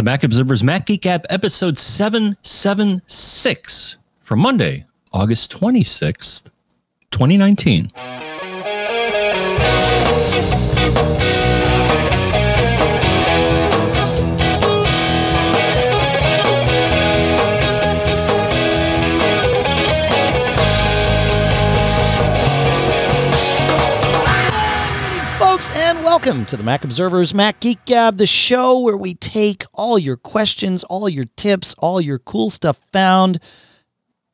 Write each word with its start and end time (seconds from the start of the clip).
The 0.00 0.04
Mac 0.04 0.24
Observer's 0.24 0.64
Mac 0.64 0.86
Geek 0.86 1.02
Gab, 1.02 1.26
episode 1.28 1.76
776 1.76 3.98
for 4.22 4.34
Monday, 4.34 4.86
August 5.12 5.52
26th, 5.52 6.48
2019. 7.10 7.90
Welcome 26.30 26.46
to 26.46 26.56
the 26.56 26.62
Mac 26.62 26.84
Observer's 26.84 27.34
Mac 27.34 27.58
Geek 27.58 27.84
Gab, 27.86 28.16
the 28.16 28.24
show 28.24 28.78
where 28.78 28.96
we 28.96 29.14
take 29.14 29.64
all 29.74 29.98
your 29.98 30.16
questions, 30.16 30.84
all 30.84 31.08
your 31.08 31.24
tips, 31.36 31.74
all 31.80 32.00
your 32.00 32.20
cool 32.20 32.50
stuff 32.50 32.78
found. 32.92 33.40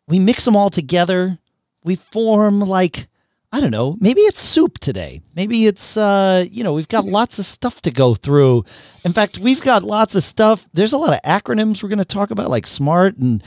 We 0.07 0.19
mix 0.19 0.45
them 0.45 0.55
all 0.55 0.69
together. 0.69 1.39
We 1.85 1.97
form 1.97 2.61
like 2.61 3.09
I 3.53 3.61
don't 3.61 3.71
know, 3.71 3.97
maybe 4.01 4.21
it's 4.23 4.41
soup 4.41 4.79
today. 4.79 5.23
Maybe 5.35 5.67
it's 5.67 5.97
uh, 5.97 6.45
you 6.51 6.65
know, 6.65 6.73
we've 6.73 6.89
got 6.89 7.05
lots 7.05 7.39
of 7.39 7.45
stuff 7.45 7.81
to 7.83 7.91
go 7.91 8.15
through. 8.15 8.65
In 9.05 9.13
fact, 9.13 9.39
we've 9.39 9.61
got 9.61 9.83
lots 9.83 10.15
of 10.15 10.25
stuff. 10.25 10.67
There's 10.75 10.93
a 10.93 10.99
lot 10.99 11.15
of 11.15 11.23
acronyms 11.23 11.83
we're 11.83 11.89
going 11.89 11.99
to 12.01 12.05
talk 12.05 12.31
about 12.31 12.51
like 12.51 12.67
smart 12.67 13.17
and 13.17 13.43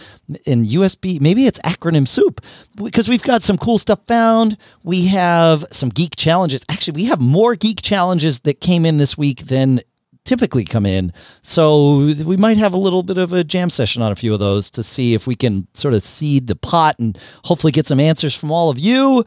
and 0.48 0.66
USB. 0.66 1.20
Maybe 1.20 1.45
it's 1.48 1.59
acronym 1.59 2.08
soup 2.08 2.41
because 2.75 3.09
we've 3.09 3.23
got 3.23 3.44
some 3.44 3.58
cool 3.58 3.77
stuff 3.77 3.99
found. 4.08 4.58
We 4.84 5.08
have 5.08 5.66
some 5.72 5.89
geek 5.89 6.16
challenges. 6.16 6.63
Actually, 6.70 6.95
we 6.95 7.05
have 7.05 7.20
more 7.20 7.55
geek 7.55 7.81
challenges 7.81 8.39
that 8.41 8.61
came 8.61 8.86
in 8.86 8.97
this 8.97 9.17
week 9.17 9.47
than 9.47 9.81
typically 10.25 10.63
come 10.63 10.86
in. 10.86 11.11
So 11.41 12.13
we 12.23 12.38
might 12.38 12.58
have 12.58 12.73
a 12.73 12.77
little 12.77 13.03
bit 13.03 13.17
of 13.17 13.34
a 13.34 13.44
jam 13.44 13.70
session 13.70 14.02
on 14.02 14.11
a 14.11 14.16
few 14.16 14.34
of 14.34 14.39
those 14.39 14.70
to 14.72 14.84
see 14.84 15.14
if 15.14 15.25
we 15.27 15.36
can 15.36 15.67
sort 15.73 15.94
of 15.94 16.03
seed 16.03 16.47
the 16.47 16.55
pot 16.55 16.97
and 17.00 17.17
hopefully 17.45 17.72
get 17.72 17.88
some 17.88 18.00
answers 18.00 18.36
from 18.36 18.52
all 18.52 18.70
of 18.70 18.77
you. 18.77 19.25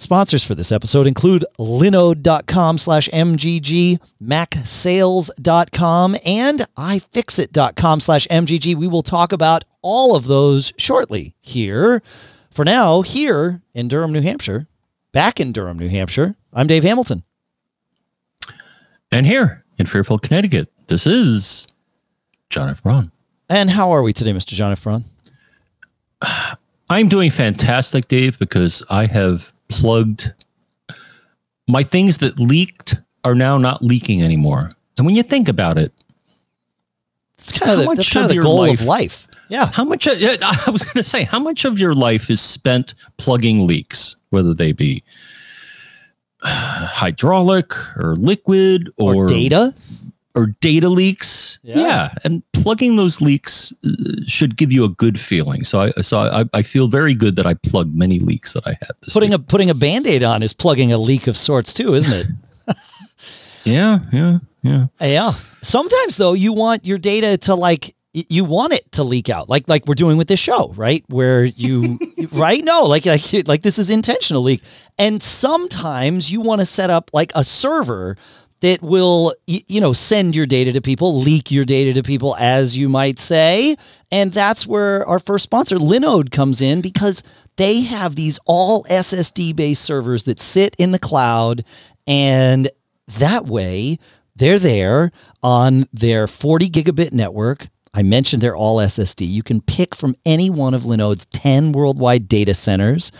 Sponsors 0.00 0.46
for 0.46 0.54
this 0.54 0.70
episode 0.70 1.08
include 1.08 1.44
linode.com 1.58 2.78
slash 2.78 3.08
MGG, 3.08 3.98
macsales.com, 4.22 6.16
and 6.24 6.66
ifixit.com 6.76 8.00
slash 8.00 8.26
MGG. 8.28 8.76
We 8.76 8.86
will 8.86 9.02
talk 9.02 9.32
about 9.32 9.64
all 9.82 10.14
of 10.14 10.28
those 10.28 10.72
shortly 10.78 11.34
here. 11.40 12.00
For 12.52 12.64
now, 12.64 13.02
here 13.02 13.60
in 13.74 13.88
Durham, 13.88 14.12
New 14.12 14.20
Hampshire, 14.20 14.68
back 15.10 15.40
in 15.40 15.50
Durham, 15.50 15.78
New 15.78 15.88
Hampshire, 15.88 16.36
I'm 16.52 16.68
Dave 16.68 16.84
Hamilton. 16.84 17.24
And 19.10 19.26
here 19.26 19.64
in 19.78 19.86
Fairfield, 19.86 20.22
Connecticut, 20.22 20.70
this 20.86 21.08
is 21.08 21.66
John 22.50 22.68
F. 22.68 22.84
Braun. 22.84 23.10
And 23.50 23.68
how 23.68 23.90
are 23.90 24.02
we 24.04 24.12
today, 24.12 24.32
Mr. 24.32 24.52
John 24.52 24.70
F. 24.70 24.84
Braun? 24.84 25.04
I'm 26.90 27.08
doing 27.08 27.30
fantastic, 27.32 28.06
Dave, 28.06 28.38
because 28.38 28.84
I 28.90 29.06
have 29.06 29.52
plugged 29.68 30.32
my 31.68 31.82
things 31.82 32.18
that 32.18 32.38
leaked 32.40 32.96
are 33.24 33.34
now 33.34 33.58
not 33.58 33.82
leaking 33.82 34.22
anymore. 34.22 34.70
And 34.96 35.06
when 35.06 35.14
you 35.14 35.22
think 35.22 35.48
about 35.48 35.78
it, 35.78 35.92
it's 37.38 37.52
kind 37.52 37.72
of 37.72 37.78
the, 37.78 37.94
that's 37.94 38.12
kind 38.12 38.24
of, 38.24 38.30
the 38.30 38.40
goal 38.40 38.58
life, 38.58 38.80
of 38.80 38.86
life. 38.86 39.28
Yeah. 39.48 39.70
How 39.72 39.84
much? 39.84 40.08
I 40.08 40.70
was 40.70 40.84
going 40.84 40.94
to 40.94 41.02
say, 41.02 41.24
how 41.24 41.38
much 41.38 41.64
of 41.64 41.78
your 41.78 41.94
life 41.94 42.30
is 42.30 42.40
spent 42.40 42.94
plugging 43.16 43.66
leaks, 43.66 44.16
whether 44.30 44.54
they 44.54 44.72
be 44.72 45.02
hydraulic 46.42 47.72
or 47.96 48.16
liquid 48.16 48.90
or, 48.96 49.14
or 49.14 49.26
data? 49.26 49.74
Or 50.38 50.46
data 50.60 50.88
leaks. 50.88 51.58
Yeah. 51.62 51.78
yeah. 51.78 52.14
and 52.24 52.42
plugging 52.52 52.96
those 52.96 53.20
leaks 53.20 53.72
uh, 53.84 53.90
should 54.26 54.56
give 54.56 54.72
you 54.72 54.84
a 54.84 54.88
good 54.88 55.18
feeling. 55.18 55.64
So 55.64 55.80
I 55.80 55.90
so 56.00 56.18
I, 56.18 56.44
I 56.54 56.62
feel 56.62 56.88
very 56.88 57.14
good 57.14 57.36
that 57.36 57.46
I 57.46 57.54
plugged 57.54 57.96
many 57.96 58.20
leaks 58.20 58.52
that 58.52 58.66
I 58.66 58.70
had. 58.70 58.90
putting 59.12 59.30
week. 59.30 59.40
a 59.40 59.42
putting 59.42 59.70
a 59.70 59.74
band-aid 59.74 60.22
on 60.22 60.42
is 60.42 60.54
plugging 60.54 60.92
a 60.92 60.98
leak 60.98 61.26
of 61.26 61.36
sorts 61.36 61.74
too, 61.74 61.94
isn't 61.94 62.14
it? 62.14 62.26
yeah, 63.64 63.98
yeah, 64.12 64.38
yeah. 64.62 64.86
Yeah. 65.00 65.32
Sometimes 65.62 66.16
though, 66.16 66.34
you 66.34 66.52
want 66.52 66.84
your 66.84 66.98
data 66.98 67.36
to 67.38 67.54
like 67.54 67.94
you 68.12 68.44
want 68.44 68.72
it 68.72 68.90
to 68.92 69.04
leak 69.04 69.28
out 69.28 69.48
like 69.48 69.68
like 69.68 69.86
we're 69.86 69.94
doing 69.94 70.16
with 70.16 70.28
this 70.28 70.40
show 70.40 70.72
right 70.76 71.04
where 71.08 71.44
you 71.44 71.98
right 72.32 72.64
no 72.64 72.84
like 72.84 73.04
like 73.04 73.46
like 73.46 73.62
this 73.62 73.78
is 73.78 73.90
intentional 73.90 74.42
leak 74.42 74.62
and 74.98 75.22
sometimes 75.22 76.30
you 76.30 76.40
want 76.40 76.60
to 76.60 76.66
set 76.66 76.88
up 76.88 77.10
like 77.12 77.30
a 77.34 77.44
server 77.44 78.16
that 78.60 78.82
will 78.82 79.34
you 79.46 79.80
know 79.80 79.92
send 79.92 80.34
your 80.34 80.46
data 80.46 80.72
to 80.72 80.80
people 80.80 81.20
leak 81.20 81.50
your 81.50 81.64
data 81.64 81.92
to 81.94 82.02
people 82.02 82.36
as 82.36 82.76
you 82.76 82.88
might 82.88 83.18
say 83.18 83.76
and 84.10 84.32
that's 84.32 84.66
where 84.66 85.06
our 85.06 85.18
first 85.18 85.44
sponsor 85.44 85.76
linode 85.76 86.30
comes 86.30 86.60
in 86.60 86.80
because 86.80 87.22
they 87.56 87.82
have 87.82 88.16
these 88.16 88.38
all 88.46 88.84
ssd 88.84 89.54
based 89.54 89.82
servers 89.82 90.24
that 90.24 90.40
sit 90.40 90.74
in 90.78 90.92
the 90.92 90.98
cloud 90.98 91.64
and 92.06 92.68
that 93.06 93.46
way 93.46 93.98
they're 94.36 94.58
there 94.58 95.10
on 95.42 95.84
their 95.92 96.26
40 96.26 96.68
gigabit 96.68 97.12
network 97.12 97.68
I 97.94 98.02
mentioned 98.02 98.42
they're 98.42 98.54
all 98.54 98.76
SSD. 98.76 99.26
You 99.26 99.42
can 99.42 99.60
pick 99.60 99.94
from 99.94 100.14
any 100.24 100.50
one 100.50 100.72
of 100.74 100.82
Linode's 100.82 101.26
10 101.26 101.72
worldwide 101.72 102.28
data 102.28 102.54
centers 102.54 103.10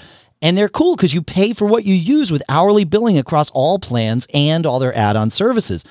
and 0.41 0.56
they're 0.56 0.69
cool 0.69 0.97
because 0.97 1.15
you 1.15 1.22
pay 1.22 1.53
for 1.53 1.66
what 1.66 1.84
you 1.84 1.94
use 1.94 2.31
with 2.31 2.43
hourly 2.49 2.84
billing 2.84 3.19
across 3.19 3.50
all 3.50 3.78
plans 3.78 4.26
and 4.32 4.66
all 4.66 4.78
their 4.78 4.97
add 4.97 5.16
on 5.16 5.31
services. 5.31 5.84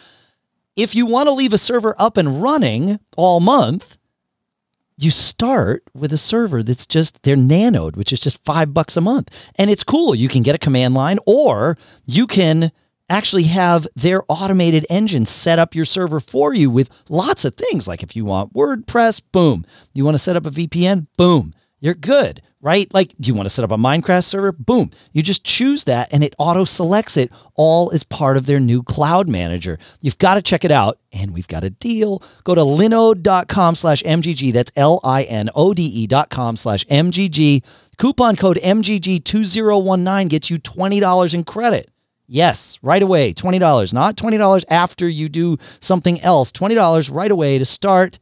If 0.75 0.95
you 0.95 1.05
want 1.05 1.27
to 1.27 1.33
leave 1.33 1.53
a 1.53 1.57
server 1.57 1.95
up 1.97 2.17
and 2.17 2.41
running 2.41 2.99
all 3.15 3.39
month, 3.39 3.97
you 4.97 5.11
start 5.11 5.83
with 5.93 6.11
a 6.11 6.17
server 6.17 6.63
that's 6.63 6.87
just 6.87 7.21
their 7.23 7.35
Nanode, 7.35 7.95
which 7.95 8.11
is 8.11 8.19
just 8.19 8.43
five 8.43 8.73
bucks 8.73 8.97
a 8.97 9.01
month. 9.01 9.51
And 9.55 9.69
it's 9.69 9.83
cool. 9.83 10.15
You 10.15 10.27
can 10.27 10.43
get 10.43 10.55
a 10.55 10.59
command 10.59 10.93
line 10.93 11.19
or 11.25 11.77
you 12.05 12.25
can 12.25 12.71
actually 13.09 13.43
have 13.43 13.87
their 13.95 14.21
automated 14.27 14.85
engine 14.89 15.25
set 15.25 15.59
up 15.59 15.75
your 15.75 15.85
server 15.85 16.19
for 16.19 16.53
you 16.53 16.69
with 16.69 16.89
lots 17.09 17.45
of 17.45 17.55
things. 17.55 17.87
Like 17.87 18.03
if 18.03 18.15
you 18.15 18.25
want 18.25 18.53
WordPress, 18.53 19.21
boom. 19.31 19.65
You 19.93 20.03
want 20.03 20.15
to 20.15 20.19
set 20.19 20.35
up 20.35 20.45
a 20.45 20.51
VPN, 20.51 21.07
boom. 21.17 21.53
You're 21.79 21.93
good 21.93 22.41
right? 22.61 22.91
Like, 22.93 23.13
do 23.19 23.27
you 23.27 23.33
want 23.33 23.45
to 23.45 23.49
set 23.49 23.63
up 23.63 23.71
a 23.71 23.77
Minecraft 23.77 24.23
server? 24.23 24.51
Boom. 24.51 24.91
You 25.13 25.21
just 25.21 25.43
choose 25.43 25.83
that 25.85 26.11
and 26.11 26.23
it 26.23 26.35
auto 26.37 26.65
selects 26.65 27.17
it 27.17 27.31
all 27.55 27.91
as 27.93 28.03
part 28.03 28.37
of 28.37 28.45
their 28.45 28.59
new 28.59 28.83
cloud 28.83 29.29
manager. 29.29 29.77
You've 30.01 30.17
got 30.17 30.35
to 30.35 30.41
check 30.41 30.65
it 30.65 30.71
out. 30.71 30.99
And 31.13 31.33
we've 31.33 31.47
got 31.47 31.63
a 31.63 31.69
deal. 31.69 32.21
Go 32.43 32.55
to 32.55 32.61
linode.com 32.61 33.75
slash 33.75 34.03
MGG. 34.03 34.53
That's 34.53 34.71
L 34.75 34.99
I 35.03 35.23
N 35.23 35.49
O 35.55 35.73
D 35.73 35.83
E 35.83 36.07
dot 36.07 36.29
com 36.29 36.57
slash 36.57 36.85
MGG. 36.85 37.63
Coupon 37.97 38.35
code 38.35 38.57
MGG2019 38.57 40.29
gets 40.29 40.49
you 40.49 40.59
$20 40.59 41.33
in 41.33 41.43
credit. 41.43 41.89
Yes, 42.27 42.77
right 42.81 43.01
away. 43.01 43.33
$20. 43.33 43.93
Not 43.93 44.17
$20 44.17 44.65
after 44.69 45.07
you 45.07 45.29
do 45.29 45.57
something 45.79 46.19
else. 46.21 46.51
$20 46.51 47.13
right 47.13 47.31
away 47.31 47.57
to 47.57 47.65
start. 47.65 48.19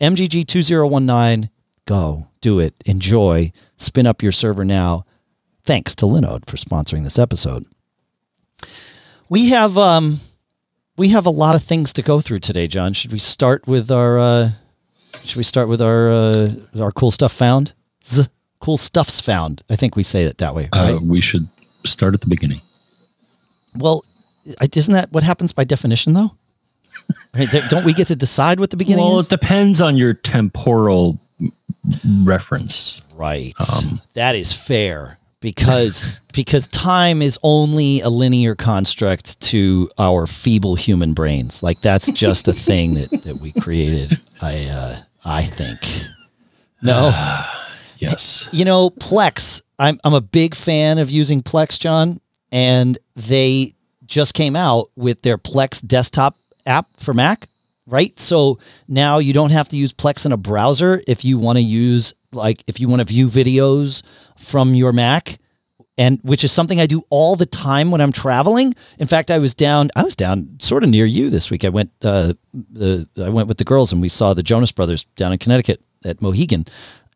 MGG2019. 0.00 1.50
Go, 1.86 2.28
do 2.40 2.58
it, 2.60 2.74
enjoy 2.86 3.52
spin 3.76 4.06
up 4.06 4.22
your 4.22 4.32
server 4.32 4.64
now. 4.64 5.04
Thanks 5.64 5.94
to 5.96 6.06
Linode 6.06 6.48
for 6.48 6.56
sponsoring 6.56 7.04
this 7.04 7.18
episode. 7.18 7.64
We 9.28 9.50
have 9.50 9.78
um, 9.78 10.20
we 10.96 11.08
have 11.10 11.26
a 11.26 11.30
lot 11.30 11.54
of 11.54 11.62
things 11.62 11.92
to 11.94 12.02
go 12.02 12.20
through 12.20 12.40
today, 12.40 12.66
John. 12.66 12.92
Should 12.92 13.12
we 13.12 13.18
start 13.18 13.66
with 13.66 13.90
our 13.90 14.18
uh, 14.18 14.50
should 15.22 15.36
we 15.36 15.42
start 15.42 15.68
with 15.68 15.80
our 15.80 16.10
uh, 16.10 16.54
our 16.78 16.92
cool 16.92 17.10
stuff 17.10 17.32
found? 17.32 17.72
Z- 18.04 18.28
cool 18.60 18.76
stuffs 18.76 19.20
found. 19.20 19.62
I 19.70 19.76
think 19.76 19.96
we 19.96 20.02
say 20.02 20.24
it 20.24 20.38
that 20.38 20.54
way. 20.54 20.68
Uh, 20.72 20.78
right? 20.78 20.94
Uh, 20.94 21.00
we 21.00 21.20
should 21.20 21.48
start 21.84 22.14
at 22.14 22.20
the 22.20 22.28
beginning. 22.28 22.60
Well, 23.76 24.04
isn't 24.72 24.94
that 24.94 25.10
what 25.12 25.24
happens 25.24 25.52
by 25.52 25.64
definition, 25.64 26.12
though? 26.12 26.32
don't 27.68 27.84
we 27.84 27.92
get 27.92 28.06
to 28.08 28.16
decide 28.16 28.60
what 28.60 28.70
the 28.70 28.76
beginning 28.76 29.04
is? 29.04 29.10
well, 29.10 29.18
is? 29.18 29.26
it 29.26 29.30
depends 29.30 29.80
on 29.80 29.96
your 29.96 30.14
temporal 30.14 31.18
reference. 32.22 33.02
Right. 33.14 33.54
Um, 33.60 34.00
that 34.14 34.34
is 34.34 34.52
fair 34.52 35.18
because 35.40 36.22
because 36.32 36.66
time 36.68 37.20
is 37.20 37.38
only 37.42 38.00
a 38.00 38.08
linear 38.08 38.54
construct 38.54 39.38
to 39.40 39.90
our 39.98 40.26
feeble 40.26 40.74
human 40.74 41.12
brains. 41.12 41.62
Like 41.62 41.80
that's 41.82 42.10
just 42.10 42.48
a 42.48 42.52
thing 42.52 42.94
that, 42.94 43.22
that 43.22 43.40
we 43.40 43.52
created. 43.52 44.20
I 44.40 44.64
uh, 44.64 45.00
I 45.24 45.44
think. 45.44 45.86
No. 46.82 47.12
yes. 47.98 48.48
You 48.52 48.64
know, 48.64 48.90
Plex. 48.90 49.62
I'm 49.78 50.00
I'm 50.04 50.14
a 50.14 50.20
big 50.20 50.54
fan 50.54 50.98
of 50.98 51.10
using 51.10 51.42
Plex, 51.42 51.78
John, 51.78 52.20
and 52.50 52.98
they 53.14 53.74
just 54.06 54.34
came 54.34 54.56
out 54.56 54.90
with 54.96 55.22
their 55.22 55.38
Plex 55.38 55.86
desktop 55.86 56.38
app 56.66 56.88
for 56.96 57.12
Mac 57.12 57.48
right? 57.86 58.18
So 58.18 58.58
now 58.88 59.18
you 59.18 59.32
don't 59.32 59.50
have 59.50 59.68
to 59.68 59.76
use 59.76 59.92
Plex 59.92 60.26
in 60.26 60.32
a 60.32 60.36
browser 60.36 61.02
if 61.06 61.24
you 61.24 61.38
want 61.38 61.58
to 61.58 61.62
use 61.62 62.14
like 62.32 62.64
if 62.66 62.80
you 62.80 62.88
want 62.88 63.00
to 63.00 63.04
view 63.04 63.28
videos 63.28 64.02
from 64.36 64.74
your 64.74 64.92
Mac 64.92 65.38
and 65.96 66.18
which 66.22 66.44
is 66.44 66.52
something 66.52 66.80
I 66.80 66.86
do 66.86 67.02
all 67.10 67.36
the 67.36 67.46
time 67.46 67.90
when 67.90 68.00
I'm 68.00 68.12
traveling. 68.12 68.74
In 68.98 69.06
fact, 69.06 69.30
I 69.30 69.38
was 69.38 69.54
down. 69.54 69.90
I 69.94 70.02
was 70.02 70.16
down 70.16 70.56
sort 70.58 70.82
of 70.82 70.90
near 70.90 71.06
you 71.06 71.30
this 71.30 71.50
week. 71.50 71.64
I 71.64 71.68
went. 71.68 71.92
Uh, 72.02 72.34
the 72.52 73.08
I 73.18 73.28
went 73.28 73.48
with 73.48 73.58
the 73.58 73.64
girls 73.64 73.92
and 73.92 74.02
we 74.02 74.08
saw 74.08 74.34
the 74.34 74.42
Jonas 74.42 74.72
Brothers 74.72 75.04
down 75.16 75.32
in 75.32 75.38
Connecticut 75.38 75.80
at 76.04 76.20
Mohegan, 76.20 76.64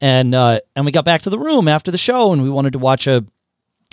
and 0.01 0.35
uh, 0.35 0.61
and 0.77 0.85
we 0.87 0.93
got 0.93 1.05
back 1.05 1.23
to 1.23 1.31
the 1.31 1.39
room 1.39 1.69
after 1.69 1.91
the 1.91 1.99
show 1.99 2.33
and 2.33 2.43
we 2.43 2.51
wanted 2.51 2.73
to 2.75 2.79
watch 2.79 3.07
a 3.07 3.25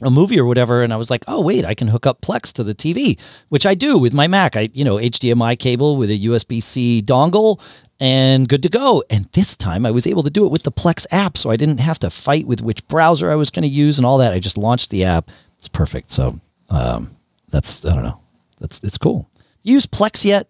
a 0.01 0.11
movie 0.11 0.39
or 0.39 0.45
whatever 0.45 0.83
and 0.83 0.93
I 0.93 0.97
was 0.97 1.09
like, 1.09 1.23
"Oh, 1.27 1.39
wait, 1.41 1.63
I 1.63 1.73
can 1.73 1.87
hook 1.87 2.05
up 2.05 2.21
Plex 2.21 2.51
to 2.53 2.63
the 2.63 2.75
TV," 2.75 3.17
which 3.49 3.65
I 3.65 3.75
do 3.75 3.97
with 3.97 4.13
my 4.13 4.27
Mac. 4.27 4.55
I, 4.55 4.69
you 4.73 4.83
know, 4.83 4.97
HDMI 4.97 5.57
cable 5.57 5.95
with 5.95 6.09
a 6.09 6.19
USB-C 6.19 7.03
dongle 7.05 7.61
and 7.99 8.49
good 8.49 8.61
to 8.63 8.69
go. 8.69 9.03
And 9.09 9.25
this 9.31 9.55
time 9.55 9.85
I 9.85 9.91
was 9.91 10.05
able 10.05 10.23
to 10.23 10.29
do 10.29 10.45
it 10.45 10.51
with 10.51 10.63
the 10.63 10.71
Plex 10.71 11.05
app, 11.11 11.37
so 11.37 11.49
I 11.49 11.55
didn't 11.55 11.79
have 11.79 11.99
to 11.99 12.09
fight 12.09 12.45
with 12.45 12.61
which 12.61 12.85
browser 12.87 13.31
I 13.31 13.35
was 13.35 13.49
going 13.49 13.63
to 13.63 13.69
use 13.69 13.97
and 13.97 14.05
all 14.05 14.17
that. 14.17 14.33
I 14.33 14.39
just 14.39 14.57
launched 14.57 14.89
the 14.89 15.05
app. 15.05 15.31
It's 15.57 15.69
perfect. 15.69 16.11
So, 16.11 16.39
um, 16.69 17.15
that's 17.49 17.85
I 17.85 17.93
don't 17.93 18.03
know. 18.03 18.19
That's 18.59 18.81
it's 18.83 18.97
cool. 18.97 19.29
You 19.63 19.73
use 19.73 19.85
Plex 19.85 20.25
yet? 20.25 20.47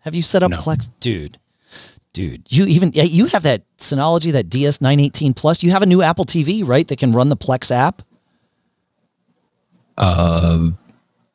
Have 0.00 0.14
you 0.14 0.22
set 0.22 0.42
up 0.42 0.50
No. 0.50 0.58
Plex, 0.58 0.90
dude? 1.00 1.38
Dude, 2.12 2.44
you 2.48 2.66
even 2.66 2.92
you 2.94 3.26
have 3.26 3.42
that 3.42 3.62
Synology, 3.78 4.30
that 4.32 4.48
DS918 4.48 5.34
Plus. 5.34 5.64
You 5.64 5.72
have 5.72 5.82
a 5.82 5.86
new 5.86 6.00
Apple 6.00 6.24
TV, 6.24 6.64
right? 6.64 6.86
That 6.86 6.98
can 6.98 7.10
run 7.12 7.28
the 7.28 7.36
Plex 7.36 7.72
app. 7.74 8.02
Uh, 9.96 10.70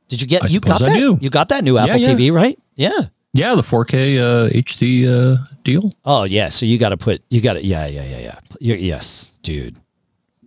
Did 0.07 0.21
you 0.21 0.27
get? 0.27 0.43
I 0.43 0.47
you 0.47 0.59
got 0.59 0.79
that? 0.79 1.19
You 1.21 1.29
got 1.29 1.49
that 1.49 1.63
new 1.63 1.77
Apple 1.77 1.97
yeah. 1.97 2.07
TV, 2.07 2.31
right? 2.31 2.57
Yeah. 2.75 3.01
yeah, 3.33 3.55
the 3.55 3.61
4K 3.61 4.19
uh, 4.19 4.49
HD 4.49 5.07
uh, 5.07 5.43
deal. 5.63 5.91
Oh 6.05 6.23
yeah. 6.23 6.49
So 6.49 6.65
you 6.65 6.77
got 6.77 6.89
to 6.89 6.97
put. 6.97 7.21
You 7.29 7.41
got 7.41 7.53
to. 7.53 7.63
Yeah, 7.63 7.85
yeah, 7.87 8.03
yeah, 8.03 8.19
yeah. 8.19 8.39
You're, 8.59 8.77
yes, 8.77 9.33
dude. 9.43 9.77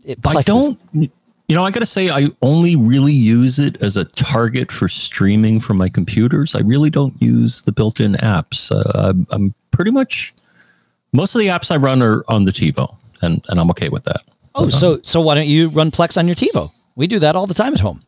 It, 0.05 0.19
I 0.27 0.43
don't. 0.43 0.79
You 0.93 1.57
know, 1.57 1.65
I 1.65 1.71
got 1.71 1.81
to 1.81 1.87
say, 1.87 2.09
I 2.09 2.29
only 2.41 2.77
really 2.77 3.13
use 3.13 3.59
it 3.59 3.83
as 3.83 3.97
a 3.97 4.07
target 4.07 4.73
for 4.73 4.89
streaming 4.89 5.61
from 5.61 5.77
my 5.77 5.89
computers. 5.89 6.55
I 6.55 6.61
really 6.61 6.89
don't 6.89 7.21
use 7.21 7.63
the 7.63 7.73
built-in 7.73 8.15
apps. 8.15 8.73
Uh, 8.73 9.11
I'm, 9.11 9.27
I'm 9.31 9.55
pretty 9.71 9.91
much 9.91 10.33
most 11.13 11.35
of 11.35 11.41
the 11.41 11.49
apps 11.49 11.71
I 11.71 11.77
run 11.77 12.03
are 12.03 12.25
on 12.29 12.45
the 12.45 12.53
TiVo, 12.53 12.97
and 13.21 13.45
and 13.49 13.61
I'm 13.61 13.71
okay 13.71 13.89
with 13.89 14.05
that. 14.05 14.23
Oh, 14.55 14.69
so 14.69 14.99
so 15.03 15.21
why 15.21 15.35
don't 15.35 15.47
you 15.47 15.69
run 15.69 15.91
Plex 15.91 16.19
on 16.19 16.27
your 16.27 16.37
TiVo? 16.37 16.71
We 16.97 17.07
do 17.07 17.19
that 17.21 17.37
all 17.37 17.47
the 17.47 17.55
time 17.55 17.75
at 17.75 17.81
home. 17.81 18.01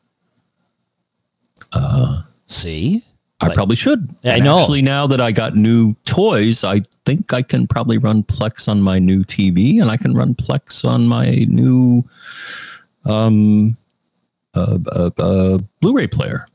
Uh, 1.73 2.19
See, 2.47 3.03
I 3.41 3.47
Like- 3.47 3.55
probably 3.57 3.75
should. 3.77 4.15
I 4.23 4.35
And 4.37 4.45
know. 4.45 4.61
Actually, 4.61 4.83
now 4.83 5.07
that 5.07 5.21
I 5.21 5.33
got 5.33 5.57
new 5.57 5.95
toys, 6.07 6.63
I 6.63 6.83
think 7.07 7.33
I 7.33 7.43
can 7.43 7.67
probably 7.67 7.97
run 7.99 8.23
Plex 8.23 8.69
on 8.69 8.81
my 8.83 8.99
new 8.99 9.25
TV, 9.25 9.81
and 9.81 9.91
I 9.91 9.97
can 9.97 10.15
run 10.15 10.35
Plex 10.35 10.85
on 10.85 11.07
my 11.09 11.31
new 11.49 12.05
um, 13.07 13.77
uh, 14.55 14.79
uh, 14.93 15.11
uh, 15.19 15.59
Blu-ray 15.81 16.07
player. 16.07 16.47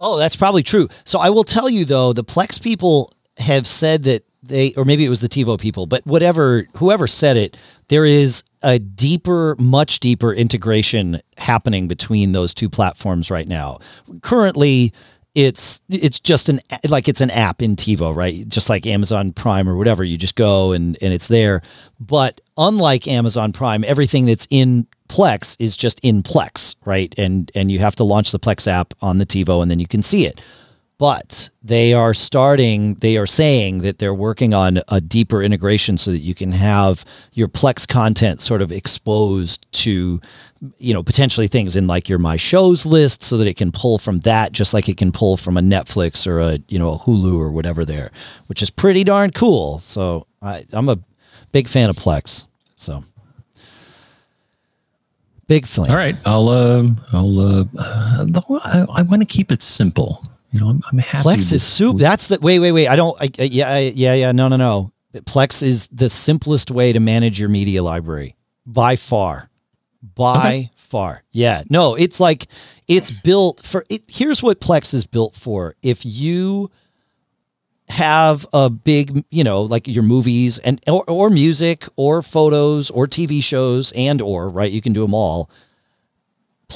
Oh, 0.00 0.16
that's 0.18 0.36
probably 0.36 0.62
true. 0.62 0.88
So 1.04 1.18
I 1.18 1.30
will 1.30 1.44
tell 1.44 1.70
you 1.70 1.84
though, 1.84 2.12
the 2.12 2.24
Plex 2.24 2.60
people 2.60 3.12
have 3.38 3.66
said 3.66 4.02
that 4.04 4.24
they, 4.42 4.74
or 4.74 4.84
maybe 4.84 5.04
it 5.04 5.08
was 5.08 5.20
the 5.20 5.28
TiVo 5.28 5.60
people, 5.60 5.86
but 5.86 6.04
whatever, 6.06 6.66
whoever 6.76 7.06
said 7.06 7.36
it, 7.36 7.56
there 7.88 8.04
is 8.04 8.42
a 8.62 8.78
deeper, 8.78 9.56
much 9.58 10.00
deeper 10.00 10.32
integration 10.32 11.20
happening 11.36 11.88
between 11.88 12.32
those 12.32 12.52
two 12.54 12.68
platforms 12.68 13.30
right 13.30 13.46
now. 13.46 13.78
Currently, 14.22 14.92
it's 15.34 15.80
it's 15.88 16.20
just 16.20 16.48
an 16.50 16.60
like 16.88 17.08
it's 17.08 17.22
an 17.22 17.30
app 17.30 17.62
in 17.62 17.74
TiVo, 17.76 18.14
right? 18.14 18.46
Just 18.48 18.68
like 18.68 18.86
Amazon 18.86 19.32
Prime 19.32 19.68
or 19.68 19.76
whatever. 19.76 20.04
You 20.04 20.18
just 20.18 20.34
go 20.36 20.72
and 20.72 20.98
and 21.00 21.14
it's 21.14 21.28
there. 21.28 21.62
But 21.98 22.40
unlike 22.58 23.08
Amazon 23.08 23.52
Prime, 23.52 23.82
everything 23.84 24.26
that's 24.26 24.46
in 24.50 24.86
Plex 25.08 25.56
is 25.58 25.76
just 25.76 26.00
in 26.00 26.22
Plex, 26.22 26.74
right? 26.84 27.14
And 27.16 27.50
and 27.54 27.70
you 27.70 27.78
have 27.78 27.96
to 27.96 28.04
launch 28.04 28.32
the 28.32 28.38
Plex 28.38 28.70
app 28.70 28.92
on 29.00 29.18
the 29.18 29.26
TiVo 29.26 29.62
and 29.62 29.70
then 29.70 29.78
you 29.78 29.88
can 29.88 30.02
see 30.02 30.26
it. 30.26 30.42
But 31.02 31.50
they 31.64 31.94
are 31.94 32.14
starting, 32.14 32.94
they 32.94 33.16
are 33.16 33.26
saying 33.26 33.78
that 33.78 33.98
they're 33.98 34.14
working 34.14 34.54
on 34.54 34.78
a 34.86 35.00
deeper 35.00 35.42
integration 35.42 35.98
so 35.98 36.12
that 36.12 36.20
you 36.20 36.32
can 36.32 36.52
have 36.52 37.04
your 37.32 37.48
Plex 37.48 37.88
content 37.88 38.40
sort 38.40 38.62
of 38.62 38.70
exposed 38.70 39.66
to, 39.82 40.20
you 40.78 40.94
know, 40.94 41.02
potentially 41.02 41.48
things 41.48 41.74
in 41.74 41.88
like 41.88 42.08
your 42.08 42.20
My 42.20 42.36
Shows 42.36 42.86
list 42.86 43.24
so 43.24 43.36
that 43.38 43.48
it 43.48 43.56
can 43.56 43.72
pull 43.72 43.98
from 43.98 44.20
that 44.20 44.52
just 44.52 44.72
like 44.72 44.88
it 44.88 44.96
can 44.96 45.10
pull 45.10 45.36
from 45.36 45.56
a 45.56 45.60
Netflix 45.60 46.24
or 46.24 46.38
a, 46.38 46.60
you 46.68 46.78
know, 46.78 46.92
a 46.92 46.98
Hulu 47.00 47.36
or 47.36 47.50
whatever 47.50 47.84
there, 47.84 48.12
which 48.46 48.62
is 48.62 48.70
pretty 48.70 49.02
darn 49.02 49.32
cool. 49.32 49.80
So 49.80 50.28
I, 50.40 50.64
I'm 50.72 50.88
a 50.88 51.00
big 51.50 51.66
fan 51.66 51.90
of 51.90 51.96
Plex. 51.96 52.46
So 52.76 53.02
big 55.48 55.66
fan. 55.66 55.90
All 55.90 55.96
right, 55.96 56.14
I'll 56.24 56.48
um, 56.48 57.00
I'll 57.12 57.40
uh, 57.40 57.64
uh, 57.76 58.24
I, 58.64 58.86
I 58.98 59.02
want 59.02 59.20
to 59.20 59.26
keep 59.26 59.50
it 59.50 59.62
simple. 59.62 60.24
You 60.52 60.60
know, 60.60 60.68
I'm, 60.68 60.82
I'm 60.92 60.98
happy. 60.98 61.28
Plex 61.28 61.52
is 61.52 61.62
soup. 61.62 61.96
That's 61.98 62.28
the 62.28 62.38
wait, 62.40 62.58
wait, 62.60 62.72
wait. 62.72 62.86
I 62.88 62.96
don't. 62.96 63.16
I, 63.20 63.30
I, 63.38 63.42
yeah, 63.44 63.70
I, 63.70 63.78
yeah, 63.94 64.14
yeah. 64.14 64.32
No, 64.32 64.48
no, 64.48 64.56
no. 64.56 64.92
Plex 65.14 65.62
is 65.62 65.88
the 65.92 66.08
simplest 66.08 66.70
way 66.70 66.92
to 66.92 67.00
manage 67.00 67.40
your 67.40 67.48
media 67.48 67.82
library 67.82 68.36
by 68.66 68.96
far, 68.96 69.48
by 70.14 70.36
Okay. 70.38 70.70
far. 70.76 71.22
Yeah. 71.32 71.62
No, 71.70 71.94
it's 71.94 72.20
like 72.20 72.46
it's 72.86 73.10
built 73.10 73.64
for. 73.64 73.84
It, 73.88 74.02
here's 74.08 74.42
what 74.42 74.60
Plex 74.60 74.92
is 74.94 75.06
built 75.06 75.34
for. 75.34 75.74
If 75.82 76.04
you 76.06 76.70
have 77.88 78.46
a 78.52 78.70
big, 78.70 79.24
you 79.30 79.44
know, 79.44 79.62
like 79.62 79.86
your 79.86 80.02
movies 80.02 80.58
and 80.58 80.80
or, 80.88 81.04
or 81.08 81.28
music 81.30 81.86
or 81.96 82.22
photos 82.22 82.90
or 82.90 83.06
TV 83.06 83.42
shows 83.42 83.92
and 83.92 84.22
or 84.22 84.48
right, 84.48 84.70
you 84.72 84.80
can 84.80 84.92
do 84.92 85.02
them 85.02 85.14
all. 85.14 85.50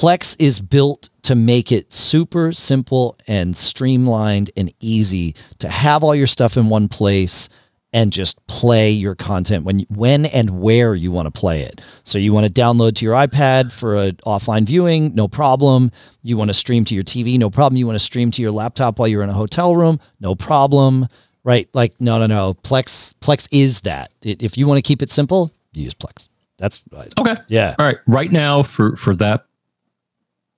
Plex 0.00 0.36
is 0.38 0.60
built 0.60 1.08
to 1.22 1.34
make 1.34 1.72
it 1.72 1.90
super 1.90 2.52
simple 2.52 3.16
and 3.26 3.56
streamlined 3.56 4.50
and 4.54 4.70
easy 4.78 5.34
to 5.58 5.70
have 5.70 6.04
all 6.04 6.14
your 6.14 6.26
stuff 6.26 6.58
in 6.58 6.68
one 6.68 6.86
place 6.86 7.48
and 7.94 8.12
just 8.12 8.46
play 8.46 8.90
your 8.90 9.14
content 9.14 9.64
when 9.64 9.80
when 9.88 10.26
and 10.26 10.60
where 10.60 10.94
you 10.94 11.10
want 11.10 11.32
to 11.32 11.40
play 11.40 11.62
it. 11.62 11.80
So 12.04 12.18
you 12.18 12.34
want 12.34 12.46
to 12.46 12.52
download 12.52 12.94
to 12.96 13.06
your 13.06 13.14
iPad 13.14 13.72
for 13.72 13.96
an 13.96 14.16
offline 14.26 14.66
viewing, 14.66 15.14
no 15.14 15.28
problem. 15.28 15.90
You 16.20 16.36
want 16.36 16.50
to 16.50 16.54
stream 16.54 16.84
to 16.84 16.94
your 16.94 17.04
TV, 17.04 17.38
no 17.38 17.48
problem. 17.48 17.78
You 17.78 17.86
want 17.86 17.96
to 17.98 18.04
stream 18.04 18.30
to 18.32 18.42
your 18.42 18.50
laptop 18.50 18.98
while 18.98 19.08
you're 19.08 19.22
in 19.22 19.30
a 19.30 19.32
hotel 19.32 19.74
room, 19.74 19.98
no 20.20 20.34
problem. 20.34 21.06
Right? 21.42 21.70
Like 21.72 21.98
no, 22.02 22.18
no, 22.18 22.26
no. 22.26 22.52
Plex 22.52 23.14
Plex 23.22 23.48
is 23.50 23.80
that. 23.80 24.10
I- 24.26 24.36
If 24.40 24.58
you 24.58 24.66
want 24.66 24.76
to 24.76 24.82
keep 24.82 25.00
it 25.00 25.10
simple, 25.10 25.52
you 25.72 25.84
use 25.84 25.94
Plex. 25.94 26.28
That's 26.58 26.84
right. 26.92 27.10
okay. 27.18 27.36
yeah. 27.48 27.74
All 27.78 27.86
right, 27.86 27.98
right 28.06 28.30
now 28.30 28.62
for 28.62 28.94
for 28.98 29.16
that 29.16 29.46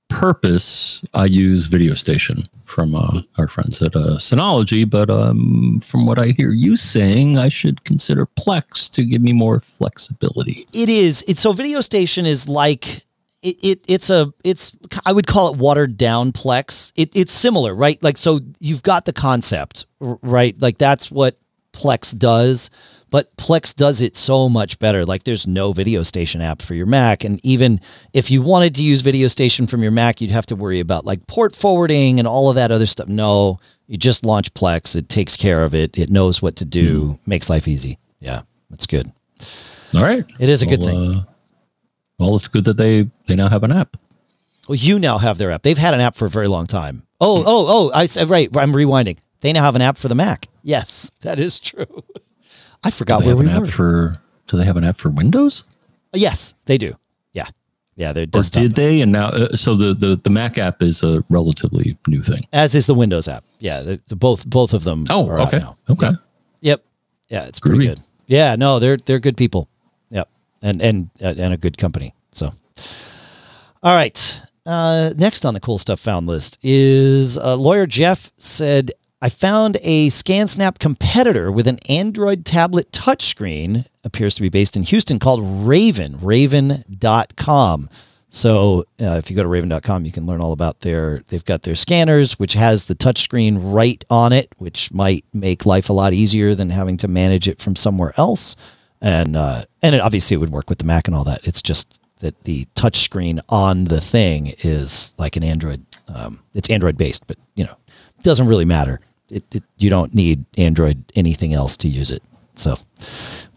purpose, 0.08 1.04
I 1.14 1.26
use 1.26 1.66
Video 1.66 1.94
Station 1.94 2.44
from 2.64 2.94
uh, 2.94 3.18
our 3.36 3.48
friends 3.48 3.82
at 3.82 3.94
uh, 3.94 4.18
Synology. 4.18 4.88
But 4.88 5.10
um, 5.10 5.80
from 5.80 6.06
what 6.06 6.18
I 6.18 6.28
hear 6.28 6.50
you 6.52 6.76
saying, 6.76 7.38
I 7.38 7.48
should 7.48 7.84
consider 7.84 8.26
Plex 8.26 8.90
to 8.92 9.04
give 9.04 9.22
me 9.22 9.32
more 9.32 9.60
flexibility. 9.60 10.66
it 10.72 10.88
is 10.88 11.24
it's 11.28 11.40
so 11.40 11.52
video 11.52 11.80
station 11.80 12.26
is 12.26 12.48
like 12.48 13.04
it, 13.42 13.56
it 13.62 13.84
it's 13.88 14.10
a 14.10 14.32
it's 14.44 14.76
i 15.06 15.12
would 15.12 15.26
call 15.26 15.52
it 15.52 15.58
watered 15.58 15.96
down 15.96 16.32
plex 16.32 16.92
it, 16.96 17.10
it's 17.14 17.32
similar 17.32 17.74
right 17.74 18.02
like 18.02 18.16
so 18.18 18.40
you've 18.58 18.82
got 18.82 19.04
the 19.04 19.12
concept 19.12 19.86
right 20.00 20.60
like 20.60 20.78
that's 20.78 21.10
what 21.10 21.38
plex 21.72 22.16
does 22.16 22.70
but 23.10 23.34
plex 23.36 23.74
does 23.74 24.00
it 24.00 24.16
so 24.16 24.48
much 24.48 24.78
better 24.78 25.04
like 25.04 25.24
there's 25.24 25.46
no 25.46 25.72
video 25.72 26.02
station 26.02 26.40
app 26.40 26.62
for 26.62 26.74
your 26.74 26.86
mac 26.86 27.24
and 27.24 27.40
even 27.44 27.80
if 28.12 28.30
you 28.30 28.42
wanted 28.42 28.74
to 28.74 28.82
use 28.82 29.00
video 29.00 29.28
station 29.28 29.66
from 29.66 29.82
your 29.82 29.92
mac 29.92 30.20
you'd 30.20 30.30
have 30.30 30.46
to 30.46 30.56
worry 30.56 30.80
about 30.80 31.04
like 31.04 31.26
port 31.26 31.54
forwarding 31.54 32.18
and 32.18 32.28
all 32.28 32.48
of 32.48 32.56
that 32.56 32.70
other 32.70 32.86
stuff 32.86 33.08
no 33.08 33.58
you 33.86 33.96
just 33.96 34.24
launch 34.24 34.52
plex 34.54 34.94
it 34.96 35.08
takes 35.08 35.36
care 35.36 35.64
of 35.64 35.74
it 35.74 35.96
it 35.98 36.10
knows 36.10 36.42
what 36.42 36.56
to 36.56 36.64
do 36.64 37.18
makes 37.26 37.48
life 37.50 37.66
easy 37.68 37.98
yeah 38.20 38.42
that's 38.70 38.86
good 38.86 39.10
All 39.94 40.02
right, 40.02 40.24
it 40.38 40.48
is 40.48 40.62
a 40.62 40.66
good 40.66 40.82
thing 40.82 41.14
Uh, 41.16 41.22
well, 42.18 42.34
it's 42.34 42.48
good 42.48 42.64
that 42.64 42.76
they 42.76 43.08
they 43.28 43.36
now 43.36 43.48
have 43.48 43.62
an 43.62 43.74
app. 43.76 43.96
Well, 44.68 44.74
you 44.74 44.98
now 44.98 45.18
have 45.18 45.38
their 45.38 45.52
app. 45.52 45.62
They've 45.62 45.78
had 45.78 45.94
an 45.94 46.00
app 46.00 46.16
for 46.16 46.26
a 46.26 46.28
very 46.28 46.48
long 46.48 46.66
time. 46.66 47.04
Oh, 47.20 47.44
oh, 47.46 47.66
oh! 47.68 47.90
I 47.94 48.06
said 48.06 48.28
right. 48.28 48.50
I'm 48.56 48.72
rewinding. 48.72 49.18
They 49.40 49.52
now 49.52 49.62
have 49.62 49.76
an 49.76 49.82
app 49.82 49.96
for 49.96 50.08
the 50.08 50.16
Mac. 50.16 50.48
Yes, 50.64 51.12
that 51.20 51.38
is 51.38 51.60
true. 51.60 51.86
I 52.84 52.90
forgot 52.90 53.20
where 53.20 53.30
have 53.30 53.38
we 53.40 53.46
an 53.46 53.52
were. 53.60 53.66
app 53.66 53.72
for? 53.72 54.12
Do 54.48 54.56
they 54.56 54.64
have 54.64 54.76
an 54.76 54.84
app 54.84 54.96
for 54.96 55.10
Windows? 55.10 55.64
yes, 56.14 56.54
they 56.64 56.78
do. 56.78 56.94
Yeah, 57.32 57.44
yeah. 57.96 58.12
They're 58.12 58.26
Or 58.34 58.42
did 58.42 58.74
they? 58.74 59.00
And 59.02 59.12
now, 59.12 59.28
uh, 59.28 59.54
so 59.56 59.74
the, 59.74 59.92
the 59.94 60.16
the 60.16 60.30
Mac 60.30 60.56
app 60.58 60.82
is 60.82 61.02
a 61.02 61.22
relatively 61.28 61.96
new 62.06 62.22
thing. 62.22 62.46
as 62.52 62.74
is 62.74 62.86
the 62.86 62.94
Windows 62.94 63.28
app. 63.28 63.44
Yeah, 63.58 63.82
the, 63.82 64.00
the 64.08 64.16
both 64.16 64.46
both 64.46 64.72
of 64.74 64.84
them. 64.84 65.04
Oh, 65.10 65.30
okay, 65.30 65.62
okay. 65.90 66.12
Yep. 66.60 66.82
Yeah, 67.28 67.44
it's 67.46 67.60
pretty 67.60 67.78
Groovy. 67.78 67.88
good. 67.88 68.00
Yeah, 68.26 68.56
no, 68.56 68.78
they're 68.78 68.96
they're 68.96 69.18
good 69.20 69.36
people. 69.36 69.68
Yep, 70.10 70.28
and 70.62 70.80
and 70.80 71.10
uh, 71.20 71.34
and 71.36 71.52
a 71.52 71.56
good 71.58 71.76
company. 71.78 72.14
So, 72.32 72.52
all 73.82 73.94
right. 73.94 74.40
Uh, 74.66 75.14
next 75.16 75.46
on 75.46 75.54
the 75.54 75.60
cool 75.60 75.78
stuff 75.78 75.98
found 75.98 76.26
list 76.26 76.58
is 76.62 77.38
uh, 77.38 77.56
lawyer 77.56 77.86
Jeff 77.86 78.30
said, 78.36 78.90
"I 79.20 79.28
found 79.28 79.78
a 79.82 80.08
ScanSnap 80.08 80.78
competitor 80.78 81.50
with 81.50 81.66
an 81.66 81.78
Android 81.88 82.44
tablet 82.44 82.92
touchscreen. 82.92 83.86
Appears 84.04 84.34
to 84.36 84.42
be 84.42 84.48
based 84.48 84.76
in 84.76 84.82
Houston, 84.84 85.18
called 85.18 85.40
Raven. 85.66 86.18
Raven.com. 86.20 87.88
So 88.30 88.84
uh, 89.00 89.16
if 89.16 89.30
you 89.30 89.36
go 89.36 89.42
to 89.42 89.48
raven.com, 89.48 90.04
you 90.04 90.12
can 90.12 90.26
learn 90.26 90.40
all 90.40 90.52
about 90.52 90.80
their, 90.80 91.22
they've 91.28 91.44
got 91.44 91.62
their 91.62 91.74
scanners, 91.74 92.38
which 92.38 92.52
has 92.52 92.84
the 92.84 92.94
touchscreen 92.94 93.58
right 93.74 94.04
on 94.10 94.32
it, 94.32 94.52
which 94.58 94.92
might 94.92 95.24
make 95.32 95.64
life 95.64 95.88
a 95.88 95.94
lot 95.94 96.12
easier 96.12 96.54
than 96.54 96.70
having 96.70 96.96
to 96.98 97.08
manage 97.08 97.48
it 97.48 97.58
from 97.58 97.74
somewhere 97.74 98.12
else. 98.18 98.54
And, 99.00 99.34
uh, 99.36 99.64
and 99.82 99.94
it 99.94 100.00
obviously 100.02 100.34
it 100.34 100.38
would 100.38 100.50
work 100.50 100.68
with 100.68 100.78
the 100.78 100.84
Mac 100.84 101.08
and 101.08 101.14
all 101.14 101.24
that. 101.24 101.46
It's 101.46 101.62
just 101.62 102.02
that 102.20 102.44
the 102.44 102.66
touchscreen 102.74 103.40
on 103.48 103.84
the 103.84 104.00
thing 104.00 104.54
is 104.58 105.14
like 105.18 105.36
an 105.36 105.44
Android. 105.44 105.84
Um, 106.08 106.40
it's 106.52 106.68
Android 106.68 106.96
based, 106.98 107.26
but 107.26 107.38
you 107.54 107.64
know, 107.64 107.76
doesn't 108.22 108.48
really 108.48 108.64
matter. 108.64 109.00
It, 109.30 109.44
it, 109.54 109.62
you 109.76 109.90
don't 109.90 110.14
need 110.14 110.44
Android 110.56 111.02
anything 111.14 111.54
else 111.54 111.76
to 111.78 111.88
use 111.88 112.10
it. 112.10 112.22
So 112.54 112.76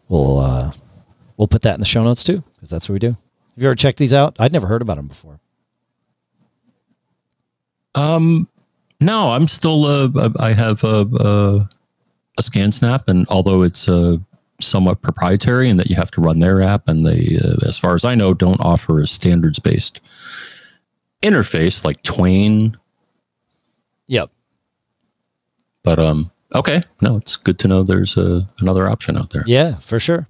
we'll, 0.10 0.40
uh, 0.40 0.72
we'll 1.38 1.48
put 1.48 1.62
that 1.64 1.74
in 1.76 1.80
the 1.80 1.86
show 1.86 2.04
notes 2.04 2.24
too, 2.24 2.44
because 2.56 2.70
that's 2.70 2.90
what 2.90 2.94
we 2.94 3.00
do. 3.00 3.10
Have 3.56 3.64
you 3.64 3.68
ever 3.68 3.76
checked 3.76 3.98
these 3.98 4.14
out? 4.14 4.36
I'd 4.40 4.54
never 4.54 4.68
heard 4.68 4.82
about 4.82 4.98
them 4.98 5.08
before. 5.08 5.40
Um, 7.96 8.48
no, 9.00 9.32
I'm 9.32 9.48
still. 9.48 9.86
Uh, 9.86 10.30
I 10.40 10.54
have 10.54 10.84
a, 10.84 11.06
a 11.20 11.70
a 12.38 12.42
ScanSnap, 12.42 13.08
and 13.08 13.28
although 13.30 13.62
it's 13.62 13.90
uh, 13.90 14.18
somewhat 14.62 15.02
proprietary 15.02 15.70
in 15.70 15.78
that 15.78 15.90
you 15.90 15.96
have 15.96 16.12
to 16.12 16.22
run 16.22 16.40
their 16.40 16.62
app, 16.62 16.88
and 16.88 17.06
they, 17.06 17.38
uh, 17.44 17.68
as 17.68 17.78
far 17.78 17.96
as 17.96 18.06
I 18.06 18.16
know, 18.16 18.34
don't 18.34 18.62
offer 18.62 19.00
a 19.00 19.08
standards 19.08 19.60
based 19.60 20.02
interface 21.24 21.84
like 21.84 22.02
Twain. 22.04 22.78
Yep. 24.08 24.32
But 25.84 26.00
um, 26.00 26.32
okay, 26.54 26.82
no, 27.02 27.18
it's 27.18 27.38
good 27.38 27.60
to 27.60 27.68
know 27.68 27.84
there's 27.84 28.18
a, 28.18 28.48
another 28.60 28.90
option 28.90 29.18
out 29.18 29.32
there. 29.32 29.44
Yeah, 29.46 29.76
for 29.78 30.00
sure. 30.00 30.28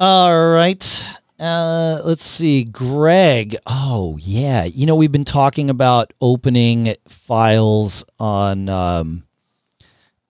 All 0.00 0.50
right. 0.50 1.06
Uh, 1.38 2.00
let's 2.04 2.24
see. 2.24 2.64
Greg. 2.64 3.56
Oh, 3.66 4.18
yeah. 4.20 4.64
You 4.64 4.86
know, 4.86 4.96
we've 4.96 5.12
been 5.12 5.24
talking 5.24 5.70
about 5.70 6.12
opening 6.20 6.94
files 7.08 8.04
on 8.18 8.68
um, 8.68 9.24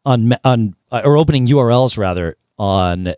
on 0.04 0.32
on 0.44 0.74
uh, 0.90 1.02
or 1.04 1.16
opening 1.16 1.46
URLs 1.46 1.98
rather 1.98 2.36
on 2.58 3.14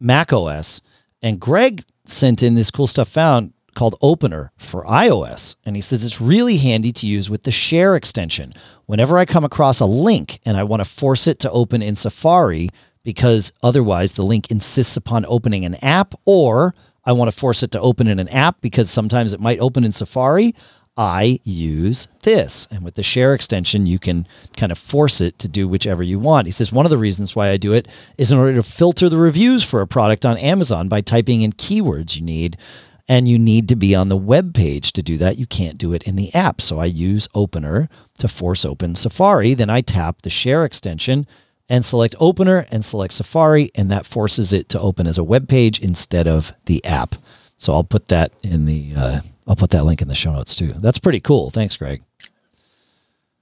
Mac 0.00 0.32
OS, 0.32 0.80
and 1.22 1.40
Greg 1.40 1.82
sent 2.06 2.42
in 2.42 2.54
this 2.54 2.70
cool 2.70 2.86
stuff 2.86 3.08
found 3.08 3.53
called 3.74 3.96
Opener 4.00 4.52
for 4.56 4.84
iOS, 4.84 5.56
and 5.64 5.76
he 5.76 5.82
says 5.82 6.04
it's 6.04 6.20
really 6.20 6.58
handy 6.58 6.92
to 6.92 7.06
use 7.06 7.28
with 7.28 7.42
the 7.42 7.50
Share 7.50 7.96
extension. 7.96 8.54
Whenever 8.86 9.18
I 9.18 9.24
come 9.24 9.44
across 9.44 9.80
a 9.80 9.86
link 9.86 10.38
and 10.44 10.56
I 10.56 10.64
want 10.64 10.80
to 10.80 10.88
force 10.88 11.26
it 11.26 11.38
to 11.40 11.50
open 11.50 11.82
in 11.82 11.96
Safari 11.96 12.70
because 13.02 13.52
otherwise 13.62 14.14
the 14.14 14.24
link 14.24 14.50
insists 14.50 14.96
upon 14.96 15.24
opening 15.26 15.64
an 15.64 15.76
app 15.76 16.14
or 16.24 16.74
I 17.04 17.12
want 17.12 17.30
to 17.30 17.38
force 17.38 17.62
it 17.62 17.70
to 17.72 17.80
open 17.80 18.08
in 18.08 18.18
an 18.18 18.28
app 18.28 18.60
because 18.60 18.90
sometimes 18.90 19.32
it 19.32 19.40
might 19.40 19.60
open 19.60 19.84
in 19.84 19.92
Safari. 19.92 20.54
I 20.96 21.40
use 21.42 22.08
this. 22.22 22.68
And 22.70 22.84
with 22.84 22.94
the 22.94 23.02
share 23.02 23.34
extension, 23.34 23.86
you 23.86 23.98
can 23.98 24.26
kind 24.56 24.70
of 24.70 24.78
force 24.78 25.20
it 25.20 25.38
to 25.40 25.48
do 25.48 25.66
whichever 25.66 26.02
you 26.02 26.18
want. 26.18 26.46
He 26.46 26.52
says 26.52 26.72
one 26.72 26.86
of 26.86 26.90
the 26.90 26.98
reasons 26.98 27.34
why 27.34 27.48
I 27.50 27.56
do 27.56 27.72
it 27.72 27.88
is 28.16 28.30
in 28.30 28.38
order 28.38 28.54
to 28.54 28.62
filter 28.62 29.08
the 29.08 29.18
reviews 29.18 29.64
for 29.64 29.80
a 29.80 29.88
product 29.88 30.24
on 30.24 30.38
Amazon 30.38 30.88
by 30.88 31.00
typing 31.00 31.42
in 31.42 31.52
keywords 31.52 32.16
you 32.16 32.22
need. 32.22 32.56
And 33.06 33.28
you 33.28 33.38
need 33.38 33.68
to 33.68 33.76
be 33.76 33.94
on 33.94 34.08
the 34.08 34.16
web 34.16 34.54
page 34.54 34.92
to 34.94 35.02
do 35.02 35.18
that. 35.18 35.36
You 35.36 35.46
can't 35.46 35.76
do 35.76 35.92
it 35.92 36.04
in 36.04 36.16
the 36.16 36.34
app. 36.34 36.62
So 36.62 36.78
I 36.78 36.86
use 36.86 37.28
Opener 37.34 37.90
to 38.18 38.28
force 38.28 38.64
open 38.64 38.96
Safari. 38.96 39.52
Then 39.52 39.68
I 39.68 39.82
tap 39.82 40.22
the 40.22 40.30
share 40.30 40.64
extension 40.64 41.26
and 41.68 41.84
select 41.84 42.14
Opener 42.18 42.66
and 42.70 42.84
select 42.84 43.12
Safari, 43.12 43.70
and 43.74 43.90
that 43.90 44.06
forces 44.06 44.52
it 44.52 44.68
to 44.70 44.80
open 44.80 45.06
as 45.06 45.18
a 45.18 45.24
web 45.24 45.48
page 45.48 45.78
instead 45.80 46.26
of 46.26 46.52
the 46.64 46.84
app. 46.84 47.16
So 47.56 47.72
I'll 47.72 47.84
put 47.84 48.08
that 48.08 48.32
in 48.42 48.66
the 48.66 48.92
uh, 48.96 49.20
I'll 49.46 49.56
put 49.56 49.70
that 49.70 49.84
link 49.84 50.02
in 50.02 50.08
the 50.08 50.14
show 50.14 50.32
notes 50.32 50.56
too. 50.56 50.72
That's 50.72 50.98
pretty 50.98 51.20
cool. 51.20 51.50
Thanks, 51.50 51.76
Greg. 51.76 52.02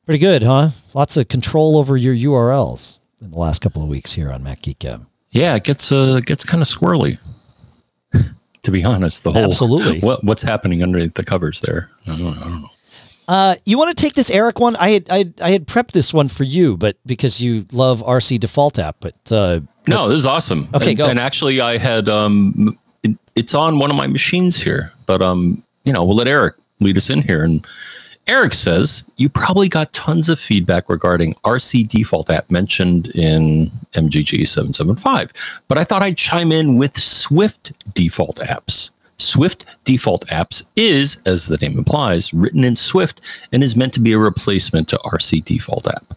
Pretty 0.05 0.19
good, 0.19 0.43
huh? 0.43 0.71
Lots 0.95 1.17
of 1.17 1.29
control 1.29 1.77
over 1.77 1.97
your 1.97 2.15
URLs 2.15 2.99
in 3.21 3.31
the 3.31 3.39
last 3.39 3.61
couple 3.61 3.83
of 3.83 3.89
weeks 3.89 4.13
here 4.13 4.31
on 4.31 4.43
Mac 4.43 4.63
Geek. 4.63 4.85
Yeah, 5.31 5.55
it 5.55 5.65
gets 5.65 5.93
uh, 5.93 6.21
gets 6.25 6.45
kind 6.45 6.61
of 6.61 6.69
squirrely. 6.69 7.19
To 8.63 8.71
be 8.71 8.85
honest, 8.85 9.25
the 9.25 9.33
whole 9.33 9.45
Absolutely. 9.45 10.01
what 10.01 10.23
what's 10.25 10.43
happening 10.43 10.83
underneath 10.83 11.15
the 11.15 11.25
covers 11.25 11.61
there. 11.61 11.91
I 12.07 12.17
don't, 12.17 12.39
I 12.39 12.41
don't 12.41 12.63
know. 12.63 12.71
Uh, 13.29 13.55
you 13.65 13.79
want 13.79 13.97
to 13.97 14.01
take 14.01 14.15
this 14.15 14.31
Eric 14.31 14.59
one? 14.59 14.77
I 14.77 14.91
had 14.91 15.07
I, 15.11 15.33
I 15.41 15.51
had 15.51 15.67
prepped 15.67 15.93
this 15.93 16.13
one 16.13 16.29
for 16.29 16.45
you, 16.45 16.77
but 16.77 16.97
because 17.07 17.41
you 17.41 17.67
love 17.73 18.03
RC 18.03 18.41
Default 18.41 18.79
app, 18.79 18.97
but 19.01 19.15
uh, 19.31 19.61
No, 19.87 20.09
this 20.09 20.19
is 20.19 20.27
awesome. 20.27 20.69
Okay, 20.75 20.91
and, 20.91 20.99
go. 20.99 21.07
And 21.07 21.19
actually, 21.19 21.61
I 21.61 21.79
had 21.79 22.09
um, 22.09 22.77
it, 23.03 23.17
it's 23.35 23.55
on 23.55 23.79
one 23.79 23.91
of 23.91 23.97
my 23.97 24.07
machines 24.07 24.61
here, 24.61 24.93
but 25.07 25.23
um, 25.23 25.63
you 25.85 25.93
know, 25.93 26.05
we'll 26.05 26.17
let 26.17 26.29
Eric 26.29 26.57
lead 26.81 26.97
us 26.97 27.11
in 27.11 27.23
here. 27.23 27.45
And 27.45 27.67
Eric 28.29 28.55
says 28.55 29.05
you 29.17 29.29
probably 29.29 29.69
got 29.69 29.93
tons 29.93 30.29
of 30.29 30.39
feedback 30.39 30.89
regarding 30.89 31.35
RC 31.45 31.89
default 31.89 32.31
app 32.31 32.51
mentioned 32.51 33.09
in 33.09 33.71
MGG 33.95 34.47
seven 34.47 34.73
seven 34.73 34.97
five, 34.97 35.33
but 35.69 35.79
I 35.79 35.85
thought 35.85 36.03
I'd 36.03 36.17
chime 36.17 36.53
in 36.53 36.77
with 36.77 36.97
Swift 36.97 37.73
default 37.95 38.37
apps. 38.39 38.91
Swift 39.19 39.67
default 39.85 40.27
apps 40.29 40.63
is, 40.77 41.21
as 41.27 41.47
the 41.47 41.57
name 41.59 41.79
implies, 41.79 42.33
written 42.33 42.65
in 42.65 42.75
Swift 42.75 43.21
and 43.53 43.63
is 43.63 43.77
meant 43.77 43.93
to 43.95 44.01
be 44.01 44.13
a 44.13 44.19
replacement 44.19 44.89
to 44.89 44.97
RC 45.05 45.45
default 45.45 45.87
app 45.87 46.17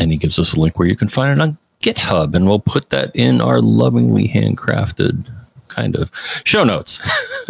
and 0.00 0.10
he 0.10 0.16
gives 0.16 0.38
us 0.38 0.54
a 0.54 0.60
link 0.60 0.78
where 0.78 0.88
you 0.88 0.96
can 0.96 1.08
find 1.08 1.38
it 1.38 1.42
on 1.42 1.58
GitHub, 1.80 2.34
and 2.34 2.46
we'll 2.46 2.58
put 2.58 2.90
that 2.90 3.14
in 3.14 3.40
our 3.40 3.60
lovingly 3.60 4.28
handcrafted 4.28 5.30
kind 5.68 5.94
of 5.94 6.10
show 6.44 6.64
notes. 6.64 7.00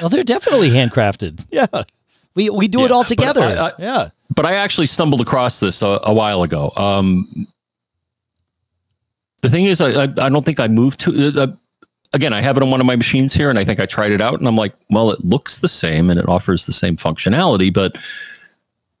well, 0.00 0.08
they're 0.08 0.24
definitely 0.24 0.70
handcrafted. 0.70 1.46
Yeah, 1.50 1.66
we 2.34 2.50
we 2.50 2.68
do 2.68 2.80
it 2.84 2.90
Yeah, 2.90 2.94
all 2.96 3.02
but 3.02 3.08
together. 3.08 3.42
I- 3.42 3.68
I- 3.68 3.72
yeah. 3.78 4.08
but 4.34 4.46
I 4.46 4.54
actually 4.54 4.86
stumbled 4.86 5.20
across 5.20 5.60
this 5.60 5.82
a, 5.82 6.00
a 6.04 6.12
while 6.12 6.42
ago. 6.42 6.70
Um, 6.76 7.46
the 9.42 9.50
thing 9.50 9.64
is, 9.64 9.80
I, 9.80 10.04
I, 10.04 10.08
I 10.18 10.28
don't 10.28 10.44
think 10.44 10.60
I 10.60 10.68
moved 10.68 11.00
to. 11.00 11.32
Uh, 11.42 11.46
again, 12.12 12.32
I 12.32 12.40
have 12.40 12.56
it 12.56 12.62
on 12.62 12.70
one 12.70 12.80
of 12.80 12.86
my 12.86 12.96
machines 12.96 13.34
here, 13.34 13.50
and 13.50 13.58
I 13.58 13.64
think 13.64 13.80
I 13.80 13.86
tried 13.86 14.12
it 14.12 14.20
out, 14.20 14.38
and 14.38 14.46
I'm 14.46 14.56
like, 14.56 14.74
well, 14.90 15.10
it 15.10 15.24
looks 15.24 15.58
the 15.58 15.68
same 15.68 16.10
and 16.10 16.18
it 16.20 16.28
offers 16.28 16.66
the 16.66 16.72
same 16.72 16.96
functionality, 16.96 17.72
but 17.72 17.96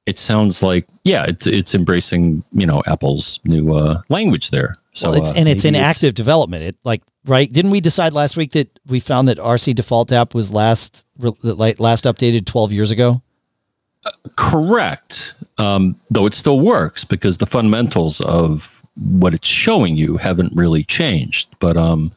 it 0.06 0.18
sounds 0.18 0.62
like, 0.62 0.86
yeah, 1.04 1.24
it's 1.28 1.46
it's 1.46 1.74
embracing 1.74 2.42
you 2.52 2.66
know 2.66 2.82
Apple's 2.86 3.38
new 3.44 3.74
uh, 3.74 4.02
language 4.08 4.50
there. 4.50 4.74
So 4.94 5.10
well, 5.10 5.20
it's, 5.20 5.30
uh, 5.30 5.34
and 5.36 5.48
it's 5.48 5.64
in 5.64 5.72
maybe 5.72 5.84
active 5.84 6.14
development. 6.14 6.64
It 6.64 6.76
like 6.84 7.02
right? 7.24 7.50
Didn't 7.50 7.70
we 7.70 7.80
decide 7.80 8.12
last 8.12 8.36
week 8.36 8.52
that 8.52 8.78
we 8.86 9.00
found 9.00 9.28
that 9.28 9.38
RC 9.38 9.74
Default 9.74 10.12
app 10.12 10.34
was 10.34 10.52
last 10.52 11.06
like 11.18 11.80
last 11.80 12.04
updated 12.04 12.46
twelve 12.46 12.72
years 12.72 12.90
ago? 12.90 13.22
Correct. 14.36 15.34
Um, 15.58 15.98
though 16.10 16.26
it 16.26 16.34
still 16.34 16.60
works 16.60 17.04
because 17.04 17.38
the 17.38 17.46
fundamentals 17.46 18.20
of 18.22 18.84
what 18.96 19.34
it's 19.34 19.48
showing 19.48 19.96
you 19.96 20.16
haven't 20.16 20.52
really 20.54 20.84
changed. 20.84 21.54
But 21.58 21.76
um, 21.76 22.12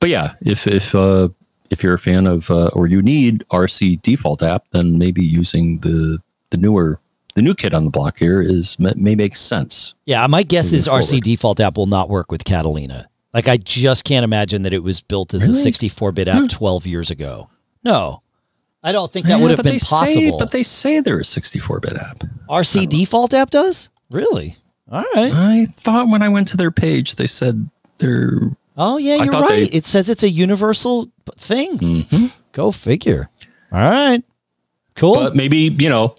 but 0.00 0.10
yeah, 0.10 0.34
if 0.42 0.66
if 0.66 0.94
uh, 0.94 1.28
if 1.70 1.82
you're 1.82 1.94
a 1.94 1.98
fan 1.98 2.26
of 2.26 2.50
uh, 2.50 2.68
or 2.74 2.86
you 2.86 3.02
need 3.02 3.44
RC 3.50 4.02
default 4.02 4.42
app, 4.42 4.64
then 4.72 4.98
maybe 4.98 5.22
using 5.22 5.78
the 5.80 6.18
the 6.50 6.58
newer 6.58 7.00
the 7.36 7.42
new 7.42 7.54
kid 7.54 7.72
on 7.74 7.84
the 7.84 7.90
block 7.90 8.18
here 8.18 8.40
is 8.42 8.76
may, 8.80 8.92
may 8.96 9.14
make 9.14 9.36
sense. 9.36 9.94
Yeah, 10.06 10.26
my 10.26 10.42
guess 10.42 10.72
is 10.72 10.88
RC. 10.88 11.20
Default 11.20 11.60
app 11.60 11.76
will 11.76 11.86
not 11.86 12.08
work 12.08 12.32
with 12.32 12.44
Catalina. 12.44 13.08
Like 13.34 13.46
I 13.46 13.58
just 13.58 14.04
can't 14.04 14.24
imagine 14.24 14.62
that 14.62 14.72
it 14.72 14.82
was 14.82 15.00
built 15.02 15.34
as 15.34 15.46
a 15.46 15.52
64-bit 15.52 16.26
app 16.26 16.40
Hmm. 16.40 16.46
12 16.46 16.86
years 16.86 17.10
ago. 17.10 17.50
No. 17.84 18.22
I 18.82 18.92
don't 18.92 19.12
think 19.12 19.26
that 19.26 19.36
would 19.40 19.42
Yeah, 19.42 19.48
have 19.50 19.56
but 19.58 19.64
been 19.66 19.78
possible. 19.80 20.06
Say, 20.22 20.30
but 20.38 20.50
they 20.52 20.62
say 20.62 21.00
they're 21.00 21.18
a 21.18 21.22
64-bit 21.22 21.92
app. 21.96 22.18
RC 22.48 22.88
Default 22.88 23.34
app 23.34 23.50
does? 23.50 23.90
Really? 24.10 24.56
All 24.90 25.04
right. 25.14 25.30
I 25.32 25.66
thought 25.72 26.08
when 26.08 26.22
I 26.22 26.28
went 26.30 26.48
to 26.48 26.56
their 26.56 26.70
page, 26.70 27.16
they 27.16 27.26
said 27.26 27.68
they're. 27.98 28.38
Oh 28.78 28.96
yeah, 28.98 29.16
you're 29.16 29.32
right. 29.32 29.48
they- 29.70 29.76
It 29.76 29.84
says 29.84 30.08
it's 30.08 30.22
a 30.22 30.30
universal 30.30 31.08
thing. 31.36 31.78
Mhm. 31.78 32.32
Go 32.52 32.70
figure. 32.70 33.28
All 33.72 33.80
right. 33.80 34.22
Cool. 34.94 35.14
But 35.14 35.34
maybe 35.36 35.74
you 35.78 35.88
know, 35.90 36.14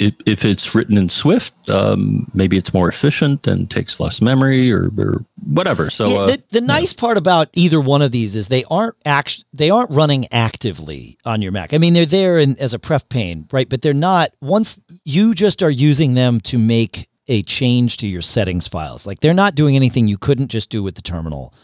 if, 0.00 0.14
if 0.24 0.44
it's 0.44 0.74
written 0.74 0.96
in 0.96 1.08
Swift, 1.10 1.52
um, 1.68 2.28
maybe 2.32 2.56
it's 2.56 2.72
more 2.72 2.88
efficient 2.88 3.46
and 3.46 3.70
takes 3.70 4.00
less 4.00 4.22
memory 4.22 4.72
or, 4.72 4.90
or 4.98 5.24
whatever. 5.44 5.90
So 5.90 6.06
Yeah, 6.06 6.18
uh, 6.20 6.26
the, 6.26 6.42
the 6.52 6.60
nice 6.62 6.94
part 6.94 7.18
about 7.18 7.50
either 7.52 7.80
one 7.80 8.00
of 8.00 8.10
these 8.10 8.34
is 8.34 8.48
they 8.48 8.64
aren't 8.70 8.96
act 9.04 9.44
they 9.52 9.68
aren't 9.68 9.90
running 9.90 10.26
actively 10.32 11.18
on 11.24 11.42
your 11.42 11.52
Mac. 11.52 11.74
I 11.74 11.78
mean, 11.78 11.92
they're 11.92 12.06
there 12.06 12.38
in, 12.38 12.58
as 12.58 12.72
a 12.72 12.78
pref 12.78 13.08
pane, 13.10 13.46
right? 13.52 13.68
But 13.68 13.82
they're 13.82 13.92
not. 13.92 14.30
Once 14.40 14.80
you 15.04 15.34
just 15.34 15.62
are 15.62 15.70
using 15.70 16.14
them 16.14 16.40
to 16.42 16.58
make 16.58 17.08
a 17.28 17.42
change 17.42 17.98
to 17.98 18.06
your 18.06 18.22
settings 18.22 18.66
files, 18.66 19.06
like 19.06 19.20
they're 19.20 19.34
not 19.34 19.54
doing 19.54 19.76
anything 19.76 20.08
you 20.08 20.18
couldn't 20.18 20.48
just 20.48 20.70
do 20.70 20.82
with 20.82 20.94
the 20.94 21.02
terminal. 21.02 21.54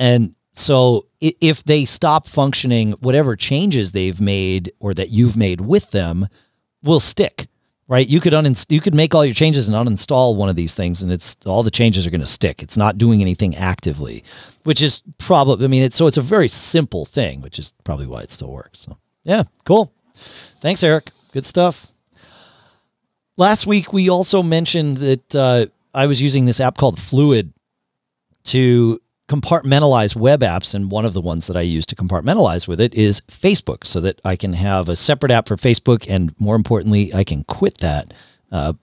And 0.00 0.34
so 0.52 1.06
if 1.20 1.62
they 1.62 1.84
stop 1.84 2.26
functioning, 2.26 2.92
whatever 2.92 3.36
changes 3.36 3.92
they've 3.92 4.20
made 4.20 4.72
or 4.80 4.94
that 4.94 5.10
you've 5.10 5.36
made 5.36 5.60
with 5.60 5.92
them 5.92 6.26
will 6.82 7.00
stick. 7.00 7.48
Right, 7.86 8.08
you 8.08 8.18
could 8.18 8.32
uninst- 8.32 8.70
you 8.70 8.80
could 8.80 8.94
make 8.94 9.14
all 9.14 9.26
your 9.26 9.34
changes 9.34 9.68
and 9.68 9.76
uninstall 9.76 10.36
one 10.36 10.48
of 10.48 10.56
these 10.56 10.74
things, 10.74 11.02
and 11.02 11.12
it's 11.12 11.36
all 11.44 11.62
the 11.62 11.70
changes 11.70 12.06
are 12.06 12.10
going 12.10 12.22
to 12.22 12.26
stick. 12.26 12.62
It's 12.62 12.78
not 12.78 12.96
doing 12.96 13.20
anything 13.20 13.54
actively, 13.54 14.24
which 14.62 14.80
is 14.80 15.02
probably. 15.18 15.66
I 15.66 15.68
mean, 15.68 15.82
it's 15.82 15.96
so 15.96 16.06
it's 16.06 16.16
a 16.16 16.22
very 16.22 16.48
simple 16.48 17.04
thing, 17.04 17.42
which 17.42 17.58
is 17.58 17.74
probably 17.84 18.06
why 18.06 18.22
it 18.22 18.30
still 18.30 18.50
works. 18.50 18.80
So 18.80 18.96
Yeah, 19.22 19.44
cool. 19.66 19.92
Thanks, 20.60 20.82
Eric. 20.82 21.10
Good 21.32 21.44
stuff. 21.44 21.88
Last 23.36 23.66
week, 23.66 23.92
we 23.92 24.08
also 24.08 24.42
mentioned 24.42 24.98
that 24.98 25.34
uh, 25.36 25.66
I 25.92 26.06
was 26.06 26.22
using 26.22 26.46
this 26.46 26.60
app 26.60 26.78
called 26.78 26.98
Fluid 26.98 27.52
to 28.44 28.98
compartmentalize 29.28 30.14
web 30.16 30.40
apps. 30.40 30.74
And 30.74 30.90
one 30.90 31.04
of 31.04 31.14
the 31.14 31.20
ones 31.20 31.46
that 31.46 31.56
I 31.56 31.62
use 31.62 31.86
to 31.86 31.96
compartmentalize 31.96 32.68
with 32.68 32.80
it 32.80 32.94
is 32.94 33.20
Facebook 33.22 33.86
so 33.86 34.00
that 34.00 34.20
I 34.24 34.36
can 34.36 34.52
have 34.54 34.88
a 34.88 34.96
separate 34.96 35.32
app 35.32 35.48
for 35.48 35.56
Facebook. 35.56 36.06
And 36.08 36.34
more 36.38 36.56
importantly, 36.56 37.12
I 37.14 37.24
can 37.24 37.44
quit 37.44 37.78
that. 37.78 38.12
Uh, 38.52 38.74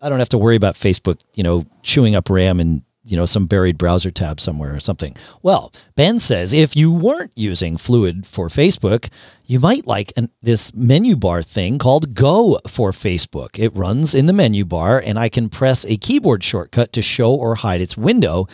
I 0.00 0.08
don't 0.08 0.20
have 0.20 0.28
to 0.30 0.38
worry 0.38 0.56
about 0.56 0.74
Facebook, 0.74 1.20
you 1.34 1.42
know, 1.42 1.66
chewing 1.82 2.14
up 2.14 2.30
RAM 2.30 2.60
and 2.60 2.82
you 3.08 3.16
know 3.16 3.26
some 3.26 3.46
buried 3.46 3.78
browser 3.78 4.10
tab 4.10 4.38
somewhere 4.38 4.74
or 4.74 4.80
something. 4.80 5.16
Well, 5.42 5.72
Ben 5.96 6.20
says 6.20 6.52
if 6.52 6.76
you 6.76 6.92
weren't 6.92 7.32
using 7.34 7.78
Fluid 7.78 8.26
for 8.26 8.48
Facebook, 8.48 9.08
you 9.46 9.58
might 9.58 9.86
like 9.86 10.12
an, 10.16 10.28
this 10.42 10.74
menu 10.74 11.16
bar 11.16 11.42
thing 11.42 11.78
called 11.78 12.14
Go 12.14 12.58
for 12.68 12.92
Facebook. 12.92 13.58
It 13.58 13.74
runs 13.74 14.14
in 14.14 14.26
the 14.26 14.32
menu 14.32 14.64
bar, 14.64 15.02
and 15.04 15.18
I 15.18 15.30
can 15.30 15.48
press 15.48 15.86
a 15.86 15.96
keyboard 15.96 16.44
shortcut 16.44 16.92
to 16.92 17.02
show 17.02 17.34
or 17.34 17.56
hide 17.56 17.80
its 17.80 17.96
window 17.96 18.46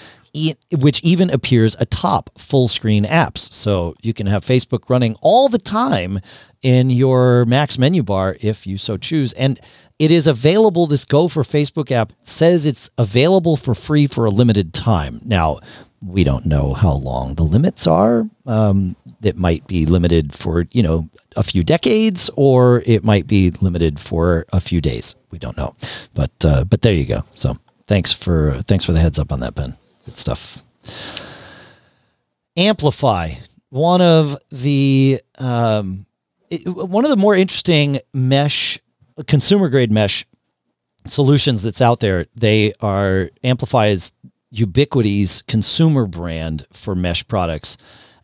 which 0.73 1.01
even 1.03 1.31
appears 1.31 1.77
atop 1.79 2.31
full 2.39 2.69
screen 2.69 3.05
apps. 3.05 3.53
So 3.53 3.95
you 4.03 4.13
can 4.13 4.27
have 4.27 4.45
Facebook 4.45 4.89
running 4.91 5.17
all 5.21 5.49
the 5.49 5.59
time 5.59 6.21
in 6.63 6.91
your 6.91 7.45
Mac's 7.45 7.79
menu 7.79 8.03
bar 8.03 8.37
if 8.41 8.67
you 8.67 8.79
so 8.79 8.97
choose. 8.97 9.33
And 9.35 9.61
it 9.99 10.11
is 10.11 10.27
available. 10.27 10.87
This 10.87 11.05
Go 11.05 11.29
for 11.29 11.43
Facebook 11.43 11.93
app 11.93 12.13
says 12.23 12.67
it's 12.67 12.91
available 12.99 13.57
for 13.57 13.75
free 13.75 14.07
for 14.07 14.25
a 14.25 14.31
limited 14.31 14.73
time. 14.73 15.21
Now, 15.25 15.61
we 16.05 16.25
don't 16.25 16.47
know 16.47 16.73
how 16.73 16.93
long 16.93 17.35
the 17.35 17.45
limits 17.45 17.87
are. 17.87 18.29
Um, 18.47 18.97
it 19.23 19.39
might 19.39 19.67
be 19.67 19.87
limited 19.87 20.35
for, 20.35 20.67
you 20.73 20.83
know, 20.83 21.09
a 21.37 21.43
few 21.43 21.65
decades, 21.65 22.29
or 22.37 22.83
it 22.87 23.05
might 23.05 23.27
be 23.27 23.51
limited 23.51 23.99
for 23.99 24.45
a 24.53 24.61
few 24.61 24.81
days. 24.81 25.17
We 25.31 25.39
don't 25.39 25.57
know, 25.57 25.75
but 26.15 26.33
uh, 26.45 26.65
but 26.65 26.83
there 26.83 26.93
you 26.93 27.07
go. 27.07 27.25
So 27.35 27.57
thanks 27.87 28.13
for 28.13 28.61
thanks 28.67 28.85
for 28.85 28.93
the 28.93 29.01
heads 29.01 29.19
up 29.19 29.33
on 29.33 29.41
that, 29.41 29.55
Ben. 29.55 29.75
Good 30.05 30.17
stuff. 30.17 30.63
AmpliFi, 32.57 33.39
one 33.71 34.01
of 34.01 34.37
the 34.51 35.21
um, 35.39 36.07
it, 36.51 36.67
one 36.69 37.05
of 37.05 37.11
the 37.11 37.17
more 37.17 37.35
interesting 37.35 37.99
mesh, 38.13 38.79
consumer 39.27 39.69
grade 39.69 39.91
mesh 39.91 40.25
solutions 41.07 41.63
that's 41.63 41.83
out 41.83 42.01
there. 42.01 42.27
They 42.35 42.75
are 42.81 43.31
AmpliFi's 43.43 44.13
Ubiquiti's 44.55 45.43
consumer 45.43 46.07
brand 46.07 46.67
for 46.73 46.95
mesh 46.95 47.27
products, 47.27 47.77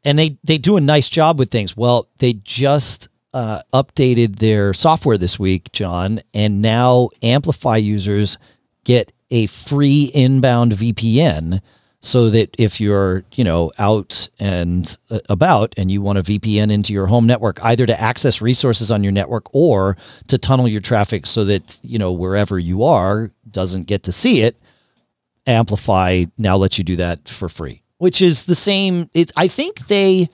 and 0.05 0.19
they 0.19 0.39
they 0.45 0.59
do 0.59 0.77
a 0.77 0.81
nice 0.81 1.09
job 1.09 1.39
with 1.39 1.51
things. 1.51 1.77
Well, 1.77 2.09
they 2.19 2.35
just 2.35 3.09
uh, 3.33 3.63
updated 3.73 4.37
their 4.37 4.73
software 4.75 5.19
this 5.19 5.39
week, 5.39 5.73
John, 5.73 6.21
and 6.35 6.63
now 6.63 7.09
AmpliFi 7.23 7.83
users 7.83 8.39
get 8.85 9.13
a 9.31 9.47
free 9.47 10.11
inbound 10.15 10.73
VPN 10.73 11.61
so 12.01 12.31
that 12.31 12.55
if 12.59 12.81
you're, 12.81 13.25
you 13.35 13.45
know, 13.45 13.71
out 13.79 14.29
and 14.39 14.97
uh, 15.11 15.21
about 15.29 15.75
and 15.77 15.91
you 15.91 16.01
want 16.01 16.19
a 16.19 16.23
VPN 16.23 16.73
into 16.73 16.93
your 16.95 17.07
home 17.07 17.27
network, 17.27 17.63
either 17.63 17.85
to 17.85 18.01
access 18.01 18.41
resources 18.41 18.91
on 18.91 19.05
your 19.05 19.13
network 19.13 19.55
or 19.55 19.97
to 20.27 20.39
tunnel 20.39 20.67
your 20.67 20.81
traffic 20.81 21.27
so 21.27 21.45
that, 21.45 21.79
you 21.83 21.99
know, 21.99 22.11
wherever 22.11 22.59
you 22.59 22.83
are 22.83 23.31
doesn't 23.51 23.87
get 23.87 24.03
to 24.05 24.13
see 24.13 24.41
it, 24.41 24.57
AmpliFi 25.47 26.31
now 26.39 26.57
lets 26.57 26.79
you 26.79 26.85
do 26.85 26.97
that 26.97 27.29
for 27.29 27.49
free, 27.49 27.83
which 27.99 28.23
is 28.23 28.45
the 28.45 28.55
same. 28.55 29.09
It, 29.13 29.31
I 29.37 29.49
think 29.49 29.87
they, 29.89 30.29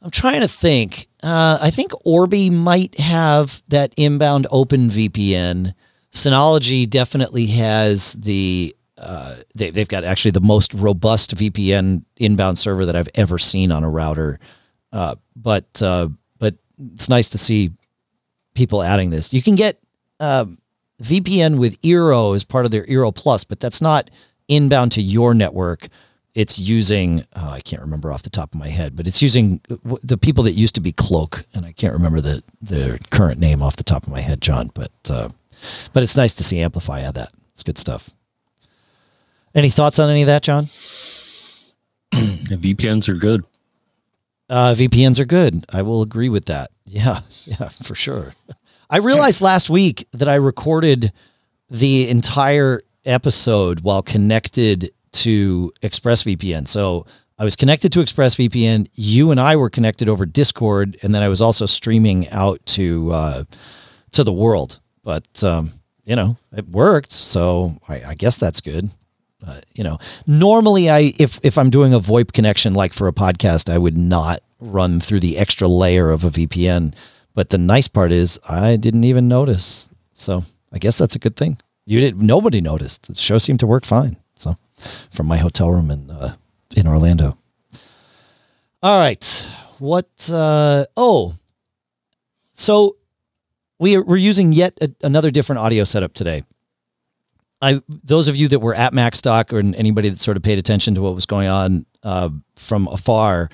I'm 0.00 0.10
trying 0.10 0.42
to 0.42 0.48
think, 0.48 1.08
uh, 1.22 1.58
I 1.60 1.70
think 1.70 1.92
Orbi 2.04 2.48
might 2.48 2.98
have 2.98 3.62
that 3.68 3.92
inbound 3.96 4.46
open 4.52 4.88
VPN 4.88 5.74
Synology 6.12 6.88
definitely 6.88 7.46
has 7.46 8.12
the 8.12 8.74
uh, 8.98 9.36
they, 9.54 9.70
they've 9.70 9.88
got 9.88 10.04
actually 10.04 10.30
the 10.30 10.40
most 10.40 10.72
robust 10.74 11.34
VPN 11.34 12.04
inbound 12.18 12.58
server 12.58 12.86
that 12.86 12.94
I've 12.94 13.08
ever 13.14 13.38
seen 13.38 13.72
on 13.72 13.82
a 13.82 13.90
router. 13.90 14.38
Uh, 14.92 15.16
but 15.34 15.82
uh, 15.82 16.08
but 16.38 16.54
it's 16.94 17.08
nice 17.08 17.30
to 17.30 17.38
see 17.38 17.72
people 18.54 18.82
adding 18.82 19.10
this. 19.10 19.32
You 19.32 19.42
can 19.42 19.56
get 19.56 19.82
um, 20.20 20.58
VPN 21.02 21.58
with 21.58 21.80
Eero 21.80 22.36
as 22.36 22.44
part 22.44 22.64
of 22.64 22.70
their 22.70 22.84
Eero 22.84 23.14
Plus, 23.14 23.44
but 23.44 23.58
that's 23.58 23.80
not 23.80 24.10
inbound 24.48 24.92
to 24.92 25.02
your 25.02 25.34
network. 25.34 25.88
It's 26.34 26.58
using 26.58 27.24
oh, 27.34 27.50
I 27.50 27.60
can't 27.60 27.82
remember 27.82 28.12
off 28.12 28.22
the 28.22 28.30
top 28.30 28.54
of 28.54 28.60
my 28.60 28.68
head, 28.68 28.94
but 28.94 29.06
it's 29.06 29.20
using 29.20 29.60
the 30.02 30.18
people 30.18 30.44
that 30.44 30.52
used 30.52 30.74
to 30.76 30.80
be 30.80 30.92
Cloak, 30.92 31.44
and 31.54 31.66
I 31.66 31.72
can't 31.72 31.92
remember 31.92 32.20
the 32.20 32.42
their 32.60 32.98
current 33.10 33.40
name 33.40 33.62
off 33.62 33.76
the 33.76 33.82
top 33.82 34.04
of 34.04 34.10
my 34.10 34.20
head, 34.20 34.40
John. 34.40 34.70
But 34.74 34.92
uh, 35.10 35.30
but 35.92 36.02
it's 36.02 36.16
nice 36.16 36.34
to 36.34 36.44
see 36.44 36.56
AmpliFi 36.58 37.02
add 37.02 37.14
that. 37.14 37.32
It's 37.52 37.62
good 37.62 37.78
stuff. 37.78 38.10
Any 39.54 39.70
thoughts 39.70 39.98
on 39.98 40.08
any 40.08 40.22
of 40.22 40.26
that, 40.26 40.42
John? 40.42 40.64
VPNs 42.12 43.08
are 43.08 43.14
good. 43.14 43.44
Uh, 44.48 44.74
VPNs 44.76 45.18
are 45.18 45.24
good. 45.24 45.64
I 45.70 45.82
will 45.82 46.02
agree 46.02 46.28
with 46.28 46.46
that. 46.46 46.70
Yeah, 46.84 47.20
yeah, 47.46 47.70
for 47.70 47.94
sure. 47.94 48.34
I 48.90 48.98
realized 48.98 49.40
last 49.40 49.70
week 49.70 50.06
that 50.12 50.28
I 50.28 50.34
recorded 50.34 51.10
the 51.70 52.06
entire 52.10 52.82
episode 53.06 53.80
while 53.80 54.02
connected 54.02 54.90
to 55.12 55.72
ExpressVPN. 55.82 56.68
So 56.68 57.06
I 57.38 57.44
was 57.44 57.56
connected 57.56 57.92
to 57.92 58.00
ExpressVPN. 58.00 58.88
You 58.94 59.30
and 59.30 59.40
I 59.40 59.56
were 59.56 59.70
connected 59.70 60.10
over 60.10 60.26
Discord, 60.26 60.98
and 61.02 61.14
then 61.14 61.22
I 61.22 61.28
was 61.28 61.40
also 61.40 61.64
streaming 61.64 62.28
out 62.28 62.60
to 62.66 63.10
uh, 63.10 63.44
to 64.10 64.22
the 64.22 64.32
world 64.32 64.78
but 65.02 65.42
um, 65.44 65.72
you 66.04 66.16
know, 66.16 66.36
it 66.52 66.68
worked. 66.68 67.12
So 67.12 67.76
I, 67.88 68.02
I 68.08 68.14
guess 68.14 68.36
that's 68.36 68.60
good. 68.60 68.90
But 69.40 69.66
you 69.74 69.82
know, 69.84 69.98
normally 70.26 70.88
I 70.88 71.12
if 71.18 71.40
if 71.42 71.58
I'm 71.58 71.70
doing 71.70 71.92
a 71.92 72.00
VoIP 72.00 72.32
connection 72.32 72.74
like 72.74 72.92
for 72.92 73.08
a 73.08 73.12
podcast, 73.12 73.68
I 73.72 73.78
would 73.78 73.96
not 73.96 74.42
run 74.60 75.00
through 75.00 75.20
the 75.20 75.38
extra 75.38 75.66
layer 75.68 76.10
of 76.10 76.24
a 76.24 76.30
VPN. 76.30 76.94
But 77.34 77.50
the 77.50 77.58
nice 77.58 77.88
part 77.88 78.12
is 78.12 78.38
I 78.48 78.76
didn't 78.76 79.04
even 79.04 79.26
notice. 79.26 79.92
So 80.12 80.44
I 80.72 80.78
guess 80.78 80.98
that's 80.98 81.16
a 81.16 81.18
good 81.18 81.36
thing. 81.36 81.58
You 81.86 82.00
did 82.00 82.20
nobody 82.22 82.60
noticed. 82.60 83.08
The 83.08 83.14
show 83.14 83.38
seemed 83.38 83.60
to 83.60 83.66
work 83.66 83.84
fine. 83.84 84.16
So 84.36 84.56
from 85.10 85.26
my 85.26 85.38
hotel 85.38 85.70
room 85.70 85.90
in 85.90 86.10
uh, 86.10 86.36
in 86.76 86.86
Orlando. 86.86 87.36
All 88.82 88.98
right. 88.98 89.46
What 89.78 90.30
uh 90.32 90.86
oh. 90.96 91.34
So 92.52 92.96
we 93.82 93.96
are, 93.96 94.02
we're 94.02 94.16
using 94.16 94.52
yet 94.52 94.78
a, 94.80 94.90
another 95.02 95.30
different 95.30 95.58
audio 95.58 95.84
setup 95.84 96.14
today. 96.14 96.42
I 97.60 97.80
those 97.88 98.28
of 98.28 98.36
you 98.36 98.48
that 98.48 98.60
were 98.60 98.74
at 98.74 98.92
MacStock 98.92 99.52
or 99.52 99.58
anybody 99.76 100.08
that 100.08 100.20
sort 100.20 100.36
of 100.36 100.42
paid 100.42 100.58
attention 100.58 100.94
to 100.94 101.02
what 101.02 101.14
was 101.14 101.26
going 101.26 101.48
on 101.48 101.84
uh, 102.02 102.30
from 102.56 102.88
afar 102.88 103.50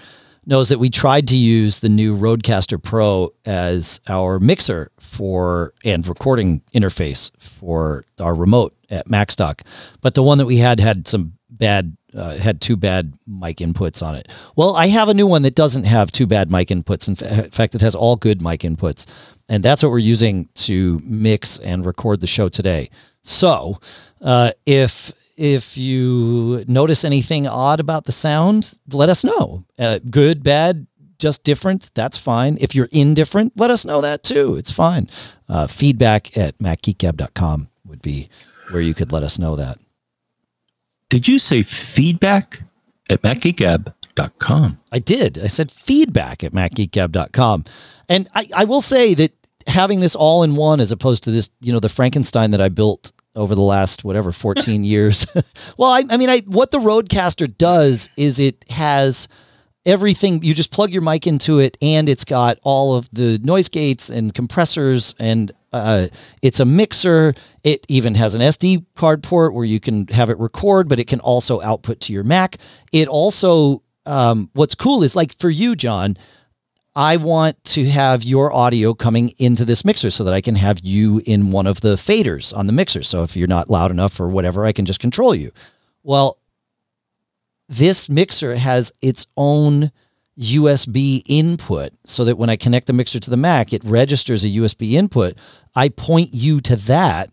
knows 0.47 0.69
that 0.71 0.79
we 0.79 0.89
tried 0.89 1.29
to 1.29 1.37
use 1.37 1.81
the 1.81 1.91
new 1.91 2.17
Rodecaster 2.17 2.83
Pro 2.83 3.35
as 3.45 4.01
our 4.09 4.39
mixer 4.39 4.91
for 4.99 5.75
and 5.85 6.07
recording 6.07 6.63
interface 6.75 7.31
for 7.39 8.05
our 8.19 8.35
remote 8.35 8.75
at 8.89 9.07
MacStock, 9.07 9.61
but 10.01 10.15
the 10.15 10.23
one 10.23 10.39
that 10.39 10.47
we 10.47 10.57
had 10.57 10.81
had 10.81 11.07
some 11.09 11.35
bad 11.51 11.97
uh, 12.15 12.37
had 12.37 12.61
two 12.63 12.77
bad 12.77 13.13
mic 13.27 13.59
inputs 13.59 14.03
on 14.03 14.15
it. 14.15 14.29
Well, 14.57 14.75
I 14.75 14.89
have 14.89 15.11
a 15.11 15.15
new 15.15 15.27
one 15.27 15.43
that 15.43 15.55
doesn't 15.55 15.85
have 15.85 16.11
two 16.11 16.27
bad 16.27 16.51
mic 16.51 16.69
inputs. 16.69 17.07
In, 17.07 17.15
fa- 17.15 17.45
in 17.45 17.51
fact, 17.51 17.75
it 17.75 17.83
has 17.83 17.95
all 17.95 18.17
good 18.17 18.41
mic 18.41 18.61
inputs. 18.61 19.07
And 19.49 19.63
that's 19.63 19.83
what 19.83 19.91
we're 19.91 19.99
using 19.99 20.49
to 20.55 21.01
mix 21.05 21.59
and 21.59 21.85
record 21.87 22.21
the 22.21 22.27
show 22.27 22.49
today. 22.49 22.91
So 23.23 23.79
uh, 24.21 24.53
if 24.67 25.13
if 25.37 25.79
you 25.79 26.65
notice 26.67 27.05
anything 27.05 27.47
odd 27.47 27.79
about 27.79 28.05
the 28.05 28.13
sound, 28.13 28.75
let 28.91 29.09
us 29.09 29.23
know. 29.23 29.65
Uh, 29.79 30.01
good, 30.11 30.43
bad, 30.43 30.89
just 31.19 31.45
different, 31.45 31.93
that's 31.95 32.19
fine. 32.19 32.59
If 32.61 32.75
you're 32.75 32.89
indifferent, 32.91 33.53
let 33.57 33.71
us 33.71 33.85
know 33.85 34.01
that 34.01 34.25
too. 34.25 34.57
It's 34.57 34.73
fine. 34.73 35.09
Uh, 35.49 35.69
feedback 35.69 36.37
at 36.37 36.59
macgeekgab.com 36.59 37.69
would 37.87 38.03
be 38.03 38.29
where 38.71 38.83
you 38.83 38.95
could 38.95 39.13
let 39.13 39.23
us 39.23 39.39
know 39.39 39.55
that. 39.57 39.79
Did 41.09 41.29
you 41.29 41.39
say 41.39 41.63
feedback 41.63 42.63
at 43.09 43.23
macgeekgab.com? 43.23 44.81
I 44.91 44.99
did. 44.99 45.39
I 45.39 45.47
said 45.47 45.71
feedback 45.71 46.43
at 46.43 46.53
macgeekgab.com. 46.53 47.65
And 48.09 48.29
I, 48.35 48.49
I 48.55 48.65
will 48.65 48.81
say 48.81 49.15
that 49.15 49.33
having 49.69 50.01
this 50.01 50.15
all 50.15 50.43
in 50.43 50.57
one 50.57 50.81
as 50.81 50.91
opposed 50.91 51.25
to 51.25 51.31
this, 51.31 51.51
you 51.61 51.73
know, 51.73 51.81
the 51.81 51.89
Frankenstein 51.89 52.51
that 52.51 52.61
I 52.61 52.69
built 52.69 53.13
over 53.37 53.55
the 53.55 53.63
last 53.63 54.05
whatever 54.05 54.33
14 54.33 54.85
years. 54.85 55.27
well, 55.79 55.91
I, 55.91 56.05
I 56.11 56.17
mean, 56.17 56.29
I 56.29 56.41
what 56.47 56.71
the 56.71 56.79
Rodecaster 56.79 57.57
does 57.57 58.11
is 58.17 58.39
it 58.39 58.65
has 58.71 59.29
everything. 59.87 60.43
You 60.43 60.55
just 60.55 60.73
plug 60.73 60.91
your 60.91 61.03
mic 61.03 61.27
into 61.27 61.59
it, 61.59 61.79
and 61.81 62.09
it's 62.09 62.25
got 62.25 62.59
all 62.63 62.97
of 62.97 63.09
the 63.11 63.39
noise 63.39 63.69
gates 63.69 64.11
and 64.11 64.35
compressors, 64.35 65.15
and 65.19 65.53
uh, 65.73 66.09
it's 66.43 66.61
a 66.61 66.65
mixer. 66.65 67.35
It 67.65 67.85
even 67.89 68.15
has 68.15 68.35
an 68.35 68.41
SD 68.41 68.85
card 68.95 69.23
port 69.23 69.55
where 69.55 69.65
you 69.65 69.81
can 69.81 70.07
have 70.09 70.31
it 70.31 70.39
record, 70.39 70.89
but 70.89 70.99
it 70.99 71.07
can 71.07 71.21
also 71.21 71.61
output 71.61 72.01
to 72.01 72.13
your 72.13 72.25
Mac. 72.25 72.57
It 72.93 73.09
also, 73.09 73.83
um, 74.07 74.51
what's 74.55 74.75
cool 74.75 75.03
is 75.03 75.15
like 75.15 75.37
for 75.39 75.51
you, 75.51 75.77
John. 75.77 76.17
I 76.99 77.17
want 77.17 77.63
to 77.63 77.85
have 77.85 78.25
your 78.25 78.53
audio 78.53 78.93
coming 78.93 79.33
into 79.39 79.65
this 79.65 79.85
mixer 79.85 80.11
so 80.11 80.25
that 80.25 80.35
I 80.35 80.41
can 80.41 80.57
have 80.57 80.81
you 80.83 81.23
in 81.25 81.53
one 81.53 81.69
of 81.69 81.81
the 81.81 81.95
faders 81.95 82.53
on 82.57 82.67
the 82.67 82.73
mixer. 82.73 83.05
So 83.05 83.23
if 83.23 83.37
you're 83.37 83.47
not 83.47 83.71
loud 83.71 83.93
enough 83.93 84.19
or 84.19 84.27
whatever, 84.27 84.65
I 84.65 84.73
can 84.73 84.85
just 84.85 84.99
control 84.99 85.33
you. 85.33 85.53
Well, 86.03 86.39
this 87.69 88.09
mixer 88.09 88.57
has 88.57 88.91
its 89.01 89.29
own 89.37 89.93
USB 90.41 91.23
input 91.29 91.93
so 92.05 92.25
that 92.25 92.37
when 92.37 92.51
I 92.51 92.57
connect 92.57 92.89
the 92.89 92.93
mixer 92.93 93.21
to 93.21 93.31
the 93.31 93.37
Mac, 93.37 93.73
it 93.73 93.85
registers 93.85 94.43
a 94.43 94.49
USB 94.49 94.95
input. 94.95 95.39
I 95.77 95.91
point 95.91 96.31
you 96.33 96.61
to 96.63 96.75
that, 96.75 97.31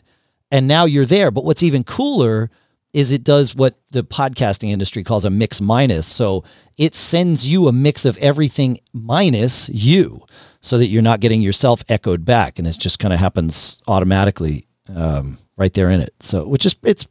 and 0.52 0.68
now 0.68 0.86
you're 0.86 1.08
there. 1.08 1.32
But 1.32 1.44
what's 1.44 1.64
even 1.64 1.84
cooler 1.84 2.52
is 2.96 3.12
it 3.12 3.26
does 3.26 3.54
what 3.54 3.78
the 3.92 4.06
podcasting 4.06 4.72
industry 4.72 5.04
calls 5.04 5.26
a 5.26 5.30
mix 5.30 5.60
minus. 5.60 6.08
So 6.08 6.46
it 6.78 6.96
sends 6.96 7.46
you 7.46 7.68
a 7.68 7.74
mix 7.74 8.06
of 8.06 8.18
everything 8.20 8.80
minus 8.94 9.68
you 9.68 10.26
so 10.62 10.78
that 10.78 10.88
you're 10.88 11.02
not 11.02 11.20
getting 11.20 11.42
yourself 11.42 11.84
echoed 11.90 12.24
back. 12.24 12.58
And 12.58 12.66
it 12.66 12.80
just 12.80 13.00
kind 13.00 13.14
of 13.14 13.20
happens 13.20 13.82
automatically 13.86 14.68
um, 14.96 15.38
right 15.58 15.74
there 15.74 15.90
in 15.90 16.00
it. 16.00 16.14
So, 16.22 16.48
which 16.48 16.66
is, 16.66 16.78
it's, 16.84 17.06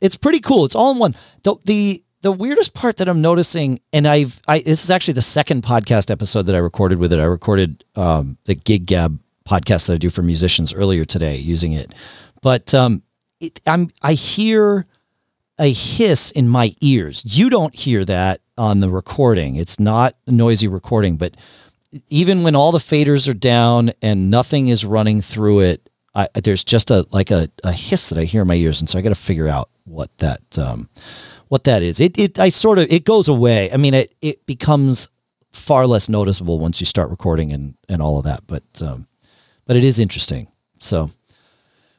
it's 0.00 0.16
pretty 0.16 0.40
cool. 0.40 0.64
It's 0.64 0.74
all 0.74 0.92
in 0.92 0.98
one. 0.98 1.14
The, 1.42 1.56
the, 1.66 2.02
the 2.22 2.32
weirdest 2.32 2.72
part 2.72 2.96
that 2.96 3.06
I'm 3.06 3.20
noticing, 3.20 3.78
and 3.92 4.08
I've, 4.08 4.40
I, 4.48 4.60
this 4.60 4.84
is 4.84 4.90
actually 4.90 5.14
the 5.14 5.22
second 5.22 5.64
podcast 5.64 6.10
episode 6.10 6.44
that 6.44 6.54
I 6.54 6.60
recorded 6.60 6.96
with 6.96 7.12
it. 7.12 7.20
I 7.20 7.24
recorded 7.24 7.84
um, 7.94 8.38
the 8.46 8.54
Gig 8.54 8.86
Gab 8.86 9.20
podcast 9.46 9.88
that 9.88 9.92
I 9.92 9.98
do 9.98 10.08
for 10.08 10.22
musicians 10.22 10.72
earlier 10.72 11.04
today 11.04 11.36
using 11.36 11.72
it. 11.74 11.92
But 12.40 12.72
um, 12.72 13.02
it, 13.38 13.60
I'm, 13.66 13.90
I 14.00 14.14
hear 14.14 14.86
a 15.58 15.72
hiss 15.72 16.30
in 16.30 16.48
my 16.48 16.72
ears. 16.80 17.22
You 17.24 17.48
don't 17.48 17.74
hear 17.74 18.04
that 18.04 18.40
on 18.58 18.80
the 18.80 18.90
recording. 18.90 19.56
It's 19.56 19.80
not 19.80 20.14
a 20.26 20.32
noisy 20.32 20.68
recording, 20.68 21.16
but 21.16 21.36
even 22.08 22.42
when 22.42 22.54
all 22.54 22.72
the 22.72 22.78
faders 22.78 23.28
are 23.28 23.34
down 23.34 23.92
and 24.02 24.30
nothing 24.30 24.68
is 24.68 24.84
running 24.84 25.20
through 25.20 25.60
it, 25.60 25.88
I, 26.14 26.28
there's 26.42 26.64
just 26.64 26.90
a 26.90 27.06
like 27.10 27.30
a, 27.30 27.48
a 27.62 27.72
hiss 27.72 28.08
that 28.08 28.18
I 28.18 28.24
hear 28.24 28.42
in 28.42 28.48
my 28.48 28.54
ears, 28.54 28.80
and 28.80 28.88
so 28.88 28.98
I 28.98 29.02
got 29.02 29.10
to 29.10 29.14
figure 29.14 29.48
out 29.48 29.68
what 29.84 30.16
that 30.18 30.58
um, 30.58 30.88
what 31.48 31.64
that 31.64 31.82
is. 31.82 32.00
It 32.00 32.18
it 32.18 32.38
I 32.38 32.48
sort 32.48 32.78
of 32.78 32.90
it 32.90 33.04
goes 33.04 33.28
away. 33.28 33.70
I 33.70 33.76
mean, 33.76 33.92
it 33.92 34.14
it 34.22 34.46
becomes 34.46 35.10
far 35.52 35.86
less 35.86 36.08
noticeable 36.08 36.58
once 36.58 36.80
you 36.80 36.86
start 36.86 37.10
recording 37.10 37.52
and 37.52 37.74
and 37.88 38.00
all 38.00 38.18
of 38.18 38.24
that. 38.24 38.46
But 38.46 38.64
um, 38.80 39.06
but 39.66 39.76
it 39.76 39.84
is 39.84 39.98
interesting. 39.98 40.48
So, 40.78 41.10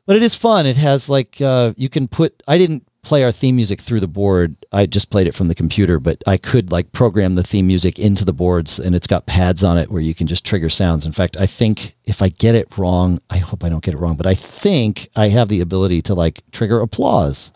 but 0.08 0.16
it 0.16 0.24
is 0.24 0.34
fun. 0.34 0.66
It 0.66 0.78
has 0.78 1.10
like 1.10 1.40
uh, 1.40 1.74
you 1.78 1.90
can 1.90 2.08
put. 2.08 2.42
I 2.48 2.58
didn't 2.58 2.87
play 3.08 3.24
our 3.24 3.32
theme 3.32 3.56
music 3.56 3.80
through 3.80 4.02
the 4.02 4.08
board. 4.08 4.58
I 4.74 4.86
just 4.86 5.10
played 5.10 5.28
it 5.28 5.34
from 5.34 5.48
the 5.48 5.56
computer, 5.56 5.98
but 5.98 6.22
I 6.28 6.36
could 6.36 6.74
like 6.74 6.92
program 6.92 7.36
the 7.36 7.44
theme 7.44 7.66
music 7.66 7.98
into 7.98 8.26
the 8.26 8.34
boards 8.34 8.80
and 8.80 8.94
it's 8.94 9.08
got 9.08 9.26
pads 9.26 9.64
on 9.64 9.78
it 9.78 9.90
where 9.90 10.02
you 10.02 10.14
can 10.14 10.28
just 10.28 10.46
trigger 10.46 10.70
sounds. 10.70 11.06
In 11.06 11.14
fact, 11.14 11.38
I 11.38 11.46
think 11.46 11.96
if 12.04 12.22
I 12.22 12.28
get 12.28 12.54
it 12.54 12.78
wrong, 12.78 13.22
I 13.30 13.38
hope 13.38 13.64
I 13.64 13.70
don't 13.70 13.82
get 13.82 13.94
it 13.94 13.98
wrong, 13.98 14.18
but 14.18 14.28
I 14.28 14.34
think 14.34 15.08
I 15.16 15.30
have 15.30 15.48
the 15.48 15.62
ability 15.62 16.02
to 16.04 16.16
like 16.16 16.44
trigger 16.52 16.82
applause. 16.82 17.54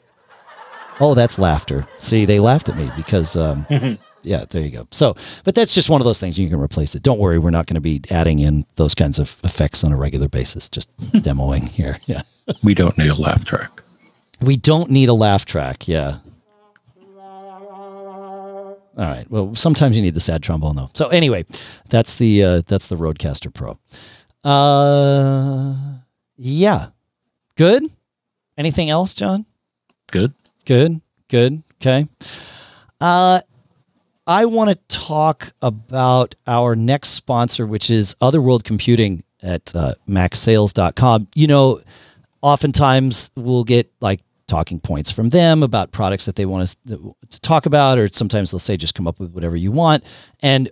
Oh, 1.01 1.15
that's 1.15 1.37
laughter. 1.37 1.85
See, 1.97 2.23
they 2.23 2.39
laughed 2.39 2.69
at 2.69 2.77
me 2.77 2.89
because 2.95 3.35
um, 3.35 3.67
yeah, 4.21 4.45
there 4.49 4.61
you 4.61 4.71
go. 4.71 4.87
So, 4.91 5.17
but 5.43 5.53
that's 5.53 5.75
just 5.75 5.89
one 5.89 5.99
of 5.99 6.05
those 6.05 6.21
things 6.21 6.39
you 6.39 6.47
can 6.47 6.61
replace 6.61 6.95
it. 6.95 7.03
Don't 7.03 7.19
worry, 7.19 7.39
we're 7.39 7.49
not 7.49 7.67
going 7.67 7.75
to 7.75 7.81
be 7.81 7.99
adding 8.09 8.39
in 8.39 8.65
those 8.77 8.95
kinds 8.95 9.19
of 9.19 9.37
effects 9.43 9.83
on 9.83 9.91
a 9.91 9.97
regular 9.97 10.29
basis. 10.29 10.69
Just 10.69 10.95
demoing 11.11 11.67
here. 11.67 11.97
Yeah. 12.05 12.21
We 12.63 12.73
don't 12.73 12.97
need 12.97 13.09
a 13.09 13.15
laugh 13.15 13.45
track. 13.45 13.83
We 14.41 14.57
don't 14.57 14.89
need 14.89 15.09
a 15.09 15.13
laugh 15.13 15.45
track. 15.45 15.87
Yeah. 15.87 16.17
All 18.97 19.07
right. 19.07 19.25
Well, 19.29 19.55
sometimes 19.55 19.95
you 19.95 20.01
need 20.01 20.13
the 20.15 20.19
sad 20.19 20.43
trombone 20.43 20.75
though. 20.75 20.89
So 20.93 21.07
anyway, 21.07 21.45
that's 21.89 22.15
the 22.15 22.43
uh, 22.43 22.61
that's 22.67 22.87
the 22.87 22.97
Rodecaster 22.97 23.53
Pro. 23.53 23.79
Uh, 24.43 25.75
yeah. 26.35 26.87
Good. 27.55 27.83
Anything 28.57 28.89
else, 28.89 29.13
John? 29.13 29.45
Good. 30.11 30.33
Good. 30.65 31.01
Good. 31.29 31.63
Okay. 31.75 32.07
Uh, 32.99 33.41
I 34.27 34.45
want 34.45 34.69
to 34.69 34.97
talk 34.97 35.53
about 35.61 36.35
our 36.45 36.75
next 36.75 37.09
sponsor, 37.09 37.65
which 37.65 37.89
is 37.89 38.15
Other 38.21 38.41
World 38.41 38.63
Computing 38.63 39.23
at 39.41 39.75
uh, 39.75 39.93
macsales.com. 40.07 41.27
You 41.33 41.47
know, 41.47 41.81
oftentimes 42.41 43.31
we'll 43.35 43.63
get 43.63 43.91
like 44.01 44.21
talking 44.51 44.81
points 44.81 45.09
from 45.09 45.29
them 45.29 45.63
about 45.63 45.93
products 45.93 46.25
that 46.25 46.35
they 46.35 46.45
want 46.45 46.63
us 46.63 46.75
to, 46.85 47.15
to 47.29 47.39
talk 47.39 47.65
about, 47.65 47.97
or 47.97 48.09
sometimes 48.09 48.51
they'll 48.51 48.59
say 48.59 48.75
just 48.75 48.93
come 48.93 49.07
up 49.07 49.17
with 49.17 49.31
whatever 49.31 49.55
you 49.55 49.71
want. 49.71 50.03
And 50.41 50.69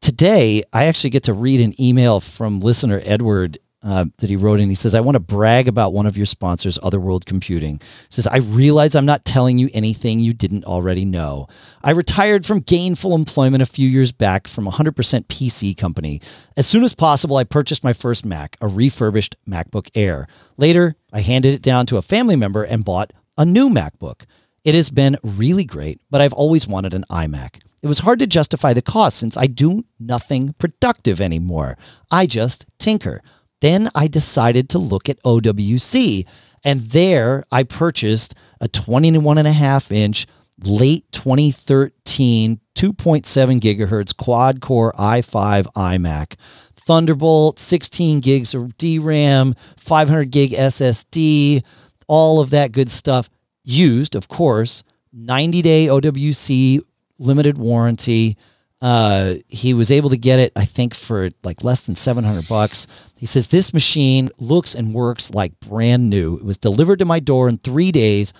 today, 0.00 0.62
I 0.72 0.86
actually 0.86 1.10
get 1.10 1.24
to 1.24 1.34
read 1.34 1.60
an 1.60 1.78
email 1.80 2.20
from 2.20 2.60
listener 2.60 3.02
Edward 3.04 3.58
uh, 3.84 4.06
that 4.18 4.30
he 4.30 4.36
wrote 4.36 4.60
in. 4.60 4.68
He 4.68 4.74
says, 4.74 4.94
I 4.94 5.00
want 5.00 5.14
to 5.14 5.20
brag 5.20 5.68
about 5.68 5.92
one 5.92 6.06
of 6.06 6.16
your 6.16 6.26
sponsors, 6.26 6.78
Other 6.82 6.98
World 6.98 7.26
Computing. 7.26 7.74
He 7.74 8.06
says, 8.08 8.26
I 8.26 8.38
realize 8.38 8.96
I'm 8.96 9.04
not 9.04 9.24
telling 9.24 9.58
you 9.58 9.68
anything 9.74 10.20
you 10.20 10.32
didn't 10.32 10.64
already 10.64 11.04
know. 11.04 11.46
I 11.82 11.90
retired 11.90 12.46
from 12.46 12.60
gainful 12.60 13.14
employment 13.14 13.62
a 13.62 13.66
few 13.66 13.88
years 13.88 14.10
back 14.10 14.48
from 14.48 14.66
a 14.66 14.70
100% 14.70 14.92
PC 15.26 15.76
company. 15.76 16.20
As 16.56 16.66
soon 16.66 16.82
as 16.82 16.94
possible, 16.94 17.36
I 17.36 17.44
purchased 17.44 17.84
my 17.84 17.92
first 17.92 18.24
Mac, 18.24 18.56
a 18.60 18.66
refurbished 18.66 19.36
MacBook 19.46 19.90
Air. 19.94 20.26
Later, 20.56 20.96
I 21.12 21.20
handed 21.20 21.52
it 21.54 21.62
down 21.62 21.84
to 21.86 21.98
a 21.98 22.02
family 22.02 22.36
member 22.36 22.64
and 22.64 22.84
bought 22.84 23.12
a 23.36 23.44
new 23.44 23.68
MacBook. 23.68 24.22
It 24.64 24.74
has 24.74 24.88
been 24.88 25.18
really 25.22 25.64
great, 25.64 26.00
but 26.10 26.22
I've 26.22 26.32
always 26.32 26.66
wanted 26.66 26.94
an 26.94 27.04
iMac. 27.10 27.60
It 27.84 27.86
was 27.86 27.98
hard 27.98 28.18
to 28.20 28.26
justify 28.26 28.72
the 28.72 28.80
cost 28.80 29.18
since 29.18 29.36
I 29.36 29.46
do 29.46 29.84
nothing 30.00 30.54
productive 30.54 31.20
anymore. 31.20 31.76
I 32.10 32.24
just 32.24 32.64
tinker. 32.78 33.20
Then 33.64 33.88
I 33.94 34.08
decided 34.08 34.68
to 34.68 34.78
look 34.78 35.08
at 35.08 35.22
OWC. 35.22 36.26
And 36.64 36.80
there 36.80 37.44
I 37.50 37.62
purchased 37.62 38.34
a 38.60 38.68
21 38.68 39.38
and 39.38 39.48
a 39.48 39.52
half 39.52 39.90
inch 39.90 40.26
late 40.62 41.10
2013 41.12 42.60
2.7 42.74 43.60
gigahertz 43.60 44.14
quad 44.14 44.60
core 44.60 44.92
i5 44.98 45.64
iMac. 45.74 46.34
Thunderbolt, 46.76 47.58
16 47.58 48.20
gigs 48.20 48.54
of 48.54 48.76
DRAM, 48.76 49.54
500 49.78 50.30
gig 50.30 50.50
SSD, 50.50 51.64
all 52.06 52.40
of 52.40 52.50
that 52.50 52.70
good 52.70 52.90
stuff. 52.90 53.30
Used, 53.62 54.14
of 54.14 54.28
course, 54.28 54.84
90 55.14 55.62
day 55.62 55.86
OWC 55.86 56.80
limited 57.18 57.56
warranty. 57.56 58.36
Uh, 58.84 59.36
he 59.48 59.72
was 59.72 59.90
able 59.90 60.10
to 60.10 60.16
get 60.18 60.38
it, 60.38 60.52
I 60.54 60.66
think, 60.66 60.92
for 60.92 61.30
like 61.42 61.64
less 61.64 61.80
than 61.80 61.96
700 61.96 62.46
bucks. 62.46 62.86
He 63.16 63.24
says, 63.24 63.46
This 63.46 63.72
machine 63.72 64.28
looks 64.36 64.74
and 64.74 64.92
works 64.92 65.30
like 65.30 65.58
brand 65.58 66.10
new. 66.10 66.36
It 66.36 66.44
was 66.44 66.58
delivered 66.58 66.98
to 66.98 67.06
my 67.06 67.18
door 67.18 67.48
in 67.48 67.56
three 67.56 67.90
days. 67.90 68.34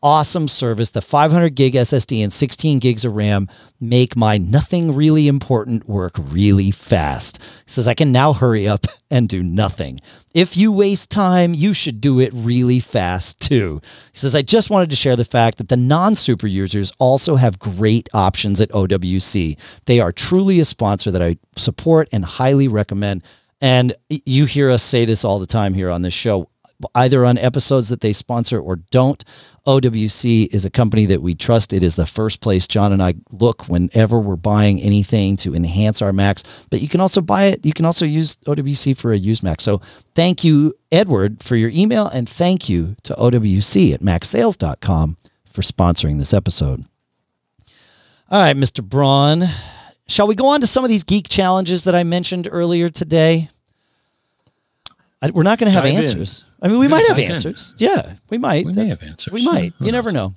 Awesome 0.00 0.46
service. 0.46 0.90
The 0.90 1.02
500 1.02 1.56
gig 1.56 1.74
SSD 1.74 2.22
and 2.22 2.32
16 2.32 2.78
gigs 2.78 3.04
of 3.04 3.16
RAM 3.16 3.48
make 3.80 4.16
my 4.16 4.38
nothing 4.38 4.94
really 4.94 5.26
important 5.26 5.88
work 5.88 6.12
really 6.16 6.70
fast. 6.70 7.42
He 7.42 7.72
says, 7.72 7.88
I 7.88 7.94
can 7.94 8.12
now 8.12 8.32
hurry 8.32 8.68
up 8.68 8.86
and 9.10 9.28
do 9.28 9.42
nothing. 9.42 10.00
If 10.34 10.56
you 10.56 10.70
waste 10.70 11.10
time, 11.10 11.52
you 11.52 11.72
should 11.72 12.00
do 12.00 12.20
it 12.20 12.30
really 12.32 12.78
fast 12.78 13.40
too. 13.40 13.80
He 14.12 14.18
says, 14.18 14.36
I 14.36 14.42
just 14.42 14.70
wanted 14.70 14.90
to 14.90 14.96
share 14.96 15.16
the 15.16 15.24
fact 15.24 15.58
that 15.58 15.68
the 15.68 15.76
non 15.76 16.14
super 16.14 16.46
users 16.46 16.92
also 17.00 17.34
have 17.34 17.58
great 17.58 18.08
options 18.14 18.60
at 18.60 18.70
OWC. 18.70 19.58
They 19.86 19.98
are 19.98 20.12
truly 20.12 20.60
a 20.60 20.64
sponsor 20.64 21.10
that 21.10 21.22
I 21.22 21.38
support 21.56 22.08
and 22.12 22.24
highly 22.24 22.68
recommend. 22.68 23.24
And 23.60 23.94
you 24.08 24.44
hear 24.44 24.70
us 24.70 24.84
say 24.84 25.04
this 25.04 25.24
all 25.24 25.40
the 25.40 25.46
time 25.46 25.74
here 25.74 25.90
on 25.90 26.02
this 26.02 26.14
show, 26.14 26.50
either 26.94 27.24
on 27.24 27.38
episodes 27.38 27.88
that 27.88 28.00
they 28.00 28.12
sponsor 28.12 28.60
or 28.60 28.76
don't. 28.76 29.24
OWC 29.68 30.52
is 30.52 30.64
a 30.64 30.70
company 30.70 31.04
that 31.04 31.20
we 31.20 31.34
trust. 31.34 31.74
It 31.74 31.82
is 31.82 31.94
the 31.94 32.06
first 32.06 32.40
place 32.40 32.66
John 32.66 32.90
and 32.90 33.02
I 33.02 33.16
look 33.30 33.68
whenever 33.68 34.18
we're 34.18 34.36
buying 34.36 34.80
anything 34.80 35.36
to 35.38 35.54
enhance 35.54 36.00
our 36.00 36.10
Macs. 36.10 36.42
But 36.70 36.80
you 36.80 36.88
can 36.88 37.02
also 37.02 37.20
buy 37.20 37.44
it. 37.44 37.66
You 37.66 37.74
can 37.74 37.84
also 37.84 38.06
use 38.06 38.36
OWC 38.46 38.96
for 38.96 39.12
a 39.12 39.18
used 39.18 39.42
Mac. 39.42 39.60
So 39.60 39.82
thank 40.14 40.42
you, 40.42 40.72
Edward, 40.90 41.42
for 41.42 41.54
your 41.54 41.68
email. 41.68 42.06
And 42.08 42.26
thank 42.26 42.70
you 42.70 42.96
to 43.02 43.12
OWC 43.14 43.92
at 43.92 44.00
macsales.com 44.00 45.18
for 45.44 45.60
sponsoring 45.60 46.16
this 46.18 46.32
episode. 46.32 46.86
All 48.30 48.40
right, 48.40 48.56
Mr. 48.56 48.82
Braun. 48.82 49.48
Shall 50.06 50.26
we 50.26 50.34
go 50.34 50.46
on 50.46 50.62
to 50.62 50.66
some 50.66 50.82
of 50.82 50.88
these 50.88 51.04
geek 51.04 51.28
challenges 51.28 51.84
that 51.84 51.94
I 51.94 52.04
mentioned 52.04 52.48
earlier 52.50 52.88
today? 52.88 53.50
I, 55.20 55.30
we're 55.30 55.42
not 55.42 55.58
going 55.58 55.66
to 55.68 55.72
have 55.72 55.84
Dive 55.84 55.92
in. 55.94 55.98
answers. 55.98 56.44
I 56.62 56.68
mean, 56.68 56.78
we 56.78 56.88
might 56.88 57.06
have 57.08 57.16
dive 57.16 57.24
in. 57.26 57.32
answers. 57.32 57.74
Yeah, 57.78 58.14
we 58.30 58.38
might. 58.38 58.66
We 58.66 58.72
may 58.72 58.88
have 58.88 59.02
answers. 59.02 59.32
We 59.32 59.44
might. 59.44 59.72
You 59.80 59.92
never 59.92 60.12
know. 60.12 60.34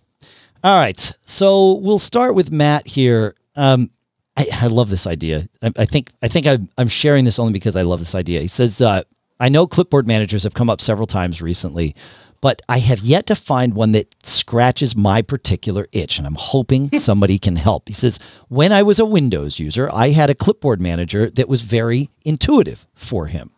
All 0.63 0.79
right. 0.79 1.11
So 1.21 1.73
we'll 1.73 1.99
start 1.99 2.35
with 2.35 2.51
Matt 2.51 2.87
here. 2.87 3.35
Um, 3.55 3.89
I, 4.37 4.45
I 4.53 4.67
love 4.67 4.89
this 4.89 5.07
idea. 5.07 5.47
I, 5.61 5.71
I 5.77 5.85
think 5.85 6.11
I 6.23 6.27
think 6.27 6.47
I'm, 6.47 6.69
I'm 6.77 6.87
sharing 6.87 7.25
this 7.25 7.37
only 7.39 7.53
because 7.53 7.75
I 7.75 7.81
love 7.83 7.99
this 7.99 8.15
idea. 8.15 8.41
He 8.41 8.47
says, 8.47 8.81
uh, 8.81 9.03
"I 9.39 9.49
know 9.49 9.67
clipboard 9.67 10.07
managers 10.07 10.43
have 10.43 10.53
come 10.53 10.69
up 10.69 10.81
several 10.81 11.07
times 11.07 11.41
recently, 11.41 11.95
but 12.41 12.61
I 12.69 12.79
have 12.79 12.99
yet 12.99 13.27
to 13.27 13.35
find 13.35 13.73
one 13.75 13.91
that 13.91 14.15
scratches 14.25 14.95
my 14.95 15.21
particular 15.21 15.87
itch, 15.91 16.17
and 16.17 16.25
I'm 16.25 16.35
hoping 16.35 16.89
somebody 16.97 17.37
can 17.37 17.55
help. 17.55 17.87
He 17.87 17.93
says, 17.93 18.19
When 18.47 18.71
I 18.71 18.83
was 18.83 18.99
a 18.99 19.05
Windows 19.05 19.59
user, 19.59 19.89
I 19.93 20.09
had 20.09 20.29
a 20.29 20.35
clipboard 20.35 20.81
manager 20.81 21.29
that 21.31 21.47
was 21.49 21.61
very 21.61 22.09
intuitive 22.23 22.87
for 22.95 23.27
him. 23.27 23.51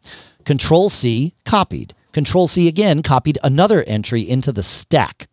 Control 0.45 0.89
C 0.89 1.33
copied. 1.45 1.93
Control 2.11 2.47
C 2.47 2.67
again 2.67 3.01
copied 3.01 3.37
another 3.43 3.83
entry 3.83 4.21
into 4.21 4.51
the 4.51 4.63
stack. 4.63 5.27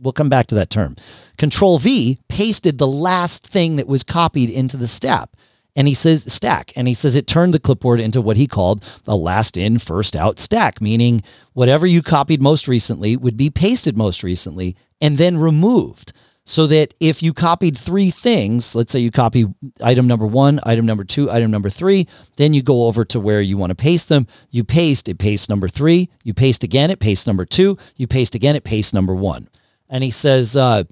We'll 0.00 0.12
come 0.12 0.28
back 0.28 0.46
to 0.48 0.54
that 0.56 0.70
term. 0.70 0.96
Control 1.36 1.78
V 1.78 2.18
pasted 2.28 2.78
the 2.78 2.86
last 2.86 3.46
thing 3.46 3.76
that 3.76 3.86
was 3.86 4.02
copied 4.02 4.50
into 4.50 4.76
the 4.76 4.88
stack. 4.88 5.28
And 5.76 5.86
he 5.86 5.94
says 5.94 6.32
stack, 6.32 6.72
and 6.74 6.88
he 6.88 6.94
says 6.94 7.14
it 7.14 7.28
turned 7.28 7.54
the 7.54 7.60
clipboard 7.60 8.00
into 8.00 8.20
what 8.20 8.36
he 8.36 8.48
called 8.48 8.84
a 9.06 9.14
last 9.14 9.56
in, 9.56 9.78
first 9.78 10.16
out 10.16 10.40
stack, 10.40 10.80
meaning 10.80 11.22
whatever 11.52 11.86
you 11.86 12.02
copied 12.02 12.42
most 12.42 12.66
recently 12.66 13.16
would 13.16 13.36
be 13.36 13.48
pasted 13.48 13.96
most 13.96 14.24
recently 14.24 14.76
and 15.00 15.18
then 15.18 15.38
removed. 15.38 16.12
So 16.48 16.66
that 16.68 16.94
if 16.98 17.22
you 17.22 17.34
copied 17.34 17.76
three 17.76 18.10
things, 18.10 18.74
let's 18.74 18.90
say 18.90 19.00
you 19.00 19.10
copy 19.10 19.44
item 19.82 20.06
number 20.06 20.26
one, 20.26 20.60
item 20.62 20.86
number 20.86 21.04
two, 21.04 21.30
item 21.30 21.50
number 21.50 21.68
three, 21.68 22.08
then 22.36 22.54
you 22.54 22.62
go 22.62 22.86
over 22.86 23.04
to 23.04 23.20
where 23.20 23.42
you 23.42 23.58
want 23.58 23.68
to 23.68 23.74
paste 23.74 24.08
them. 24.08 24.26
You 24.48 24.64
paste, 24.64 25.10
it 25.10 25.18
pastes 25.18 25.50
number 25.50 25.68
three. 25.68 26.08
You 26.24 26.32
paste 26.32 26.64
again, 26.64 26.90
it 26.90 27.00
pastes 27.00 27.26
number 27.26 27.44
two. 27.44 27.76
You 27.96 28.06
paste 28.06 28.34
again, 28.34 28.56
it 28.56 28.64
pastes 28.64 28.94
number 28.94 29.14
one. 29.14 29.50
And 29.90 30.02
he 30.02 30.10
says, 30.10 30.56
uh, 30.56 30.84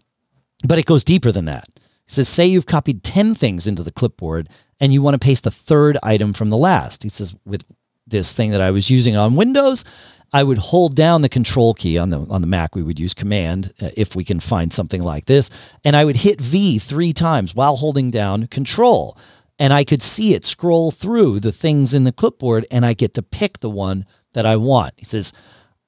but 0.68 0.78
it 0.78 0.84
goes 0.84 1.04
deeper 1.04 1.32
than 1.32 1.46
that. 1.46 1.70
He 1.74 1.80
says, 2.08 2.28
say 2.28 2.44
you've 2.44 2.66
copied 2.66 3.02
10 3.02 3.34
things 3.34 3.66
into 3.66 3.82
the 3.82 3.90
clipboard 3.90 4.50
and 4.78 4.92
you 4.92 5.00
want 5.00 5.14
to 5.14 5.26
paste 5.26 5.44
the 5.44 5.50
third 5.50 5.96
item 6.02 6.34
from 6.34 6.50
the 6.50 6.58
last. 6.58 7.02
He 7.02 7.08
says, 7.08 7.34
with 7.46 7.64
this 8.06 8.32
thing 8.32 8.50
that 8.52 8.60
I 8.60 8.70
was 8.70 8.90
using 8.90 9.16
on 9.16 9.36
Windows, 9.36 9.84
I 10.32 10.42
would 10.42 10.58
hold 10.58 10.94
down 10.94 11.22
the 11.22 11.28
control 11.28 11.74
key 11.74 11.98
on 11.98 12.10
the 12.10 12.18
on 12.28 12.40
the 12.40 12.46
Mac. 12.46 12.74
We 12.74 12.82
would 12.82 12.98
use 12.98 13.14
command 13.14 13.72
uh, 13.80 13.90
if 13.96 14.16
we 14.16 14.24
can 14.24 14.40
find 14.40 14.72
something 14.72 15.02
like 15.02 15.26
this, 15.26 15.50
and 15.84 15.96
I 15.96 16.04
would 16.04 16.16
hit 16.16 16.40
V 16.40 16.78
three 16.78 17.12
times 17.12 17.54
while 17.54 17.76
holding 17.76 18.10
down 18.10 18.46
control, 18.48 19.16
and 19.58 19.72
I 19.72 19.84
could 19.84 20.02
see 20.02 20.34
it 20.34 20.44
scroll 20.44 20.90
through 20.90 21.40
the 21.40 21.52
things 21.52 21.94
in 21.94 22.04
the 22.04 22.12
clipboard, 22.12 22.66
and 22.70 22.84
I 22.84 22.92
get 22.92 23.14
to 23.14 23.22
pick 23.22 23.60
the 23.60 23.70
one 23.70 24.04
that 24.32 24.46
I 24.46 24.56
want. 24.56 24.94
He 24.96 25.04
says, 25.04 25.32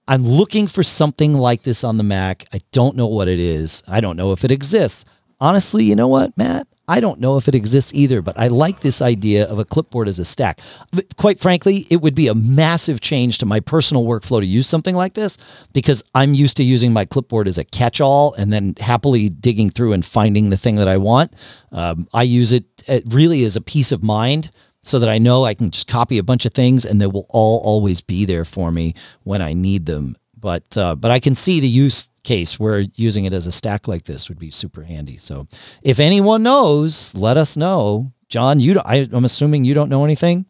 "I'm 0.06 0.22
looking 0.22 0.66
for 0.66 0.82
something 0.82 1.34
like 1.34 1.62
this 1.62 1.82
on 1.82 1.96
the 1.96 2.04
Mac. 2.04 2.46
I 2.52 2.60
don't 2.72 2.96
know 2.96 3.08
what 3.08 3.28
it 3.28 3.40
is. 3.40 3.82
I 3.88 4.00
don't 4.00 4.16
know 4.16 4.32
if 4.32 4.44
it 4.44 4.50
exists. 4.50 5.04
Honestly, 5.40 5.84
you 5.84 5.96
know 5.96 6.08
what, 6.08 6.36
Matt? 6.38 6.66
I 6.88 7.00
don't 7.00 7.20
know 7.20 7.36
if 7.36 7.46
it 7.46 7.54
exists 7.54 7.92
either, 7.94 8.22
but 8.22 8.38
I 8.38 8.48
like 8.48 8.80
this 8.80 9.02
idea 9.02 9.46
of 9.46 9.58
a 9.58 9.64
clipboard 9.64 10.08
as 10.08 10.18
a 10.18 10.24
stack. 10.24 10.60
But 10.90 11.16
quite 11.16 11.38
frankly, 11.38 11.84
it 11.90 12.00
would 12.00 12.14
be 12.14 12.28
a 12.28 12.34
massive 12.34 13.00
change 13.00 13.38
to 13.38 13.46
my 13.46 13.60
personal 13.60 14.04
workflow 14.04 14.40
to 14.40 14.46
use 14.46 14.66
something 14.66 14.94
like 14.94 15.14
this 15.14 15.36
because 15.74 16.02
I'm 16.14 16.32
used 16.32 16.56
to 16.56 16.64
using 16.64 16.92
my 16.92 17.04
clipboard 17.04 17.46
as 17.46 17.58
a 17.58 17.64
catch 17.64 18.00
all 18.00 18.32
and 18.34 18.52
then 18.52 18.74
happily 18.80 19.28
digging 19.28 19.68
through 19.68 19.92
and 19.92 20.04
finding 20.04 20.48
the 20.48 20.56
thing 20.56 20.76
that 20.76 20.88
I 20.88 20.96
want. 20.96 21.34
Um, 21.70 22.08
I 22.14 22.22
use 22.22 22.52
it, 22.54 22.64
it 22.86 23.04
really 23.08 23.44
as 23.44 23.54
a 23.54 23.60
peace 23.60 23.92
of 23.92 24.02
mind 24.02 24.50
so 24.82 24.98
that 24.98 25.08
I 25.08 25.18
know 25.18 25.44
I 25.44 25.54
can 25.54 25.70
just 25.70 25.86
copy 25.86 26.16
a 26.16 26.22
bunch 26.22 26.46
of 26.46 26.54
things 26.54 26.86
and 26.86 27.00
they 27.00 27.06
will 27.06 27.26
all 27.28 27.60
always 27.62 28.00
be 28.00 28.24
there 28.24 28.46
for 28.46 28.72
me 28.72 28.94
when 29.22 29.42
I 29.42 29.52
need 29.52 29.84
them. 29.84 30.16
But 30.40 30.76
uh, 30.76 30.94
but 30.94 31.10
I 31.10 31.20
can 31.20 31.34
see 31.34 31.60
the 31.60 31.68
use 31.68 32.08
case 32.22 32.60
where 32.60 32.80
using 32.94 33.24
it 33.24 33.32
as 33.32 33.46
a 33.46 33.52
stack 33.52 33.88
like 33.88 34.04
this 34.04 34.28
would 34.28 34.38
be 34.38 34.50
super 34.50 34.82
handy. 34.82 35.16
So 35.18 35.46
if 35.82 35.98
anyone 35.98 36.42
knows, 36.42 37.14
let 37.14 37.36
us 37.36 37.56
know. 37.56 38.12
John, 38.28 38.60
you 38.60 38.78
I, 38.84 39.08
I'm 39.12 39.24
assuming 39.24 39.64
you 39.64 39.74
don't 39.74 39.88
know 39.88 40.04
anything. 40.04 40.44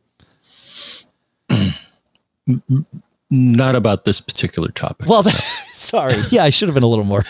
Not 3.30 3.76
about 3.76 4.04
this 4.04 4.20
particular 4.20 4.68
topic. 4.70 5.08
Well, 5.08 5.22
sorry. 5.74 6.16
Yeah, 6.30 6.44
I 6.44 6.50
should 6.50 6.68
have 6.68 6.74
been 6.74 6.82
a 6.82 6.88
little 6.88 7.04
more. 7.04 7.24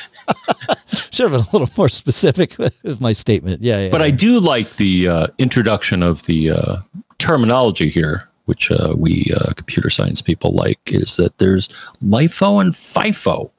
should 0.86 1.30
have 1.30 1.32
been 1.32 1.40
a 1.40 1.56
little 1.58 1.68
more 1.76 1.88
specific 1.88 2.56
with 2.58 3.00
my 3.00 3.12
statement. 3.12 3.62
Yeah, 3.62 3.80
yeah 3.80 3.90
but. 3.90 4.00
I 4.00 4.10
do 4.10 4.38
like 4.38 4.76
the 4.76 5.08
uh, 5.08 5.26
introduction 5.38 6.02
of 6.02 6.22
the 6.24 6.52
uh, 6.52 6.76
terminology 7.18 7.88
here 7.88 8.27
which 8.48 8.70
uh, 8.70 8.94
we 8.96 9.30
uh, 9.36 9.52
computer 9.52 9.90
science 9.90 10.22
people 10.22 10.52
like, 10.52 10.80
is 10.86 11.16
that 11.16 11.36
there's 11.36 11.68
LIFO 12.02 12.62
and 12.62 12.72
FIFO. 12.72 13.50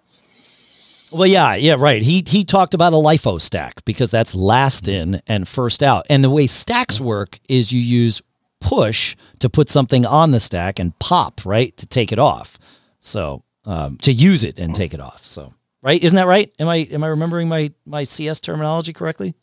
Well, 1.12 1.28
yeah, 1.28 1.56
yeah, 1.56 1.76
right. 1.78 2.02
He 2.02 2.24
he 2.28 2.44
talked 2.44 2.74
about 2.74 2.94
a 2.94 2.98
LIFO 2.98 3.40
stack 3.40 3.86
because 3.86 4.12
that's 4.12 4.36
last 4.36 4.88
in 4.88 5.22
and 5.28 5.48
first 5.48 5.82
out. 5.82 6.06
And 6.10 6.24
the 6.24 6.30
way 6.30 6.48
stacks 6.48 7.00
work 7.00 7.40
is 7.48 7.72
you 7.72 7.80
use 7.80 8.22
push 8.62 9.16
to 9.40 9.50
put 9.50 9.70
something 9.70 10.06
on 10.06 10.32
the 10.32 10.40
stack 10.40 10.80
and 10.80 10.98
pop 11.00 11.46
right 11.46 11.76
to 11.78 11.88
take 11.88 12.12
it 12.12 12.20
off. 12.20 12.60
So 13.00 13.44
um, 13.66 13.98
to 13.98 14.12
use 14.12 14.44
it 14.44 14.60
and 14.60 14.76
take 14.76 14.94
it 14.94 15.00
off. 15.00 15.26
So 15.26 15.54
right, 15.82 16.02
isn't 16.04 16.16
that 16.16 16.28
right? 16.28 16.52
Am 16.60 16.68
I 16.68 16.78
am 16.92 17.04
I 17.04 17.08
remembering 17.08 17.48
my 17.48 17.72
my 17.86 18.04
CS 18.04 18.40
terminology 18.40 18.94
correctly? 18.94 19.34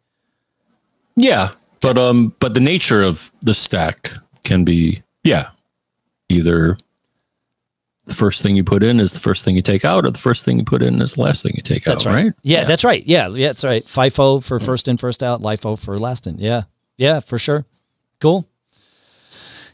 Yeah, 1.17 1.51
but 1.81 1.99
um, 1.99 2.35
but 2.41 2.55
the 2.55 2.61
nature 2.61 3.03
of 3.03 3.33
the 3.41 3.55
stack 3.55 4.13
can 4.45 4.65
be 4.65 5.03
yeah. 5.27 5.51
Either 6.29 6.79
the 8.05 8.15
first 8.15 8.43
thing 8.43 8.57
you 8.57 8.65
put 8.65 8.83
in 8.83 9.01
is 9.01 9.13
the 9.13 9.21
first 9.21 9.45
thing 9.45 9.57
you 9.57 9.63
take 9.63 9.85
out, 9.85 10.05
or 10.05 10.11
the 10.11 10.19
first 10.19 10.45
thing 10.45 10.59
you 10.59 10.65
put 10.65 10.83
in 10.83 11.01
is 11.03 11.15
the 11.15 11.23
last 11.23 11.43
thing 11.43 11.53
you 11.57 11.63
take 11.63 11.85
that's 11.85 12.07
out, 12.07 12.13
right. 12.13 12.25
right? 12.25 12.33
Yeah, 12.43 12.61
yeah, 12.61 12.65
that's 12.65 12.85
right. 12.85 13.05
Yeah, 13.07 13.29
yeah, 13.29 13.49
that's 13.49 13.65
right. 13.65 13.85
FIFO 13.85 14.43
for 14.43 14.61
first 14.61 14.89
in, 14.89 14.97
first 14.97 15.23
out, 15.23 15.41
LIFO 15.43 15.79
for 15.79 15.99
last 15.99 16.27
in. 16.27 16.39
Yeah. 16.39 16.63
Yeah, 16.97 17.21
for 17.21 17.39
sure. 17.39 17.65
Cool. 18.21 18.47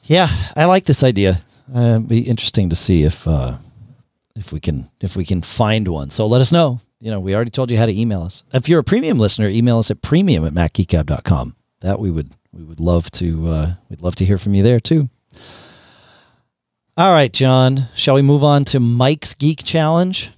Yeah, 0.05 0.29
I 0.57 0.65
like 0.65 0.85
this 0.85 1.05
idea. 1.05 1.43
Uh, 1.73 2.01
be 2.01 2.21
interesting 2.21 2.71
to 2.71 2.77
see 2.77 3.05
if 3.05 3.27
uh, 3.29 3.57
if 4.35 4.53
we 4.53 4.61
can 4.61 4.91
if 5.01 5.17
we 5.17 5.25
can 5.25 5.41
find 5.43 5.87
one. 5.87 6.11
So 6.11 6.27
let 6.27 6.41
us 6.41 6.51
know. 6.51 6.81
You 7.01 7.11
know, 7.11 7.21
we 7.21 7.35
already 7.35 7.51
told 7.51 7.71
you 7.71 7.79
how 7.79 7.87
to 7.87 7.97
email 7.97 8.23
us. 8.23 8.45
If 8.53 8.69
you're 8.69 8.81
a 8.81 8.85
premium 8.85 9.19
listener, 9.19 9.49
email 9.49 9.79
us 9.79 9.91
at 9.91 10.03
premium 10.03 10.45
at 10.45 10.53
macgeekgab.com. 10.53 11.57
That 11.81 12.01
we 12.01 12.11
would 12.11 12.35
we 12.53 12.65
would 12.65 12.81
love 12.81 13.11
to 13.13 13.49
uh, 13.49 13.73
we'd 13.89 14.03
love 14.03 14.17
to 14.17 14.25
hear 14.25 14.39
from 14.39 14.55
you 14.55 14.63
there 14.63 14.81
too. 14.81 15.09
All 16.97 17.13
right, 17.13 17.33
John. 17.33 17.89
Shall 17.95 18.17
we 18.17 18.23
move 18.23 18.45
on 18.45 18.65
to 18.67 18.81
Mike's 18.81 19.35
Geek 19.35 19.65
Challenge? 19.65 20.31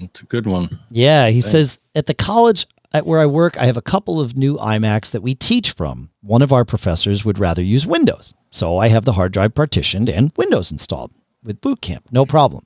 It's 0.00 0.22
a 0.22 0.26
good 0.26 0.46
one. 0.46 0.80
Yeah, 0.90 1.28
he 1.28 1.40
Thanks. 1.40 1.50
says 1.50 1.78
at 1.94 2.06
the 2.06 2.14
college 2.14 2.66
at 2.92 3.06
where 3.06 3.20
I 3.20 3.26
work, 3.26 3.56
I 3.58 3.66
have 3.66 3.76
a 3.76 3.82
couple 3.82 4.20
of 4.20 4.36
new 4.36 4.56
iMacs 4.56 5.12
that 5.12 5.22
we 5.22 5.34
teach 5.34 5.70
from. 5.72 6.10
One 6.20 6.42
of 6.42 6.52
our 6.52 6.64
professors 6.64 7.24
would 7.24 7.38
rather 7.38 7.62
use 7.62 7.86
Windows, 7.86 8.34
so 8.50 8.78
I 8.78 8.88
have 8.88 9.04
the 9.04 9.12
hard 9.12 9.32
drive 9.32 9.54
partitioned 9.54 10.08
and 10.08 10.32
Windows 10.36 10.72
installed 10.72 11.12
with 11.44 11.60
Boot 11.60 11.80
Camp. 11.80 12.06
No 12.10 12.26
problem. 12.26 12.64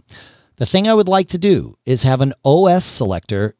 The 0.56 0.66
thing 0.66 0.88
I 0.88 0.94
would 0.94 1.08
like 1.08 1.28
to 1.30 1.38
do 1.38 1.76
is 1.84 2.04
have 2.04 2.20
an 2.20 2.32
OS 2.44 2.84
selector 2.84 3.56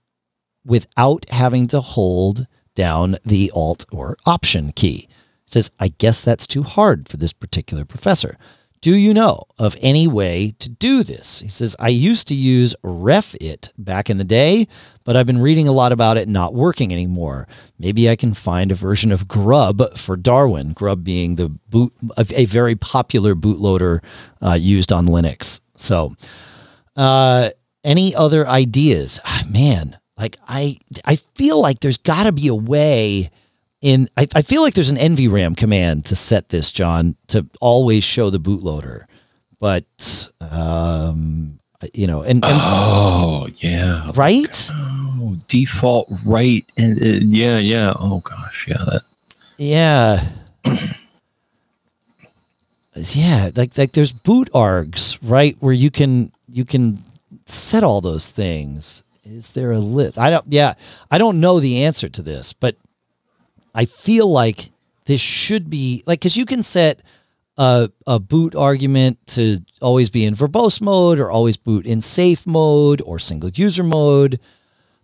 without 0.64 1.28
having 1.30 1.66
to 1.68 1.80
hold 1.80 2.46
down 2.74 3.16
the 3.24 3.50
Alt 3.54 3.84
or 3.92 4.16
Option 4.24 4.72
key. 4.72 5.08
Says, 5.46 5.70
I 5.78 5.88
guess 5.88 6.20
that's 6.20 6.46
too 6.46 6.62
hard 6.62 7.08
for 7.08 7.16
this 7.16 7.32
particular 7.32 7.84
professor. 7.84 8.38
Do 8.84 8.94
you 8.94 9.14
know 9.14 9.44
of 9.58 9.78
any 9.80 10.06
way 10.06 10.52
to 10.58 10.68
do 10.68 11.02
this? 11.02 11.40
He 11.40 11.48
says, 11.48 11.74
I 11.78 11.88
used 11.88 12.28
to 12.28 12.34
use 12.34 12.74
RefIt 12.84 13.70
back 13.78 14.10
in 14.10 14.18
the 14.18 14.24
day, 14.24 14.68
but 15.04 15.16
I've 15.16 15.24
been 15.24 15.40
reading 15.40 15.66
a 15.66 15.72
lot 15.72 15.90
about 15.90 16.18
it 16.18 16.28
not 16.28 16.52
working 16.52 16.92
anymore. 16.92 17.48
Maybe 17.78 18.10
I 18.10 18.16
can 18.16 18.34
find 18.34 18.70
a 18.70 18.74
version 18.74 19.10
of 19.10 19.26
Grub 19.26 19.96
for 19.96 20.18
Darwin, 20.18 20.74
Grub 20.74 21.02
being 21.02 21.36
the 21.36 21.48
boot, 21.48 21.94
a 22.18 22.44
very 22.44 22.74
popular 22.74 23.34
bootloader 23.34 24.04
uh, 24.42 24.52
used 24.52 24.92
on 24.92 25.06
Linux. 25.06 25.60
So, 25.76 26.14
uh, 26.94 27.48
any 27.84 28.14
other 28.14 28.46
ideas? 28.46 29.18
Ah, 29.24 29.44
man, 29.48 29.96
like 30.18 30.36
I, 30.46 30.76
I 31.06 31.16
feel 31.16 31.58
like 31.58 31.80
there's 31.80 31.96
got 31.96 32.24
to 32.24 32.32
be 32.32 32.48
a 32.48 32.54
way 32.54 33.30
in 33.84 34.08
I, 34.16 34.26
I 34.34 34.42
feel 34.42 34.62
like 34.62 34.72
there's 34.74 34.88
an 34.88 34.96
NVRAM 34.96 35.56
command 35.56 36.06
to 36.06 36.16
set 36.16 36.48
this, 36.48 36.72
John, 36.72 37.16
to 37.28 37.46
always 37.60 38.02
show 38.02 38.30
the 38.30 38.40
bootloader. 38.40 39.04
But 39.60 40.30
um, 40.40 41.60
you 41.92 42.06
know, 42.06 42.22
and, 42.22 42.42
and 42.42 42.58
oh 42.60 43.48
yeah, 43.56 44.10
right, 44.14 44.70
oh, 44.72 45.36
default 45.48 46.08
right, 46.24 46.64
and 46.78 46.96
uh, 46.96 47.20
yeah, 47.26 47.58
yeah. 47.58 47.92
Oh 47.98 48.20
gosh, 48.20 48.66
yeah, 48.66 48.82
that 48.86 49.02
yeah. 49.58 50.28
yeah, 52.94 53.50
like 53.54 53.76
like 53.76 53.92
there's 53.92 54.12
boot 54.12 54.50
args, 54.54 55.18
right, 55.22 55.56
where 55.60 55.74
you 55.74 55.90
can 55.90 56.30
you 56.48 56.64
can 56.64 57.02
set 57.44 57.84
all 57.84 58.00
those 58.00 58.30
things. 58.30 59.02
Is 59.24 59.52
there 59.52 59.72
a 59.72 59.78
list? 59.78 60.18
I 60.18 60.30
don't. 60.30 60.44
Yeah, 60.48 60.74
I 61.10 61.18
don't 61.18 61.40
know 61.40 61.60
the 61.60 61.84
answer 61.84 62.08
to 62.08 62.22
this, 62.22 62.54
but 62.54 62.76
I 63.74 63.86
feel 63.86 64.30
like 64.30 64.70
this 65.06 65.20
should 65.20 65.68
be 65.68 66.02
like 66.06 66.20
because 66.20 66.36
you 66.36 66.46
can 66.46 66.62
set 66.62 67.00
a, 67.56 67.90
a 68.06 68.18
boot 68.18 68.54
argument 68.54 69.18
to 69.28 69.60
always 69.80 70.10
be 70.10 70.24
in 70.24 70.34
verbose 70.34 70.80
mode 70.80 71.18
or 71.18 71.30
always 71.30 71.56
boot 71.56 71.86
in 71.86 72.00
safe 72.00 72.46
mode 72.46 73.02
or 73.04 73.18
single 73.18 73.50
user 73.50 73.84
mode. 73.84 74.40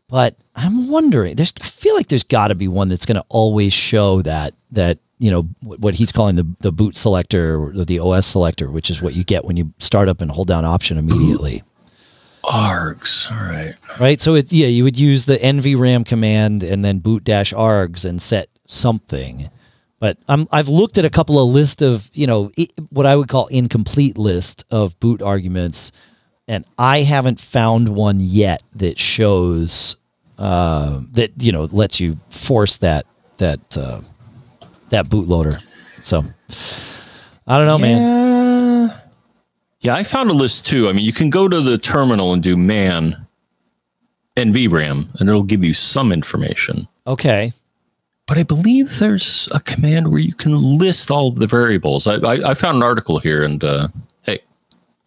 But 0.09 0.37
I'm 0.57 0.89
wondering, 0.89 1.37
there's 1.37 1.53
I 1.63 1.69
feel 1.69 1.95
like 1.95 2.09
there's 2.09 2.25
got 2.25 2.49
to 2.49 2.55
be 2.55 2.67
one 2.67 2.89
that's 2.89 3.07
going 3.07 3.17
to 3.21 3.25
always 3.29 3.73
show 3.73 4.23
that 4.23 4.55
that 4.73 4.99
you 5.19 5.31
know 5.31 5.43
what 5.63 5.95
he's 5.95 6.11
calling 6.11 6.37
the 6.37 6.47
the 6.61 6.73
boot 6.73 6.97
selector 6.97 7.57
or 7.57 7.85
the 7.85 8.01
OS 8.01 8.27
selector, 8.27 8.71
which 8.71 8.91
is 8.91 9.01
what 9.01 9.15
you 9.15 9.23
get 9.23 9.45
when 9.45 9.57
you 9.57 9.73
start 9.79 10.09
up 10.09 10.21
and 10.21 10.31
hold 10.31 10.49
down 10.49 10.65
option 10.65 10.99
immediately. 10.99 11.63
args. 12.43 13.31
All 13.31 13.53
right. 13.53 13.75
right? 14.01 14.21
So 14.21 14.35
it 14.35 14.53
yeah, 14.53 14.67
you 14.67 14.83
would 14.83 14.99
use 14.99 15.27
the 15.27 15.37
nvram 15.37 16.05
command 16.05 16.65
and 16.65 16.85
then 16.85 16.99
boot 16.99 17.23
dash 17.23 17.53
args 17.53 18.05
and 18.05 18.21
set 18.21 18.49
something. 18.71 19.51
But 19.99 20.19
I'm 20.29 20.47
I've 20.51 20.69
looked 20.69 20.97
at 20.97 21.05
a 21.05 21.11
couple 21.11 21.43
of 21.43 21.51
list 21.51 21.83
of 21.83 22.11
you 22.15 22.27
know 22.27 22.51
what 22.91 23.07
I 23.07 23.17
would 23.17 23.29
call 23.29 23.47
incomplete 23.49 24.17
list 24.17 24.65
of 24.71 24.99
boot 24.99 25.21
arguments, 25.21 25.93
and 26.49 26.65
I 26.79 27.03
haven't 27.03 27.41
found 27.41 27.91
one 27.91 28.19
yet 28.21 28.63
that 28.77 28.99
shows 28.99 29.97
uh, 30.39 31.01
that 31.13 31.33
you 31.39 31.53
know 31.53 31.65
lets 31.71 32.01
you 32.01 32.19
force 32.31 32.79
that 32.79 33.05
that 33.37 33.77
uh, 33.77 34.01
that 34.89 35.07
bootloader. 35.07 35.63
So 36.01 36.25
I 37.47 37.59
don't 37.59 37.67
know, 37.67 37.79
man. 37.79 38.01
Yeah. 38.01 39.01
Yeah, 39.83 39.95
I 39.95 40.03
found 40.03 40.29
a 40.29 40.35
list 40.35 40.67
too. 40.67 40.89
I 40.89 40.93
mean, 40.93 41.07
you 41.07 41.13
can 41.13 41.31
go 41.31 41.49
to 41.49 41.61
the 41.63 41.79
terminal 41.79 42.35
and 42.35 42.43
do 42.43 42.55
man 42.55 43.27
NVRAM, 44.37 45.09
and 45.19 45.29
it'll 45.29 45.43
give 45.43 45.65
you 45.65 45.73
some 45.73 46.13
information. 46.13 46.87
Okay, 47.07 47.53
But 48.31 48.39
I 48.39 48.45
believe 48.45 49.01
there's 49.01 49.49
a 49.51 49.59
command 49.59 50.13
where 50.13 50.21
you 50.21 50.33
can 50.35 50.53
list 50.79 51.11
all 51.11 51.27
of 51.27 51.41
the 51.41 51.49
variables. 51.49 52.07
I, 52.07 52.15
I, 52.19 52.51
I 52.51 52.55
found 52.55 52.77
an 52.77 52.83
article 52.85 53.19
here, 53.19 53.43
and 53.43 53.65
uh, 53.65 53.89
hey, 54.23 54.39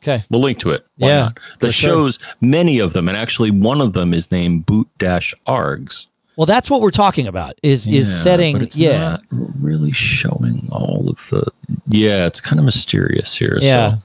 okay, 0.02 0.24
we'll 0.30 0.42
link 0.42 0.60
to 0.60 0.72
it. 0.72 0.86
Why 0.98 1.08
Yeah, 1.08 1.20
not? 1.20 1.36
That 1.60 1.68
for 1.68 1.72
sure. 1.72 1.90
shows 1.90 2.20
many 2.42 2.80
of 2.80 2.92
them, 2.92 3.08
and 3.08 3.16
actually 3.18 3.50
one 3.50 3.80
of 3.80 3.94
them 3.94 4.14
is 4.14 4.30
named 4.30 4.66
boot 4.66 4.90
dash 4.98 5.34
args. 5.48 6.08
well 6.36 6.46
that's 6.46 6.70
what 6.70 6.82
we're 6.82 6.92
talking 6.92 7.26
about 7.26 7.54
is 7.64 7.88
is 7.88 8.14
setting 8.24 8.58
but 8.58 8.62
it's 8.64 8.76
yeah 8.76 9.00
not 9.12 9.24
really 9.62 9.94
showing 9.94 10.68
all 10.70 11.06
of 11.10 11.16
the. 11.30 11.50
Yeah, 11.88 12.26
it's 12.26 12.42
kind 12.42 12.60
of 12.60 12.66
mysterious 12.66 13.34
here. 13.38 13.58
Yeah. 13.62 13.92
So. 13.92 13.98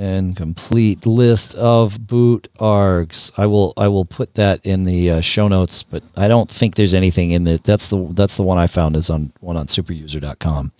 And 0.00 0.36
complete 0.36 1.06
list 1.06 1.56
of 1.56 2.06
boot 2.06 2.46
args. 2.60 3.32
I 3.36 3.46
will 3.46 3.72
I 3.76 3.88
will 3.88 4.04
put 4.04 4.34
that 4.34 4.64
in 4.64 4.84
the 4.84 5.10
uh, 5.10 5.20
show 5.20 5.48
notes, 5.48 5.82
but 5.82 6.04
I 6.16 6.28
don't 6.28 6.48
think 6.48 6.76
there's 6.76 6.94
anything 6.94 7.32
in 7.32 7.42
there. 7.42 7.58
That's 7.58 7.88
the 7.88 8.06
that's 8.12 8.36
the 8.36 8.44
one 8.44 8.58
I 8.58 8.68
found 8.68 8.94
is 8.94 9.10
on 9.10 9.32
one 9.40 9.56
on 9.56 9.66
superuser.com. 9.66 10.70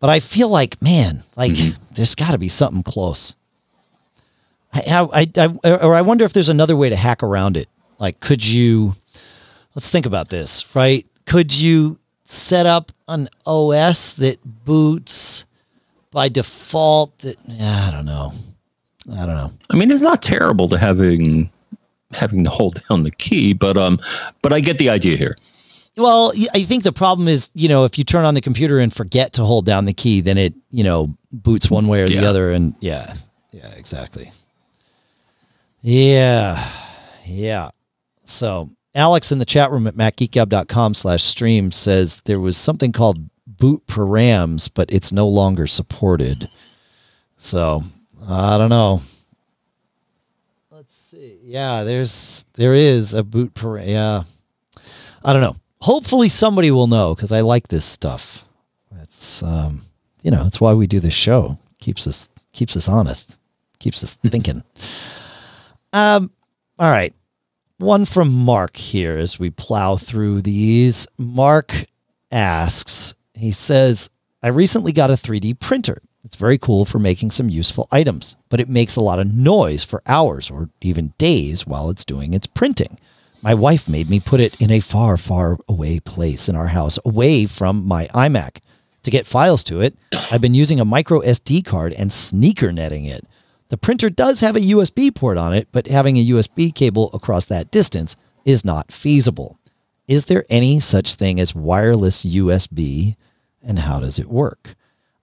But 0.00 0.08
I 0.08 0.20
feel 0.20 0.48
like 0.48 0.80
man, 0.80 1.22
like 1.36 1.54
there's 1.92 2.14
got 2.14 2.30
to 2.30 2.38
be 2.38 2.48
something 2.48 2.82
close. 2.82 3.36
I, 4.72 5.08
I, 5.12 5.48
I, 5.64 5.70
or 5.82 5.94
I 5.94 6.00
wonder 6.00 6.24
if 6.24 6.32
there's 6.32 6.48
another 6.48 6.76
way 6.76 6.88
to 6.88 6.96
hack 6.96 7.22
around 7.22 7.56
it. 7.56 7.68
Like, 7.98 8.20
could 8.20 8.46
you? 8.46 8.94
Let's 9.74 9.90
think 9.90 10.06
about 10.06 10.30
this, 10.30 10.74
right? 10.74 11.06
Could 11.26 11.58
you 11.58 11.98
set 12.24 12.66
up 12.66 12.92
an 13.06 13.28
OS 13.44 14.12
that 14.14 14.38
boots 14.64 15.39
by 16.10 16.28
default? 16.28 17.18
That 17.18 17.36
yeah, 17.46 17.86
I 17.88 17.90
don't 17.90 18.06
know. 18.06 18.32
I 19.12 19.26
don't 19.26 19.34
know. 19.34 19.52
I 19.70 19.76
mean, 19.76 19.90
it's 19.90 20.02
not 20.02 20.22
terrible 20.22 20.68
to 20.68 20.78
having 20.78 21.50
having 22.12 22.44
to 22.44 22.50
hold 22.50 22.82
down 22.88 23.04
the 23.04 23.10
key, 23.10 23.52
but 23.52 23.76
um, 23.76 23.98
but 24.42 24.52
I 24.52 24.60
get 24.60 24.78
the 24.78 24.90
idea 24.90 25.16
here. 25.16 25.36
Well, 25.96 26.32
I 26.54 26.62
think 26.62 26.82
the 26.84 26.92
problem 26.92 27.28
is, 27.28 27.50
you 27.54 27.68
know, 27.68 27.84
if 27.84 27.98
you 27.98 28.04
turn 28.04 28.24
on 28.24 28.34
the 28.34 28.40
computer 28.40 28.78
and 28.78 28.94
forget 28.94 29.32
to 29.34 29.44
hold 29.44 29.66
down 29.66 29.84
the 29.84 29.92
key, 29.92 30.20
then 30.20 30.38
it, 30.38 30.54
you 30.70 30.84
know, 30.84 31.08
boots 31.32 31.70
one 31.70 31.88
way 31.88 32.02
or 32.02 32.08
the 32.08 32.24
other. 32.24 32.50
And 32.50 32.74
yeah, 32.80 33.14
yeah, 33.50 33.68
exactly. 33.76 34.30
Yeah, 35.82 36.70
yeah. 37.24 37.70
So 38.24 38.70
Alex 38.94 39.32
in 39.32 39.38
the 39.38 39.44
chat 39.44 39.70
room 39.70 39.86
at 39.86 39.94
macgeekgab.com 39.94 40.94
slash 40.94 41.22
stream 41.22 41.70
says 41.70 42.20
there 42.24 42.40
was 42.40 42.56
something 42.56 42.92
called 42.92 43.18
boot 43.60 43.86
params, 43.86 44.68
but 44.72 44.92
it's 44.92 45.12
no 45.12 45.28
longer 45.28 45.68
supported. 45.68 46.50
So 47.38 47.82
I 48.28 48.58
don't 48.58 48.70
know. 48.70 49.02
Let's 50.72 50.96
see. 50.96 51.38
Yeah, 51.44 51.84
there's 51.84 52.44
there 52.54 52.74
is 52.74 53.14
a 53.14 53.22
boot 53.22 53.54
param. 53.54 53.86
Yeah. 53.86 54.22
I 55.24 55.32
don't 55.32 55.42
know. 55.42 55.56
Hopefully 55.82 56.28
somebody 56.28 56.72
will 56.72 56.88
know 56.88 57.14
because 57.14 57.30
I 57.30 57.42
like 57.42 57.68
this 57.68 57.84
stuff. 57.84 58.44
It's 59.02 59.42
um, 59.42 59.82
you 60.22 60.30
know, 60.30 60.44
it's 60.46 60.60
why 60.60 60.72
we 60.74 60.86
do 60.86 60.98
this 60.98 61.14
show. 61.14 61.58
Keeps 61.78 62.06
us 62.06 62.28
keeps 62.52 62.76
us 62.76 62.88
honest. 62.88 63.38
Keeps 63.78 64.02
us 64.02 64.16
thinking. 64.26 64.64
um, 65.92 66.30
all 66.78 66.90
right. 66.90 67.14
One 67.78 68.04
from 68.04 68.30
Mark 68.32 68.76
here 68.76 69.16
as 69.16 69.38
we 69.38 69.48
plow 69.50 69.96
through 69.96 70.42
these. 70.42 71.06
Mark 71.16 71.86
asks, 72.30 73.14
he 73.40 73.52
says, 73.52 74.10
I 74.42 74.48
recently 74.48 74.92
got 74.92 75.10
a 75.10 75.14
3D 75.14 75.58
printer. 75.60 76.00
It's 76.24 76.36
very 76.36 76.58
cool 76.58 76.84
for 76.84 76.98
making 76.98 77.30
some 77.30 77.48
useful 77.48 77.88
items, 77.90 78.36
but 78.48 78.60
it 78.60 78.68
makes 78.68 78.96
a 78.96 79.00
lot 79.00 79.18
of 79.18 79.32
noise 79.32 79.82
for 79.82 80.02
hours 80.06 80.50
or 80.50 80.68
even 80.82 81.14
days 81.18 81.66
while 81.66 81.90
it's 81.90 82.04
doing 82.04 82.34
its 82.34 82.46
printing. 82.46 82.98
My 83.42 83.54
wife 83.54 83.88
made 83.88 84.10
me 84.10 84.20
put 84.20 84.40
it 84.40 84.60
in 84.60 84.70
a 84.70 84.80
far, 84.80 85.16
far 85.16 85.56
away 85.66 85.98
place 85.98 86.48
in 86.48 86.56
our 86.56 86.68
house, 86.68 86.98
away 87.04 87.46
from 87.46 87.86
my 87.86 88.06
iMac. 88.08 88.58
To 89.04 89.10
get 89.10 89.26
files 89.26 89.64
to 89.64 89.80
it, 89.80 89.96
I've 90.30 90.42
been 90.42 90.54
using 90.54 90.78
a 90.78 90.84
micro 90.84 91.20
SD 91.20 91.64
card 91.64 91.94
and 91.94 92.12
sneaker 92.12 92.70
netting 92.70 93.06
it. 93.06 93.26
The 93.70 93.78
printer 93.78 94.10
does 94.10 94.40
have 94.40 94.56
a 94.56 94.60
USB 94.60 95.14
port 95.14 95.38
on 95.38 95.54
it, 95.54 95.68
but 95.72 95.86
having 95.86 96.18
a 96.18 96.26
USB 96.26 96.74
cable 96.74 97.08
across 97.14 97.46
that 97.46 97.70
distance 97.70 98.16
is 98.44 98.64
not 98.64 98.92
feasible. 98.92 99.58
Is 100.06 100.26
there 100.26 100.44
any 100.50 100.80
such 100.80 101.14
thing 101.14 101.40
as 101.40 101.54
wireless 101.54 102.24
USB 102.26 103.16
and 103.62 103.78
how 103.78 104.00
does 104.00 104.18
it 104.18 104.28
work? 104.28 104.74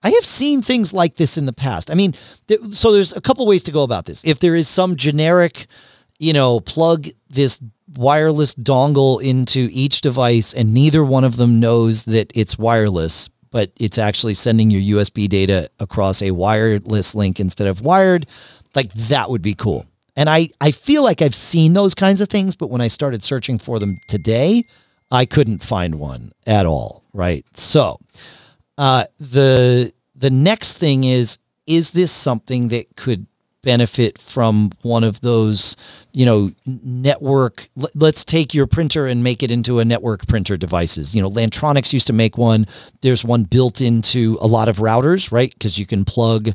I 0.02 0.10
have 0.10 0.24
seen 0.24 0.62
things 0.62 0.92
like 0.92 1.16
this 1.16 1.36
in 1.36 1.46
the 1.46 1.52
past. 1.52 1.90
I 1.90 1.94
mean, 1.94 2.14
th- 2.46 2.60
so 2.70 2.92
there's 2.92 3.12
a 3.12 3.20
couple 3.20 3.46
ways 3.46 3.64
to 3.64 3.72
go 3.72 3.82
about 3.82 4.06
this. 4.06 4.24
If 4.24 4.38
there 4.38 4.54
is 4.54 4.68
some 4.68 4.96
generic, 4.96 5.66
you 6.18 6.32
know, 6.32 6.60
plug 6.60 7.08
this 7.28 7.60
wireless 7.96 8.54
dongle 8.54 9.22
into 9.22 9.68
each 9.72 10.00
device 10.00 10.54
and 10.54 10.72
neither 10.72 11.04
one 11.04 11.24
of 11.24 11.36
them 11.36 11.58
knows 11.58 12.04
that 12.04 12.30
it's 12.34 12.58
wireless, 12.58 13.28
but 13.50 13.72
it's 13.80 13.98
actually 13.98 14.34
sending 14.34 14.70
your 14.70 14.98
USB 14.98 15.28
data 15.28 15.68
across 15.80 16.22
a 16.22 16.30
wireless 16.30 17.14
link 17.14 17.40
instead 17.40 17.66
of 17.66 17.80
wired, 17.80 18.26
like 18.74 18.92
that 18.92 19.30
would 19.30 19.42
be 19.42 19.54
cool. 19.54 19.86
And 20.16 20.28
I, 20.28 20.48
I 20.60 20.70
feel 20.72 21.02
like 21.02 21.22
I've 21.22 21.34
seen 21.34 21.74
those 21.74 21.94
kinds 21.94 22.20
of 22.20 22.28
things, 22.28 22.56
but 22.56 22.70
when 22.70 22.80
I 22.80 22.88
started 22.88 23.24
searching 23.24 23.58
for 23.58 23.78
them 23.78 24.00
today, 24.08 24.64
I 25.10 25.24
couldn't 25.24 25.62
find 25.62 25.96
one 25.96 26.32
at 26.46 26.66
all. 26.66 27.02
Right. 27.12 27.44
So, 27.54 27.98
uh, 28.76 29.04
the 29.18 29.92
the 30.14 30.30
next 30.30 30.74
thing 30.74 31.04
is 31.04 31.38
is 31.66 31.90
this 31.90 32.10
something 32.10 32.68
that 32.68 32.96
could 32.96 33.26
benefit 33.62 34.18
from 34.18 34.70
one 34.82 35.02
of 35.02 35.20
those 35.20 35.76
you 36.12 36.24
know 36.24 36.48
network 36.64 37.68
let's 37.94 38.24
take 38.24 38.54
your 38.54 38.68
printer 38.68 39.06
and 39.06 39.22
make 39.24 39.42
it 39.42 39.50
into 39.50 39.80
a 39.80 39.84
network 39.84 40.26
printer 40.28 40.56
devices 40.56 41.12
you 41.12 41.20
know 41.20 41.28
Lantronix 41.28 41.92
used 41.92 42.06
to 42.06 42.12
make 42.12 42.38
one 42.38 42.66
there's 43.02 43.24
one 43.24 43.42
built 43.42 43.80
into 43.80 44.38
a 44.40 44.46
lot 44.46 44.68
of 44.68 44.76
routers 44.76 45.32
right 45.32 45.52
because 45.52 45.76
you 45.76 45.86
can 45.86 46.04
plug 46.04 46.50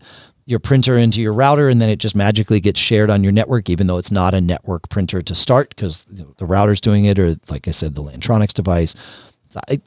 your 0.45 0.59
printer 0.59 0.97
into 0.97 1.21
your 1.21 1.33
router 1.33 1.69
and 1.69 1.81
then 1.81 1.89
it 1.89 1.97
just 1.97 2.15
magically 2.15 2.59
gets 2.59 2.79
shared 2.79 3.09
on 3.09 3.23
your 3.23 3.31
network 3.31 3.69
even 3.69 3.87
though 3.87 3.97
it's 3.97 4.11
not 4.11 4.33
a 4.33 4.41
network 4.41 4.89
printer 4.89 5.21
to 5.21 5.33
start 5.33 5.69
because 5.69 6.03
the 6.05 6.45
router's 6.45 6.81
doing 6.81 7.05
it 7.05 7.17
or 7.17 7.35
like 7.49 7.67
i 7.67 7.71
said 7.71 7.95
the 7.95 8.03
Lantronix 8.03 8.53
device 8.53 8.95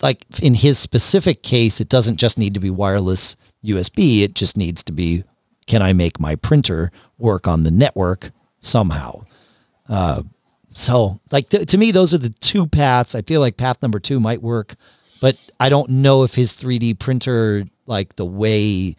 like 0.02 0.24
in 0.42 0.54
his 0.54 0.78
specific 0.78 1.42
case, 1.42 1.80
it 1.80 1.88
doesn't 1.88 2.16
just 2.16 2.38
need 2.38 2.54
to 2.54 2.60
be 2.60 2.70
wireless 2.70 3.36
USB. 3.64 4.22
It 4.22 4.34
just 4.34 4.56
needs 4.56 4.82
to 4.84 4.92
be, 4.92 5.24
can 5.66 5.82
I 5.82 5.92
make 5.92 6.20
my 6.20 6.36
printer 6.36 6.92
work 7.18 7.46
on 7.46 7.62
the 7.62 7.70
network 7.70 8.30
somehow? 8.60 9.24
Uh, 9.88 10.22
so 10.70 11.20
like 11.32 11.48
th- 11.48 11.66
to 11.66 11.78
me, 11.78 11.90
those 11.90 12.14
are 12.14 12.18
the 12.18 12.30
two 12.30 12.66
paths. 12.66 13.14
I 13.14 13.22
feel 13.22 13.40
like 13.40 13.56
path 13.56 13.80
number 13.82 13.98
two 13.98 14.20
might 14.20 14.42
work, 14.42 14.74
but 15.20 15.50
I 15.58 15.68
don't 15.68 15.90
know 15.90 16.22
if 16.22 16.34
his 16.34 16.54
3D 16.54 16.98
printer, 16.98 17.64
like 17.86 18.16
the 18.16 18.26
way, 18.26 18.96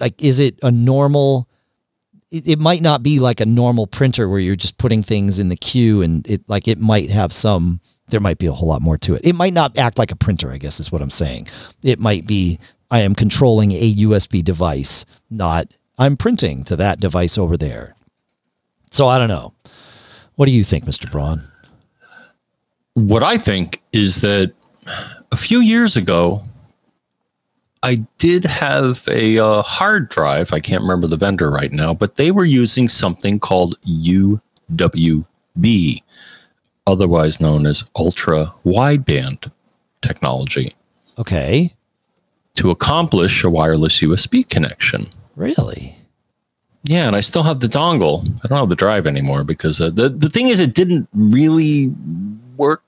Like, 0.00 0.22
is 0.22 0.40
it 0.40 0.58
a 0.62 0.70
normal, 0.70 1.48
it, 2.30 2.48
it 2.48 2.58
might 2.58 2.82
not 2.82 3.02
be 3.02 3.20
like 3.20 3.40
a 3.40 3.46
normal 3.46 3.86
printer 3.86 4.28
where 4.28 4.40
you're 4.40 4.56
just 4.56 4.78
putting 4.78 5.02
things 5.02 5.38
in 5.38 5.48
the 5.48 5.56
queue 5.56 6.02
and 6.02 6.28
it 6.28 6.42
like 6.48 6.68
it 6.68 6.78
might 6.78 7.10
have 7.10 7.32
some 7.32 7.80
there 8.08 8.20
might 8.20 8.38
be 8.38 8.46
a 8.46 8.52
whole 8.52 8.68
lot 8.68 8.82
more 8.82 8.98
to 8.98 9.14
it. 9.14 9.22
It 9.24 9.34
might 9.34 9.54
not 9.54 9.78
act 9.78 9.98
like 9.98 10.12
a 10.12 10.16
printer, 10.16 10.52
I 10.52 10.58
guess 10.58 10.78
is 10.78 10.92
what 10.92 11.00
I'm 11.00 11.10
saying. 11.10 11.48
It 11.82 11.98
might 11.98 12.26
be 12.26 12.58
I 12.90 13.00
am 13.00 13.14
controlling 13.14 13.72
a 13.72 13.94
USB 13.94 14.44
device, 14.44 15.04
not 15.30 15.72
I'm 15.98 16.16
printing 16.16 16.64
to 16.64 16.76
that 16.76 17.00
device 17.00 17.38
over 17.38 17.56
there. 17.56 17.94
So 18.90 19.08
I 19.08 19.18
don't 19.18 19.28
know. 19.28 19.54
What 20.36 20.46
do 20.46 20.52
you 20.52 20.64
think, 20.64 20.84
Mr. 20.84 21.10
Braun? 21.10 21.42
What 22.94 23.22
I 23.22 23.38
think 23.38 23.82
is 23.92 24.20
that 24.20 24.52
a 25.32 25.36
few 25.36 25.60
years 25.60 25.96
ago, 25.96 26.44
I 27.84 27.96
did 28.18 28.44
have 28.46 29.06
a 29.08 29.38
uh, 29.38 29.62
hard 29.62 30.08
drive. 30.08 30.52
I 30.54 30.60
can't 30.60 30.80
remember 30.80 31.06
the 31.06 31.18
vendor 31.18 31.50
right 31.50 31.70
now, 31.70 31.92
but 31.92 32.16
they 32.16 32.30
were 32.30 32.46
using 32.46 32.88
something 32.88 33.38
called 33.38 33.78
UWB, 34.72 36.02
otherwise 36.86 37.40
known 37.40 37.66
as 37.66 37.84
ultra 37.94 38.52
wideband 38.64 39.50
technology, 40.00 40.74
Okay. 41.18 41.74
to 42.54 42.70
accomplish 42.70 43.44
a 43.44 43.50
wireless 43.50 44.00
USB 44.00 44.48
connection. 44.48 45.06
Really? 45.36 45.96
Yeah, 46.84 47.06
and 47.06 47.16
I 47.16 47.20
still 47.20 47.42
have 47.42 47.60
the 47.60 47.66
dongle. 47.68 48.26
I 48.44 48.48
don't 48.48 48.58
have 48.58 48.68
the 48.70 48.76
drive 48.76 49.06
anymore 49.06 49.44
because 49.44 49.80
uh, 49.80 49.90
the 49.90 50.08
the 50.08 50.28
thing 50.30 50.48
is, 50.48 50.60
it 50.60 50.74
didn't 50.74 51.08
really 51.12 51.92
work. 52.56 52.82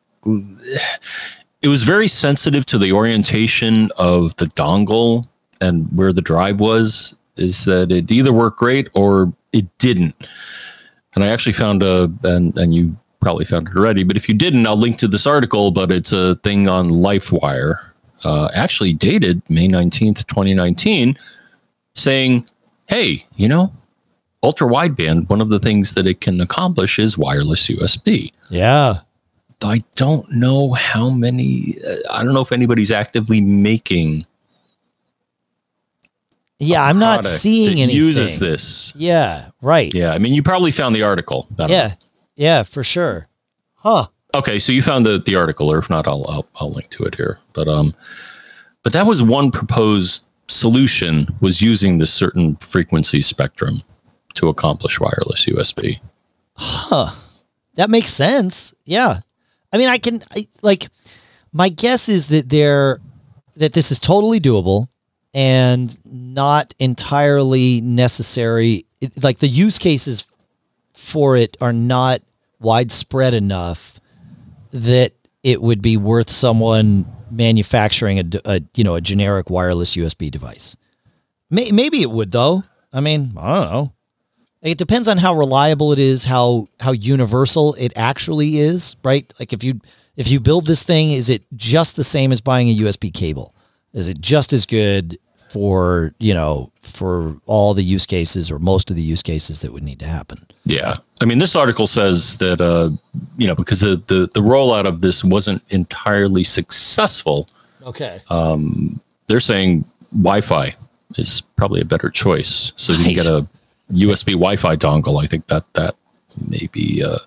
It 1.67 1.69
was 1.69 1.83
very 1.83 2.07
sensitive 2.07 2.65
to 2.67 2.79
the 2.79 2.93
orientation 2.93 3.91
of 3.97 4.37
the 4.37 4.45
dongle 4.45 5.27
and 5.61 5.89
where 5.91 6.13
the 6.13 6.23
drive 6.23 6.61
was. 6.61 7.17
Is 7.35 7.65
that 7.65 7.91
it 7.91 8.09
either 8.09 8.33
worked 8.33 8.61
great 8.61 8.89
or 8.95 9.33
it 9.53 9.67
didn't. 9.79 10.15
And 11.17 11.25
I 11.25 11.27
actually 11.27 11.55
found 11.55 11.83
a 11.83 12.09
and 12.23 12.57
and 12.57 12.73
you 12.73 12.97
probably 13.21 13.47
found 13.47 13.67
it 13.67 13.75
already, 13.77 14.05
but 14.05 14.17
if 14.17 14.29
you 14.29 14.35
didn't, 14.37 14.65
I'll 14.65 14.77
link 14.77 14.99
to 14.99 15.09
this 15.09 15.27
article. 15.27 15.73
But 15.73 15.91
it's 15.91 16.13
a 16.13 16.37
thing 16.45 16.69
on 16.69 16.89
LifeWire, 16.89 17.81
uh, 18.23 18.49
actually 18.55 18.93
dated 18.93 19.43
May 19.51 19.67
nineteenth, 19.67 20.25
twenty 20.29 20.55
nineteen, 20.55 21.17
saying, 21.97 22.47
"Hey, 22.87 23.27
you 23.35 23.49
know." 23.49 23.73
ultra 24.43 24.69
wideband, 24.69 25.29
one 25.29 25.41
of 25.41 25.49
the 25.49 25.59
things 25.59 25.95
that 25.95 26.07
it 26.07 26.21
can 26.21 26.41
accomplish 26.41 27.01
is 27.01 27.19
wireless 27.19 27.67
USB. 27.67 28.31
Yeah. 28.49 29.01
I 29.63 29.83
don't 29.95 30.31
know 30.31 30.73
how 30.75 31.09
many, 31.11 31.77
uh, 31.87 31.95
I 32.13 32.23
don't 32.23 32.35
know 32.35 32.41
if 32.43 32.53
anybody's 32.53 32.91
actively 32.91 33.41
making. 33.41 34.27
Yeah, 36.59 36.83
I'm 36.83 36.99
not 36.99 37.25
seeing 37.25 37.81
anything. 37.81 37.97
Uses 38.03 38.39
this. 38.39 38.93
Yeah, 38.97 39.51
right. 39.63 39.93
Yeah. 39.95 40.13
I 40.13 40.19
mean, 40.19 40.35
you 40.35 40.43
probably 40.43 40.73
found 40.73 40.95
the 40.95 41.03
article. 41.03 41.47
Yeah. 41.59 41.95
Yeah, 42.37 42.63
for 42.63 42.83
sure. 42.85 43.29
Huh. 43.75 44.07
Okay. 44.35 44.59
So 44.59 44.73
you 44.73 44.83
found 44.83 45.07
the, 45.07 45.19
the 45.19 45.37
article, 45.37 45.71
or 45.73 45.79
if 45.79 45.89
not, 45.91 46.07
I'll, 46.07 46.25
I'll, 46.29 46.47
I'll 46.57 46.71
link 46.71 46.91
to 46.91 47.05
it 47.05 47.15
here. 47.15 47.39
But, 47.53 47.69
um, 47.69 47.95
but 48.83 48.93
that 48.93 49.07
was 49.07 49.23
one 49.23 49.51
proposed 49.51 50.27
solution 50.49 51.27
was 51.41 51.61
using 51.61 51.99
this 51.99 52.13
certain 52.13 52.57
frequency 52.57 53.21
spectrum 53.23 53.83
to 54.35 54.49
accomplish 54.49 55.01
wireless 55.01 55.45
USB. 55.47 55.99
Huh. 56.55 57.11
That 57.75 57.91
makes 57.91 58.11
sense. 58.11 58.75
Yeah. 58.85 59.21
I 59.77 59.79
mean, 59.79 59.89
I 59.89 59.99
can 59.99 60.23
I, 60.35 60.47
like 60.63 60.89
my 61.53 61.69
guess 61.69 62.09
is 62.09 62.29
that 62.29 62.49
there 62.49 62.99
that 63.57 63.75
this 63.75 63.93
is 63.93 63.99
totally 63.99 64.41
doable 64.41 64.87
and 65.35 65.95
not 66.07 66.73
entirely 66.79 67.83
necessary. 67.83 68.87
It- 69.03 69.23
like 69.23 69.41
the 69.41 69.49
use 69.49 69.79
cases 69.79 70.25
for 70.95 71.37
it 71.37 71.59
are 71.61 71.75
not 71.75 72.23
widespread 72.59 73.35
enough 73.35 74.01
that 74.71 75.13
it 75.43 75.61
would 75.61 75.83
be 75.83 75.99
worth 75.99 76.31
someone 76.31 77.05
manufacturing 77.31 78.19
a, 78.19 78.25
a 78.47 78.61
you 78.77 78.83
know 78.83 78.95
a 78.95 79.03
generic 79.03 79.51
wireless 79.51 79.95
USB 79.95 80.31
device. 80.31 80.75
May, 81.51 81.71
maybe 81.71 82.01
it 82.01 82.11
would 82.11 82.33
though. 82.33 82.65
I 82.95 83.01
mean, 83.03 83.35
I 83.37 83.61
don't 83.61 83.71
know. 83.71 83.93
It 84.67 84.79
depends 84.79 85.09
on 85.09 85.19
how 85.19 85.35
reliable 85.35 85.93
it 85.93 85.99
is, 85.99 86.25
how 86.25 86.69
how 86.81 86.93
universal 86.93 87.75
it 87.75 87.93
actually 87.97 88.59
is, 88.59 88.97
right? 89.05 89.33
Like 89.39 89.53
if 89.53 89.63
you 89.63 89.81
if 90.17 90.29
you 90.29 90.41
build 90.41 90.67
this 90.67 90.83
thing, 90.83 91.13
is 91.13 91.31
it 91.31 91.45
just 91.55 91.97
the 91.97 92.05
same 92.05 92.33
as 92.33 92.41
buying 92.41 92.69
a 92.69 92.77
USB 92.77 93.13
cable? 93.13 93.55
Is 93.93 94.09
it 94.09 94.21
just 94.21 94.53
as 94.53 94.67
good 94.67 95.19
for, 95.51 96.13
you 96.19 96.35
know, 96.35 96.71
for 96.83 97.37
all 97.47 97.73
the 97.73 97.83
use 97.83 98.05
cases 98.05 98.51
or 98.51 98.59
most 98.59 98.91
of 98.91 98.97
the 98.97 99.03
use 99.03 99.23
cases 99.23 99.61
that 99.61 99.73
would 99.73 99.83
need 99.83 99.99
to 100.01 100.07
happen? 100.07 100.39
Yeah. 100.65 100.97
I 101.21 101.25
mean, 101.25 101.39
this 101.39 101.57
article 101.57 101.87
says 101.87 102.37
that, 102.39 102.61
uh, 102.61 102.91
you 103.39 103.47
know, 103.47 103.55
because 103.55 103.81
the, 103.81 104.03
the, 104.07 104.29
the 104.35 104.41
rollout 104.41 104.87
of 104.87 105.01
this 105.01 105.25
wasn't 105.25 105.63
entirely 105.71 106.45
successful, 106.45 107.49
Okay. 107.87 108.21
Um, 108.31 109.01
they're 109.29 109.41
saying 109.41 109.85
Wi 110.13 110.41
Fi 110.41 110.75
is 111.17 111.41
probably 111.55 111.81
a 111.81 111.85
better 111.85 112.11
choice. 112.11 112.73
So 112.77 112.93
you 112.93 113.05
can 113.05 113.15
get 113.15 113.27
a 113.27 113.47
USB 113.93 114.33
Wi 114.33 114.57
Fi 114.57 114.77
dongle. 114.77 115.23
I 115.23 115.27
think 115.27 115.47
that 115.49 115.65
that 115.75 115.97
may 116.49 116.69
be. 116.73 117.03
Uh, 117.05 117.19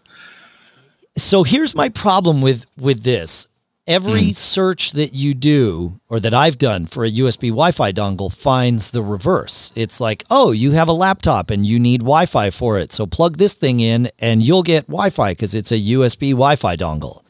so 1.17 1.43
here's 1.43 1.75
my 1.75 1.89
problem 1.89 2.41
with 2.41 2.65
with 2.77 3.03
this 3.03 3.47
every 3.89 4.31
search 4.33 4.91
that 4.91 5.15
you 5.15 5.33
do 5.33 5.99
or 6.09 6.19
that 6.19 6.33
i've 6.33 6.59
done 6.59 6.85
for 6.85 7.03
a 7.03 7.11
usb 7.11 7.41
wi-fi 7.41 7.91
dongle 7.91 8.31
finds 8.31 8.91
the 8.91 9.01
reverse 9.01 9.73
it's 9.75 9.99
like 9.99 10.23
oh 10.29 10.51
you 10.51 10.71
have 10.71 10.87
a 10.87 10.93
laptop 10.93 11.49
and 11.49 11.65
you 11.65 11.79
need 11.79 12.01
wi-fi 12.01 12.51
for 12.51 12.77
it 12.77 12.93
so 12.93 13.07
plug 13.07 13.37
this 13.37 13.55
thing 13.55 13.79
in 13.79 14.07
and 14.19 14.43
you'll 14.43 14.61
get 14.61 14.85
wi-fi 14.85 15.31
because 15.31 15.55
it's 15.55 15.71
a 15.71 15.79
usb 15.79 16.21
wi-fi 16.29 16.75
dongle 16.75 17.23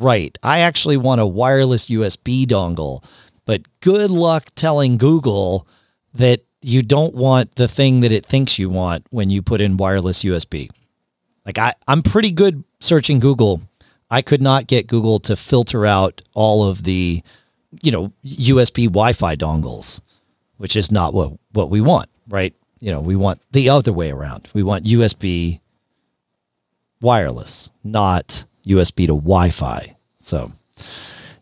right 0.00 0.38
i 0.42 0.60
actually 0.60 0.96
want 0.96 1.20
a 1.20 1.26
wireless 1.26 1.86
usb 1.90 2.46
dongle 2.46 3.04
but 3.44 3.60
good 3.80 4.10
luck 4.10 4.46
telling 4.54 4.96
google 4.96 5.68
that 6.14 6.40
you 6.60 6.82
don't 6.82 7.14
want 7.14 7.54
the 7.54 7.68
thing 7.68 8.00
that 8.00 8.12
it 8.12 8.26
thinks 8.26 8.58
you 8.58 8.68
want 8.68 9.06
when 9.10 9.30
you 9.30 9.42
put 9.42 9.60
in 9.60 9.76
wireless 9.76 10.24
usb 10.24 10.68
like 11.48 11.56
I, 11.56 11.72
I'm 11.88 12.02
pretty 12.02 12.30
good 12.30 12.62
searching 12.78 13.20
Google. 13.20 13.62
I 14.10 14.20
could 14.20 14.42
not 14.42 14.66
get 14.66 14.86
Google 14.86 15.18
to 15.20 15.34
filter 15.34 15.86
out 15.86 16.20
all 16.34 16.68
of 16.68 16.84
the, 16.84 17.22
you 17.82 17.90
know, 17.90 18.12
USB 18.22 18.84
Wi-Fi 18.84 19.34
dongles, 19.34 20.02
which 20.58 20.76
is 20.76 20.92
not 20.92 21.14
what 21.14 21.32
what 21.52 21.70
we 21.70 21.80
want, 21.80 22.10
right? 22.28 22.54
You 22.80 22.92
know, 22.92 23.00
we 23.00 23.16
want 23.16 23.40
the 23.52 23.70
other 23.70 23.94
way 23.94 24.10
around. 24.10 24.50
We 24.52 24.62
want 24.62 24.84
USB 24.84 25.60
wireless, 27.00 27.70
not 27.82 28.44
USB 28.66 29.06
to 29.06 29.14
Wi-Fi. 29.14 29.96
So, 30.16 30.50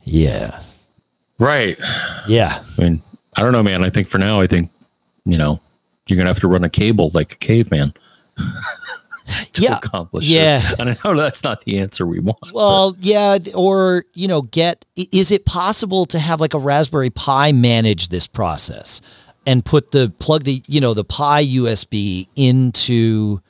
yeah, 0.04 0.62
right. 1.40 1.76
yeah, 2.28 2.62
I 2.78 2.80
mean, 2.80 3.02
I 3.36 3.42
don't 3.42 3.50
know, 3.50 3.64
man. 3.64 3.82
I 3.82 3.90
think 3.90 4.06
for 4.06 4.18
now, 4.18 4.40
I 4.40 4.46
think, 4.46 4.70
you 5.26 5.36
know, 5.36 5.60
you're 6.06 6.16
going 6.16 6.26
to 6.26 6.30
have 6.30 6.40
to 6.40 6.48
run 6.48 6.64
a 6.64 6.70
cable 6.70 7.10
like 7.12 7.32
a 7.32 7.36
caveman 7.36 7.92
to 9.52 9.62
yeah. 9.62 9.76
accomplish 9.76 10.24
yeah. 10.24 10.58
this. 10.58 10.78
And 10.78 10.90
I 10.90 10.98
know 11.04 11.16
that's 11.16 11.42
not 11.42 11.64
the 11.64 11.78
answer 11.78 12.06
we 12.06 12.20
want. 12.20 12.38
Well, 12.54 12.96
yeah, 13.00 13.38
or 13.54 14.04
you 14.14 14.28
know, 14.28 14.42
get 14.42 14.84
is 14.96 15.30
it 15.30 15.44
possible 15.44 16.06
to 16.06 16.18
have 16.18 16.40
like 16.40 16.54
a 16.54 16.58
Raspberry 16.58 17.10
Pi 17.10 17.52
manage 17.52 18.08
this 18.08 18.26
process 18.26 19.02
and 19.46 19.64
put 19.64 19.90
the 19.90 20.12
plug 20.18 20.44
the 20.44 20.62
you 20.66 20.80
know 20.80 20.94
the 20.94 21.04
Pi 21.04 21.44
USB 21.44 22.28
into 22.36 23.40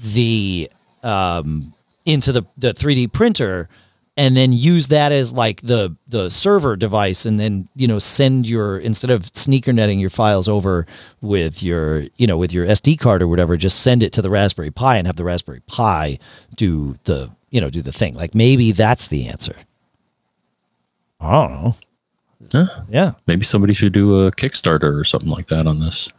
the 0.00 0.70
um 1.02 1.74
into 2.04 2.32
the 2.32 2.42
the 2.56 2.72
3D 2.72 3.12
printer 3.12 3.68
and 4.16 4.36
then 4.36 4.52
use 4.52 4.88
that 4.88 5.12
as 5.12 5.32
like 5.32 5.60
the 5.60 5.94
the 6.08 6.30
server 6.30 6.76
device 6.76 7.26
and 7.26 7.38
then 7.38 7.68
you 7.74 7.86
know 7.86 7.98
send 7.98 8.46
your 8.46 8.78
instead 8.78 9.10
of 9.10 9.26
sneaker 9.34 9.72
netting 9.72 9.98
your 10.00 10.10
files 10.10 10.48
over 10.48 10.86
with 11.20 11.62
your 11.62 12.04
you 12.16 12.26
know 12.26 12.38
with 12.38 12.52
your 12.52 12.66
SD 12.66 12.98
card 12.98 13.22
or 13.22 13.28
whatever 13.28 13.56
just 13.56 13.80
send 13.80 14.02
it 14.02 14.12
to 14.14 14.22
the 14.22 14.30
Raspberry 14.30 14.70
Pi 14.70 14.96
and 14.96 15.06
have 15.06 15.16
the 15.16 15.24
Raspberry 15.24 15.60
Pi 15.66 16.18
do 16.56 16.96
the 17.04 17.30
you 17.50 17.60
know 17.60 17.70
do 17.70 17.82
the 17.82 17.92
thing. 17.92 18.14
Like 18.14 18.34
maybe 18.34 18.72
that's 18.72 19.08
the 19.08 19.28
answer. 19.28 19.56
I 21.20 21.46
don't 21.46 21.52
know. 21.62 21.76
Huh? 22.52 22.66
yeah. 22.88 23.12
Maybe 23.26 23.44
somebody 23.44 23.72
should 23.74 23.92
do 23.92 24.26
a 24.26 24.30
Kickstarter 24.30 25.00
or 25.00 25.04
something 25.04 25.30
like 25.30 25.48
that 25.48 25.66
on 25.66 25.80
this. 25.80 26.10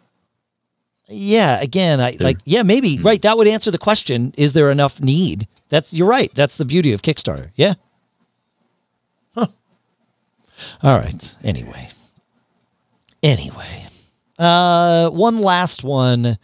yeah 1.08 1.62
again 1.62 2.00
I 2.00 2.18
like 2.20 2.38
yeah 2.46 2.64
maybe. 2.64 2.98
Hmm. 2.98 3.04
Right 3.06 3.22
that 3.22 3.38
would 3.38 3.48
answer 3.48 3.72
the 3.72 3.78
question 3.78 4.34
is 4.38 4.54
there 4.54 4.70
enough 4.72 5.00
need? 5.02 5.48
That's 5.70 5.94
you're 5.94 6.08
right 6.08 6.34
that's 6.36 6.58
the 6.58 6.66
beauty 6.66 6.94
of 6.94 7.02
Kickstarter. 7.02 7.52
Yeah. 7.56 7.70
huh. 7.70 7.76
All 10.84 10.98
right 10.98 11.36
anyway 11.44 11.90
anyway 13.24 13.86
uh 14.40 15.10
one 15.10 15.42
last 15.42 15.84
one 15.84 16.38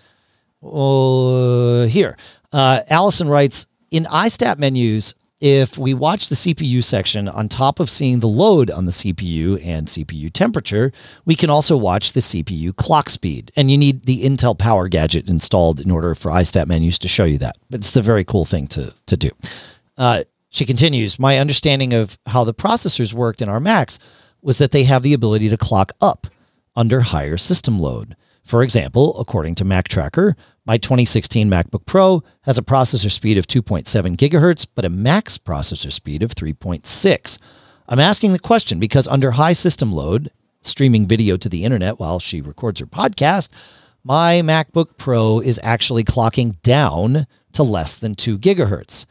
uh, 0.63 1.85
here 1.85 2.17
uh 2.51 2.81
Allison 2.89 3.27
writes 3.27 3.67
in 3.91 4.05
iStat 4.05 4.57
menus 4.57 5.13
if 5.43 5.77
we 5.77 5.93
watch 5.93 6.29
the 6.29 6.35
CPU 6.35 6.81
section 6.81 7.27
on 7.27 7.49
top 7.49 7.81
of 7.81 7.89
seeing 7.89 8.21
the 8.21 8.29
load 8.29 8.71
on 8.71 8.85
the 8.85 8.93
CPU 8.93 9.59
and 9.65 9.89
CPU 9.89 10.31
temperature, 10.31 10.93
we 11.25 11.35
can 11.35 11.49
also 11.49 11.75
watch 11.75 12.13
the 12.13 12.21
CPU 12.21 12.73
clock 12.73 13.09
speed. 13.09 13.51
And 13.57 13.69
you 13.69 13.77
need 13.77 14.05
the 14.05 14.23
Intel 14.23 14.57
Power 14.57 14.87
Gadget 14.87 15.27
installed 15.27 15.81
in 15.81 15.91
order 15.91 16.15
for 16.15 16.31
iStat 16.31 16.67
menus 16.67 16.97
to 16.99 17.09
show 17.09 17.25
you 17.25 17.37
that. 17.39 17.57
But 17.69 17.81
it's 17.81 17.93
a 17.97 18.01
very 18.01 18.23
cool 18.23 18.45
thing 18.45 18.67
to, 18.67 18.93
to 19.05 19.17
do. 19.17 19.31
Uh, 19.97 20.23
she 20.53 20.65
continues 20.65 21.19
My 21.19 21.39
understanding 21.39 21.93
of 21.93 22.17
how 22.27 22.43
the 22.43 22.53
processors 22.53 23.11
worked 23.11 23.41
in 23.41 23.49
our 23.49 23.59
Macs 23.59 23.99
was 24.41 24.59
that 24.59 24.71
they 24.71 24.83
have 24.83 25.03
the 25.03 25.13
ability 25.13 25.49
to 25.49 25.57
clock 25.57 25.91
up 25.99 26.27
under 26.75 27.01
higher 27.01 27.37
system 27.37 27.79
load. 27.79 28.15
For 28.45 28.61
example, 28.61 29.19
according 29.19 29.55
to 29.55 29.65
Mactracker, 29.65 30.35
my 30.65 30.77
2016 30.77 31.49
MacBook 31.49 31.85
Pro 31.85 32.23
has 32.41 32.57
a 32.57 32.61
processor 32.61 33.11
speed 33.11 33.37
of 33.37 33.47
2.7 33.47 34.15
gigahertz, 34.15 34.67
but 34.75 34.85
a 34.85 34.89
max 34.89 35.37
processor 35.37 35.91
speed 35.91 36.21
of 36.21 36.35
3.6. 36.35 37.39
I'm 37.89 37.99
asking 37.99 38.33
the 38.33 38.39
question 38.39 38.79
because 38.79 39.07
under 39.07 39.31
high 39.31 39.53
system 39.53 39.91
load, 39.91 40.29
streaming 40.61 41.07
video 41.07 41.35
to 41.37 41.49
the 41.49 41.63
internet 41.63 41.99
while 41.99 42.19
she 42.19 42.41
records 42.41 42.79
her 42.79 42.85
podcast, 42.85 43.49
my 44.03 44.41
MacBook 44.43 44.97
Pro 44.97 45.39
is 45.39 45.59
actually 45.63 46.03
clocking 46.03 46.61
down 46.61 47.25
to 47.53 47.63
less 47.63 47.97
than 47.97 48.13
2 48.13 48.37
gigahertz. 48.37 49.05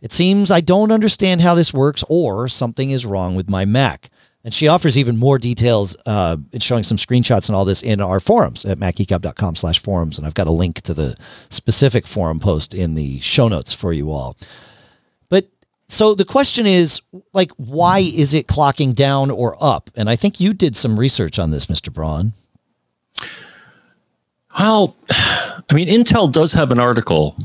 It 0.00 0.12
seems 0.12 0.50
I 0.50 0.60
don't 0.60 0.92
understand 0.92 1.40
how 1.40 1.54
this 1.54 1.74
works 1.74 2.04
or 2.08 2.48
something 2.48 2.90
is 2.90 3.04
wrong 3.04 3.34
with 3.34 3.50
my 3.50 3.64
Mac. 3.64 4.10
And 4.44 4.54
she 4.54 4.68
offers 4.68 4.96
even 4.96 5.16
more 5.16 5.38
details, 5.38 5.96
uh, 6.06 6.36
showing 6.58 6.84
some 6.84 6.96
screenshots 6.96 7.48
and 7.48 7.56
all 7.56 7.64
this 7.64 7.82
in 7.82 8.00
our 8.00 8.20
forums 8.20 8.64
at 8.64 8.78
macgeekgab.com 8.78 9.56
slash 9.56 9.80
forums. 9.80 10.16
And 10.16 10.26
I've 10.26 10.34
got 10.34 10.46
a 10.46 10.52
link 10.52 10.80
to 10.82 10.94
the 10.94 11.16
specific 11.50 12.06
forum 12.06 12.38
post 12.38 12.72
in 12.72 12.94
the 12.94 13.18
show 13.20 13.48
notes 13.48 13.72
for 13.72 13.92
you 13.92 14.12
all. 14.12 14.36
But 15.28 15.48
so 15.88 16.14
the 16.14 16.24
question 16.24 16.66
is 16.66 17.02
like, 17.32 17.50
why 17.56 17.98
is 17.98 18.32
it 18.32 18.46
clocking 18.46 18.94
down 18.94 19.30
or 19.30 19.56
up? 19.60 19.90
And 19.96 20.08
I 20.08 20.14
think 20.14 20.40
you 20.40 20.54
did 20.54 20.76
some 20.76 20.98
research 20.98 21.38
on 21.38 21.50
this, 21.50 21.66
Mr. 21.66 21.92
Braun. 21.92 22.32
Well, 24.58 24.96
I 25.10 25.74
mean, 25.74 25.88
Intel 25.88 26.30
does 26.30 26.52
have 26.52 26.70
an 26.70 26.78
article 26.78 27.36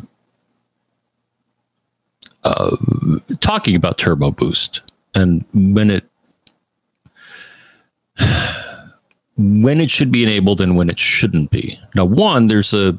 talking 3.39 3.75
about 3.75 3.97
Turbo 3.97 4.31
Boost 4.31 4.81
and 5.15 5.45
when 5.53 5.89
it 5.89 6.05
when 9.37 9.81
it 9.81 9.89
should 9.89 10.11
be 10.11 10.23
enabled 10.23 10.61
and 10.61 10.77
when 10.77 10.89
it 10.89 10.99
shouldn't 10.99 11.51
be. 11.51 11.77
Now, 11.95 12.05
one, 12.05 12.47
there's 12.47 12.73
a, 12.73 12.97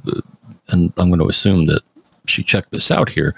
and 0.70 0.92
I'm 0.97 1.09
going 1.09 1.20
to 1.20 1.28
assume 1.28 1.66
that 1.66 1.82
she 2.26 2.42
checked 2.42 2.72
this 2.72 2.90
out 2.90 3.09
here. 3.09 3.34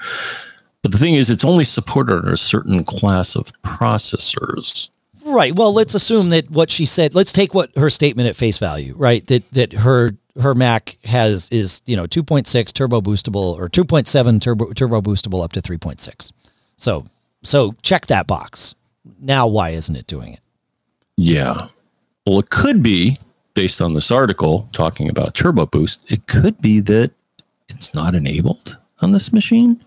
But 0.82 0.92
the 0.92 0.98
thing 0.98 1.14
is, 1.14 1.30
it's 1.30 1.44
only 1.44 1.64
supported 1.64 2.24
on 2.24 2.32
a 2.32 2.36
certain 2.36 2.84
class 2.84 3.34
of 3.34 3.52
processors. 3.62 4.88
Right. 5.26 5.54
Well, 5.54 5.74
let's 5.74 5.94
assume 5.94 6.30
that 6.30 6.48
what 6.50 6.70
she 6.70 6.86
said. 6.86 7.14
Let's 7.14 7.32
take 7.32 7.52
what 7.52 7.76
her 7.76 7.90
statement 7.90 8.28
at 8.28 8.36
face 8.36 8.58
value. 8.58 8.94
Right. 8.96 9.26
That 9.26 9.50
that 9.52 9.72
her 9.72 10.12
her 10.40 10.54
Mac 10.54 10.98
has 11.04 11.48
is 11.50 11.82
you 11.84 11.96
know 11.96 12.06
2.6 12.06 12.72
turbo 12.72 13.00
boostable 13.00 13.58
or 13.58 13.68
2.7 13.68 14.40
turbo 14.40 14.72
turbo 14.72 15.00
boostable 15.00 15.42
up 15.42 15.52
to 15.52 15.60
3.6. 15.60 16.32
So 16.76 17.04
so 17.42 17.74
check 17.82 18.06
that 18.06 18.28
box. 18.28 18.76
Now, 19.20 19.46
why 19.46 19.70
isn't 19.70 19.96
it 19.96 20.06
doing 20.06 20.32
it? 20.32 20.40
Yeah. 21.16 21.68
Well, 22.26 22.38
it 22.38 22.50
could 22.50 22.82
be 22.82 23.16
based 23.54 23.80
on 23.80 23.94
this 23.94 24.10
article 24.10 24.68
talking 24.72 25.08
about 25.08 25.34
Turbo 25.34 25.66
Boost. 25.66 26.10
It 26.10 26.26
could 26.26 26.60
be 26.60 26.80
that 26.80 27.10
it's 27.68 27.94
not 27.94 28.14
enabled 28.14 28.76
on 29.00 29.12
this 29.12 29.32
machine. 29.32 29.80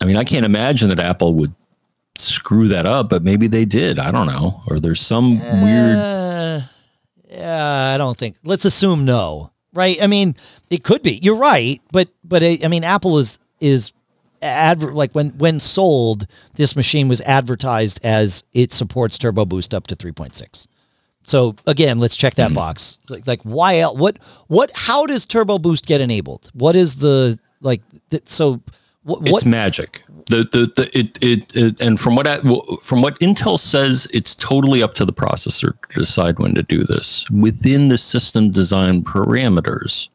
I 0.00 0.04
mean, 0.04 0.16
I 0.16 0.24
can't 0.24 0.44
imagine 0.44 0.88
that 0.88 0.98
Apple 0.98 1.34
would 1.34 1.54
screw 2.18 2.68
that 2.68 2.86
up, 2.86 3.08
but 3.08 3.22
maybe 3.22 3.46
they 3.46 3.64
did. 3.64 3.98
I 3.98 4.10
don't 4.10 4.26
know. 4.26 4.62
Or 4.68 4.80
there's 4.80 5.00
some 5.00 5.40
uh, 5.40 5.62
weird. 5.62 5.98
Yeah, 7.30 7.92
I 7.94 7.98
don't 7.98 8.16
think. 8.16 8.36
Let's 8.44 8.64
assume 8.64 9.04
no. 9.04 9.52
Right? 9.72 10.02
I 10.02 10.06
mean, 10.06 10.36
it 10.70 10.82
could 10.84 11.02
be. 11.02 11.18
You're 11.22 11.36
right, 11.36 11.80
but 11.92 12.08
but 12.24 12.42
I 12.42 12.66
mean, 12.68 12.82
Apple 12.82 13.18
is 13.18 13.38
is 13.60 13.92
adver- 14.42 14.92
like 14.92 15.12
when 15.12 15.30
when 15.38 15.60
sold, 15.60 16.26
this 16.54 16.76
machine 16.76 17.08
was 17.08 17.20
advertised 17.22 18.00
as 18.02 18.44
it 18.52 18.72
supports 18.72 19.18
Turbo 19.18 19.44
Boost 19.44 19.74
up 19.74 19.86
to 19.88 19.96
3.6. 19.96 20.66
So 21.22 21.56
again, 21.66 21.98
let's 21.98 22.16
check 22.16 22.36
that 22.36 22.52
mm 22.52 22.54
box. 22.54 23.00
Like, 23.08 23.26
like 23.26 23.42
why? 23.42 23.82
What 23.82 24.18
what? 24.46 24.70
How 24.74 25.06
does 25.06 25.24
Turbo 25.24 25.58
Boost 25.58 25.86
get 25.86 26.00
enabled? 26.00 26.50
What 26.54 26.76
is 26.76 26.96
the 26.96 27.38
like? 27.60 27.82
Th- 28.10 28.22
so 28.26 28.62
what, 29.06 29.22
what? 29.22 29.28
It's 29.30 29.44
magic. 29.44 30.02
The 30.26 30.38
the 30.38 30.72
the 30.74 30.98
it, 30.98 31.16
it 31.22 31.56
it 31.56 31.80
and 31.80 32.00
from 32.00 32.16
what 32.16 32.26
I, 32.26 32.40
from 32.82 33.02
what 33.02 33.18
Intel 33.20 33.56
says, 33.56 34.08
it's 34.12 34.34
totally 34.34 34.82
up 34.82 34.94
to 34.94 35.04
the 35.04 35.12
processor 35.12 35.74
to 35.90 36.00
decide 36.00 36.40
when 36.40 36.56
to 36.56 36.64
do 36.64 36.82
this 36.82 37.24
within 37.30 37.86
the 37.86 37.98
system 37.98 38.50
design 38.50 39.04
parameters. 39.04 40.08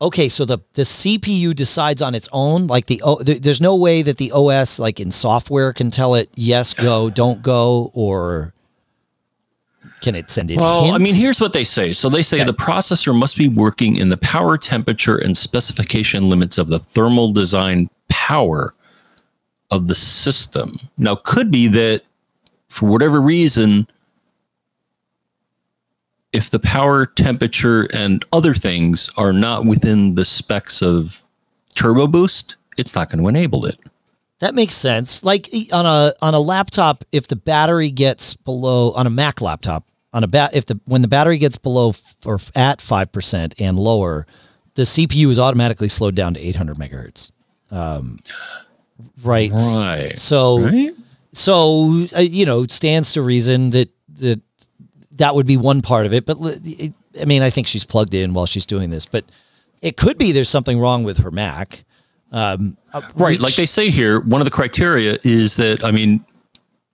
Okay, 0.00 0.28
so 0.28 0.44
the 0.44 0.58
the 0.74 0.82
CPU 0.82 1.52
decides 1.52 2.00
on 2.00 2.14
its 2.14 2.28
own. 2.32 2.68
Like 2.68 2.86
the 2.86 3.02
o, 3.04 3.16
there's 3.16 3.60
no 3.60 3.74
way 3.74 4.02
that 4.02 4.18
the 4.18 4.30
OS, 4.30 4.78
like 4.78 5.00
in 5.00 5.10
software, 5.10 5.72
can 5.72 5.90
tell 5.90 6.14
it 6.14 6.30
yes, 6.36 6.72
go, 6.74 7.10
don't 7.10 7.42
go, 7.42 7.90
or 7.92 8.54
can 10.00 10.14
it 10.14 10.30
send 10.30 10.50
it? 10.50 10.58
Well, 10.58 10.84
hints? 10.84 10.94
I 10.94 10.98
mean, 10.98 11.14
here's 11.14 11.40
what 11.40 11.52
they 11.52 11.64
say. 11.64 11.92
So 11.92 12.08
they 12.08 12.22
say 12.22 12.38
okay. 12.38 12.44
the 12.44 12.54
processor 12.54 13.16
must 13.16 13.36
be 13.36 13.48
working 13.48 13.96
in 13.96 14.08
the 14.08 14.16
power, 14.18 14.56
temperature, 14.56 15.16
and 15.16 15.36
specification 15.36 16.28
limits 16.28 16.58
of 16.58 16.68
the 16.68 16.78
thermal 16.78 17.32
design 17.32 17.90
power 18.08 18.74
of 19.70 19.86
the 19.86 19.94
system. 19.94 20.78
Now, 20.96 21.16
could 21.16 21.50
be 21.50 21.68
that 21.68 22.02
for 22.68 22.88
whatever 22.88 23.20
reason 23.20 23.86
if 26.32 26.50
the 26.50 26.58
power, 26.58 27.06
temperature, 27.06 27.88
and 27.94 28.24
other 28.32 28.54
things 28.54 29.10
are 29.16 29.32
not 29.32 29.64
within 29.64 30.14
the 30.14 30.24
specs 30.24 30.82
of 30.82 31.22
Turbo 31.74 32.06
Boost, 32.06 32.56
it's 32.76 32.94
not 32.94 33.10
going 33.10 33.22
to 33.22 33.28
enable 33.28 33.64
it. 33.64 33.78
That 34.40 34.54
makes 34.54 34.74
sense. 34.74 35.24
Like 35.24 35.48
on 35.72 35.86
a 35.86 36.12
on 36.22 36.34
a 36.34 36.40
laptop, 36.40 37.04
if 37.10 37.26
the 37.28 37.36
battery 37.36 37.90
gets 37.90 38.34
below 38.34 38.92
on 38.92 39.06
a 39.06 39.10
Mac 39.10 39.40
laptop, 39.40 39.88
on 40.12 40.22
a 40.22 40.28
bat 40.28 40.50
if 40.54 40.66
the 40.66 40.80
when 40.86 41.02
the 41.02 41.08
battery 41.08 41.38
gets 41.38 41.56
below 41.58 41.90
f- 41.90 42.16
or 42.24 42.38
at 42.54 42.80
five 42.80 43.10
percent 43.10 43.54
and 43.58 43.78
lower, 43.78 44.26
the 44.74 44.82
CPU 44.82 45.28
is 45.30 45.38
automatically 45.38 45.88
slowed 45.88 46.14
down 46.14 46.34
to 46.34 46.40
800 46.40 46.76
megahertz. 46.76 47.32
Um, 47.70 48.20
right. 49.22 49.50
Right. 49.50 50.16
So. 50.16 50.60
Right? 50.60 50.94
So 51.32 52.06
uh, 52.16 52.20
you 52.20 52.46
know, 52.46 52.66
stands 52.66 53.12
to 53.12 53.22
reason 53.22 53.70
that 53.70 53.90
that 54.18 54.40
that 55.12 55.34
would 55.34 55.46
be 55.46 55.56
one 55.56 55.82
part 55.82 56.06
of 56.06 56.12
it. 56.12 56.26
But 56.26 56.38
it, 56.40 56.92
I 57.20 57.26
mean, 57.26 57.42
I 57.42 57.50
think 57.50 57.68
she's 57.68 57.84
plugged 57.84 58.14
in 58.14 58.34
while 58.34 58.46
she's 58.46 58.66
doing 58.66 58.90
this, 58.90 59.06
but 59.06 59.24
it 59.82 59.96
could 59.96 60.18
be 60.18 60.32
there's 60.32 60.48
something 60.48 60.80
wrong 60.80 61.04
with 61.04 61.18
her 61.18 61.30
Mac. 61.30 61.84
Um, 62.32 62.76
uh, 62.92 63.02
right. 63.14 63.32
Which, 63.32 63.40
like 63.40 63.54
they 63.54 63.66
say 63.66 63.90
here, 63.90 64.20
one 64.20 64.40
of 64.40 64.44
the 64.44 64.50
criteria 64.50 65.18
is 65.24 65.56
that, 65.56 65.82
I 65.84 65.90
mean, 65.90 66.24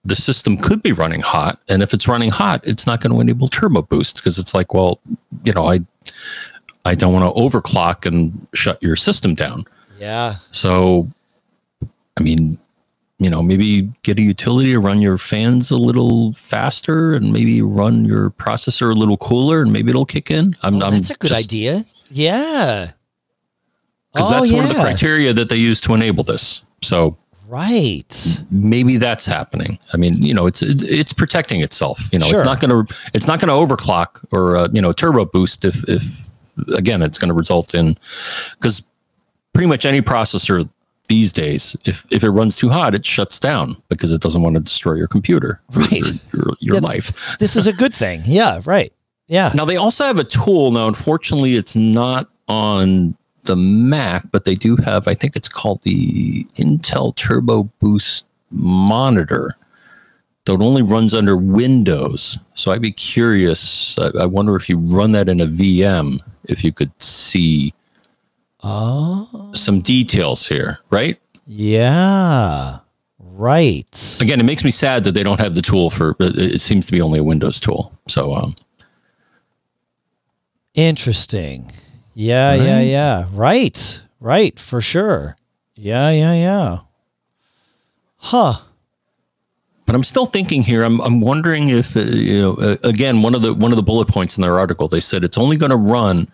the 0.05 0.15
system 0.15 0.55
could 0.57 0.81
be 0.81 0.91
running 0.91 1.21
hot. 1.21 1.59
And 1.67 1.81
if 1.81 1.93
it's 1.93 2.07
running 2.07 2.29
hot, 2.29 2.61
it's 2.65 2.85
not 2.85 3.01
going 3.01 3.11
to 3.11 3.19
enable 3.19 3.47
turbo 3.47 3.81
boost 3.81 4.17
because 4.17 4.37
it's 4.37 4.53
like, 4.53 4.73
well, 4.73 4.99
you 5.43 5.51
know, 5.51 5.65
I, 5.65 5.79
I 6.85 6.93
don't 6.93 7.13
want 7.13 7.25
to 7.25 7.41
overclock 7.41 8.05
and 8.05 8.47
shut 8.53 8.81
your 8.81 8.95
system 8.95 9.33
down. 9.33 9.65
Yeah. 9.99 10.35
So, 10.51 11.09
I 12.17 12.21
mean, 12.21 12.57
you 13.17 13.29
know, 13.29 13.41
maybe 13.41 13.89
get 14.03 14.19
a 14.19 14.21
utility 14.21 14.73
to 14.73 14.79
run 14.79 15.01
your 15.01 15.17
fans 15.17 15.71
a 15.71 15.77
little 15.77 16.33
faster 16.33 17.13
and 17.15 17.33
maybe 17.33 17.61
run 17.61 18.05
your 18.05 18.29
processor 18.31 18.91
a 18.91 18.93
little 18.93 19.17
cooler 19.17 19.61
and 19.61 19.73
maybe 19.73 19.89
it'll 19.89 20.05
kick 20.05 20.29
in. 20.29 20.55
I'm, 20.61 20.75
oh, 20.75 20.91
that's 20.91 21.09
I'm 21.09 21.15
a 21.15 21.17
good 21.17 21.29
just, 21.29 21.43
idea. 21.43 21.85
Yeah. 22.11 22.91
Because 24.15 24.31
oh, 24.31 24.33
that's 24.33 24.49
yeah. 24.49 24.57
one 24.57 24.65
of 24.65 24.73
the 24.73 24.81
criteria 24.81 25.33
that 25.33 25.49
they 25.49 25.57
use 25.57 25.81
to 25.81 25.93
enable 25.93 26.23
this. 26.23 26.63
So, 26.81 27.17
right. 27.49 28.41
Maybe 28.49 28.95
that's 28.95 29.25
happening. 29.25 29.77
I 29.93 29.97
mean, 29.97 30.21
you 30.23 30.33
know, 30.33 30.47
it's 30.47 30.61
it's 30.61 31.11
protecting 31.11 31.59
itself. 31.59 31.99
You 32.13 32.19
know, 32.19 32.25
sure. 32.25 32.39
it's 32.39 32.45
not 32.45 32.61
going 32.61 32.85
to 32.85 32.95
it's 33.13 33.27
not 33.27 33.41
going 33.41 33.49
to 33.49 33.75
overclock 33.75 34.25
or 34.31 34.55
uh, 34.55 34.67
you 34.71 34.81
know 34.81 34.93
turbo 34.93 35.25
boost 35.25 35.65
if 35.65 35.83
if 35.89 36.25
again 36.73 37.01
it's 37.01 37.17
going 37.17 37.27
to 37.27 37.33
result 37.33 37.75
in 37.75 37.97
because 38.57 38.81
pretty 39.53 39.67
much 39.67 39.85
any 39.85 40.01
processor 40.01 40.69
these 41.07 41.31
days, 41.31 41.75
if, 41.85 42.05
if 42.11 42.23
it 42.23 42.29
runs 42.29 42.55
too 42.55 42.69
hot, 42.69 42.95
it 42.95 43.05
shuts 43.05 43.39
down 43.39 43.81
because 43.89 44.11
it 44.11 44.21
doesn't 44.21 44.41
want 44.41 44.55
to 44.55 44.61
destroy 44.61 44.93
your 44.93 45.07
computer, 45.07 45.61
right? 45.73 45.91
Your, 45.91 46.13
your, 46.33 46.45
your 46.59 46.75
yeah, 46.75 46.81
life. 46.81 47.37
this 47.39 47.55
is 47.55 47.67
a 47.67 47.73
good 47.73 47.93
thing. 47.93 48.23
Yeah, 48.25 48.61
right. 48.65 48.91
Yeah. 49.27 49.51
Now 49.55 49.65
they 49.65 49.77
also 49.77 50.03
have 50.03 50.19
a 50.19 50.23
tool. 50.23 50.71
Now, 50.71 50.87
unfortunately, 50.87 51.55
it's 51.55 51.75
not 51.75 52.29
on 52.47 53.17
the 53.45 53.55
Mac, 53.55 54.29
but 54.31 54.45
they 54.45 54.55
do 54.55 54.75
have. 54.77 55.07
I 55.07 55.13
think 55.13 55.35
it's 55.35 55.49
called 55.49 55.81
the 55.83 56.43
Intel 56.55 57.15
Turbo 57.15 57.63
Boost 57.79 58.27
Monitor. 58.51 59.55
Though 60.45 60.53
it 60.55 60.61
only 60.61 60.83
runs 60.83 61.13
under 61.15 61.35
Windows, 61.35 62.37
so 62.53 62.71
I'd 62.71 62.81
be 62.81 62.91
curious. 62.91 63.97
I, 63.97 64.11
I 64.21 64.25
wonder 64.27 64.55
if 64.55 64.69
you 64.69 64.77
run 64.77 65.11
that 65.13 65.27
in 65.27 65.41
a 65.41 65.47
VM, 65.47 66.19
if 66.43 66.63
you 66.63 66.71
could 66.71 66.91
see 67.01 67.73
Oh. 68.67 69.51
Some 69.53 69.79
details 69.79 70.47
here, 70.47 70.79
right? 70.89 71.19
Yeah. 71.45 72.79
Right. 73.19 74.17
Again, 74.21 74.39
it 74.39 74.43
makes 74.43 74.63
me 74.63 74.71
sad 74.71 75.03
that 75.03 75.11
they 75.11 75.21
don't 75.21 75.39
have 75.39 75.53
the 75.53 75.61
tool 75.61 75.91
for 75.91 76.15
it 76.19 76.59
seems 76.61 76.87
to 76.87 76.91
be 76.91 76.99
only 76.99 77.19
a 77.19 77.23
Windows 77.23 77.59
tool. 77.59 77.93
So 78.07 78.33
um 78.33 78.55
Interesting. 80.73 81.71
Yeah, 82.15 82.51
right? 82.51 82.61
yeah, 82.61 82.81
yeah. 82.81 83.25
Right. 83.31 84.01
Right, 84.19 84.57
for 84.57 84.81
sure. 84.81 85.37
Yeah, 85.75 86.09
yeah, 86.09 86.33
yeah. 86.33 86.77
Huh 88.17 88.61
but 89.85 89.95
I'm 89.95 90.03
still 90.03 90.25
thinking 90.25 90.63
here. 90.63 90.83
I'm 90.83 90.99
I'm 91.01 91.21
wondering 91.21 91.69
if 91.69 91.95
uh, 91.95 92.01
you 92.01 92.41
know. 92.41 92.53
Uh, 92.55 92.77
again, 92.83 93.21
one 93.21 93.35
of 93.35 93.41
the 93.41 93.53
one 93.53 93.71
of 93.71 93.75
the 93.75 93.83
bullet 93.83 94.07
points 94.07 94.37
in 94.37 94.41
their 94.41 94.57
article, 94.57 94.87
they 94.87 94.99
said 94.99 95.23
it's 95.23 95.37
only 95.37 95.57
going 95.57 95.69
to 95.69 95.77
run 95.77 96.27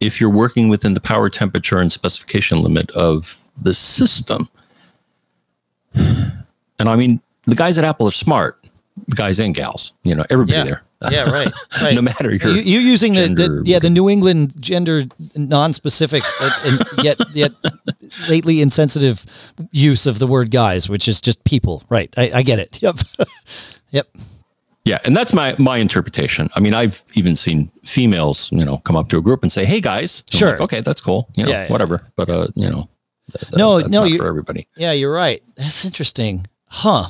if 0.00 0.20
you're 0.20 0.30
working 0.30 0.68
within 0.68 0.94
the 0.94 1.00
power 1.00 1.28
temperature 1.28 1.78
and 1.78 1.92
specification 1.92 2.60
limit 2.60 2.90
of 2.92 3.38
the 3.58 3.74
system. 3.74 4.48
And 5.94 6.88
I 6.88 6.96
mean, 6.96 7.20
the 7.44 7.54
guys 7.54 7.78
at 7.78 7.84
Apple 7.84 8.08
are 8.08 8.12
smart, 8.12 8.58
the 9.06 9.14
guys 9.14 9.38
and 9.38 9.54
gals, 9.54 9.92
you 10.02 10.14
know, 10.14 10.24
everybody 10.30 10.58
yeah. 10.58 10.64
there. 10.64 10.82
Yeah, 11.10 11.30
right. 11.30 11.52
right. 11.82 11.94
no 11.94 12.02
matter 12.02 12.34
your 12.34 12.50
you, 12.52 12.60
you 12.62 12.78
using 12.80 13.14
the, 13.14 13.28
the 13.28 13.62
yeah 13.64 13.78
the 13.78 13.90
New 13.90 14.08
England 14.08 14.54
gender 14.60 15.04
non-specific 15.36 16.22
uh, 16.40 16.50
and 16.64 17.04
yet 17.04 17.18
yet 17.34 17.52
lately 18.28 18.60
insensitive 18.60 19.24
use 19.72 20.06
of 20.06 20.18
the 20.18 20.26
word 20.26 20.50
guys, 20.50 20.88
which 20.88 21.08
is 21.08 21.20
just 21.20 21.42
people. 21.44 21.82
Right. 21.88 22.12
I, 22.16 22.30
I 22.34 22.42
get 22.42 22.58
it. 22.58 22.78
Yep. 22.82 22.98
yep. 23.90 24.08
Yeah, 24.84 24.98
and 25.04 25.16
that's 25.16 25.32
my 25.32 25.54
my 25.58 25.76
interpretation. 25.78 26.48
I 26.56 26.60
mean, 26.60 26.74
I've 26.74 27.04
even 27.14 27.36
seen 27.36 27.70
females, 27.84 28.50
you 28.50 28.64
know, 28.64 28.78
come 28.78 28.96
up 28.96 29.08
to 29.10 29.18
a 29.18 29.22
group 29.22 29.42
and 29.42 29.52
say, 29.52 29.64
"Hey, 29.64 29.80
guys." 29.80 30.24
I'm 30.32 30.38
Sure. 30.38 30.50
like, 30.50 30.60
okay, 30.62 30.80
that's 30.80 31.00
cool. 31.00 31.28
You 31.36 31.44
know, 31.44 31.50
Yeah, 31.52 31.64
yeah. 31.64 31.68
whatever. 31.72 32.02
But 32.16 32.28
uh, 32.28 32.48
you 32.56 32.68
know, 32.68 32.88
th- 33.30 33.42
th- 33.50 33.52
No, 33.56 33.78
that's 33.78 33.92
no, 33.92 34.00
not 34.00 34.10
you- 34.10 34.18
for 34.18 34.26
everybody. 34.26 34.66
Yeah, 34.76 34.90
you're 34.90 35.12
right. 35.12 35.40
That's 35.56 35.84
interesting. 35.84 36.46
Huh. 36.66 37.06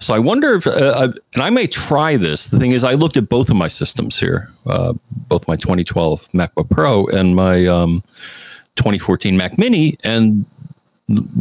So 0.00 0.14
I 0.14 0.20
wonder 0.20 0.54
if, 0.54 0.66
uh, 0.66 0.70
uh, 0.70 1.12
and 1.34 1.42
I 1.42 1.50
may 1.50 1.66
try 1.66 2.16
this. 2.16 2.46
The 2.46 2.58
thing 2.58 2.70
is, 2.70 2.84
I 2.84 2.94
looked 2.94 3.16
at 3.16 3.28
both 3.28 3.50
of 3.50 3.56
my 3.56 3.66
systems 3.66 4.18
here, 4.18 4.50
uh, 4.66 4.92
both 5.10 5.48
my 5.48 5.56
2012 5.56 6.28
MacBook 6.32 6.70
Pro 6.70 7.06
and 7.06 7.34
my 7.34 7.66
um, 7.66 8.02
2014 8.76 9.36
Mac 9.36 9.58
Mini, 9.58 9.98
and 10.04 10.44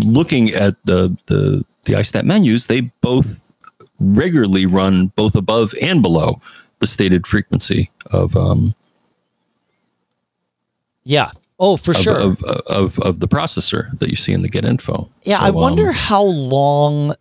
looking 0.05 0.49
at 0.49 0.75
the 0.85 1.15
the 1.27 1.63
the 1.83 1.93
iStat 1.93 2.23
menus, 2.23 2.65
they 2.65 2.81
both 3.01 3.53
regularly 3.99 4.65
run 4.65 5.07
both 5.15 5.35
above 5.35 5.73
and 5.81 6.01
below 6.01 6.41
the 6.79 6.87
stated 6.87 7.27
frequency 7.27 7.91
of 8.11 8.35
um, 8.35 8.73
Yeah. 11.03 11.31
Oh, 11.59 11.75
for 11.75 11.91
of, 11.91 11.97
sure. 11.97 12.19
of, 12.19 12.43
of 12.43 12.99
of 12.99 13.19
the 13.19 13.27
processor 13.27 13.97
that 13.99 14.09
you 14.09 14.15
see 14.15 14.33
in 14.33 14.41
the 14.41 14.49
get 14.49 14.65
info. 14.65 15.09
Yeah, 15.23 15.39
So, 15.39 15.45
I 15.45 15.49
wonder 15.51 15.89
um, 15.89 15.93
how 15.93 16.23
long 16.23 17.15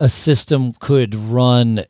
a 0.00 0.08
system 0.08 0.72
could 0.80 1.14
run, 1.14 1.84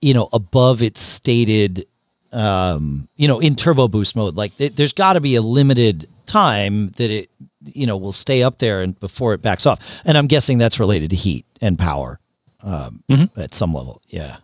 you 0.00 0.12
know, 0.12 0.28
above 0.32 0.82
its 0.82 1.00
stated, 1.00 1.86
um, 2.32 3.08
you 3.16 3.28
know, 3.28 3.38
in 3.38 3.54
turbo 3.54 3.88
boost 3.88 4.16
mode. 4.16 4.36
Like, 4.36 4.56
th- 4.56 4.74
there's 4.74 4.92
got 4.92 5.14
to 5.14 5.20
be 5.20 5.36
a 5.36 5.42
limited 5.42 6.08
time 6.26 6.88
that 6.96 7.10
it, 7.10 7.30
you 7.64 7.86
know, 7.86 7.96
will 7.96 8.12
stay 8.12 8.42
up 8.42 8.58
there 8.58 8.82
and 8.82 8.98
before 8.98 9.34
it 9.34 9.42
backs 9.42 9.64
off. 9.64 10.02
And 10.04 10.18
I'm 10.18 10.26
guessing 10.26 10.58
that's 10.58 10.80
related 10.80 11.10
to 11.10 11.16
heat 11.16 11.46
and 11.60 11.78
power 11.78 12.18
um, 12.62 13.02
at 13.36 13.54
some 13.54 13.72
level. 13.72 14.02
Yeah. 14.08 14.36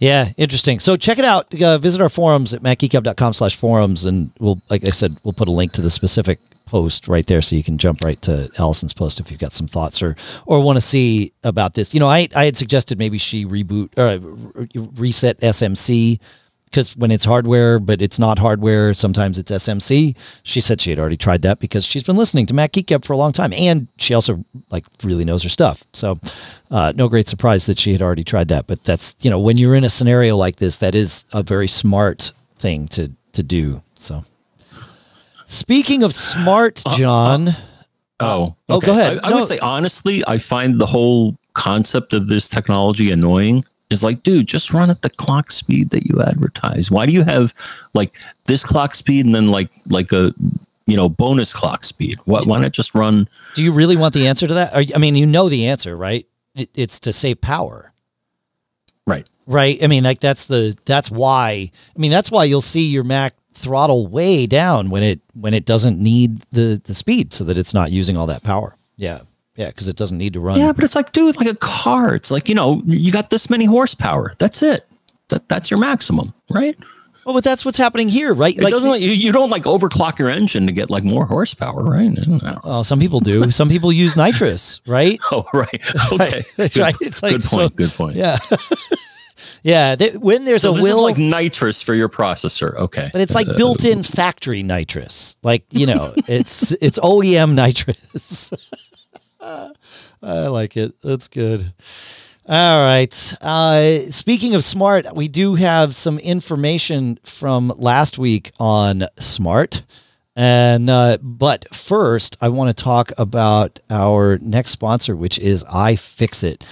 Yeah, 0.00 0.28
interesting. 0.36 0.78
So 0.78 0.96
check 0.96 1.18
it 1.18 1.24
out. 1.24 1.52
Uh, 1.60 1.76
visit 1.78 2.00
our 2.00 2.08
forums 2.08 2.54
at 2.54 2.62
macgeekgab.com 2.62 3.34
slash 3.34 3.56
forums. 3.56 4.04
And 4.04 4.30
we'll, 4.38 4.62
like 4.70 4.84
I 4.84 4.90
said, 4.90 5.16
we'll 5.24 5.32
put 5.32 5.48
a 5.48 5.52
link 5.52 5.72
to 5.72 5.82
the 5.82 5.90
specific 5.90 6.38
post 6.68 7.08
right 7.08 7.26
there 7.26 7.42
so 7.42 7.56
you 7.56 7.64
can 7.64 7.78
jump 7.78 8.04
right 8.04 8.20
to 8.22 8.50
Allison's 8.58 8.92
post 8.92 9.20
if 9.20 9.30
you've 9.30 9.40
got 9.40 9.52
some 9.52 9.66
thoughts 9.66 10.02
or, 10.02 10.16
or 10.46 10.60
want 10.60 10.76
to 10.76 10.80
see 10.80 11.32
about 11.42 11.74
this. 11.74 11.94
You 11.94 12.00
know, 12.00 12.08
I, 12.08 12.28
I 12.34 12.44
had 12.44 12.56
suggested 12.56 12.98
maybe 12.98 13.18
she 13.18 13.46
reboot 13.46 13.90
or 13.96 14.06
uh, 14.06 14.86
reset 14.96 15.38
SMC 15.40 16.20
because 16.68 16.96
when 16.96 17.10
it's 17.10 17.24
hardware, 17.24 17.78
but 17.78 18.02
it's 18.02 18.18
not 18.18 18.38
hardware, 18.38 18.92
sometimes 18.94 19.38
it's 19.38 19.50
SMC. 19.50 20.16
She 20.42 20.60
said 20.60 20.80
she 20.80 20.90
had 20.90 20.98
already 20.98 21.16
tried 21.16 21.42
that 21.42 21.58
because 21.58 21.84
she's 21.84 22.02
been 22.02 22.16
listening 22.16 22.46
to 22.46 22.68
Geek 22.68 22.86
Gab 22.86 23.04
for 23.04 23.12
a 23.12 23.16
long 23.16 23.32
time, 23.32 23.52
and 23.52 23.88
she 23.96 24.14
also 24.14 24.44
like 24.70 24.84
really 25.02 25.24
knows 25.24 25.42
her 25.42 25.48
stuff. 25.48 25.84
So, 25.92 26.18
uh, 26.70 26.92
no 26.94 27.08
great 27.08 27.28
surprise 27.28 27.66
that 27.66 27.78
she 27.78 27.92
had 27.92 28.02
already 28.02 28.24
tried 28.24 28.48
that. 28.48 28.66
But 28.66 28.84
that's 28.84 29.16
you 29.20 29.30
know 29.30 29.40
when 29.40 29.56
you're 29.56 29.74
in 29.74 29.84
a 29.84 29.90
scenario 29.90 30.36
like 30.36 30.56
this, 30.56 30.76
that 30.76 30.94
is 30.94 31.24
a 31.32 31.42
very 31.42 31.68
smart 31.68 32.32
thing 32.56 32.86
to 32.88 33.12
to 33.32 33.42
do. 33.42 33.82
So, 33.94 34.24
speaking 35.48 36.02
of 36.04 36.14
smart, 36.14 36.82
uh, 36.86 36.90
uh, 36.90 36.96
John. 36.96 37.48
Uh, 37.48 37.54
oh, 38.20 38.56
oh, 38.68 38.76
oh, 38.76 38.80
go 38.80 38.92
ahead. 38.92 39.18
I, 39.22 39.26
I 39.28 39.30
No. 39.30 39.36
would 39.38 39.48
say 39.48 39.58
honestly, 39.58 40.22
I 40.26 40.38
find 40.38 40.80
the 40.80 40.86
whole 40.86 41.36
concept 41.54 42.12
of 42.12 42.28
this 42.28 42.48
technology 42.48 43.10
annoying. 43.10 43.64
Is 43.90 44.02
like, 44.02 44.22
dude, 44.22 44.46
just 44.46 44.74
run 44.74 44.90
at 44.90 45.00
the 45.00 45.08
clock 45.08 45.50
speed 45.50 45.90
that 45.90 46.04
you 46.04 46.20
advertise. 46.20 46.90
Why 46.90 47.06
do 47.06 47.12
you 47.12 47.24
have 47.24 47.54
like 47.94 48.12
this 48.44 48.62
clock 48.62 48.94
speed 48.94 49.24
and 49.24 49.34
then 49.34 49.46
like 49.46 49.70
like 49.88 50.12
a 50.12 50.34
you 50.86 50.94
know 50.94 51.08
bonus 51.08 51.54
clock 51.54 51.84
speed? 51.84 52.18
What? 52.26 52.46
Why 52.46 52.60
not 52.60 52.72
just 52.72 52.94
run? 52.94 53.26
Do 53.54 53.64
you 53.64 53.72
really 53.72 53.96
want 53.96 54.12
the 54.12 54.26
answer 54.28 54.46
to 54.46 54.52
that? 54.54 54.74
Or, 54.74 54.84
I 54.94 54.98
mean, 54.98 55.16
you 55.16 55.24
know 55.24 55.48
the 55.48 55.68
answer, 55.68 55.96
right? 55.96 56.26
It, 56.54 56.68
it's 56.74 57.00
to 57.00 57.14
save 57.14 57.40
power. 57.40 57.94
Right. 59.06 59.26
right? 59.46 59.82
I 59.82 59.86
mean, 59.86 60.04
like 60.04 60.20
that's 60.20 60.44
the 60.44 60.76
that's 60.84 61.10
why. 61.10 61.70
I 61.96 61.98
mean, 61.98 62.10
that's 62.10 62.30
why 62.30 62.44
you'll 62.44 62.60
see 62.60 62.88
your 62.88 63.04
Mac 63.04 63.32
throttle 63.58 64.06
way 64.06 64.46
down 64.46 64.90
when 64.90 65.02
it 65.02 65.20
when 65.34 65.54
it 65.54 65.64
doesn't 65.66 65.98
need 66.00 66.40
the 66.52 66.80
the 66.84 66.94
speed, 66.94 67.32
so 67.32 67.44
that 67.44 67.58
it's 67.58 67.74
not 67.74 67.90
using 67.90 68.16
all 68.16 68.26
that 68.26 68.42
power. 68.42 68.74
Yeah, 68.96 69.20
yeah, 69.56 69.68
because 69.68 69.88
it 69.88 69.96
doesn't 69.96 70.18
need 70.18 70.32
to 70.32 70.40
run. 70.40 70.58
Yeah, 70.58 70.72
but 70.72 70.84
it's 70.84 70.94
like, 70.96 71.12
dude, 71.12 71.36
like 71.36 71.48
a 71.48 71.56
car. 71.56 72.14
It's 72.14 72.30
like 72.30 72.48
you 72.48 72.54
know, 72.54 72.82
you 72.86 73.12
got 73.12 73.30
this 73.30 73.50
many 73.50 73.64
horsepower. 73.64 74.34
That's 74.38 74.62
it. 74.62 74.86
That 75.28 75.48
that's 75.48 75.70
your 75.70 75.78
maximum, 75.78 76.32
right? 76.50 76.76
Well, 77.26 77.34
but 77.34 77.44
that's 77.44 77.62
what's 77.62 77.76
happening 77.76 78.08
here, 78.08 78.32
right? 78.32 78.56
It 78.56 78.70
doesn't 78.70 78.88
like 78.88 79.02
you, 79.02 79.10
you 79.10 79.32
don't 79.32 79.50
like 79.50 79.64
overclock 79.64 80.18
your 80.18 80.30
engine 80.30 80.66
to 80.66 80.72
get 80.72 80.88
like 80.88 81.04
more 81.04 81.26
horsepower, 81.26 81.82
right? 81.84 82.10
I 82.10 82.24
don't 82.24 82.42
know. 82.42 82.58
Oh, 82.64 82.82
some 82.82 82.98
people 82.98 83.20
do. 83.20 83.50
Some 83.50 83.68
people 83.68 83.92
use 83.92 84.16
nitrous, 84.16 84.80
right? 84.86 85.20
Oh, 85.30 85.44
right. 85.52 85.82
Okay. 86.12 86.44
Right, 86.58 86.72
Good, 86.72 86.76
right. 86.78 87.22
Like 87.22 87.32
good 87.34 87.42
so- 87.42 87.56
point. 87.58 87.76
good 87.76 87.90
point. 87.90 88.16
Yeah, 88.16 88.38
yeah. 89.62 89.96
They, 89.96 90.10
when 90.10 90.44
there's 90.44 90.62
So 90.62 90.74
a 90.74 90.82
will, 90.82 91.02
like 91.02 91.18
nitrous 91.18 91.82
for 91.82 91.94
your 91.94 92.08
processor. 92.08 92.74
Okay. 92.76 93.10
but 93.12 93.20
it's 93.20 93.34
like 93.34 93.46
built-in 93.56 94.02
factory 94.02 94.62
nitrous. 94.62 95.36
Like 95.42 95.64
you 95.70 95.86
know, 95.86 96.14
it's 96.28 96.72
it's 96.72 96.98
OEM 96.98 97.54
nitrous. 97.54 98.52
I 100.20 100.48
like 100.48 100.76
it. 100.76 101.00
That's 101.02 101.28
good. 101.28 101.72
All 102.48 102.84
right. 102.84 103.34
Uh, 103.42 103.98
speaking 104.10 104.54
of 104.54 104.64
smart, 104.64 105.14
we 105.14 105.28
do 105.28 105.54
have 105.54 105.94
some 105.94 106.18
information 106.18 107.18
from 107.24 107.72
last 107.76 108.18
week 108.18 108.52
on 108.58 109.04
smart. 109.18 109.82
And 110.34 110.88
uh, 110.88 111.18
but 111.20 111.66
first, 111.74 112.38
I 112.40 112.48
want 112.48 112.74
to 112.74 112.82
talk 112.82 113.12
about 113.18 113.80
our 113.90 114.38
next 114.38 114.70
sponsor, 114.70 115.14
which 115.14 115.38
is 115.38 115.62
iFixit. 115.64 116.62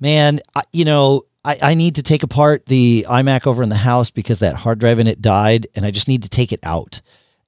Man, 0.00 0.40
I, 0.56 0.62
you 0.72 0.84
know, 0.84 1.26
I, 1.44 1.58
I 1.62 1.74
need 1.74 1.94
to 1.96 2.02
take 2.02 2.22
apart 2.22 2.66
the 2.66 3.06
iMac 3.08 3.46
over 3.46 3.62
in 3.62 3.68
the 3.68 3.76
house 3.76 4.10
because 4.10 4.40
that 4.40 4.56
hard 4.56 4.78
drive 4.78 4.98
in 4.98 5.06
it 5.06 5.22
died, 5.22 5.66
and 5.74 5.84
I 5.84 5.90
just 5.90 6.08
need 6.08 6.22
to 6.22 6.28
take 6.28 6.52
it 6.52 6.60
out. 6.62 7.00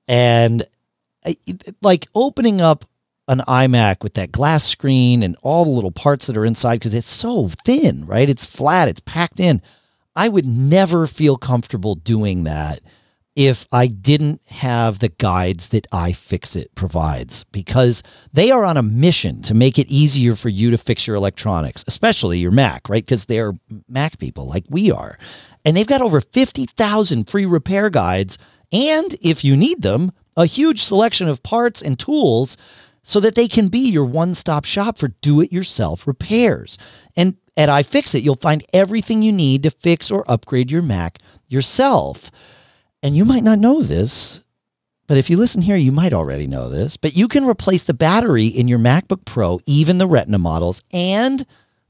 And 0.09 0.65
I, 1.25 1.37
like 1.83 2.09
opening 2.15 2.61
up 2.61 2.85
an 3.29 3.39
iMac 3.47 4.03
with 4.03 4.15
that 4.15 4.33
glass 4.33 4.65
screen 4.65 5.23
and 5.23 5.37
all 5.43 5.65
the 5.65 5.71
little 5.71 5.93
parts 5.93 6.27
that 6.27 6.37
are 6.37 6.45
inside 6.45 6.77
because 6.77 6.95
it's 6.95 7.11
so 7.11 7.49
thin, 7.65 8.05
right? 8.07 8.29
It's 8.29 8.47
flat, 8.47 8.89
it's 8.89 9.01
packed 9.01 9.41
in. 9.41 9.63
I 10.17 10.29
would 10.29 10.47
never 10.47 11.07
feel 11.07 11.37
comfortable 11.37 11.95
doing 11.95 12.45
that 12.45 12.81
if 13.35 13.67
I 13.73 13.87
didn't 13.87 14.43
have 14.51 14.99
the 14.99 15.09
guides 15.09 15.69
that 15.69 15.91
iFixit 15.91 16.67
provides 16.75 17.45
because 17.45 18.03
they 18.33 18.51
are 18.51 18.65
on 18.65 18.77
a 18.77 18.83
mission 18.83 19.41
to 19.43 19.55
make 19.55 19.79
it 19.79 19.89
easier 19.89 20.37
for 20.37 20.51
you 20.51 20.71
to 20.71 20.79
fix 20.79 21.07
your 21.07 21.17
electronics, 21.17 21.85
especially 21.89 22.39
your 22.39 22.51
Mac, 22.51 22.89
right? 22.89 23.05
Because 23.05 23.25
they're 23.25 23.55
Mac 23.89 24.19
people 24.19 24.47
like 24.47 24.65
we 24.69 24.91
are. 24.91 25.19
And 25.65 25.77
they've 25.77 25.87
got 25.87 26.03
over 26.03 26.21
50,000 26.21 27.29
free 27.29 27.47
repair 27.47 27.89
guides. 27.89 28.37
And 28.71 29.15
if 29.23 29.45
you 29.45 29.57
need 29.57 29.81
them, 29.83 30.13
a 30.37 30.47
huge 30.47 30.83
selection 30.83 31.29
of 31.29 31.43
parts 31.43 31.81
and 31.81 31.99
tools 31.99 32.57
so 33.03 33.19
that 33.21 33.35
they 33.35 33.49
can 33.49 33.69
be 33.69 33.91
your 33.91 34.05
one 34.05 34.35
stop 34.35 34.65
shop 34.65 34.99
for 34.99 35.09
do 35.21 35.41
it 35.41 35.53
yourself 35.53 36.07
repairs. 36.07 36.79
And 37.17 37.37
at 37.57 37.69
iFixit, 37.69 38.23
you'll 38.23 38.37
find 38.37 38.63
everything 38.73 39.23
you 39.23 39.33
need 39.33 39.63
to 39.63 39.71
fix 39.71 40.11
or 40.11 40.31
upgrade 40.31 40.71
your 40.71 40.83
Mac 40.83 41.19
yourself. 41.49 42.31
And 43.03 43.17
you 43.17 43.25
might 43.25 43.43
not 43.43 43.59
know 43.59 43.83
this, 43.83 44.45
but 45.09 45.19
if 45.19 45.29
you 45.29 45.37
listen 45.37 45.63
here, 45.63 45.77
you 45.77 45.91
might 45.91 46.13
already 46.13 46.47
know 46.47 46.69
this. 46.69 46.97
But 46.97 47.17
you 47.17 47.27
can 47.27 47.45
replace 47.45 47.83
the 47.83 47.95
battery 47.95 48.47
in 48.47 48.69
your 48.69 48.79
MacBook 48.79 49.25
Pro, 49.25 49.61
even 49.67 49.99
the 49.99 50.07
Retina 50.07 50.39
models, 50.39 50.83
and 50.93 51.45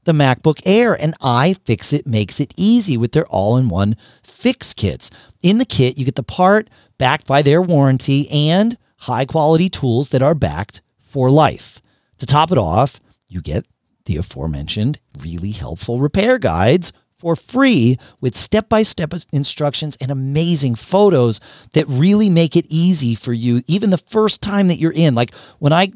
the 0.05 0.11
MacBook 0.11 0.61
Air. 0.65 0.99
And 0.99 1.17
iFixit 1.19 2.07
makes 2.07 2.39
it 2.39 2.53
easy 2.57 2.97
with 2.97 3.11
their 3.11 3.27
all 3.27 3.57
in 3.57 3.69
one 3.69 3.95
fix 4.23 4.73
kits. 4.73 5.11
In 5.41 5.59
the 5.59 5.65
kit, 5.65 5.97
you 5.97 6.05
get 6.05 6.15
the 6.15 6.23
part 6.23 6.69
backed 6.97 7.27
by 7.27 7.43
their 7.43 7.61
warranty 7.61 8.27
and 8.29 8.77
high 8.97 9.25
quality 9.25 9.69
tools 9.69 10.09
that 10.09 10.23
are 10.23 10.35
backed 10.35 10.81
for 10.99 11.29
life. 11.29 11.79
To 12.17 12.25
top 12.25 12.51
it 12.51 12.57
off, 12.57 12.99
you 13.27 13.41
get 13.41 13.65
the 14.05 14.17
aforementioned 14.17 14.99
really 15.19 15.51
helpful 15.51 15.99
repair 15.99 16.39
guides 16.39 16.91
for 17.23 17.37
free 17.37 17.97
with 18.19 18.35
step 18.35 18.67
by 18.67 18.83
step 18.83 19.13
instructions 19.31 19.97
and 20.01 20.11
amazing 20.11 20.75
photos 20.75 21.39
that 21.71 21.87
really 21.87 22.29
make 22.29 22.57
it 22.57 22.65
easy 22.67 23.15
for 23.15 23.31
you, 23.31 23.61
even 23.65 23.89
the 23.89 23.97
first 23.97 24.41
time 24.41 24.67
that 24.67 24.77
you're 24.77 24.91
in. 24.91 25.15
Like 25.15 25.33
when 25.59 25.71
I 25.71 25.93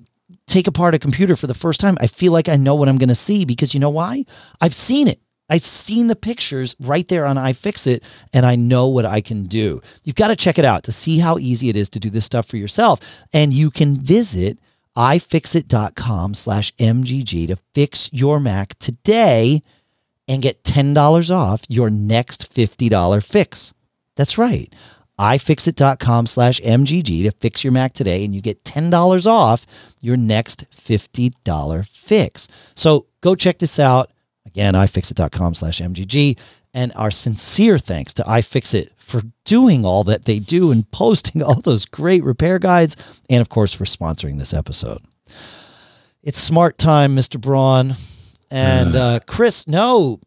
take 0.47 0.67
apart 0.67 0.95
a 0.95 0.99
computer 0.99 1.35
for 1.35 1.47
the 1.47 1.53
first 1.53 1.81
time, 1.81 1.97
I 1.99 2.07
feel 2.07 2.31
like 2.31 2.47
I 2.47 2.55
know 2.55 2.75
what 2.75 2.87
I'm 2.87 2.97
going 2.97 3.09
to 3.09 3.15
see 3.15 3.43
because 3.43 3.73
you 3.73 3.79
know 3.81 3.89
why? 3.89 4.23
I've 4.61 4.73
seen 4.73 5.09
it. 5.09 5.19
I've 5.49 5.65
seen 5.65 6.07
the 6.07 6.15
pictures 6.15 6.75
right 6.79 7.07
there 7.07 7.25
on 7.25 7.35
iFixit 7.35 8.01
and 8.33 8.45
I 8.45 8.55
know 8.55 8.87
what 8.87 9.05
I 9.05 9.19
can 9.19 9.43
do. 9.43 9.81
You've 10.05 10.15
got 10.15 10.29
to 10.29 10.35
check 10.35 10.57
it 10.57 10.65
out 10.65 10.83
to 10.83 10.91
see 10.93 11.19
how 11.19 11.37
easy 11.37 11.67
it 11.67 11.75
is 11.75 11.89
to 11.91 11.99
do 11.99 12.09
this 12.09 12.25
stuff 12.25 12.47
for 12.47 12.57
yourself. 12.57 12.99
And 13.33 13.53
you 13.53 13.69
can 13.69 13.95
visit 13.95 14.59
ifixit.com 14.97 16.33
slash 16.33 16.73
MGG 16.75 17.47
to 17.47 17.57
fix 17.73 18.09
your 18.11 18.39
Mac 18.39 18.77
today 18.79 19.61
and 20.27 20.41
get 20.41 20.63
$10 20.63 21.31
off 21.31 21.61
your 21.69 21.89
next 21.89 22.53
$50 22.53 23.23
fix. 23.23 23.73
That's 24.15 24.37
right. 24.37 24.73
iFixit.com 25.19 26.27
slash 26.27 26.59
MGG 26.61 27.23
to 27.23 27.31
fix 27.31 27.63
your 27.63 27.73
Mac 27.73 27.93
today, 27.93 28.23
and 28.25 28.35
you 28.35 28.41
get 28.41 28.63
$10 28.63 29.25
off 29.25 29.65
your 30.01 30.17
next 30.17 30.69
$50 30.71 31.87
fix. 31.87 32.47
So 32.75 33.07
go 33.21 33.35
check 33.35 33.59
this 33.59 33.79
out. 33.79 34.11
Again, 34.45 34.73
iFixit.com 34.73 35.55
slash 35.55 35.79
MGG. 35.81 36.37
And 36.73 36.91
our 36.95 37.09
sincere 37.09 37.79
thanks 37.79 38.13
to 38.15 38.23
iFixit 38.23 38.89
for 38.97 39.21
doing 39.45 39.85
all 39.85 40.03
that 40.03 40.25
they 40.25 40.37
do 40.37 40.71
and 40.71 40.89
posting 40.91 41.41
all 41.41 41.61
those 41.61 41.85
great 41.85 42.23
repair 42.23 42.59
guides, 42.59 42.95
and 43.29 43.41
of 43.41 43.49
course, 43.49 43.73
for 43.73 43.85
sponsoring 43.85 44.37
this 44.37 44.53
episode. 44.53 45.01
It's 46.21 46.39
smart 46.39 46.77
time, 46.77 47.15
Mr. 47.15 47.39
Braun. 47.39 47.95
And 48.51 48.95
uh, 48.95 49.19
Chris, 49.25 49.67
no. 49.67 50.19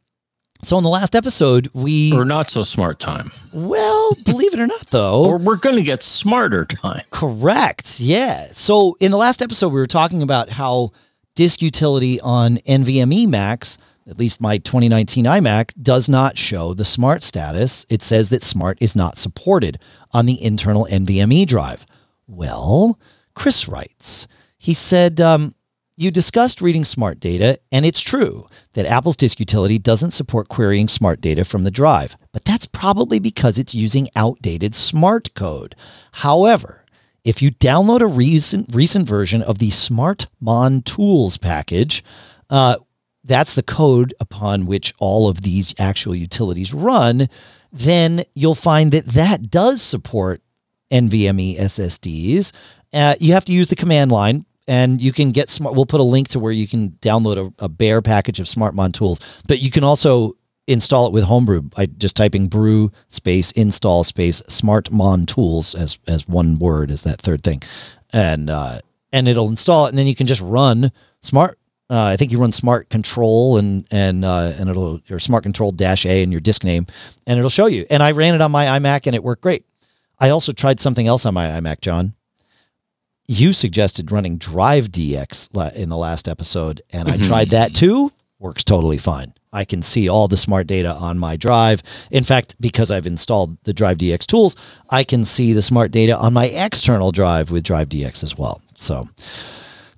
So 0.62 0.76
in 0.76 0.84
the 0.84 0.90
last 0.90 1.16
episode, 1.16 1.70
we 1.72 2.12
Or 2.12 2.24
not 2.26 2.50
so 2.50 2.62
smart 2.64 2.98
time. 2.98 3.32
well, 3.52 4.14
believe 4.24 4.52
it 4.52 4.60
or 4.60 4.66
not, 4.66 4.86
though, 4.90 5.24
Or 5.24 5.38
we're 5.38 5.56
going 5.56 5.76
to 5.76 5.82
get 5.82 6.02
smarter 6.02 6.66
time. 6.66 7.02
Correct. 7.10 7.98
Yeah. 7.98 8.46
So 8.52 8.96
in 9.00 9.10
the 9.10 9.16
last 9.16 9.40
episode, 9.40 9.68
we 9.68 9.80
were 9.80 9.86
talking 9.86 10.20
about 10.22 10.50
how 10.50 10.92
disk 11.34 11.62
utility 11.62 12.20
on 12.20 12.56
NVMe 12.58 13.26
Macs, 13.26 13.78
at 14.06 14.18
least 14.18 14.38
my 14.42 14.58
2019 14.58 15.24
iMac, 15.24 15.72
does 15.80 16.10
not 16.10 16.36
show 16.36 16.74
the 16.74 16.84
smart 16.84 17.22
status. 17.22 17.86
It 17.88 18.02
says 18.02 18.28
that 18.28 18.42
smart 18.42 18.76
is 18.82 18.94
not 18.94 19.16
supported 19.16 19.78
on 20.12 20.26
the 20.26 20.42
internal 20.44 20.86
NVMe 20.90 21.46
drive. 21.46 21.86
Well, 22.26 22.98
Chris 23.34 23.66
writes, 23.66 24.26
he 24.58 24.74
said, 24.74 25.22
um, 25.22 25.54
you 26.01 26.11
discussed 26.11 26.62
reading 26.62 26.86
smart 26.86 27.20
data, 27.20 27.59
and 27.70 27.84
it's 27.84 28.01
true 28.01 28.48
that 28.72 28.86
Apple's 28.86 29.16
disk 29.16 29.38
utility 29.38 29.78
doesn't 29.78 30.12
support 30.12 30.48
querying 30.48 30.88
smart 30.88 31.20
data 31.20 31.44
from 31.44 31.64
the 31.64 31.70
drive, 31.70 32.16
but 32.32 32.44
that's 32.46 32.64
probably 32.64 33.18
because 33.18 33.59
it's 33.59 33.74
using 33.74 34.09
outdated 34.16 34.74
smart 34.74 35.34
code. 35.34 35.76
However, 36.12 36.86
if 37.22 37.42
you 37.42 37.51
download 37.51 38.01
a 38.01 38.07
recent 38.07 38.74
recent 38.74 39.07
version 39.07 39.42
of 39.42 39.59
the 39.59 39.68
Smart 39.68 40.26
Mon 40.40 40.80
Tools 40.80 41.36
package, 41.36 42.03
uh, 42.48 42.76
that's 43.22 43.55
the 43.55 43.62
code 43.62 44.14
upon 44.20 44.64
which 44.64 44.94
all 44.98 45.28
of 45.28 45.42
these 45.42 45.74
actual 45.78 46.14
utilities 46.14 46.72
run, 46.72 47.28
then 47.70 48.24
you'll 48.34 48.55
find 48.55 48.90
that 48.92 49.05
that 49.05 49.51
does 49.51 49.82
support 49.82 50.40
NVMe 50.90 51.59
SSDs. 51.59 52.53
Uh, 52.90 53.16
you 53.20 53.34
have 53.34 53.44
to 53.44 53.53
use 53.53 53.68
the 53.68 53.76
command 53.76 54.11
line, 54.11 54.46
and 54.70 55.02
you 55.02 55.10
can 55.12 55.32
get 55.32 55.50
smart. 55.50 55.74
We'll 55.74 55.84
put 55.84 55.98
a 55.98 56.04
link 56.04 56.28
to 56.28 56.38
where 56.38 56.52
you 56.52 56.68
can 56.68 56.90
download 57.02 57.52
a, 57.58 57.64
a 57.64 57.68
bare 57.68 58.00
package 58.00 58.38
of 58.38 58.46
SmartMon 58.46 58.92
tools, 58.92 59.18
but 59.48 59.58
you 59.58 59.68
can 59.68 59.82
also 59.82 60.36
install 60.68 61.08
it 61.08 61.12
with 61.12 61.24
Homebrew 61.24 61.62
by 61.62 61.86
just 61.86 62.16
typing 62.16 62.46
brew 62.46 62.92
space 63.08 63.50
install 63.50 64.04
space 64.04 64.40
SmartMon 64.42 65.26
tools 65.26 65.74
as 65.74 65.98
as 66.06 66.28
one 66.28 66.60
word 66.60 66.92
as 66.92 67.02
that 67.02 67.20
third 67.20 67.42
thing, 67.42 67.62
and 68.12 68.48
uh, 68.48 68.78
and 69.12 69.26
it'll 69.26 69.48
install 69.48 69.86
it, 69.86 69.88
and 69.88 69.98
then 69.98 70.06
you 70.06 70.14
can 70.14 70.28
just 70.28 70.40
run 70.40 70.92
Smart. 71.20 71.58
Uh, 71.90 72.04
I 72.04 72.16
think 72.16 72.30
you 72.30 72.38
run 72.38 72.52
Smart 72.52 72.90
Control 72.90 73.58
and 73.58 73.84
and 73.90 74.24
uh, 74.24 74.54
and 74.56 74.70
it'll 74.70 75.00
or 75.10 75.18
Smart 75.18 75.42
Control 75.42 75.72
dash 75.72 76.06
A 76.06 76.22
in 76.22 76.30
your 76.30 76.40
disk 76.40 76.62
name, 76.62 76.86
and 77.26 77.40
it'll 77.40 77.50
show 77.50 77.66
you. 77.66 77.86
And 77.90 78.04
I 78.04 78.12
ran 78.12 78.36
it 78.36 78.40
on 78.40 78.52
my 78.52 78.66
iMac, 78.66 79.08
and 79.08 79.16
it 79.16 79.24
worked 79.24 79.42
great. 79.42 79.66
I 80.20 80.28
also 80.28 80.52
tried 80.52 80.78
something 80.78 81.08
else 81.08 81.26
on 81.26 81.34
my 81.34 81.48
iMac, 81.48 81.80
John 81.80 82.14
you 83.31 83.53
suggested 83.53 84.11
running 84.11 84.41
DriveDx 84.41 85.74
in 85.76 85.89
the 85.89 85.97
last 85.97 86.26
episode, 86.26 86.83
and 86.93 87.09
I 87.09 87.16
tried 87.16 87.51
that 87.51 87.74
too. 87.74 88.11
Works 88.41 88.64
totally 88.64 88.99
fine. 88.99 89.35
I 89.53 89.64
can 89.64 89.83
see 89.83 90.09
all 90.09 90.26
the 90.26 90.37
smart 90.37 90.66
data 90.66 90.91
on 90.91 91.16
my 91.16 91.37
drive. 91.37 91.83
In 92.11 92.24
fact, 92.24 92.57
because 92.61 92.91
I've 92.91 93.07
installed 93.07 93.57
the 93.62 93.72
DriveDx 93.72 94.26
tools, 94.26 94.57
I 94.91 95.05
can 95.05 95.24
see 95.24 95.53
the 95.53 95.62
smart 95.62 95.93
data 95.93 96.16
on 96.16 96.33
my 96.33 96.47
external 96.47 97.12
drive 97.12 97.53
with 97.53 97.62
DriveDx 97.62 98.24
as 98.24 98.37
well. 98.37 98.62
So 98.76 99.09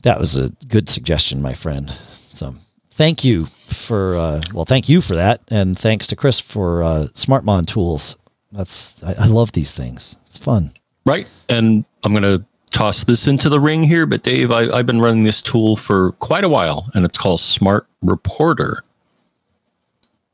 that 0.02 0.20
was 0.20 0.36
a 0.36 0.50
good 0.68 0.90
suggestion, 0.90 1.40
my 1.40 1.54
friend. 1.54 1.90
So 2.28 2.54
thank 2.90 3.24
you 3.24 3.46
for 3.46 4.14
uh, 4.14 4.42
well, 4.52 4.66
thank 4.66 4.90
you 4.90 5.00
for 5.00 5.14
that, 5.14 5.40
and 5.48 5.78
thanks 5.78 6.06
to 6.08 6.16
Chris 6.16 6.38
for 6.38 6.82
uh, 6.82 7.06
SmartMon 7.14 7.66
tools. 7.66 8.18
That's 8.50 9.02
I, 9.02 9.24
I 9.24 9.26
love 9.28 9.52
these 9.52 9.72
things. 9.72 10.18
It's 10.26 10.36
fun. 10.36 10.72
Right. 11.06 11.26
And 11.48 11.84
I'm 12.04 12.12
going 12.12 12.22
to 12.22 12.44
toss 12.72 13.04
this 13.04 13.26
into 13.26 13.48
the 13.48 13.60
ring 13.60 13.82
here. 13.82 14.06
But 14.06 14.22
Dave, 14.22 14.50
I, 14.50 14.62
I've 14.70 14.86
been 14.86 15.00
running 15.00 15.24
this 15.24 15.40
tool 15.40 15.76
for 15.76 16.12
quite 16.12 16.44
a 16.44 16.48
while, 16.48 16.90
and 16.94 17.04
it's 17.04 17.18
called 17.18 17.40
Smart 17.40 17.86
Reporter. 18.02 18.82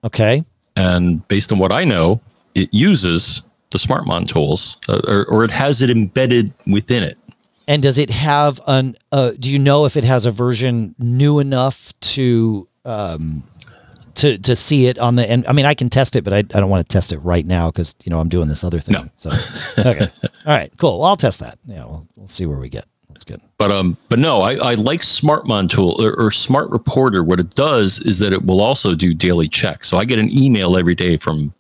Okay. 0.05 0.45
And 0.77 1.27
based 1.29 1.53
on 1.53 1.59
what 1.59 1.73
I 1.73 1.85
know, 1.85 2.21
it 2.55 2.73
uses 2.73 3.43
the 3.71 3.79
SmartMon 3.79 4.27
tools, 4.27 4.77
uh, 4.89 5.01
or, 5.07 5.27
or 5.27 5.45
it 5.45 5.51
has 5.51 5.83
it 5.83 5.91
embedded 5.91 6.53
within 6.71 7.03
it. 7.03 7.19
And 7.67 7.83
does 7.83 7.99
it 7.99 8.09
have 8.09 8.61
an? 8.67 8.97
Uh, 9.13 9.33
do 9.39 9.51
you 9.51 9.59
know 9.59 9.85
if 9.85 9.97
it 9.97 10.05
has 10.05 10.25
a 10.25 10.31
version 10.31 10.95
new 10.99 11.39
enough 11.39 11.93
to 12.01 12.67
um, 12.87 13.43
to 14.19 14.39
to 14.39 14.55
see 14.55 14.87
it 14.87 14.99
on 14.99 15.17
the 15.17 15.29
end? 15.29 15.47
I 15.47 15.53
mean, 15.53 15.67
I 15.67 15.75
can 15.75 15.89
test 15.89 16.17
it, 16.17 16.25
but 16.25 16.33
I, 16.33 16.39
I 16.39 16.61
don't 16.61 16.71
want 16.71 16.89
to 16.89 16.93
test 16.93 17.13
it 17.13 17.19
right 17.19 17.47
now 17.47 17.71
because 17.71 17.95
you 18.05 18.11
know 18.11 18.21
I'm 18.21 18.29
doing 18.29 18.49
this 18.49 18.65
other 18.65 18.81
thing. 18.81 18.95
No. 18.95 19.09
So 19.17 19.31
okay, 19.79 20.09
all 20.47 20.57
right, 20.57 20.73
cool. 20.79 20.99
Well, 21.01 21.09
I'll 21.09 21.17
test 21.17 21.41
that. 21.41 21.59
Yeah, 21.67 21.85
we'll, 21.85 22.07
we'll 22.17 22.29
see 22.29 22.47
where 22.47 22.59
we 22.59 22.69
get. 22.69 22.87
That's 23.09 23.25
good. 23.25 23.41
But 23.59 23.73
um, 23.73 23.97
but 24.09 24.19
no, 24.19 24.43
I, 24.43 24.55
I 24.55 24.75
like 24.75 25.01
SmartMon 25.01 25.69
tool 25.69 26.01
or, 26.05 26.15
or 26.15 26.31
Smart 26.31 26.71
Reporter. 26.71 27.25
What 27.25 27.41
it 27.41 27.51
does 27.51 28.01
is 28.01 28.19
that 28.21 28.33
it 28.33 28.45
will 28.45 28.61
also 28.61 28.95
do 28.95 29.15
daily 29.15 29.49
checks. 29.49 29.89
So 29.89 29.99
I 29.99 30.05
get 30.05 30.19
an 30.19 30.31
email 30.33 30.77
every 30.77 30.95
day 30.95 31.17
from 31.17 31.53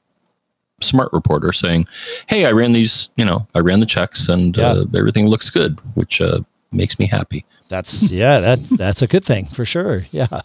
Smart 0.80 1.12
Reporter 1.12 1.52
saying, 1.52 1.86
"Hey, 2.28 2.44
I 2.44 2.52
ran 2.52 2.72
these. 2.72 3.08
You 3.16 3.24
know, 3.24 3.46
I 3.54 3.60
ran 3.60 3.80
the 3.80 3.86
checks 3.86 4.28
and 4.28 4.58
uh, 4.58 4.84
everything 4.94 5.26
looks 5.26 5.50
good," 5.50 5.80
which 5.94 6.20
uh, 6.20 6.40
makes 6.70 6.98
me 6.98 7.06
happy. 7.06 7.44
That's 7.68 8.10
yeah, 8.10 8.40
that's 8.40 8.70
that's 8.70 9.02
a 9.02 9.06
good 9.06 9.24
thing 9.24 9.46
for 9.46 9.64
sure. 9.64 10.04
Yeah, 10.10 10.42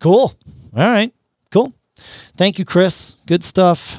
cool. 0.00 0.34
All 0.74 0.90
right. 0.90 1.12
Thank 2.36 2.58
you, 2.58 2.64
Chris. 2.64 3.16
Good 3.26 3.44
stuff. 3.44 3.98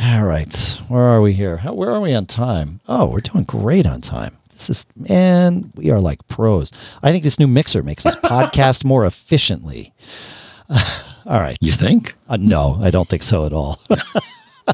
All 0.00 0.24
right, 0.24 0.80
where 0.88 1.02
are 1.02 1.20
we 1.20 1.32
here? 1.32 1.56
How, 1.56 1.74
where 1.74 1.90
are 1.90 2.00
we 2.00 2.14
on 2.14 2.26
time? 2.26 2.80
Oh, 2.88 3.08
we're 3.08 3.20
doing 3.20 3.42
great 3.42 3.84
on 3.84 4.00
time. 4.00 4.36
This 4.52 4.70
is 4.70 4.86
man, 4.94 5.70
we 5.74 5.90
are 5.90 6.00
like 6.00 6.26
pros. 6.28 6.72
I 7.02 7.10
think 7.10 7.24
this 7.24 7.40
new 7.40 7.48
mixer 7.48 7.82
makes 7.82 8.06
us 8.06 8.14
podcast 8.22 8.84
more 8.84 9.06
efficiently. 9.06 9.92
all 10.68 11.40
right. 11.40 11.58
You 11.60 11.72
think? 11.72 12.14
Uh, 12.28 12.36
no, 12.36 12.78
I 12.80 12.90
don't 12.90 13.08
think 13.08 13.22
so 13.22 13.46
at 13.46 13.52
all. 13.52 13.80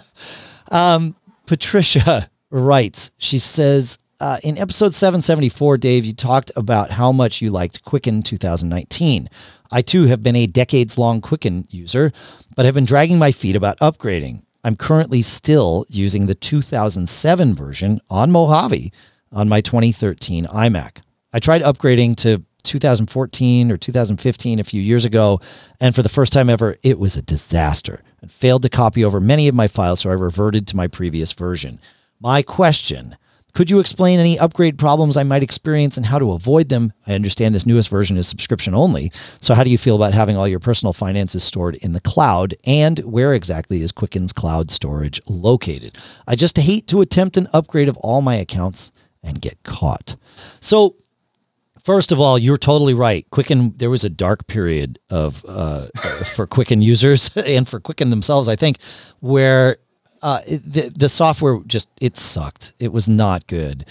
um, 0.71 1.17
Patricia 1.47 2.29
writes, 2.51 3.13
she 3.19 3.39
says, 3.39 3.99
uh, 4.21 4.39
in 4.43 4.57
episode 4.59 4.95
774, 4.95 5.79
Dave, 5.79 6.05
you 6.05 6.13
talked 6.13 6.51
about 6.57 6.91
how 6.91 7.13
much 7.13 7.43
you 7.43 7.51
liked 7.51 7.85
Quicken 7.85 8.23
2019. 8.23 9.29
I 9.75 9.83
too 9.83 10.05
have 10.05 10.23
been 10.23 10.37
a 10.37 10.47
decades 10.47 10.99
long 10.99 11.21
Quicken 11.21 11.67
user, 11.69 12.13
but 12.55 12.65
have 12.65 12.77
been 12.77 12.85
dragging 12.85 13.19
my 13.19 13.33
feet 13.33 13.57
about 13.57 13.77
upgrading. 13.81 14.45
I'm 14.63 14.77
currently 14.77 15.21
still 15.21 15.85
using 15.89 16.27
the 16.27 16.37
2007 16.37 17.55
version 17.57 18.01
on 18.09 18.31
Mojave 18.31 18.93
on 19.33 19.49
my 19.49 19.61
2013 19.61 20.45
iMac. 20.47 20.99
I 21.33 21.41
tried 21.41 21.63
upgrading 21.63 22.15
to 22.19 22.45
2014 22.63 23.73
or 23.73 23.77
2015 23.77 24.61
a 24.61 24.65
few 24.65 24.81
years 24.81 25.05
ago, 25.05 25.41
and 25.81 25.93
for 25.93 26.03
the 26.03 26.09
first 26.09 26.33
time 26.33 26.49
ever, 26.49 26.77
it 26.85 27.01
was 27.01 27.17
a 27.17 27.23
disaster 27.23 28.01
and 28.23 28.31
failed 28.31 28.63
to 28.63 28.69
copy 28.69 29.05
over 29.05 29.19
many 29.19 29.49
of 29.49 29.57
my 29.57 29.67
files, 29.67 29.99
so 29.99 30.11
I 30.11 30.15
reverted 30.15 30.69
to 30.69 30.77
my 30.77 30.87
previous 30.87 31.33
version. 31.33 31.81
My 32.21 32.43
question 32.43 33.17
could 33.55 33.71
you 33.71 33.79
explain 33.79 34.19
any 34.19 34.39
upgrade 34.39 34.79
problems 34.79 35.17
I 35.17 35.23
might 35.23 35.43
experience 35.45 35.97
and 35.97 36.07
how 36.07 36.19
to 36.19 36.33
avoid 36.33 36.69
them? 36.69 36.93
I 37.07 37.15
understand 37.15 37.55
this 37.55 37.67
newest 37.67 37.89
version 37.89 38.17
is 38.17 38.27
subscription 38.27 38.75
only. 38.75 39.13
So, 39.41 39.55
how 39.55 39.63
do 39.63 39.71
you 39.71 39.79
feel 39.79 39.97
about 39.97 40.13
having 40.13 40.37
all 40.37 40.49
your 40.49 40.61
personal 40.61 40.93
finances 40.93 41.45
stored 41.45 41.77
in 41.77 41.93
the 41.93 42.01
cloud? 42.01 42.55
And 42.65 42.99
where 43.01 43.33
exactly 43.33 43.81
is 43.81 43.93
Quicken's 43.93 44.33
cloud 44.33 44.71
storage 44.71 45.21
located? 45.27 45.97
I 46.27 46.35
just 46.35 46.59
hate 46.59 46.89
to 46.89 47.01
attempt 47.01 47.37
an 47.37 47.49
upgrade 47.53 47.89
of 47.89 47.97
all 47.99 48.23
my 48.23 48.35
accounts 48.35 48.91
and 49.23 49.41
get 49.41 49.63
caught. 49.63 50.17
So, 50.61 50.97
First 51.85 52.13
of 52.13 52.19
all, 52.19 52.39
you're 52.39 52.57
totally 52.57 52.95
right. 52.95 53.29
Quicken, 53.29 53.75
there 53.77 53.91
was 53.91 54.05
a 54.05 54.09
dark 54.09 54.47
period 54.47 54.99
of 55.11 55.45
uh, 55.47 55.89
for 56.35 56.47
Quicken 56.47 56.81
users 56.81 57.37
and 57.47 57.69
for 57.69 57.79
Quicken 57.79 58.09
themselves, 58.09 58.49
I 58.49 58.57
think, 58.57 58.79
where 59.21 59.77
uh, 60.25 60.41
the 60.47 60.91
the 60.99 61.09
software 61.09 61.59
just 61.67 61.91
it 62.01 62.17
sucked. 62.17 62.73
It 62.81 62.93
was 62.93 63.09
not 63.09 63.47
good. 63.47 63.85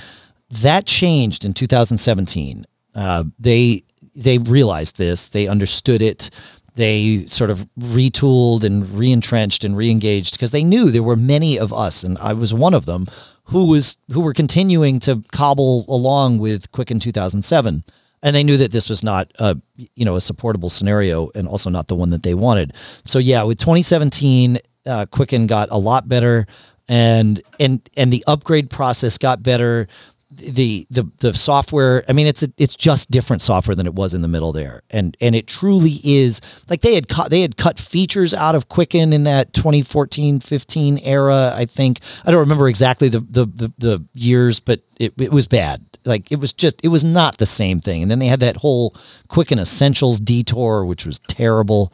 That 0.50 0.88
changed 0.88 1.46
in 1.46 1.54
2017. 1.54 2.66
Uh, 2.96 3.26
they 3.40 3.84
they 4.16 4.40
realized 4.40 4.98
this. 4.98 5.30
They 5.30 5.48
understood 5.48 6.02
it. 6.02 6.32
They 6.76 7.26
sort 7.28 7.52
of 7.52 7.68
retooled 7.80 8.64
and 8.64 8.90
re-entrenched 8.98 9.64
and 9.64 9.78
re-engaged 9.78 10.34
because 10.34 10.50
they 10.50 10.64
knew 10.64 10.90
there 10.90 11.04
were 11.04 11.16
many 11.16 11.60
of 11.60 11.72
us, 11.72 12.04
and 12.04 12.18
I 12.18 12.34
was 12.34 12.52
one 12.52 12.74
of 12.74 12.86
them, 12.86 13.06
who 13.46 13.68
was 13.68 13.98
who 14.12 14.22
were 14.22 14.34
continuing 14.34 15.00
to 15.02 15.24
cobble 15.32 15.86
along 15.88 16.40
with 16.40 16.72
Quicken 16.72 17.00
2007 17.00 17.84
and 18.24 18.36
they 18.36 18.44
knew 18.44 18.58
that 18.58 18.72
this 18.72 18.90
was 18.90 19.04
not 19.04 19.32
a 19.38 19.58
you 19.96 20.06
know 20.06 20.16
a 20.16 20.22
supportable 20.22 20.70
scenario 20.70 21.30
and 21.36 21.48
also 21.48 21.70
not 21.70 21.88
the 21.88 21.96
one 21.96 22.10
that 22.10 22.24
they 22.24 22.34
wanted. 22.34 22.74
So 23.06 23.20
yeah, 23.20 23.44
with 23.44 23.60
2017, 23.60 24.58
uh, 24.88 25.06
Quicken 25.12 25.46
got 25.46 25.68
a 25.70 25.78
lot 25.78 26.08
better, 26.08 26.48
and 26.88 27.42
and 27.60 27.88
and 27.96 28.12
the 28.12 28.24
upgrade 28.26 28.72
process 28.72 29.18
got 29.18 29.44
better. 29.44 29.88
The 30.36 30.86
the 30.90 31.10
the 31.20 31.34
software, 31.34 32.04
I 32.10 32.14
mean, 32.14 32.28
it's 32.28 32.44
a, 32.44 32.48
it's 32.58 32.76
just 32.76 33.12
different 33.12 33.42
software 33.42 33.76
than 33.76 33.86
it 33.86 33.94
was 33.94 34.14
in 34.14 34.22
the 34.22 34.28
middle 34.28 34.52
there, 34.52 34.82
and 34.90 35.16
and 35.22 35.36
it 35.36 35.48
truly 35.48 36.00
is 36.04 36.42
like 36.70 36.82
they 36.82 36.96
had 36.96 37.08
cut 37.08 37.30
they 37.30 37.42
had 37.42 37.58
cut 37.58 37.80
features 37.80 38.34
out 38.34 38.56
of 38.56 38.70
Quicken 38.70 39.14
in 39.14 39.24
that 39.24 39.54
2014 39.54 40.40
15 40.40 40.98
era. 41.00 41.54
I 41.56 41.66
think 41.66 42.00
I 42.26 42.32
don't 42.32 42.40
remember 42.40 42.68
exactly 42.68 43.10
the 43.10 43.20
the 43.20 43.46
the, 43.46 43.74
the 43.78 44.06
years, 44.14 44.60
but 44.60 44.82
it, 45.00 45.14
it 45.18 45.32
was 45.32 45.48
bad 45.48 45.86
like 46.06 46.32
it 46.32 46.40
was 46.40 46.54
just 46.54 46.84
it 46.84 46.90
was 46.90 47.04
not 47.04 47.38
the 47.38 47.46
same 47.46 47.80
thing. 47.80 48.02
And 48.02 48.12
then 48.12 48.20
they 48.20 48.28
had 48.28 48.40
that 48.42 48.58
whole 48.58 48.96
Quicken 49.28 49.60
Essentials 49.60 50.20
detour, 50.20 50.86
which 50.86 51.06
was 51.06 51.20
terrible. 51.20 51.94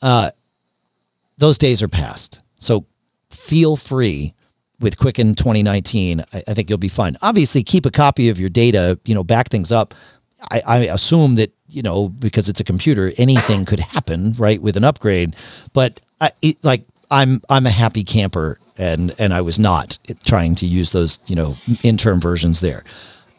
Uh, 0.00 0.30
those 1.38 1.58
days 1.58 1.82
are 1.82 1.88
past. 1.88 2.40
So 2.58 2.86
feel 3.30 3.76
free 3.76 4.34
with 4.80 4.98
Quicken 4.98 5.34
2019. 5.34 6.20
I, 6.20 6.42
I, 6.48 6.54
think 6.54 6.68
you'll 6.68 6.78
be 6.78 6.88
fine. 6.88 7.16
Obviously, 7.22 7.62
keep 7.62 7.86
a 7.86 7.90
copy 7.90 8.28
of 8.28 8.38
your 8.38 8.50
data. 8.50 8.98
You 9.04 9.14
know, 9.14 9.24
back 9.24 9.48
things 9.48 9.72
up. 9.72 9.94
I, 10.50 10.62
I 10.66 10.78
assume 10.84 11.34
that 11.36 11.52
you 11.68 11.82
know 11.82 12.08
because 12.08 12.48
it's 12.48 12.60
a 12.60 12.64
computer, 12.64 13.12
anything 13.18 13.64
could 13.64 13.80
happen, 13.80 14.34
right, 14.34 14.60
with 14.60 14.76
an 14.76 14.84
upgrade. 14.84 15.34
But 15.72 16.00
I, 16.20 16.30
it, 16.42 16.62
like 16.62 16.84
I'm 17.10 17.40
I'm 17.48 17.66
a 17.66 17.70
happy 17.70 18.04
camper 18.04 18.58
and 18.76 19.14
and 19.18 19.34
I 19.34 19.40
was 19.40 19.58
not 19.58 19.98
trying 20.24 20.54
to 20.56 20.66
use 20.66 20.92
those 20.92 21.18
you 21.26 21.36
know 21.36 21.56
interim 21.82 22.20
versions 22.20 22.60
there 22.60 22.84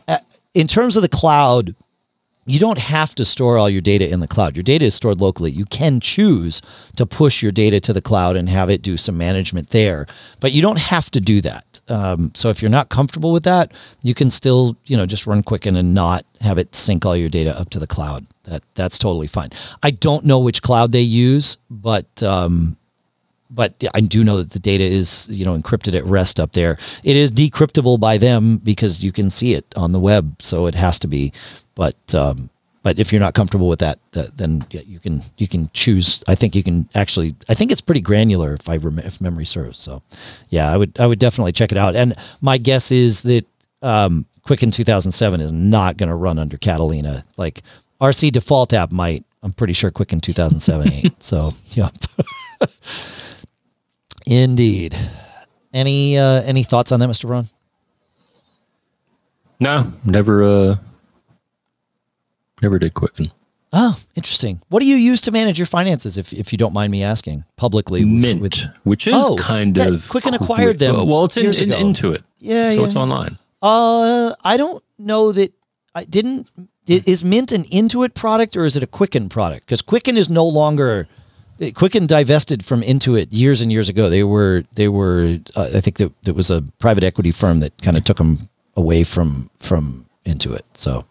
uh, 0.08 0.18
in 0.54 0.68
terms 0.68 0.96
of 0.98 1.02
the 1.02 1.10
cloud, 1.10 1.76
you 2.50 2.60
don't 2.60 2.80
have 2.80 3.14
to 3.16 3.26
store 3.26 3.58
all 3.58 3.70
your 3.70 3.82
data 3.82 4.10
in 4.10 4.20
the 4.22 4.28
cloud. 4.28 4.56
Your 4.56 4.64
data 4.64 4.86
is 4.86 4.96
stored 4.96 5.22
locally. 5.22 5.52
You 5.52 5.66
can 5.66 6.00
choose 6.00 6.62
to 6.96 7.06
push 7.06 7.44
your 7.44 7.52
data 7.52 7.80
to 7.82 7.94
the 7.94 8.02
cloud 8.02 8.36
and 8.36 8.50
have 8.50 8.70
it 8.70 8.82
do 8.82 8.98
some 8.98 9.18
management 9.18 9.70
there, 9.70 10.08
but 10.40 10.52
you 10.52 10.62
don't 10.62 10.80
have 10.80 11.12
to 11.12 11.22
do 11.22 11.42
that. 11.42 11.82
Um, 11.90 12.32
so 12.36 12.50
if 12.50 12.62
you're 12.62 12.72
not 12.72 12.90
comfortable 12.90 13.32
with 13.32 13.44
that, 13.44 13.72
you 14.02 14.14
can 14.14 14.32
still, 14.32 14.78
you 14.86 14.98
know, 14.98 15.06
just 15.06 15.28
run 15.28 15.44
Quicken 15.44 15.76
and 15.76 15.94
not 15.94 16.26
have 16.42 16.58
it 16.58 16.76
sync 16.76 17.06
all 17.06 17.16
your 17.16 17.30
data 17.30 17.58
up 17.60 17.70
to 17.72 17.80
the 17.80 17.88
cloud. 17.88 18.26
That 18.44 18.64
that's 18.76 18.98
totally 18.98 19.28
fine. 19.28 19.50
I 19.84 19.92
don't 19.92 20.26
know 20.26 20.40
which 20.40 20.62
cloud 20.62 20.92
they 20.92 21.02
use, 21.02 21.58
but 21.70 22.22
um, 22.24 22.78
but 23.50 23.84
I 23.94 24.02
do 24.02 24.24
know 24.24 24.38
that 24.38 24.52
the 24.52 24.60
data 24.60 24.84
is 24.84 25.28
you 25.32 25.46
know 25.46 25.58
encrypted 25.58 25.98
at 25.98 26.06
rest 26.06 26.40
up 26.40 26.54
there. 26.54 26.78
It 27.04 27.16
is 27.16 27.32
decryptable 27.32 28.00
by 28.00 28.18
them 28.18 28.58
because 28.58 29.04
you 29.04 29.12
can 29.12 29.30
see 29.30 29.54
it 29.54 29.66
on 29.76 29.92
the 29.92 30.00
web, 30.00 30.42
so 30.42 30.68
it 30.68 30.76
has 30.76 31.00
to 31.00 31.08
be. 31.08 31.34
But 31.80 32.14
um, 32.14 32.50
but 32.84 33.00
if 33.00 33.14
you're 33.14 33.22
not 33.22 33.36
comfortable 33.36 33.70
with 33.70 33.80
that, 33.80 34.00
uh, 34.14 34.26
then 34.36 34.66
you 34.70 35.00
can 35.00 35.22
you 35.38 35.48
can 35.48 35.70
choose. 35.72 36.22
I 36.28 36.36
think 36.36 36.54
you 36.54 36.62
can 36.62 36.90
actually. 36.94 37.38
I 37.48 37.54
think 37.54 37.72
it's 37.72 37.80
pretty 37.80 38.02
granular 38.02 38.54
if 38.54 38.68
I 38.68 38.76
rem- 38.76 39.00
if 39.00 39.22
memory 39.22 39.46
serves. 39.46 39.80
So 39.80 40.02
yeah, 40.50 40.70
I 40.70 40.76
would 40.76 41.00
I 41.00 41.08
would 41.08 41.20
definitely 41.20 41.54
check 41.54 41.72
it 41.72 41.78
out. 41.78 41.96
And 41.96 42.16
my 42.42 42.58
guess 42.58 42.92
is 42.92 43.22
that 43.22 43.46
um, 43.82 44.26
Quicken 44.44 44.72
2007 44.72 45.40
is 45.40 45.54
not 45.54 45.96
going 45.96 46.10
to 46.10 46.16
run 46.16 46.38
under 46.38 46.58
Catalina. 46.58 47.24
Like 47.38 47.62
RC 48.02 48.34
default 48.34 48.74
app 48.74 48.92
might. 48.92 49.24
I'm 49.42 49.54
pretty 49.54 49.72
sure 49.72 49.90
Quicken 49.90 50.20
2007 50.20 50.92
ain't. 50.92 51.24
so 51.24 51.54
yeah. 51.68 51.92
Indeed. 54.26 54.98
Any 55.74 56.18
uh, 56.18 56.42
any 56.42 56.64
thoughts 56.64 56.92
on 56.92 57.00
that, 57.00 57.10
Mr. 57.10 57.26
Braun? 57.26 57.48
No, 59.62 59.94
never 60.04 60.44
uh 60.44 60.76
never 62.62 62.80
did 62.80 62.94
Quicken. 62.94 63.28
Oh, 63.72 64.00
interesting. 64.16 64.62
What 64.70 64.82
do 64.82 64.88
you 64.88 64.96
use 64.96 65.22
to 65.22 65.32
manage 65.32 65.60
your 65.60 65.68
finances, 65.68 66.18
if, 66.18 66.34
if 66.34 66.52
you 66.52 66.58
don't 66.58 66.74
mind 66.74 66.92
me 66.92 67.04
asking 67.04 67.44
publicly? 67.56 68.04
With, 68.04 68.14
Mint, 68.14 68.42
with, 68.42 68.66
which 68.84 69.06
is 69.06 69.14
oh, 69.16 69.36
kind 69.38 69.78
of 69.78 70.10
Quicken 70.10 70.34
acquired 70.34 70.80
them. 70.80 71.08
Well, 71.08 71.26
it's 71.26 71.38
in, 71.38 71.46
in, 71.46 71.70
Intuit. 71.70 72.24
Yeah, 72.40 72.72
so 72.72 72.82
yeah. 72.82 72.86
it's 72.88 72.96
online. 72.96 73.38
Uh, 73.62 74.34
I 74.44 74.58
don't 74.58 74.84
know 74.98 75.32
that 75.32 75.54
I 75.94 76.06
didn't. 76.06 76.50
Is 76.88 77.24
Mint 77.24 77.52
an 77.52 77.64
Intuit 77.66 78.16
product 78.16 78.58
or 78.58 78.66
is 78.66 78.76
it 78.76 78.82
a 78.82 78.88
Quicken 78.88 79.30
product? 79.30 79.68
Because 79.68 79.84
Quicken 79.84 80.18
is 80.18 80.32
no 80.32 80.46
longer 80.46 81.08
Quicken 81.76 82.08
divested 82.08 82.66
from 82.66 82.82
Intuit 82.82 83.28
years 83.32 83.62
and 83.62 83.72
years 83.72 83.90
ago. 83.90 84.10
They 84.10 84.24
were 84.24 84.64
they 84.74 84.88
were 84.88 85.40
uh, 85.56 85.70
I 85.76 85.82
think 85.82 85.98
that 85.98 86.12
there 86.24 86.34
was 86.34 86.50
a 86.50 86.64
private 86.80 87.04
equity 87.04 87.32
firm 87.32 87.60
that 87.60 87.80
kind 87.82 87.98
of 87.98 88.04
took 88.06 88.18
them 88.18 88.50
away 88.76 89.04
from 89.04 89.52
from 89.60 90.08
Intuit. 90.26 90.62
So 90.74 91.06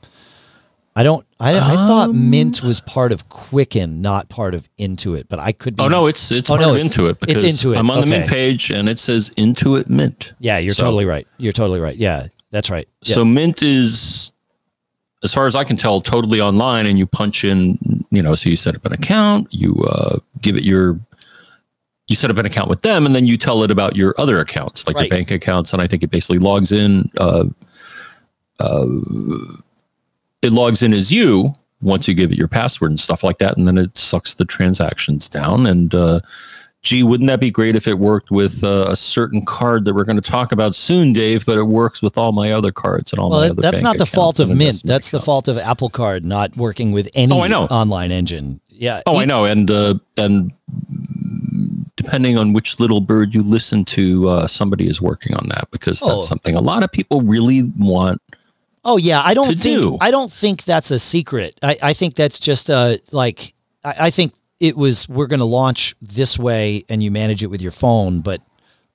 I 0.99 1.05
don't 1.05 1.25
I, 1.39 1.55
um, 1.55 1.63
I 1.63 1.77
thought 1.77 2.13
Mint 2.13 2.63
was 2.65 2.81
part 2.81 3.13
of 3.13 3.29
Quicken, 3.29 4.03
not 4.03 4.29
part 4.29 4.53
of 4.53 4.69
Intuit, 4.79 5.29
but 5.29 5.39
I 5.39 5.53
could 5.53 5.77
be 5.77 5.85
Oh 5.85 5.89
no, 5.89 6.09
it's 6.09 6.33
it's 6.33 6.51
oh, 6.51 6.57
part 6.57 6.67
no, 6.67 6.75
of 6.75 6.81
it's, 6.81 6.89
Intuit 6.89 7.21
because 7.21 7.45
it's 7.45 7.63
Intuit. 7.63 7.79
I'm 7.79 7.89
on 7.89 7.99
okay. 7.99 8.11
the 8.11 8.19
Mint 8.19 8.29
page 8.29 8.71
and 8.71 8.89
it 8.89 8.99
says 8.99 9.31
Intuit 9.37 9.89
Mint. 9.89 10.33
Yeah, 10.41 10.59
you're 10.59 10.75
so, 10.75 10.83
totally 10.83 11.05
right. 11.05 11.25
You're 11.37 11.53
totally 11.53 11.79
right. 11.79 11.97
Yeah, 11.97 12.27
that's 12.51 12.69
right. 12.69 12.89
So 13.05 13.25
Mint 13.25 13.63
is 13.63 14.33
as 15.23 15.33
far 15.33 15.47
as 15.47 15.55
I 15.55 15.63
can 15.63 15.77
tell, 15.77 16.01
totally 16.01 16.41
online, 16.41 16.85
and 16.87 16.99
you 16.99 17.07
punch 17.07 17.45
in, 17.45 17.79
you 18.11 18.21
know, 18.21 18.35
so 18.35 18.51
you 18.51 18.57
set 18.57 18.75
up 18.75 18.85
an 18.85 18.93
account, 18.93 19.49
you 19.53 19.75
uh, 19.89 20.19
give 20.41 20.57
it 20.57 20.65
your, 20.65 20.99
you 22.07 22.17
set 22.17 22.31
up 22.31 22.37
an 22.39 22.47
account 22.47 22.69
with 22.69 22.83
them, 22.83 23.05
and 23.05 23.15
then 23.15 23.27
you 23.27 23.37
tell 23.37 23.63
it 23.63 23.71
about 23.71 23.97
your 23.97 24.15
other 24.19 24.41
accounts, 24.41 24.87
like 24.87 24.97
right. 24.97 25.03
your 25.03 25.11
bank 25.11 25.31
accounts, 25.31 25.73
and 25.73 25.83
I 25.83 25.87
think 25.87 26.03
it 26.03 26.11
basically 26.11 26.39
logs 26.39 26.73
in. 26.73 27.11
Uh, 27.19 27.45
uh, 28.61 28.87
it 30.43 30.53
logs 30.53 30.83
in 30.83 30.93
as 30.93 31.13
you 31.13 31.55
once 31.81 32.09
you 32.09 32.15
give 32.15 32.33
it 32.33 32.39
your 32.39 32.49
password 32.49 32.91
and 32.91 32.99
stuff 32.99 33.23
like 33.23 33.39
that, 33.39 33.57
and 33.57 33.67
then 33.67 33.79
it 33.79 33.97
sucks 33.97 34.35
the 34.35 34.45
transactions 34.45 35.29
down 35.29 35.67
and 35.67 35.95
uh, 35.95 36.21
gee, 36.83 37.03
wouldn't 37.03 37.29
that 37.29 37.41
be 37.41 37.51
great 37.51 37.77
if 37.77 37.87
it 37.87 37.99
worked 37.99 38.31
with 38.31 38.63
uh, 38.65 38.87
a 38.89 38.97
certain 38.97 39.45
card 39.45 39.85
that 39.85 39.95
we're 39.95 40.05
going 40.05 40.21
to 40.21 40.31
talk 40.31 40.53
about 40.53 40.75
soon, 40.75 41.13
Dave? 41.13 41.45
But 41.45 41.59
it 41.59 41.65
works 41.65 42.03
with 42.03 42.17
all 42.17 42.33
my 42.33 42.53
other 42.53 42.73
cards 42.73 43.13
and 43.13 43.21
all 43.21 43.31
well, 43.31 43.41
my 43.41 43.47
other. 43.47 43.55
Well, 43.55 43.71
that's 43.71 43.83
not 43.83 43.99
the 43.99 44.07
fault 44.07 44.41
of 44.41 44.49
Mint. 44.49 44.83
That's 44.85 45.09
accounts. 45.09 45.11
the 45.11 45.21
fault 45.21 45.49
of 45.49 45.59
Apple 45.59 45.91
Card 45.91 46.25
not 46.25 46.57
working 46.57 46.93
with 46.93 47.09
any 47.15 47.33
oh, 47.33 47.41
I 47.41 47.49
know. 47.49 47.65
online 47.67 48.11
engine. 48.11 48.61
Yeah. 48.69 49.03
Oh, 49.07 49.19
it, 49.19 49.23
I 49.23 49.25
know, 49.25 49.45
and 49.45 49.71
uh, 49.71 49.95
and 50.17 50.53
depending 51.97 52.39
on 52.39 52.53
which 52.53 52.79
little 52.79 53.01
bird 53.01 53.35
you 53.35 53.43
listen 53.43 53.85
to, 53.85 54.29
uh, 54.29 54.47
somebody 54.47 54.87
is 54.87 55.03
working 55.03 55.35
on 55.35 55.49
that 55.49 55.69
because 55.71 56.01
that's 56.01 56.13
oh. 56.13 56.23
something 56.23 56.55
a 56.55 56.61
lot 56.61 56.83
of 56.83 56.93
people 56.93 57.21
really 57.23 57.65
want. 57.77 58.23
Oh 58.89 58.97
yeah, 58.97 59.21
I 59.23 59.35
don't 59.35 59.59
think 59.59 59.83
do. 59.83 59.99
I 60.01 60.11
don't 60.11 60.33
think 60.33 60.65
that's 60.65 60.91
a 60.91 60.99
secret. 60.99 61.59
I, 61.63 61.77
I 61.83 61.93
think 61.93 62.15
that's 62.15 62.39
just 62.39 62.71
a 62.71 62.99
like 63.13 63.53
I, 63.85 63.95
I 64.01 64.11
think 64.11 64.33
it 64.61 64.77
was 64.77 65.09
we're 65.09 65.27
going 65.27 65.41
to 65.41 65.45
launch 65.47 65.95
this 66.01 66.39
way 66.39 66.85
and 66.89 67.03
you 67.03 67.11
manage 67.11 67.43
it 67.43 67.49
with 67.49 67.63
your 67.63 67.73
phone 67.73 68.21
but 68.21 68.43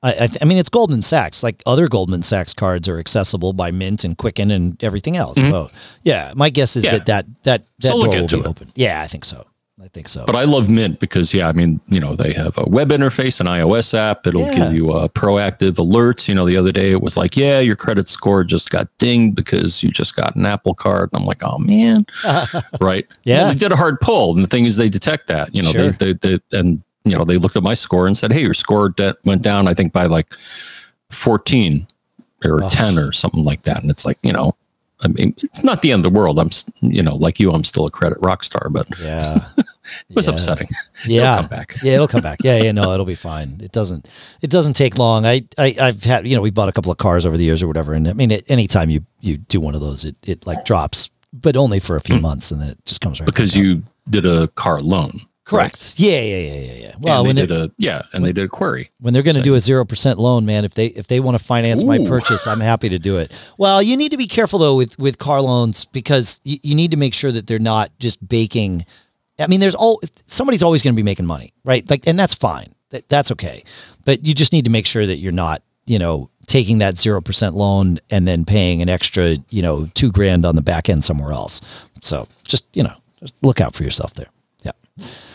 I, 0.02 0.10
I, 0.10 0.28
th- 0.28 0.38
I, 0.42 0.46
mean 0.46 0.58
it's 0.58 0.70
goldman 0.70 1.02
sachs 1.02 1.44
like 1.44 1.64
other 1.66 1.88
goldman 1.88 2.24
sachs 2.24 2.54
cards 2.54 2.88
are 2.90 3.00
accessible 3.00 3.54
by 3.54 3.72
mint 3.72 4.04
and 4.04 4.18
quicken 4.18 4.52
and 4.52 4.82
everything 4.84 5.18
else 5.18 5.38
mm-hmm. 5.38 5.50
so 5.50 5.70
yeah 6.04 6.34
my 6.36 6.50
guess 6.50 6.76
is 6.76 6.84
yeah. 6.84 6.92
that 6.92 7.06
that 7.06 7.26
that, 7.44 7.66
that 7.80 7.88
so 7.88 8.04
door 8.04 8.22
will 8.22 8.28
be 8.28 8.40
it. 8.40 8.46
open 8.46 8.72
yeah 8.76 9.02
i 9.02 9.08
think 9.08 9.26
so 9.26 9.46
I 9.84 9.90
think 9.90 10.08
so. 10.08 10.24
But 10.26 10.38
I 10.38 10.46
love 10.46 10.70
Mint 10.70 11.02
because 11.02 11.34
yeah, 11.34 11.50
I 11.50 11.52
mean, 11.52 11.82
you 11.88 12.00
know, 12.00 12.16
they 12.16 12.32
have 12.34 12.58
a 12.58 12.64
web 12.70 12.90
interface, 12.90 13.42
an 13.42 13.48
iOS 13.48 13.94
app. 13.94 14.26
It'll 14.26 14.42
yeah. 14.42 14.56
give 14.56 14.74
you 14.74 14.92
uh, 14.94 15.10
proactive 15.10 15.74
alerts. 15.74 16.30
You 16.30 16.36
know, 16.36 16.46
the 16.46 16.56
other 16.56 16.72
day 16.72 16.92
it 16.92 17.02
was 17.02 17.18
like, 17.18 17.36
yeah, 17.36 17.60
your 17.60 17.76
credit 17.76 18.08
score 18.08 18.46
just 18.46 18.70
got 18.70 18.88
dinged 18.98 19.36
because 19.36 19.84
you 19.84 19.92
just 19.92 20.16
got 20.16 20.38
an 20.38 20.46
Apple 20.46 20.74
card. 20.74 21.10
And 21.12 21.20
I'm 21.20 21.26
like, 21.26 21.44
oh 21.44 21.58
man, 21.60 22.06
right? 22.80 23.06
Yeah, 23.26 23.40
well, 23.40 23.50
they 23.50 23.56
did 23.56 23.74
a 23.74 23.76
hard 23.76 24.00
pull, 24.00 24.34
and 24.36 24.44
the 24.44 24.48
thing 24.48 24.64
is, 24.64 24.78
they 24.78 24.88
detect 24.88 25.28
that. 25.28 25.54
You 25.54 25.64
know, 25.64 25.72
sure. 25.72 25.92
they, 25.92 26.14
they, 26.14 26.40
they 26.50 26.60
and 26.60 26.82
you 27.04 27.18
know 27.18 27.26
they 27.26 27.36
looked 27.36 27.58
at 27.58 27.64
my 27.64 27.74
score 27.74 28.08
and 28.08 28.18
said, 28.18 28.32
hey, 28.32 28.42
your 28.42 28.54
score 28.54 28.90
de- 28.90 29.16
went 29.26 29.42
down. 29.42 29.68
I 29.68 29.74
think 29.74 29.92
by 29.92 30.06
like 30.06 30.34
14 31.10 31.86
or 32.46 32.64
oh. 32.64 32.68
10 32.68 32.98
or 32.98 33.12
something 33.12 33.44
like 33.44 33.64
that. 33.64 33.82
And 33.82 33.92
it's 33.92 34.06
like, 34.06 34.18
you 34.24 34.32
know, 34.32 34.56
I 35.02 35.08
mean, 35.10 35.34
it's 35.38 35.64
not 35.64 35.82
the 35.82 35.92
end 35.92 36.06
of 36.06 36.14
the 36.14 36.18
world. 36.18 36.40
I'm, 36.40 36.50
you 36.82 37.04
know, 37.04 37.16
like 37.16 37.40
you, 37.40 37.52
I'm 37.52 37.64
still 37.64 37.86
a 37.86 37.92
credit 37.92 38.18
rock 38.22 38.44
star, 38.44 38.70
but 38.70 38.88
yeah, 39.02 39.46
it 40.10 40.16
was 40.16 40.28
yeah. 40.28 40.34
upsetting. 40.34 40.68
Yeah, 41.06 41.34
it'll 41.34 41.42
come 41.42 41.50
back. 41.50 41.76
yeah, 41.84 41.94
it'll 41.96 42.08
come 42.08 42.22
back. 42.22 42.40
Yeah, 42.44 42.64
yeah, 42.64 42.72
no, 42.72 42.94
it'll 42.94 43.06
be 43.06 43.16
fine. 43.16 43.60
It 43.62 43.74
doesn't, 43.74 44.08
it 44.42 44.50
doesn't 44.50 44.74
take 44.74 44.98
long. 44.98 45.26
I, 45.26 45.42
I, 45.58 45.76
I've 45.82 46.02
had, 46.02 46.26
you 46.26 46.34
know, 46.34 46.42
we 46.42 46.50
bought 46.50 46.70
a 46.70 46.72
couple 46.72 46.94
of 46.94 46.98
cars 46.98 47.26
over 47.26 47.36
the 47.36 47.44
years 47.44 47.62
or 47.62 47.68
whatever, 47.68 47.94
and 47.94 48.08
I 48.08 48.14
mean, 48.14 48.32
it, 48.32 48.50
anytime 48.50 48.90
you 48.90 49.06
you 49.20 49.36
do 49.36 49.60
one 49.60 49.76
of 49.76 49.82
those, 49.82 50.06
it 50.06 50.16
it 50.24 50.48
like 50.48 50.64
drops, 50.64 51.12
but 51.34 51.58
only 51.58 51.82
for 51.82 51.98
a 51.98 52.02
few 52.02 52.16
mm. 52.16 52.22
months, 52.22 52.52
and 52.52 52.62
then 52.62 52.70
it 52.70 52.86
just 52.86 53.02
comes 53.02 53.20
right 53.20 53.26
because 53.26 53.54
you 53.54 53.84
did 54.10 54.26
a 54.26 54.48
car 54.50 54.80
loan. 54.80 55.20
Correct. 55.46 55.76
Right? 55.76 56.00
Yeah, 56.00 56.22
yeah, 56.22 56.38
yeah, 56.38 56.62
yeah, 56.62 56.74
yeah. 56.74 56.96
Well, 57.02 57.28
and 57.28 57.38
they 57.38 57.46
did 57.46 57.52
a 57.52 57.72
yeah, 57.78 58.04
and 58.14 58.24
they 58.24 58.32
did 58.32 58.46
a 58.46 58.48
query. 58.48 58.92
When 59.02 59.14
they're 59.14 59.24
going 59.24 59.36
to 59.36 59.42
do 59.42 59.56
a 59.56 59.60
zero 59.60 59.84
percent 59.84 60.18
loan, 60.18 60.46
man, 60.46 60.64
if 60.64 60.74
they 60.74 60.88
if 60.88 61.08
they 61.08 61.20
want 61.20 61.38
to 61.38 61.44
finance 61.44 61.84
Ooh. 61.84 61.88
my 61.88 61.98
purchase, 61.98 62.48
I'm 62.48 62.62
happy 62.62 62.88
to 62.90 63.00
do 63.00 63.18
it. 63.18 63.34
Well, 63.58 63.84
you 63.84 63.98
need 63.98 64.12
to 64.12 64.18
be 64.18 64.28
careful 64.28 64.58
though 64.58 64.76
with 64.76 64.98
with 64.98 65.18
car 65.18 65.42
loans 65.42 65.84
because 65.84 66.40
you, 66.46 66.60
you 66.64 66.76
need 66.76 66.92
to 66.92 66.98
make 66.98 67.14
sure 67.14 67.32
that 67.32 67.48
they're 67.48 67.60
not 67.60 67.92
just 68.00 68.26
baking. 68.26 68.86
I 69.40 69.48
mean, 69.48 69.60
there's 69.60 69.76
all 69.76 70.00
somebody's 70.26 70.64
always 70.64 70.84
going 70.84 70.94
to 70.94 70.96
be 70.96 71.04
making 71.04 71.26
money, 71.26 71.54
right? 71.64 71.88
Like, 71.90 72.08
and 72.08 72.18
that's 72.18 72.34
fine. 72.34 72.74
That, 72.90 73.10
that's 73.10 73.32
okay. 73.32 73.64
But 74.06 74.26
you 74.26 74.34
just 74.34 74.54
need 74.54 74.66
to 74.66 74.72
make 74.72 74.86
sure 74.86 75.06
that 75.06 75.18
you're 75.18 75.32
not, 75.32 75.64
you 75.86 75.98
know, 75.98 76.30
taking 76.46 76.80
that 76.80 76.96
0% 76.96 77.54
loan 77.54 78.00
and 78.10 78.28
then 78.28 78.46
paying 78.46 78.82
an 78.82 78.90
extra, 78.90 79.38
you 79.50 79.62
know, 79.62 79.88
two 79.94 80.12
grand 80.12 80.46
on 80.46 80.56
the 80.56 80.62
back 80.62 80.90
end 80.90 81.04
somewhere 81.04 81.32
else. 81.32 81.62
So 82.02 82.28
just, 82.44 82.66
you 82.76 82.84
know, 82.84 82.94
just 83.20 83.34
look 83.42 83.62
out 83.62 83.74
for 83.74 83.84
yourself 83.84 84.14
there. 84.14 84.28
Yeah. 84.64 84.72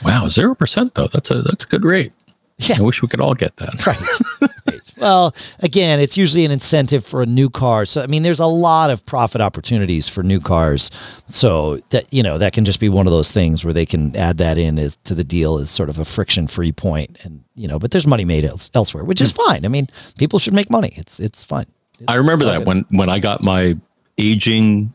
Wow, 0.05 0.29
zero 0.29 0.55
percent 0.55 0.95
though. 0.95 1.09
That's 1.09 1.31
a 1.31 1.43
that's 1.43 1.65
a 1.65 1.69
good 1.69 1.85
rate. 1.85 2.13
Yeah. 2.59 2.77
I 2.79 2.83
wish 2.83 3.03
we 3.03 3.09
could 3.09 3.21
all 3.21 3.35
get 3.35 3.57
that. 3.57 3.87
Right. 3.87 4.48
right. 4.79 5.01
Well, 5.01 5.35
again, 5.61 6.01
it's 6.01 6.17
usually 6.17 6.45
an 6.45 6.51
incentive 6.51 7.05
for 7.05 7.23
a 7.23 7.27
new 7.27 7.51
car. 7.51 7.85
So, 7.87 8.03
I 8.03 8.07
mean, 8.07 8.23
there's 8.23 8.41
a 8.41 8.47
lot 8.47 8.91
of 8.91 9.05
profit 9.05 9.41
opportunities 9.41 10.09
for 10.09 10.23
new 10.23 10.41
cars. 10.41 10.91
So 11.29 11.79
that, 11.91 12.13
you 12.13 12.23
know, 12.23 12.39
that 12.39 12.53
can 12.53 12.65
just 12.65 12.81
be 12.81 12.89
one 12.89 13.07
of 13.07 13.13
those 13.13 13.33
things 13.33 13.65
where 13.65 13.75
they 13.75 13.87
can 13.87 14.15
add 14.17 14.39
that 14.39 14.59
in 14.59 14.79
as 14.79 14.97
to 15.05 15.15
the 15.15 15.25
deal 15.25 15.59
as 15.59 15.71
sort 15.71 15.89
of 15.89 15.99
a 15.99 16.05
friction 16.05 16.47
free 16.47 16.73
point. 16.73 17.19
And, 17.25 17.45
you 17.55 17.69
know, 17.69 17.79
but 17.79 17.91
there's 17.91 18.07
money 18.07 18.25
made 18.25 18.45
else, 18.45 18.71
elsewhere, 18.75 19.05
which 19.05 19.21
is 19.21 19.33
fine. 19.33 19.65
I 19.65 19.69
mean, 19.69 19.89
people 20.17 20.39
should 20.39 20.55
make 20.55 20.71
money. 20.71 20.93
It's, 20.97 21.21
it's 21.21 21.45
fine. 21.45 21.67
It's, 22.01 22.05
I 22.09 22.17
remember 22.17 22.45
that 22.45 22.59
good. 22.59 22.67
when 22.67 22.85
when 22.91 23.09
I 23.09 23.19
got 23.19 23.43
my 23.43 23.77
aging, 24.19 24.95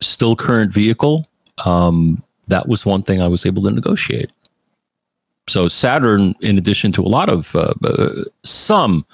still 0.00 0.36
current 0.36 0.72
vehicle. 0.72 1.24
Um, 1.64 2.22
that 2.48 2.68
was 2.68 2.84
one 2.84 3.02
thing 3.02 3.22
I 3.22 3.28
was 3.28 3.46
able 3.46 3.62
to 3.62 3.70
negotiate. 3.70 4.30
So 5.48 5.68
Saturn, 5.68 6.34
in 6.40 6.58
addition 6.58 6.92
to 6.92 7.02
a 7.02 7.08
lot 7.08 7.28
of 7.28 7.54
uh, 7.54 7.74
uh, 7.84 8.08
some 8.44 9.04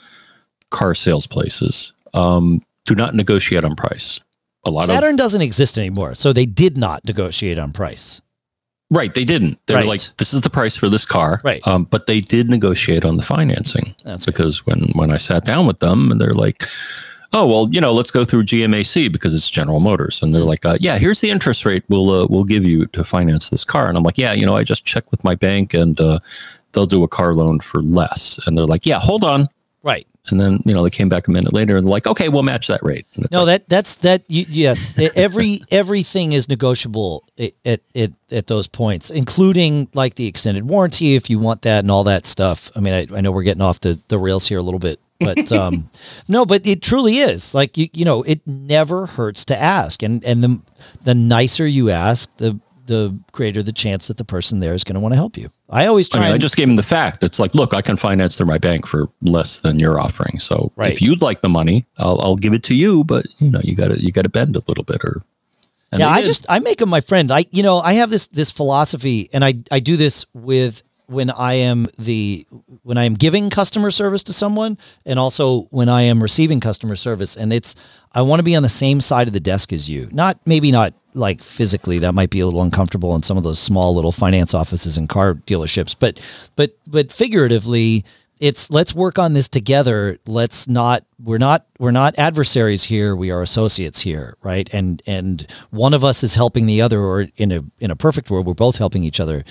car 0.71 0.95
sales 0.95 1.27
places, 1.27 1.93
um, 2.15 2.63
do 2.87 2.95
not 2.95 3.15
negotiate 3.15 3.65
on 3.65 3.75
price. 3.75 4.21
A 4.65 4.71
lot 4.71 4.89
of 4.89 4.95
Saturn 4.95 5.13
of 5.13 5.19
doesn't 5.19 5.41
exist 5.43 5.79
anymore. 5.79 6.15
So 6.15 6.33
they 6.33 6.47
did 6.47 6.77
not 6.77 7.05
negotiate 7.05 7.59
on 7.59 7.73
price. 7.73 8.21
right, 8.91 9.13
they 9.15 9.25
didn't. 9.25 9.59
They 9.67 9.75
were 9.75 9.85
like, 9.85 10.03
"This 10.19 10.35
is 10.35 10.43
the 10.43 10.51
price 10.51 10.77
for 10.77 10.89
this 10.89 11.07
car." 11.07 11.41
Right. 11.43 11.67
Um, 11.67 11.85
but 11.85 12.07
they 12.07 12.21
did 12.21 12.49
negotiate 12.49 13.05
on 13.05 13.17
the 13.17 13.23
financing. 13.23 13.95
That's 14.05 14.27
good. 14.27 14.35
because 14.35 14.67
when 14.67 14.91
when 14.95 15.13
I 15.13 15.17
sat 15.17 15.45
down 15.45 15.67
with 15.67 15.81
them 15.81 16.11
and 16.13 16.21
they're 16.21 16.35
like, 16.35 16.65
"Oh 17.33 17.47
well, 17.47 17.69
you 17.71 17.81
know, 17.81 17.93
let's 17.93 18.11
go 18.11 18.25
through 18.25 18.45
GMAC 18.45 19.11
because 19.13 19.35
it's 19.35 19.51
General 19.51 19.81
Motors," 19.81 20.23
and 20.23 20.35
they're 20.35 20.43
like, 20.43 20.65
uh, 20.67 20.79
"Yeah, 20.81 20.99
here's 20.99 21.21
the 21.21 21.31
interest 21.31 21.65
rate 21.65 21.85
we'll 21.89 22.11
uh, 22.11 22.27
we'll 22.29 22.45
give 22.45 22.65
you 22.65 22.87
to 22.89 23.05
finance 23.05 23.51
this 23.51 23.65
car," 23.65 23.89
and 23.89 23.97
I'm 23.97 24.05
like, 24.05 24.19
"Yeah, 24.19 24.33
you 24.33 24.45
know, 24.47 24.57
I 24.57 24.65
just 24.65 24.85
checked 24.85 25.11
with 25.11 25.23
my 25.25 25.35
bank 25.35 25.75
and 25.75 26.01
uh, 26.01 26.19
they'll 26.73 26.87
do 26.87 27.03
a 27.05 27.09
car 27.09 27.35
loan 27.35 27.61
for 27.61 27.83
less," 27.83 28.39
and 28.47 28.57
they're 28.57 28.67
like, 28.67 28.85
"Yeah, 28.87 28.99
hold 28.99 29.23
on," 29.25 29.47
Right. 29.83 30.07
and 30.31 30.39
then 30.41 30.61
you 30.65 30.75
know 30.75 30.83
they 30.83 30.91
came 30.91 31.09
back 31.09 31.27
a 31.29 31.31
minute 31.31 31.53
later 31.53 31.77
and 31.77 31.87
they're 31.87 31.91
like, 31.91 32.07
"Okay, 32.07 32.29
we'll 32.29 32.43
match 32.43 32.67
that 32.67 32.83
rate." 32.83 33.07
No, 33.33 33.45
like, 33.45 33.47
that 33.47 33.69
that's 33.69 33.95
that. 33.97 34.23
You, 34.29 34.45
yes, 34.49 34.99
every 35.17 35.61
everything 35.71 36.33
is 36.33 36.49
negotiable 36.49 37.25
at, 37.39 37.53
at 37.65 37.81
at 37.95 38.13
at 38.31 38.47
those 38.49 38.67
points, 38.67 39.09
including 39.11 39.89
like 39.95 40.17
the 40.17 40.27
extended 40.27 40.69
warranty 40.69 41.15
if 41.15 41.31
you 41.31 41.39
want 41.39 41.63
that 41.63 41.81
and 41.85 41.91
all 41.91 42.05
that 42.05 42.27
stuff. 42.27 42.71
I 42.77 42.81
mean, 42.81 42.93
I, 42.93 43.07
I 43.17 43.21
know 43.21 43.31
we're 43.31 43.45
getting 43.45 43.63
off 43.63 43.81
the 43.81 43.99
the 44.09 44.19
rails 44.19 44.47
here 44.49 44.59
a 44.59 44.63
little 44.63 44.81
bit, 44.81 45.01
but 45.21 45.53
um, 45.61 45.89
no, 46.29 46.45
but 46.45 46.67
it 46.67 46.83
truly 46.83 47.19
is 47.19 47.55
like 47.55 47.77
you 47.79 47.89
you 47.93 48.05
know 48.05 48.23
it 48.25 48.41
never 48.47 49.07
hurts 49.07 49.45
to 49.47 49.57
ask, 49.61 50.03
and 50.03 50.25
and 50.25 50.43
the 50.43 50.61
the 51.05 51.15
nicer 51.15 51.67
you 51.67 51.91
ask, 51.91 52.35
the 52.39 52.59
the 52.87 53.17
greater 53.31 53.63
the 53.63 53.73
chance 53.73 54.09
that 54.09 54.17
the 54.17 54.25
person 54.25 54.59
there 54.59 54.75
is 54.75 54.83
going 54.83 54.95
to 54.95 55.01
want 55.01 55.13
to 55.13 55.17
help 55.17 55.37
you. 55.37 55.49
I 55.69 55.87
always 55.87 56.09
I 56.11 56.17
try. 56.17 56.25
mean, 56.27 56.35
I 56.35 56.39
just 56.39 56.57
gave 56.57 56.69
him 56.69 56.75
the 56.75 56.83
fact. 56.83 57.23
It's 57.23 57.39
like, 57.39 57.55
look, 57.55 57.73
I 57.73 57.83
can 57.83 57.97
finance 57.97 58.37
through 58.37 58.47
my 58.49 58.59
bank 58.59 58.85
for 58.85 59.09
less 59.23 59.61
than 59.61 59.79
you're 59.79 60.01
offering. 60.01 60.41
So 60.41 60.73
Right. 60.75 60.91
if 60.91 61.01
you'd 61.01 61.23
like 61.23 61.41
the 61.43 61.49
money, 61.49 61.87
I'll, 61.99 62.21
I'll 62.21 62.35
give 62.35 62.53
it 62.53 62.65
to 62.65 62.75
you. 62.75 63.05
But 63.05 63.27
you 63.39 63.49
know, 63.53 63.61
you 63.63 63.77
got 63.77 63.89
to 63.89 64.03
you 64.03 64.11
got 64.11 64.23
to 64.23 64.29
bend 64.29 64.57
a 64.57 64.63
little 64.67 64.83
bit, 64.83 65.05
or 65.05 65.23
and 65.93 66.01
yeah, 66.01 66.09
I 66.09 66.21
did. 66.23 66.27
just 66.27 66.47
I 66.49 66.59
make 66.59 66.81
him 66.81 66.89
my 66.89 67.01
friend. 67.01 67.31
I 67.31 67.45
you 67.53 67.63
know 67.63 67.79
I 67.79 67.93
have 67.93 68.11
this 68.11 68.27
this 68.27 68.51
philosophy, 68.51 69.29
and 69.33 69.45
I 69.45 69.55
I 69.71 69.79
do 69.79 69.97
this 69.97 70.25
with 70.35 70.83
when 71.11 71.29
I 71.29 71.55
am 71.55 71.89
the 71.99 72.47
when 72.83 72.97
I 72.97 73.05
am 73.05 73.15
giving 73.15 73.51
customer 73.51 73.91
service 73.91 74.23
to 74.25 74.33
someone, 74.33 74.79
and 75.05 75.19
also 75.19 75.63
when 75.71 75.89
I 75.89 76.03
am 76.03 76.23
receiving 76.23 76.61
customer 76.61 76.95
service, 76.95 77.37
and 77.37 77.53
it's 77.53 77.75
I 78.13 78.23
want 78.23 78.39
to 78.39 78.45
be 78.45 78.55
on 78.55 78.63
the 78.63 78.69
same 78.69 79.01
side 79.01 79.27
of 79.27 79.33
the 79.33 79.41
desk 79.41 79.73
as 79.73 79.91
you. 79.91 80.09
Not 80.13 80.39
maybe 80.47 80.71
not 80.71 80.95
like 81.13 81.43
physically 81.43 81.99
that 81.99 82.13
might 82.13 82.31
be 82.31 82.39
a 82.39 82.47
little 82.47 82.63
uncomfortable 82.63 83.17
in 83.17 83.25
some 83.25 83.37
of 83.37 83.43
those 83.43 83.59
small 83.59 83.93
little 83.95 84.13
finance 84.13 84.55
offices 84.55 84.97
and 84.97 85.09
car 85.09 85.35
dealerships, 85.35 85.97
but 85.99 86.21
but 86.55 86.79
but 86.87 87.11
figuratively 87.11 88.05
it's 88.39 88.71
let's 88.71 88.95
work 88.95 89.19
on 89.19 89.35
this 89.35 89.49
together. 89.49 90.17
Let's 90.27 90.69
not 90.69 91.05
we're 91.23 91.39
not 91.39 91.67
we're 91.79 91.91
not 91.91 92.19
adversaries 92.19 92.85
here 92.85 93.15
we 93.17 93.31
are 93.31 93.43
associates 93.43 94.01
here 94.01 94.37
right? 94.43 94.73
And 94.73 95.03
and 95.07 95.47
one 95.71 95.93
of 95.93 96.05
us 96.05 96.23
is 96.23 96.37
helping 96.37 96.67
the 96.67 96.81
other 96.81 97.01
or 97.01 97.27
in 97.37 97.51
a 97.51 97.65
in 97.81 97.91
a 97.91 97.97
perfect 97.97 98.31
world 98.31 98.47
we're 98.47 98.55
both 98.55 98.79
helping 98.79 99.03
each 99.05 99.21
other 99.21 99.45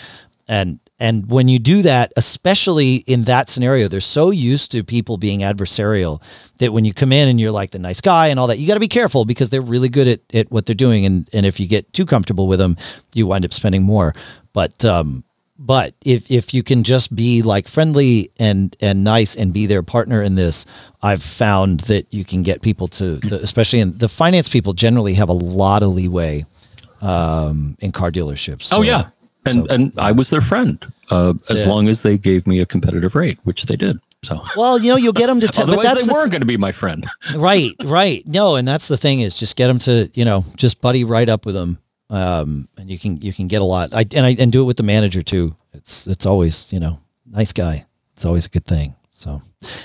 and 0.49 0.79
and 0.99 1.31
when 1.31 1.47
you 1.47 1.59
do 1.59 1.81
that 1.83 2.11
especially 2.17 2.95
in 3.07 3.23
that 3.23 3.47
scenario 3.47 3.87
they're 3.87 4.01
so 4.01 4.31
used 4.31 4.71
to 4.71 4.83
people 4.83 5.17
being 5.17 5.39
adversarial 5.41 6.21
that 6.57 6.73
when 6.73 6.83
you 6.83 6.93
come 6.93 7.13
in 7.13 7.29
and 7.29 7.39
you're 7.39 7.51
like 7.51 7.71
the 7.71 7.79
nice 7.79 8.01
guy 8.01 8.27
and 8.27 8.39
all 8.39 8.47
that 8.47 8.57
you 8.57 8.67
got 8.67 8.73
to 8.73 8.79
be 8.81 8.87
careful 8.89 9.23
because 9.23 9.49
they're 9.49 9.61
really 9.61 9.87
good 9.87 10.07
at, 10.07 10.19
at 10.33 10.51
what 10.51 10.65
they're 10.65 10.75
doing. 10.75 11.05
And 11.05 11.29
and 11.31 11.45
if 11.45 11.59
you 11.59 11.67
get 11.67 11.93
too 11.93 12.05
comfortable 12.05 12.47
with 12.47 12.59
them 12.59 12.75
you 13.13 13.27
wind 13.27 13.45
up 13.45 13.53
spending 13.53 13.83
more. 13.83 14.13
But 14.51 14.83
um 14.83 15.23
but 15.57 15.93
if 16.03 16.29
if 16.31 16.53
you 16.53 16.63
can 16.63 16.83
just 16.83 17.15
be 17.15 17.41
like 17.43 17.67
friendly 17.67 18.31
and 18.39 18.75
and 18.81 19.03
nice 19.03 19.35
and 19.35 19.53
be 19.53 19.65
their 19.65 19.83
partner 19.83 20.23
in 20.23 20.35
this 20.35 20.65
i've 21.03 21.21
found 21.21 21.81
that 21.81 22.07
you 22.13 22.23
can 22.23 22.43
get 22.43 22.61
people 22.61 22.87
to 22.87 23.19
especially 23.43 23.81
in 23.81 23.97
the 23.97 24.07
finance 24.07 24.47
people 24.47 24.71
generally 24.71 25.15
have 25.15 25.27
a 25.27 25.33
lot 25.33 25.83
of 25.83 25.93
leeway 25.93 26.45
um 27.01 27.75
in 27.79 27.91
car 27.91 28.11
dealerships. 28.11 28.69
Oh 28.73 28.81
yeah, 28.81 29.09
and 29.45 29.67
so- 29.69 29.75
and 29.75 29.91
I 29.97 30.11
was 30.11 30.29
their 30.29 30.41
friend 30.41 30.83
uh, 31.11 31.33
as 31.49 31.63
it. 31.63 31.69
long 31.69 31.87
as 31.87 32.01
they 32.01 32.17
gave 32.17 32.45
me 32.47 32.59
a 32.59 32.65
competitive 32.65 33.15
rate, 33.15 33.39
which 33.43 33.63
they 33.63 33.75
did. 33.75 33.99
So 34.21 34.41
well 34.57 34.77
you 34.77 34.89
know 34.89 34.97
you'll 34.97 35.13
get 35.13 35.27
them 35.27 35.39
to 35.39 35.47
tell 35.55 35.65
but 35.65 35.71
otherwise, 35.77 35.85
that's 35.85 36.01
they 36.01 36.07
the, 36.07 36.13
weren't 36.13 36.31
going 36.31 36.41
to 36.41 36.45
be 36.47 36.57
my 36.57 36.73
friend. 36.73 37.07
right 37.37 37.71
right 37.85 38.21
no 38.27 38.55
and 38.57 38.67
that's 38.67 38.89
the 38.89 38.97
thing 38.97 39.21
is 39.21 39.37
just 39.37 39.55
get 39.55 39.67
them 39.67 39.79
to 39.79 40.11
you 40.13 40.25
know 40.25 40.43
just 40.57 40.81
buddy 40.81 41.05
right 41.05 41.29
up 41.29 41.45
with 41.45 41.55
them 41.55 41.77
um 42.09 42.67
and 42.77 42.89
you 42.91 42.99
can 42.99 43.21
you 43.21 43.31
can 43.31 43.47
get 43.47 43.61
a 43.61 43.63
lot 43.65 43.93
i 43.93 44.03
and 44.13 44.25
i 44.25 44.35
and 44.37 44.51
do 44.51 44.61
it 44.61 44.65
with 44.65 44.75
the 44.75 44.83
manager 44.83 45.21
too 45.21 45.55
it's 45.73 46.05
it's 46.05 46.25
always 46.25 46.73
you 46.73 46.81
know 46.81 46.99
nice 47.31 47.53
guy 47.53 47.85
it's 48.13 48.25
always 48.25 48.45
a 48.45 48.49
good 48.49 48.65
thing 48.65 48.93
so 49.19 49.41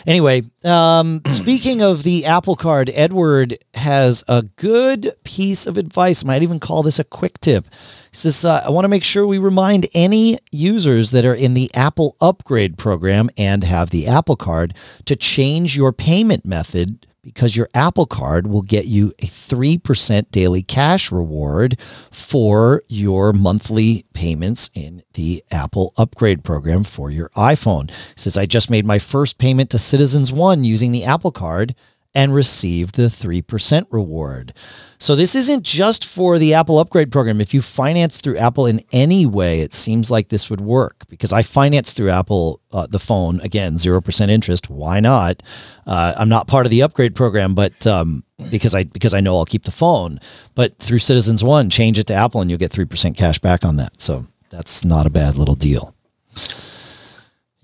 anyway 0.06 0.42
um 0.62 1.20
speaking 1.28 1.82
of 1.82 2.04
the 2.04 2.24
apple 2.24 2.54
card 2.54 2.88
edward 2.94 3.58
has 3.74 4.22
a 4.28 4.42
good 4.42 5.12
piece 5.24 5.66
of 5.66 5.76
advice. 5.76 6.24
Might 6.24 6.42
even 6.42 6.60
call 6.60 6.82
this 6.82 6.98
a 6.98 7.04
quick 7.04 7.38
tip. 7.40 7.66
He 8.10 8.16
says 8.16 8.44
uh, 8.44 8.62
i 8.64 8.70
want 8.70 8.84
to 8.84 8.88
make 8.88 9.04
sure 9.04 9.26
we 9.26 9.38
remind 9.38 9.88
any 9.92 10.38
users 10.52 11.10
that 11.10 11.24
are 11.24 11.34
in 11.34 11.54
the 11.54 11.70
apple 11.74 12.16
upgrade 12.20 12.78
program 12.78 13.28
and 13.36 13.64
have 13.64 13.90
the 13.90 14.06
apple 14.06 14.36
card 14.36 14.74
to 15.06 15.16
change 15.16 15.76
your 15.76 15.92
payment 15.92 16.46
method 16.46 17.06
because 17.24 17.56
your 17.56 17.68
Apple 17.74 18.06
Card 18.06 18.46
will 18.46 18.62
get 18.62 18.86
you 18.86 19.08
a 19.20 19.26
3% 19.26 20.30
daily 20.30 20.62
cash 20.62 21.10
reward 21.10 21.80
for 22.10 22.82
your 22.88 23.32
monthly 23.32 24.04
payments 24.12 24.70
in 24.74 25.02
the 25.14 25.42
Apple 25.50 25.92
Upgrade 25.96 26.44
program 26.44 26.84
for 26.84 27.10
your 27.10 27.30
iPhone. 27.30 27.88
It 27.88 28.20
says, 28.20 28.36
I 28.36 28.46
just 28.46 28.70
made 28.70 28.86
my 28.86 28.98
first 28.98 29.38
payment 29.38 29.70
to 29.70 29.78
Citizens 29.78 30.32
One 30.32 30.64
using 30.64 30.92
the 30.92 31.04
Apple 31.04 31.32
Card 31.32 31.74
and 32.14 32.34
received 32.34 32.94
the 32.94 33.08
3% 33.08 33.86
reward. 33.90 34.52
So 34.98 35.16
this 35.16 35.34
isn't 35.34 35.64
just 35.64 36.06
for 36.06 36.38
the 36.38 36.54
Apple 36.54 36.78
Upgrade 36.78 37.10
program. 37.10 37.40
If 37.40 37.52
you 37.52 37.60
finance 37.60 38.20
through 38.20 38.38
Apple 38.38 38.66
in 38.66 38.80
any 38.92 39.26
way, 39.26 39.60
it 39.60 39.72
seems 39.74 40.10
like 40.10 40.28
this 40.28 40.48
would 40.48 40.60
work 40.60 41.04
because 41.08 41.32
I 41.32 41.42
finance 41.42 41.92
through 41.92 42.10
Apple 42.10 42.60
uh, 42.72 42.86
the 42.86 43.00
phone 43.00 43.40
again, 43.40 43.74
0% 43.74 44.28
interest. 44.30 44.70
Why 44.70 45.00
not? 45.00 45.42
Uh, 45.86 46.14
I'm 46.16 46.28
not 46.28 46.46
part 46.46 46.66
of 46.66 46.70
the 46.70 46.82
upgrade 46.82 47.14
program, 47.14 47.54
but 47.54 47.86
um, 47.86 48.24
because 48.50 48.74
I 48.74 48.84
because 48.84 49.12
I 49.12 49.20
know 49.20 49.36
I'll 49.36 49.44
keep 49.44 49.64
the 49.64 49.70
phone, 49.70 50.20
but 50.54 50.78
through 50.78 51.00
Citizens 51.00 51.42
One, 51.44 51.68
change 51.68 51.98
it 51.98 52.06
to 52.06 52.14
Apple 52.14 52.40
and 52.40 52.50
you'll 52.50 52.58
get 52.58 52.72
3% 52.72 53.16
cash 53.16 53.38
back 53.38 53.64
on 53.64 53.76
that. 53.76 54.00
So 54.00 54.22
that's 54.50 54.84
not 54.84 55.06
a 55.06 55.10
bad 55.10 55.36
little 55.36 55.54
deal. 55.54 55.94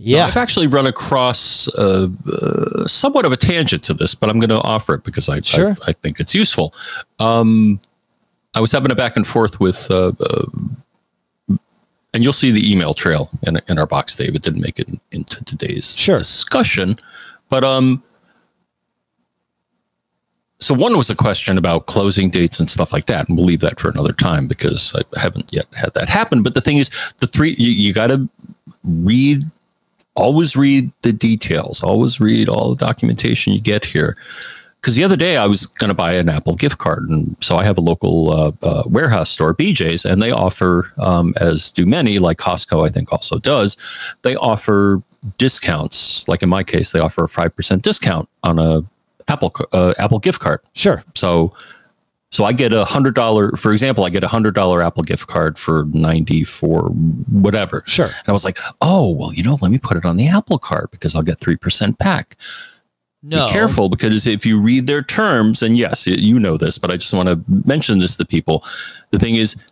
Yeah. 0.03 0.27
I've 0.27 0.37
actually 0.39 0.67
run 0.67 0.87
across 0.87 1.69
uh, 1.75 2.09
uh, 2.33 2.87
somewhat 2.87 3.27
of 3.27 3.33
a 3.33 3.37
tangent 3.37 3.83
to 3.85 3.93
this, 3.95 4.15
but 4.15 4.31
I'm 4.31 4.41
going 4.41 4.49
to 4.49 4.63
offer 4.63 4.95
it 4.95 5.05
because 5.05 5.29
I, 5.29 5.41
Sure. 5.43 5.77
I 5.87 5.91
I 5.91 5.93
think 5.93 6.19
it's 6.21 6.35
useful. 6.35 6.73
Um, 7.19 7.79
I 8.55 8.61
was 8.61 8.73
having 8.73 8.91
a 8.91 8.95
back 8.95 9.15
and 9.17 9.27
forth 9.27 9.61
with, 9.61 9.91
uh, 9.91 10.13
uh, 10.19 10.47
and 12.15 12.23
you'll 12.25 12.33
see 12.33 12.51
the 12.51 12.71
email 12.73 12.95
trail 12.95 13.29
in, 13.47 13.61
in 13.69 13.79
our 13.79 13.87
box, 13.87 14.17
Dave. 14.17 14.35
It 14.35 14.41
didn't 14.43 14.63
make 14.63 14.79
it 14.79 14.89
in, 14.89 15.01
into 15.13 15.45
today's 15.45 15.95
Sure. 15.99 16.17
discussion, 16.17 16.99
but 17.51 17.63
um, 17.63 18.03
so 20.61 20.73
one 20.75 20.97
was 20.97 21.11
a 21.11 21.15
question 21.15 21.59
about 21.59 21.87
closing 21.87 22.31
dates 22.31 22.59
and 22.59 22.71
stuff 22.71 22.91
like 22.93 23.05
that, 23.07 23.29
and 23.29 23.37
we'll 23.37 23.47
leave 23.47 23.61
that 23.61 23.79
for 23.79 23.91
another 23.91 24.13
time 24.15 24.47
because 24.49 24.95
I 25.15 25.21
haven't 25.21 25.53
yet 25.53 25.67
had 25.73 25.93
that 25.95 26.09
happen. 26.09 26.43
But 26.43 26.55
the 26.55 26.61
thing 26.63 26.79
is, 26.79 26.91
the 27.19 27.27
three 27.27 27.55
you, 27.59 27.71
you 27.71 27.93
got 27.93 28.07
to 28.09 28.29
read 28.85 29.43
always 30.17 30.57
read 30.57 30.91
the 31.03 31.13
details 31.13 31.83
always 31.83 32.21
read 32.21 32.49
all 32.49 32.75
the 32.75 32.85
documentation 32.85 33.53
you 33.53 33.61
get 33.61 33.85
here 33.85 34.17
because 34.81 34.97
the 34.97 35.05
other 35.05 35.17
day 35.17 35.37
i 35.37 35.47
was 35.47 35.67
going 35.67 35.89
to 35.89 35.95
buy 35.95 36.13
an 36.13 36.29
apple 36.29 36.57
gift 36.57 36.79
card 36.79 37.09
and 37.09 37.37
so 37.41 37.57
i 37.57 37.65
have 37.65 37.79
a 37.79 37.83
local 37.83 38.33
uh, 38.33 38.53
uh, 38.63 38.83
warehouse 38.87 39.31
store 39.31 39.55
bj's 39.55 40.05
and 40.05 40.21
they 40.21 40.31
offer 40.31 40.93
um, 40.99 41.33
as 41.41 41.73
do 41.73 41.87
many 41.87 42.19
like 42.19 42.39
costco 42.39 42.87
i 42.87 42.91
think 42.91 43.13
also 43.13 43.39
does 43.39 43.77
they 44.23 44.37
offer 44.37 45.03
discounts. 45.39 46.27
Like 46.29 46.43
in 46.43 46.49
my 46.49 46.63
case, 46.63 46.93
they 46.93 47.01
offer 47.01 47.25
a 47.25 47.29
five 47.29 47.55
percent 47.55 47.83
discount 47.83 48.29
on 48.43 48.59
a 48.59 48.83
Apple 49.29 49.55
uh, 49.73 49.95
Apple 49.99 50.19
gift 50.19 50.41
card. 50.41 50.61
Sure. 50.75 51.03
So, 51.15 51.53
so 52.31 52.45
I 52.45 52.53
get 52.53 52.73
a 52.73 52.85
hundred 52.85 53.15
dollar, 53.15 53.57
for 53.57 53.73
example, 53.73 54.05
I 54.05 54.11
get 54.11 54.23
a 54.23 54.29
hundred 54.29 54.55
dollar 54.55 54.83
Apple 54.83 55.03
gift 55.03 55.27
card 55.27 55.59
for 55.59 55.85
ninety 55.87 56.45
for 56.45 56.89
whatever. 57.31 57.83
Sure. 57.87 58.07
And 58.07 58.29
I 58.29 58.33
was 58.33 58.45
like, 58.45 58.59
oh 58.81 59.11
well, 59.11 59.33
you 59.33 59.43
know, 59.43 59.59
let 59.61 59.71
me 59.71 59.79
put 59.79 59.97
it 59.97 60.05
on 60.05 60.17
the 60.17 60.29
Apple 60.29 60.59
card 60.59 60.91
because 60.91 61.15
I'll 61.15 61.23
get 61.23 61.41
three 61.41 61.57
percent 61.57 61.99
back. 61.99 62.37
No. 63.23 63.47
Be 63.47 63.53
careful 63.53 63.89
because 63.89 64.27
if 64.27 64.47
you 64.47 64.61
read 64.61 64.87
their 64.87 65.03
terms, 65.03 65.63
and 65.63 65.77
yes, 65.77 66.07
you 66.07 66.39
know 66.39 66.57
this, 66.57 66.79
but 66.79 66.91
I 66.91 66.97
just 66.97 67.13
want 67.13 67.29
to 67.29 67.43
mention 67.67 67.99
this 67.99 68.17
to 68.17 68.25
people. 68.25 68.65
The 69.11 69.19
thing 69.19 69.35
is, 69.35 69.63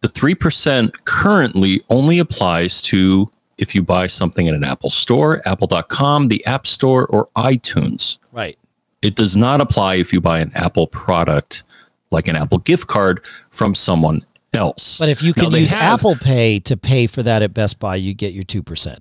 the 0.00 0.08
3% 0.08 0.92
currently 1.04 1.82
only 1.90 2.18
applies 2.18 2.80
to 2.82 3.28
if 3.58 3.74
you 3.74 3.82
buy 3.82 4.06
something 4.06 4.46
in 4.46 4.54
an 4.54 4.64
Apple 4.64 4.88
store, 4.88 5.42
apple.com, 5.46 6.28
the 6.28 6.44
App 6.46 6.66
Store, 6.66 7.06
or 7.08 7.28
iTunes. 7.36 8.18
Right. 8.32 8.56
It 9.02 9.16
does 9.16 9.36
not 9.36 9.60
apply 9.60 9.96
if 9.96 10.12
you 10.12 10.20
buy 10.20 10.38
an 10.40 10.50
Apple 10.54 10.86
product 10.86 11.64
like 12.10 12.28
an 12.28 12.36
Apple 12.36 12.58
gift 12.58 12.86
card 12.86 13.26
from 13.50 13.74
someone 13.74 14.24
else. 14.52 14.98
But 14.98 15.08
if 15.08 15.22
you 15.22 15.32
can 15.34 15.52
they 15.52 15.60
use 15.60 15.70
have- 15.70 16.00
Apple 16.00 16.16
Pay 16.16 16.60
to 16.60 16.76
pay 16.76 17.06
for 17.06 17.22
that 17.22 17.42
at 17.42 17.54
Best 17.54 17.78
Buy, 17.78 17.96
you 17.96 18.14
get 18.14 18.32
your 18.32 18.44
2%. 18.44 18.98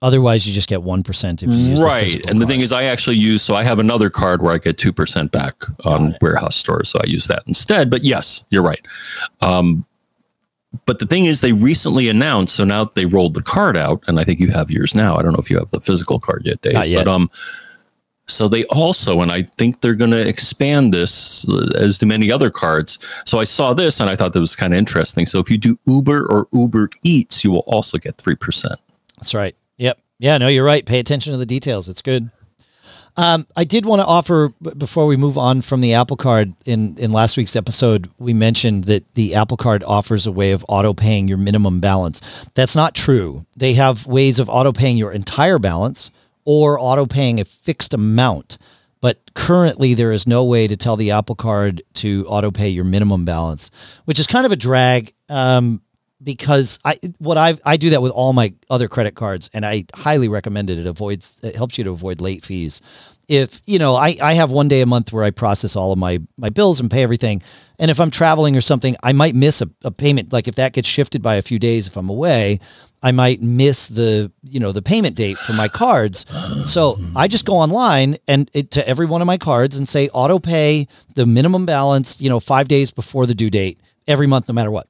Otherwise, 0.00 0.44
you 0.48 0.52
just 0.52 0.68
get 0.68 0.80
1% 0.80 1.42
if 1.44 1.48
you 1.52 1.56
use 1.56 1.78
the 1.78 1.84
right 1.86 2.02
physical 2.04 2.28
and 2.30 2.40
the 2.40 2.46
thing 2.46 2.58
is 2.60 2.72
i 2.72 2.82
actually 2.82 3.14
use 3.16 3.40
so 3.40 3.54
i 3.54 3.62
have 3.62 3.78
another 3.78 4.10
card 4.10 4.42
where 4.42 4.52
i 4.52 4.58
get 4.58 4.76
2% 4.76 5.30
back 5.30 5.54
on 5.84 6.16
warehouse 6.20 6.56
stores 6.56 6.88
so 6.88 6.98
i 6.98 7.06
use 7.06 7.28
that 7.28 7.44
instead 7.46 7.88
but 7.88 8.02
yes 8.02 8.44
you're 8.50 8.64
right 8.64 8.84
um, 9.42 9.86
but 10.86 10.98
the 10.98 11.06
thing 11.06 11.26
is 11.26 11.40
they 11.40 11.52
recently 11.52 12.08
announced 12.08 12.56
so 12.56 12.64
now 12.64 12.84
they 12.84 13.06
rolled 13.06 13.34
the 13.34 13.42
card 13.42 13.76
out 13.76 14.02
and 14.08 14.18
i 14.18 14.24
think 14.24 14.40
you 14.40 14.50
have 14.50 14.72
yours 14.72 14.92
now 14.96 15.14
i 15.16 15.22
don't 15.22 15.34
know 15.34 15.38
if 15.38 15.48
you 15.48 15.56
have 15.56 15.70
the 15.70 15.80
physical 15.80 16.18
card 16.18 16.42
yet 16.44 16.60
dave 16.62 16.72
Not 16.72 16.88
yet. 16.88 17.04
but 17.04 17.08
um 17.12 17.30
so 18.28 18.48
they 18.48 18.64
also 18.66 19.20
and 19.20 19.32
i 19.32 19.42
think 19.58 19.80
they're 19.80 19.94
going 19.94 20.10
to 20.10 20.28
expand 20.28 20.92
this 20.94 21.46
uh, 21.48 21.68
as 21.74 21.98
do 21.98 22.06
many 22.06 22.30
other 22.30 22.50
cards 22.50 22.98
so 23.26 23.38
i 23.38 23.44
saw 23.44 23.74
this 23.74 24.00
and 24.00 24.08
i 24.08 24.16
thought 24.16 24.32
that 24.32 24.40
was 24.40 24.56
kind 24.56 24.72
of 24.72 24.78
interesting 24.78 25.26
so 25.26 25.38
if 25.38 25.50
you 25.50 25.58
do 25.58 25.76
uber 25.86 26.26
or 26.26 26.46
uber 26.52 26.88
eats 27.02 27.42
you 27.44 27.50
will 27.50 27.64
also 27.66 27.98
get 27.98 28.16
3% 28.16 28.66
That's 29.18 29.34
right. 29.34 29.54
Yep. 29.78 30.00
Yeah, 30.18 30.38
no, 30.38 30.48
you're 30.48 30.64
right. 30.64 30.84
Pay 30.84 30.98
attention 30.98 31.32
to 31.32 31.36
the 31.36 31.46
details. 31.46 31.88
It's 31.88 32.02
good. 32.02 32.30
Um, 33.16 33.46
I 33.56 33.64
did 33.64 33.84
want 33.84 34.00
to 34.00 34.06
offer 34.06 34.50
before 34.76 35.06
we 35.06 35.16
move 35.16 35.36
on 35.36 35.60
from 35.60 35.80
the 35.80 35.94
Apple 35.94 36.16
Card. 36.16 36.54
In 36.64 36.96
in 36.98 37.12
last 37.12 37.36
week's 37.36 37.56
episode, 37.56 38.10
we 38.18 38.32
mentioned 38.32 38.84
that 38.84 39.04
the 39.14 39.34
Apple 39.34 39.56
Card 39.56 39.84
offers 39.84 40.26
a 40.26 40.32
way 40.32 40.52
of 40.52 40.64
auto 40.68 40.94
paying 40.94 41.28
your 41.28 41.38
minimum 41.38 41.78
balance. 41.80 42.20
That's 42.54 42.74
not 42.74 42.94
true. 42.94 43.44
They 43.56 43.74
have 43.74 44.06
ways 44.06 44.38
of 44.38 44.48
auto 44.48 44.72
paying 44.72 44.96
your 44.96 45.12
entire 45.12 45.58
balance 45.58 46.10
or 46.44 46.78
auto 46.78 47.06
paying 47.06 47.40
a 47.40 47.44
fixed 47.44 47.94
amount. 47.94 48.58
But 49.00 49.34
currently, 49.34 49.94
there 49.94 50.12
is 50.12 50.26
no 50.28 50.44
way 50.44 50.68
to 50.68 50.76
tell 50.76 50.96
the 50.96 51.10
Apple 51.10 51.34
Card 51.34 51.82
to 51.94 52.24
auto 52.28 52.52
pay 52.52 52.68
your 52.68 52.84
minimum 52.84 53.24
balance, 53.24 53.70
which 54.04 54.20
is 54.20 54.26
kind 54.26 54.46
of 54.46 54.52
a 54.52 54.56
drag. 54.56 55.12
Um, 55.28 55.82
because 56.22 56.78
I 56.84 56.98
what 57.18 57.36
I 57.36 57.58
I 57.64 57.76
do 57.76 57.90
that 57.90 58.02
with 58.02 58.12
all 58.12 58.32
my 58.32 58.54
other 58.70 58.88
credit 58.88 59.14
cards, 59.14 59.50
and 59.52 59.66
I 59.66 59.84
highly 59.94 60.28
recommend 60.28 60.70
it. 60.70 60.78
It 60.78 60.86
avoids 60.86 61.36
it 61.42 61.56
helps 61.56 61.78
you 61.78 61.84
to 61.84 61.90
avoid 61.90 62.20
late 62.20 62.44
fees. 62.44 62.80
If 63.28 63.62
you 63.66 63.78
know, 63.78 63.94
I 63.96 64.16
I 64.22 64.34
have 64.34 64.50
one 64.50 64.68
day 64.68 64.80
a 64.80 64.86
month 64.86 65.12
where 65.12 65.24
I 65.24 65.30
process 65.30 65.76
all 65.76 65.92
of 65.92 65.98
my 65.98 66.20
my 66.36 66.50
bills 66.50 66.80
and 66.80 66.90
pay 66.90 67.02
everything, 67.02 67.42
and 67.78 67.90
if 67.90 68.00
I'm 68.00 68.10
traveling 68.10 68.56
or 68.56 68.60
something, 68.60 68.96
I 69.02 69.12
might 69.12 69.34
miss 69.34 69.62
a, 69.62 69.70
a 69.82 69.90
payment. 69.90 70.32
Like 70.32 70.48
if 70.48 70.54
that 70.56 70.72
gets 70.72 70.88
shifted 70.88 71.22
by 71.22 71.36
a 71.36 71.42
few 71.42 71.58
days, 71.58 71.86
if 71.86 71.96
I'm 71.96 72.08
away, 72.08 72.60
I 73.02 73.12
might 73.12 73.42
miss 73.42 73.88
the 73.88 74.30
you 74.42 74.60
know 74.60 74.72
the 74.72 74.82
payment 74.82 75.16
date 75.16 75.38
for 75.38 75.52
my 75.52 75.68
cards. 75.68 76.26
So 76.64 76.98
I 77.16 77.28
just 77.28 77.44
go 77.44 77.54
online 77.54 78.16
and 78.28 78.50
it, 78.54 78.70
to 78.72 78.88
every 78.88 79.06
one 79.06 79.20
of 79.20 79.26
my 79.26 79.38
cards 79.38 79.76
and 79.76 79.88
say 79.88 80.08
auto 80.10 80.38
pay 80.38 80.86
the 81.14 81.26
minimum 81.26 81.66
balance. 81.66 82.20
You 82.20 82.28
know, 82.28 82.40
five 82.40 82.68
days 82.68 82.90
before 82.90 83.26
the 83.26 83.34
due 83.34 83.50
date 83.50 83.78
every 84.06 84.26
month, 84.26 84.48
no 84.48 84.54
matter 84.54 84.70
what. 84.70 84.86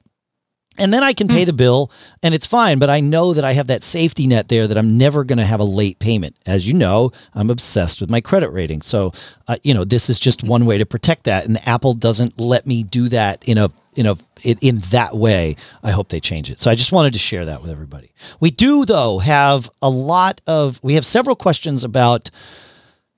And 0.77 0.91
then 0.91 1.03
I 1.03 1.13
can 1.13 1.27
pay 1.27 1.45
the 1.45 1.53
bill 1.53 1.91
and 2.23 2.33
it's 2.33 2.47
fine, 2.47 2.79
but 2.79 2.89
I 2.89 2.99
know 2.99 3.33
that 3.33 3.43
I 3.43 3.51
have 3.53 3.67
that 3.67 3.83
safety 3.83 4.25
net 4.25 4.47
there 4.47 4.67
that 4.67 4.77
I'm 4.77 4.97
never 4.97 5.23
going 5.23 5.37
to 5.37 5.45
have 5.45 5.59
a 5.59 5.65
late 5.65 5.99
payment. 5.99 6.35
As 6.47 6.67
you 6.67 6.73
know, 6.73 7.11
I'm 7.35 7.51
obsessed 7.51 8.01
with 8.01 8.09
my 8.09 8.21
credit 8.21 8.49
rating. 8.49 8.81
So, 8.81 9.11
uh, 9.47 9.57
you 9.61 9.75
know, 9.75 9.83
this 9.83 10.09
is 10.09 10.19
just 10.19 10.43
one 10.43 10.65
way 10.65 10.79
to 10.79 10.85
protect 10.85 11.25
that 11.25 11.45
and 11.45 11.65
Apple 11.67 11.93
doesn't 11.93 12.39
let 12.39 12.65
me 12.65 12.81
do 12.81 13.07
that 13.09 13.47
in 13.47 13.59
a 13.59 13.69
in 13.95 14.03
know 14.03 14.17
in, 14.43 14.57
in 14.61 14.77
that 14.91 15.15
way. 15.15 15.55
I 15.81 15.91
hope 15.91 16.09
they 16.09 16.19
change 16.19 16.49
it. 16.49 16.59
So 16.59 16.69
I 16.69 16.75
just 16.75 16.91
wanted 16.91 17.13
to 17.13 17.19
share 17.19 17.45
that 17.45 17.61
with 17.61 17.71
everybody. 17.71 18.11
We 18.39 18.51
do 18.51 18.85
though 18.85 19.19
have 19.19 19.69
a 19.81 19.89
lot 19.89 20.41
of 20.47 20.79
we 20.83 20.95
have 20.95 21.05
several 21.05 21.35
questions 21.35 21.83
about 21.83 22.29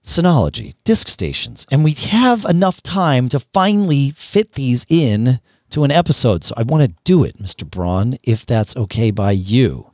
Synology, 0.04 0.76
disk 0.84 1.08
stations, 1.08 1.66
and 1.72 1.84
we 1.84 1.94
have 1.94 2.46
enough 2.46 2.84
time 2.84 3.28
to 3.30 3.40
finally 3.40 4.12
fit 4.12 4.54
these 4.54 4.86
in 4.88 5.40
to 5.72 5.84
an 5.84 5.90
episode. 5.90 6.44
So 6.44 6.54
I 6.56 6.62
want 6.62 6.84
to 6.84 6.96
do 7.04 7.24
it, 7.24 7.42
Mr. 7.42 7.68
Braun, 7.68 8.20
if 8.22 8.46
that's 8.46 8.78
okay 8.78 9.10
by 9.10 9.32
you. 9.32 9.92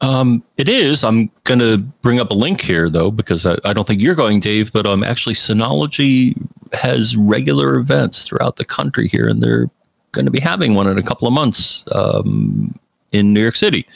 Um, 0.00 0.44
it 0.56 0.68
is. 0.68 1.02
I'm 1.02 1.30
going 1.44 1.58
to 1.58 1.78
bring 2.02 2.20
up 2.20 2.30
a 2.30 2.34
link 2.34 2.60
here, 2.60 2.88
though, 2.88 3.10
because 3.10 3.44
I, 3.44 3.56
I 3.64 3.72
don't 3.72 3.86
think 3.86 4.00
you're 4.00 4.14
going, 4.14 4.40
Dave. 4.40 4.72
But 4.72 4.86
um, 4.86 5.02
actually, 5.02 5.34
Synology 5.34 6.34
has 6.72 7.16
regular 7.16 7.76
events 7.76 8.26
throughout 8.26 8.56
the 8.56 8.64
country 8.64 9.08
here, 9.08 9.26
and 9.28 9.42
they're 9.42 9.68
going 10.12 10.24
to 10.24 10.30
be 10.30 10.40
having 10.40 10.74
one 10.74 10.86
in 10.86 10.98
a 10.98 11.02
couple 11.02 11.26
of 11.26 11.34
months 11.34 11.84
um, 11.92 12.78
in 13.12 13.32
New 13.32 13.42
York 13.42 13.56
City. 13.56 13.86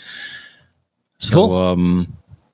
So, 1.19 1.35
Cool. 1.35 1.57
um, 1.57 2.13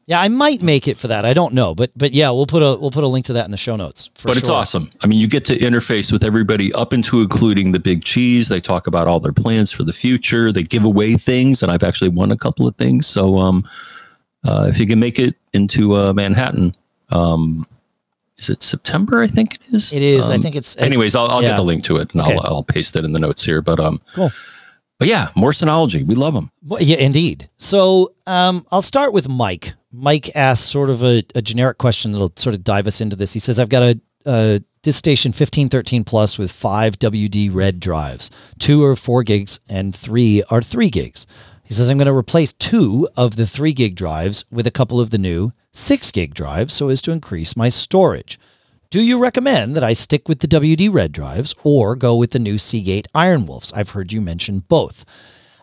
Yeah, 0.08 0.22
I 0.22 0.28
might 0.28 0.62
make 0.62 0.88
it 0.88 0.96
for 0.96 1.06
that. 1.08 1.26
I 1.26 1.34
don't 1.34 1.52
know, 1.52 1.74
but 1.74 1.90
but 1.94 2.12
yeah, 2.14 2.30
we'll 2.30 2.46
put 2.46 2.62
a 2.62 2.78
we'll 2.80 2.90
put 2.90 3.04
a 3.04 3.06
link 3.06 3.26
to 3.26 3.34
that 3.34 3.44
in 3.44 3.50
the 3.50 3.58
show 3.58 3.76
notes. 3.76 4.08
For 4.14 4.28
but 4.28 4.38
it's 4.38 4.48
awesome. 4.48 4.90
I 5.04 5.06
mean, 5.06 5.18
you 5.20 5.28
get 5.28 5.44
to 5.44 5.58
interface 5.58 6.10
with 6.10 6.24
everybody 6.24 6.72
up 6.72 6.94
into 6.94 7.20
including 7.20 7.72
the 7.72 7.78
big 7.78 8.02
cheese. 8.04 8.48
They 8.48 8.58
talk 8.58 8.86
about 8.86 9.06
all 9.06 9.20
their 9.20 9.34
plans 9.34 9.70
for 9.70 9.84
the 9.84 9.92
future. 9.92 10.50
They 10.50 10.62
give 10.62 10.84
away 10.84 11.16
things, 11.16 11.62
and 11.62 11.70
I've 11.70 11.82
actually 11.82 12.08
won 12.08 12.32
a 12.32 12.38
couple 12.38 12.66
of 12.66 12.74
things. 12.76 13.06
So, 13.06 13.36
um, 13.36 13.64
uh, 14.46 14.64
if 14.66 14.80
you 14.80 14.86
can 14.86 14.98
make 14.98 15.18
it 15.18 15.34
into 15.52 15.94
uh, 15.94 16.14
Manhattan, 16.14 16.74
um, 17.10 17.66
is 18.38 18.48
it 18.48 18.62
September? 18.62 19.20
I 19.20 19.26
think 19.26 19.56
it 19.56 19.74
is. 19.74 19.92
It 19.92 20.02
is. 20.02 20.30
I 20.30 20.36
Um, 20.36 20.40
think 20.40 20.56
it's 20.56 20.74
Anyways, 20.78 21.14
I'll, 21.16 21.26
I'll 21.26 21.42
yeah. 21.42 21.48
get 21.50 21.56
the 21.56 21.64
link 21.64 21.84
to 21.84 21.96
it, 21.98 22.14
and 22.14 22.22
Okay. 22.22 22.32
I'll 22.32 22.46
I'll 22.46 22.64
paste 22.64 22.96
it 22.96 23.04
in 23.04 23.12
the 23.12 23.18
notes 23.20 23.44
here. 23.44 23.60
But 23.60 23.78
um, 23.78 24.00
Cool. 24.14 24.32
But 24.98 25.08
yeah, 25.08 25.28
more 25.36 25.52
Synology. 25.52 26.04
We 26.04 26.14
love 26.14 26.34
them. 26.34 26.50
Well, 26.62 26.82
yeah, 26.82 26.96
indeed. 26.96 27.48
So 27.56 28.14
um, 28.26 28.66
I'll 28.72 28.82
start 28.82 29.12
with 29.12 29.28
Mike. 29.28 29.74
Mike 29.92 30.34
asks 30.34 30.68
sort 30.68 30.90
of 30.90 31.02
a, 31.02 31.22
a 31.34 31.42
generic 31.42 31.78
question 31.78 32.12
that'll 32.12 32.32
sort 32.36 32.54
of 32.54 32.64
dive 32.64 32.86
us 32.86 33.00
into 33.00 33.16
this. 33.16 33.32
He 33.32 33.38
says, 33.38 33.58
I've 33.58 33.68
got 33.68 33.82
a, 33.82 34.00
a 34.26 34.60
disk 34.82 34.98
station 34.98 35.30
1513 35.30 36.04
plus 36.04 36.36
with 36.36 36.50
five 36.50 36.98
WD 36.98 37.54
red 37.54 37.80
drives. 37.80 38.30
Two 38.58 38.84
are 38.84 38.96
four 38.96 39.22
gigs 39.22 39.60
and 39.68 39.94
three 39.94 40.42
are 40.50 40.62
three 40.62 40.90
gigs. 40.90 41.26
He 41.62 41.74
says, 41.74 41.90
I'm 41.90 41.98
going 41.98 42.06
to 42.06 42.14
replace 42.16 42.52
two 42.52 43.08
of 43.16 43.36
the 43.36 43.46
three 43.46 43.72
gig 43.72 43.94
drives 43.94 44.44
with 44.50 44.66
a 44.66 44.70
couple 44.70 45.00
of 45.00 45.10
the 45.10 45.18
new 45.18 45.52
six 45.72 46.10
gig 46.10 46.34
drives 46.34 46.74
so 46.74 46.88
as 46.88 47.00
to 47.02 47.12
increase 47.12 47.56
my 47.56 47.68
storage. 47.68 48.38
Do 48.90 49.02
you 49.02 49.18
recommend 49.18 49.76
that 49.76 49.84
I 49.84 49.92
stick 49.92 50.30
with 50.30 50.38
the 50.38 50.46
WD 50.46 50.90
red 50.90 51.12
drives 51.12 51.54
or 51.62 51.94
go 51.94 52.16
with 52.16 52.30
the 52.30 52.38
new 52.38 52.56
Seagate 52.56 53.06
Iron 53.14 53.44
Wolves? 53.44 53.70
I've 53.74 53.90
heard 53.90 54.14
you 54.14 54.22
mention 54.22 54.60
both. 54.60 55.04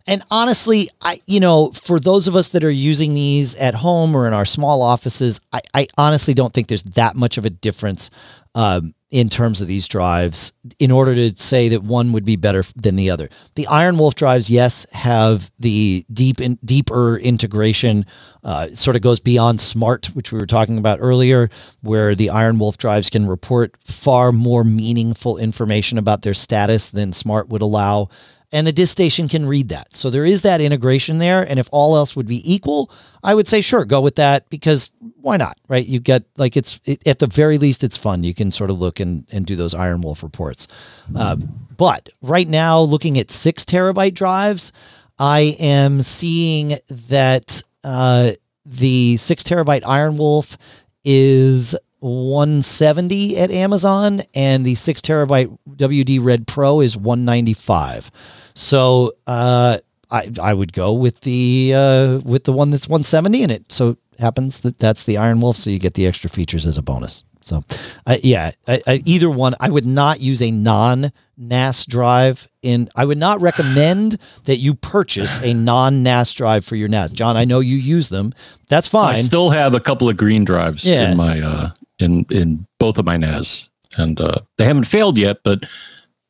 And 0.07 0.21
honestly, 0.29 0.89
I 1.01 1.19
you 1.25 1.39
know, 1.39 1.71
for 1.71 1.99
those 1.99 2.27
of 2.27 2.35
us 2.35 2.49
that 2.49 2.63
are 2.63 2.69
using 2.71 3.13
these 3.13 3.55
at 3.55 3.75
home 3.75 4.15
or 4.15 4.27
in 4.27 4.33
our 4.33 4.45
small 4.45 4.81
offices, 4.81 5.41
I, 5.51 5.61
I 5.73 5.87
honestly 5.97 6.33
don't 6.33 6.53
think 6.53 6.67
there's 6.67 6.83
that 6.83 7.15
much 7.15 7.37
of 7.37 7.45
a 7.45 7.49
difference 7.49 8.11
um, 8.53 8.93
in 9.11 9.29
terms 9.29 9.61
of 9.61 9.67
these 9.67 9.87
drives 9.87 10.53
in 10.79 10.91
order 10.91 11.13
to 11.13 11.35
say 11.35 11.69
that 11.69 11.83
one 11.83 12.11
would 12.13 12.25
be 12.25 12.35
better 12.35 12.63
than 12.75 12.95
the 12.95 13.09
other. 13.09 13.29
The 13.55 13.67
Iron 13.67 13.97
Wolf 13.97 14.15
drives, 14.15 14.49
yes, 14.49 14.89
have 14.91 15.51
the 15.59 16.05
deep 16.11 16.41
in, 16.41 16.57
deeper 16.63 17.17
integration. 17.17 18.05
Uh, 18.43 18.67
sort 18.69 18.95
of 18.95 19.01
goes 19.01 19.19
beyond 19.19 19.59
smart, 19.59 20.07
which 20.07 20.31
we 20.31 20.39
were 20.39 20.45
talking 20.45 20.77
about 20.77 20.99
earlier, 21.01 21.49
where 21.81 22.13
the 22.13 22.29
Iron 22.29 22.59
Wolf 22.59 22.77
drives 22.77 23.09
can 23.09 23.25
report 23.25 23.75
far 23.83 24.31
more 24.31 24.63
meaningful 24.63 25.37
information 25.37 25.97
about 25.97 26.21
their 26.21 26.33
status 26.33 26.89
than 26.89 27.11
smart 27.11 27.49
would 27.49 27.61
allow 27.61 28.09
and 28.55 28.65
the 28.65 28.71
disk 28.71 28.93
station 28.93 29.27
can 29.27 29.45
read 29.45 29.67
that. 29.67 29.93
So 29.93 30.09
there 30.09 30.23
is 30.23 30.43
that 30.43 30.61
integration 30.61 31.17
there. 31.17 31.43
And 31.43 31.59
if 31.59 31.67
all 31.73 31.97
else 31.97 32.15
would 32.15 32.25
be 32.25 32.41
equal, 32.49 32.89
I 33.21 33.35
would 33.35 33.49
say 33.49 33.59
sure, 33.59 33.83
go 33.83 33.99
with 33.99 34.15
that 34.15 34.49
because 34.49 34.91
why 35.19 35.35
not, 35.35 35.57
right? 35.67 35.85
You 35.85 35.99
get 35.99 36.23
like 36.37 36.55
it's 36.55 36.79
it, 36.85 37.05
at 37.05 37.19
the 37.19 37.27
very 37.27 37.57
least 37.57 37.83
it's 37.83 37.97
fun. 37.97 38.23
You 38.23 38.33
can 38.33 38.51
sort 38.51 38.69
of 38.69 38.79
look 38.79 39.01
and 39.01 39.27
and 39.29 39.45
do 39.45 39.57
those 39.57 39.75
Iron 39.75 39.99
Wolf 40.01 40.23
reports. 40.23 40.69
Um, 41.17 41.67
but 41.75 42.09
right 42.21 42.47
now, 42.47 42.79
looking 42.79 43.19
at 43.19 43.29
six 43.29 43.65
terabyte 43.65 44.13
drives, 44.13 44.71
I 45.19 45.57
am 45.59 46.01
seeing 46.01 46.75
that 47.09 47.61
uh, 47.83 48.31
the 48.65 49.17
six 49.17 49.43
terabyte 49.43 49.83
Iron 49.85 50.15
Wolf 50.15 50.57
is 51.03 51.75
170 52.05 53.37
at 53.37 53.51
Amazon, 53.51 54.21
and 54.33 54.65
the 54.65 54.75
six 54.75 55.01
terabyte 55.01 55.57
WD 55.69 56.23
Red 56.23 56.47
Pro 56.47 56.81
is 56.81 56.95
195. 56.95 58.11
So 58.53 59.13
uh, 59.27 59.79
I 60.11 60.31
I 60.41 60.53
would 60.53 60.71
go 60.73 60.93
with 60.93 61.21
the 61.21 61.73
uh, 61.75 62.19
with 62.23 62.43
the 62.43 62.53
one 62.53 62.71
that's 62.71 62.87
170 62.87 63.43
in 63.43 63.49
it 63.49 63.71
so 63.71 63.97
happens 64.19 64.61
that 64.61 64.77
that's 64.77 65.03
the 65.03 65.17
Iron 65.17 65.41
Wolf, 65.41 65.57
so 65.57 65.69
you 65.69 65.79
get 65.79 65.95
the 65.95 66.07
extra 66.07 66.29
features 66.29 66.65
as 66.65 66.77
a 66.77 66.81
bonus. 66.81 67.23
So, 67.41 67.63
I 68.07 68.19
yeah, 68.23 68.51
I, 68.67 68.81
I, 68.87 69.01
either 69.05 69.29
one. 69.29 69.53
I 69.59 69.69
would 69.69 69.85
not 69.85 70.19
use 70.19 70.41
a 70.41 70.49
non 70.49 71.11
NAS 71.37 71.85
drive. 71.85 72.47
In 72.63 72.89
I 72.95 73.05
would 73.05 73.19
not 73.19 73.39
recommend 73.39 74.17
that 74.45 74.57
you 74.57 74.73
purchase 74.73 75.39
a 75.41 75.53
non 75.53 76.01
NAS 76.01 76.33
drive 76.33 76.65
for 76.65 76.75
your 76.75 76.87
NAS. 76.87 77.11
John, 77.11 77.37
I 77.37 77.45
know 77.45 77.59
you 77.59 77.75
use 77.77 78.09
them. 78.09 78.33
That's 78.67 78.87
fine. 78.87 79.15
I 79.15 79.19
still 79.19 79.51
have 79.51 79.75
a 79.75 79.79
couple 79.79 80.09
of 80.09 80.17
green 80.17 80.43
drives 80.43 80.85
Yeah. 80.85 81.11
in 81.11 81.17
my 81.17 81.39
uh, 81.39 81.69
in 81.99 82.25
in 82.29 82.65
both 82.79 82.97
of 82.97 83.05
my 83.05 83.17
NAS, 83.17 83.69
and 83.97 84.19
uh, 84.19 84.37
they 84.57 84.65
haven't 84.65 84.85
failed 84.85 85.17
yet, 85.17 85.37
but 85.43 85.63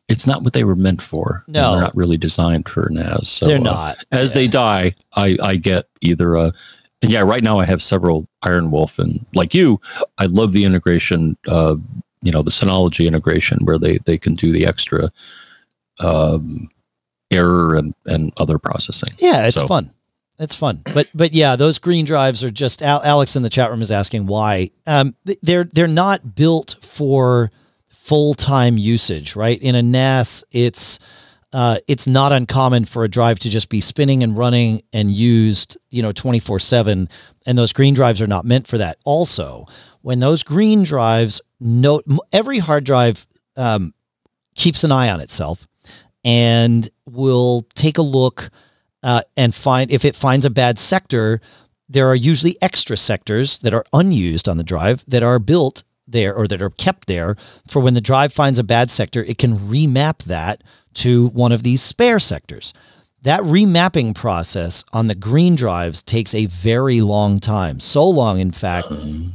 it's 0.08 0.28
not 0.28 0.44
what 0.44 0.54
they 0.54 0.64
were 0.64 0.76
meant 0.76 1.02
for. 1.02 1.44
And 1.48 1.56
No. 1.56 1.72
they're 1.72 1.82
not 1.82 1.96
really 1.96 2.18
designed 2.18 2.70
for 2.70 2.88
NAS. 2.92 3.28
So, 3.28 3.48
They're 3.48 3.58
uh, 3.58 3.62
not. 3.62 3.98
as 4.12 4.34
they 4.34 4.48
die, 4.48 4.94
I 5.16 5.38
I 5.42 5.56
get 5.56 5.86
either 6.02 6.36
a 6.36 6.52
and 7.02 7.12
yeah, 7.12 7.22
right 7.22 7.44
now 7.44 7.60
I 7.60 7.66
have 7.66 7.82
several 7.84 8.28
Iron 8.44 8.72
Wolf, 8.72 9.00
and 9.00 9.26
like 9.34 9.54
you, 9.54 9.80
I 10.18 10.26
love 10.28 10.54
the 10.54 10.64
integration. 10.66 11.38
Uh, 11.48 11.76
you 12.22 12.32
know, 12.32 12.42
the 12.42 12.52
Synology 12.52 13.06
integration 13.08 13.66
where 13.66 13.78
they 13.80 13.98
they 14.06 14.18
can 14.18 14.34
do 14.36 14.52
the 14.52 14.66
extra 14.66 15.12
um, 16.00 16.70
error 17.32 17.76
and 17.76 17.94
and 18.06 18.32
other 18.38 18.58
processing. 18.58 19.14
Yeah, 19.18 19.46
it's 19.48 19.56
So- 19.56 19.68
fun. 19.68 19.92
It's 20.40 20.56
fun. 20.56 20.82
But 20.94 21.08
but 21.14 21.34
yeah, 21.34 21.56
those 21.56 21.80
green 21.80 22.06
drives 22.06 22.44
are 22.44 22.52
just 22.52 22.82
Al- 22.82 23.04
Alex 23.04 23.36
in 23.36 23.44
the 23.44 23.50
chat 23.50 23.70
room 23.72 23.82
is 23.82 23.92
asking 23.92 24.26
why. 24.26 24.72
Um 24.86 25.16
they're 25.42 25.64
they're 25.66 25.88
not 25.88 26.36
built 26.36 26.76
for 26.82 27.52
full-time 27.90 28.78
usage, 28.78 29.36
right? 29.36 29.60
In 29.60 29.74
a 29.74 29.82
NAS, 29.82 30.44
it's 30.52 31.00
uh, 31.54 31.78
it's 31.88 32.06
not 32.06 32.34
uncommon 32.34 32.84
for 32.84 33.06
a 33.06 33.08
drive 33.08 33.40
to 33.40 33.50
just 33.50 33.70
be 33.70 33.80
spinning 33.80 34.24
and 34.24 34.38
running 34.38 34.82
and 34.92 35.10
used, 35.10 35.78
you 35.90 36.02
know, 36.02 36.12
24 36.12 36.60
7. 36.60 37.08
And 37.46 37.58
those 37.58 37.72
green 37.72 37.94
drives 37.94 38.22
are 38.22 38.28
not 38.28 38.44
meant 38.44 38.68
for 38.68 38.78
that. 38.78 38.98
Also, 39.06 39.66
when 40.02 40.20
those 40.20 40.44
green 40.44 40.84
drives, 40.84 41.42
no, 41.62 42.02
every 42.34 42.60
hard 42.60 42.84
drive 42.84 43.26
um, 43.56 43.94
keeps 44.54 44.84
an 44.84 44.92
eye 44.92 45.10
on 45.10 45.22
itself 45.22 45.66
and 46.26 46.90
will 47.06 47.66
take 47.74 47.98
a 47.98 48.04
look 48.04 48.50
uh, 49.06 49.22
and 49.38 49.56
find 49.56 49.90
if 49.90 50.04
it 50.04 50.18
finds 50.18 50.46
a 50.46 50.50
bad 50.50 50.78
sector. 50.78 51.40
There 51.88 52.08
are 52.08 52.16
usually 52.16 52.58
extra 52.64 52.98
sectors 52.98 53.60
that 53.60 53.72
are 53.72 53.86
unused 53.94 54.50
on 54.50 54.58
the 54.58 54.64
drive 54.64 55.06
that 55.08 55.22
are 55.22 55.38
built 55.38 55.84
there 56.08 56.34
or 56.36 56.48
that 56.48 56.60
are 56.60 56.72
kept 56.72 57.08
there 57.08 57.36
for 57.68 57.80
when 57.80 57.94
the 57.94 58.02
drive 58.02 58.34
finds 58.34 58.58
a 58.58 58.64
bad 58.64 58.90
sector, 58.90 59.24
it 59.24 59.38
can 59.38 59.54
remap 59.54 60.24
that 60.24 60.64
to 60.96 61.28
one 61.28 61.52
of 61.52 61.62
these 61.62 61.84
spare 61.84 62.18
sectors. 62.18 62.74
That 63.22 63.42
remapping 63.42 64.16
process 64.16 64.86
on 64.94 65.08
the 65.08 65.16
green 65.16 65.56
drives 65.56 66.04
takes 66.04 66.36
a 66.36 66.46
very 66.46 67.02
long 67.02 67.40
time. 67.40 67.80
So 67.80 68.08
long, 68.08 68.40
in 68.40 68.52
fact, 68.52 68.88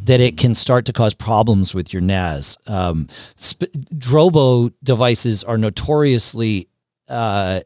that 0.04 0.20
it 0.20 0.36
can 0.36 0.54
start 0.54 0.86
to 0.86 0.92
cause 0.92 1.14
problems 1.14 1.74
with 1.74 1.92
your 1.92 2.00
NAS. 2.00 2.56
Um, 2.68 3.08
sp- 3.34 3.70
Drobo 3.94 4.72
devices 4.84 5.42
are 5.42 5.58
notoriously 5.58 6.68
uh, 7.08 7.60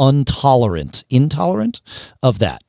intolerant, 0.00 1.04
intolerant 1.10 1.80
of 2.22 2.38
that. 2.38 2.62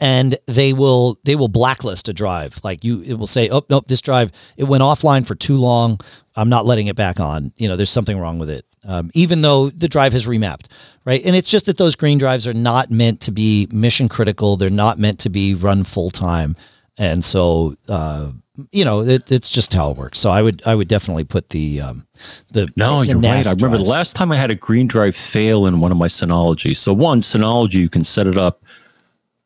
and 0.00 0.36
they 0.46 0.72
will 0.72 1.18
they 1.24 1.36
will 1.36 1.48
blacklist 1.48 2.08
a 2.08 2.12
drive. 2.12 2.58
Like 2.64 2.82
you, 2.82 3.02
it 3.02 3.14
will 3.14 3.26
say, 3.26 3.50
"Oh 3.50 3.62
nope, 3.68 3.86
this 3.86 4.00
drive 4.00 4.32
it 4.56 4.64
went 4.64 4.82
offline 4.82 5.26
for 5.26 5.34
too 5.34 5.56
long. 5.56 6.00
I'm 6.34 6.48
not 6.48 6.64
letting 6.64 6.86
it 6.86 6.96
back 6.96 7.20
on. 7.20 7.52
You 7.56 7.68
know, 7.68 7.76
there's 7.76 7.90
something 7.90 8.18
wrong 8.18 8.38
with 8.38 8.50
it." 8.50 8.64
Um, 8.82 9.10
even 9.12 9.42
though 9.42 9.68
the 9.68 9.88
drive 9.88 10.14
has 10.14 10.26
remapped, 10.26 10.68
right? 11.04 11.20
And 11.22 11.36
it's 11.36 11.50
just 11.50 11.66
that 11.66 11.76
those 11.76 11.94
green 11.94 12.16
drives 12.16 12.46
are 12.46 12.54
not 12.54 12.90
meant 12.90 13.20
to 13.22 13.30
be 13.30 13.68
mission 13.70 14.08
critical. 14.08 14.56
They're 14.56 14.70
not 14.70 14.98
meant 14.98 15.18
to 15.20 15.28
be 15.28 15.54
run 15.54 15.84
full 15.84 16.10
time, 16.10 16.56
and 16.96 17.22
so 17.22 17.74
uh, 17.88 18.30
you 18.72 18.84
know 18.84 19.00
it, 19.02 19.30
it's 19.30 19.48
just 19.50 19.72
how 19.74 19.90
it 19.90 19.96
works. 19.96 20.18
So 20.18 20.30
I 20.30 20.42
would 20.42 20.62
I 20.66 20.74
would 20.74 20.88
definitely 20.88 21.24
put 21.24 21.48
the 21.50 21.80
um, 21.80 22.06
the 22.52 22.68
No, 22.76 23.00
the 23.00 23.06
you're 23.08 23.16
right. 23.16 23.22
NAS 23.36 23.46
I 23.48 23.52
remember 23.52 23.78
the 23.78 23.84
last 23.84 24.16
time 24.16 24.32
I 24.32 24.36
had 24.36 24.50
a 24.50 24.54
green 24.54 24.86
drive 24.86 25.14
fail 25.16 25.66
in 25.66 25.80
one 25.80 25.90
of 25.92 25.98
my 25.98 26.06
Synology. 26.08 26.76
So 26.76 26.92
one 26.92 27.20
Synology, 27.20 27.74
you 27.74 27.88
can 27.88 28.04
set 28.04 28.26
it 28.26 28.36
up 28.36 28.62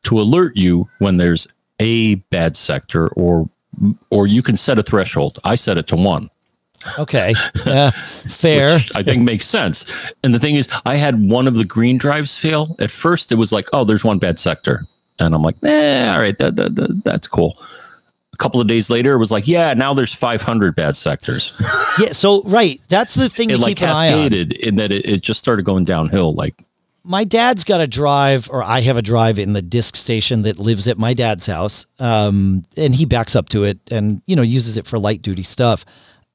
to 0.03 0.19
alert 0.19 0.55
you 0.55 0.87
when 0.99 1.17
there's 1.17 1.47
a 1.79 2.15
bad 2.31 2.55
sector, 2.55 3.09
or 3.09 3.49
or 4.09 4.27
you 4.27 4.41
can 4.41 4.55
set 4.57 4.77
a 4.79 4.83
threshold. 4.83 5.37
I 5.43 5.55
set 5.55 5.77
it 5.77 5.87
to 5.87 5.95
one. 5.95 6.29
Okay, 6.99 7.33
yeah, 7.65 7.89
fair. 8.27 8.79
I 8.93 9.01
think 9.01 9.23
makes 9.23 9.47
sense. 9.47 9.91
And 10.23 10.35
the 10.35 10.39
thing 10.39 10.55
is, 10.55 10.67
I 10.85 10.95
had 10.95 11.29
one 11.31 11.47
of 11.47 11.55
the 11.55 11.65
green 11.65 11.97
drives 11.97 12.37
fail. 12.37 12.75
At 12.79 12.91
first, 12.91 13.31
it 13.31 13.35
was 13.35 13.51
like, 13.51 13.67
oh, 13.73 13.83
there's 13.83 14.03
one 14.03 14.19
bad 14.19 14.37
sector, 14.37 14.85
and 15.19 15.33
I'm 15.33 15.41
like, 15.41 15.55
eh, 15.63 16.11
all 16.13 16.19
right, 16.19 16.37
that, 16.37 16.55
that, 16.57 16.75
that- 16.75 17.01
that's 17.03 17.27
cool. 17.27 17.57
A 18.35 18.37
couple 18.37 18.59
of 18.59 18.67
days 18.67 18.89
later, 18.89 19.13
it 19.13 19.17
was 19.17 19.31
like, 19.31 19.47
yeah, 19.47 19.73
now 19.73 19.93
there's 19.93 20.13
500 20.13 20.75
bad 20.75 20.97
sectors. 20.97 21.53
Yeah, 21.97 22.11
so 22.11 22.43
right, 22.43 22.81
that's 22.89 23.15
the 23.15 23.29
thing 23.29 23.49
It 23.51 23.57
like 23.57 23.77
keep 23.77 23.83
an 23.83 23.87
eye 23.95 24.11
on. 24.11 24.17
cascaded 24.29 24.51
in 24.57 24.75
that 24.75 24.91
it, 24.91 25.05
it 25.05 25.21
just 25.21 25.39
started 25.39 25.63
going 25.63 25.85
downhill. 25.85 26.33
Like, 26.33 26.65
my 27.05 27.23
dad's 27.23 27.63
got 27.63 27.79
a 27.79 27.87
drive, 27.87 28.49
or 28.51 28.61
I 28.61 28.81
have 28.81 28.97
a 28.97 29.01
drive 29.01 29.39
in 29.39 29.53
the 29.53 29.61
disk 29.61 29.95
station 29.95 30.41
that 30.41 30.59
lives 30.59 30.89
at 30.89 30.97
my 30.97 31.13
dad's 31.13 31.45
house, 31.45 31.85
um, 31.99 32.63
and 32.75 32.93
he 32.93 33.05
backs 33.05 33.33
up 33.33 33.47
to 33.49 33.63
it 33.63 33.79
and 33.91 34.21
you 34.25 34.35
know 34.35 34.41
uses 34.41 34.75
it 34.75 34.85
for 34.85 34.99
light 34.99 35.21
duty 35.21 35.43
stuff, 35.43 35.85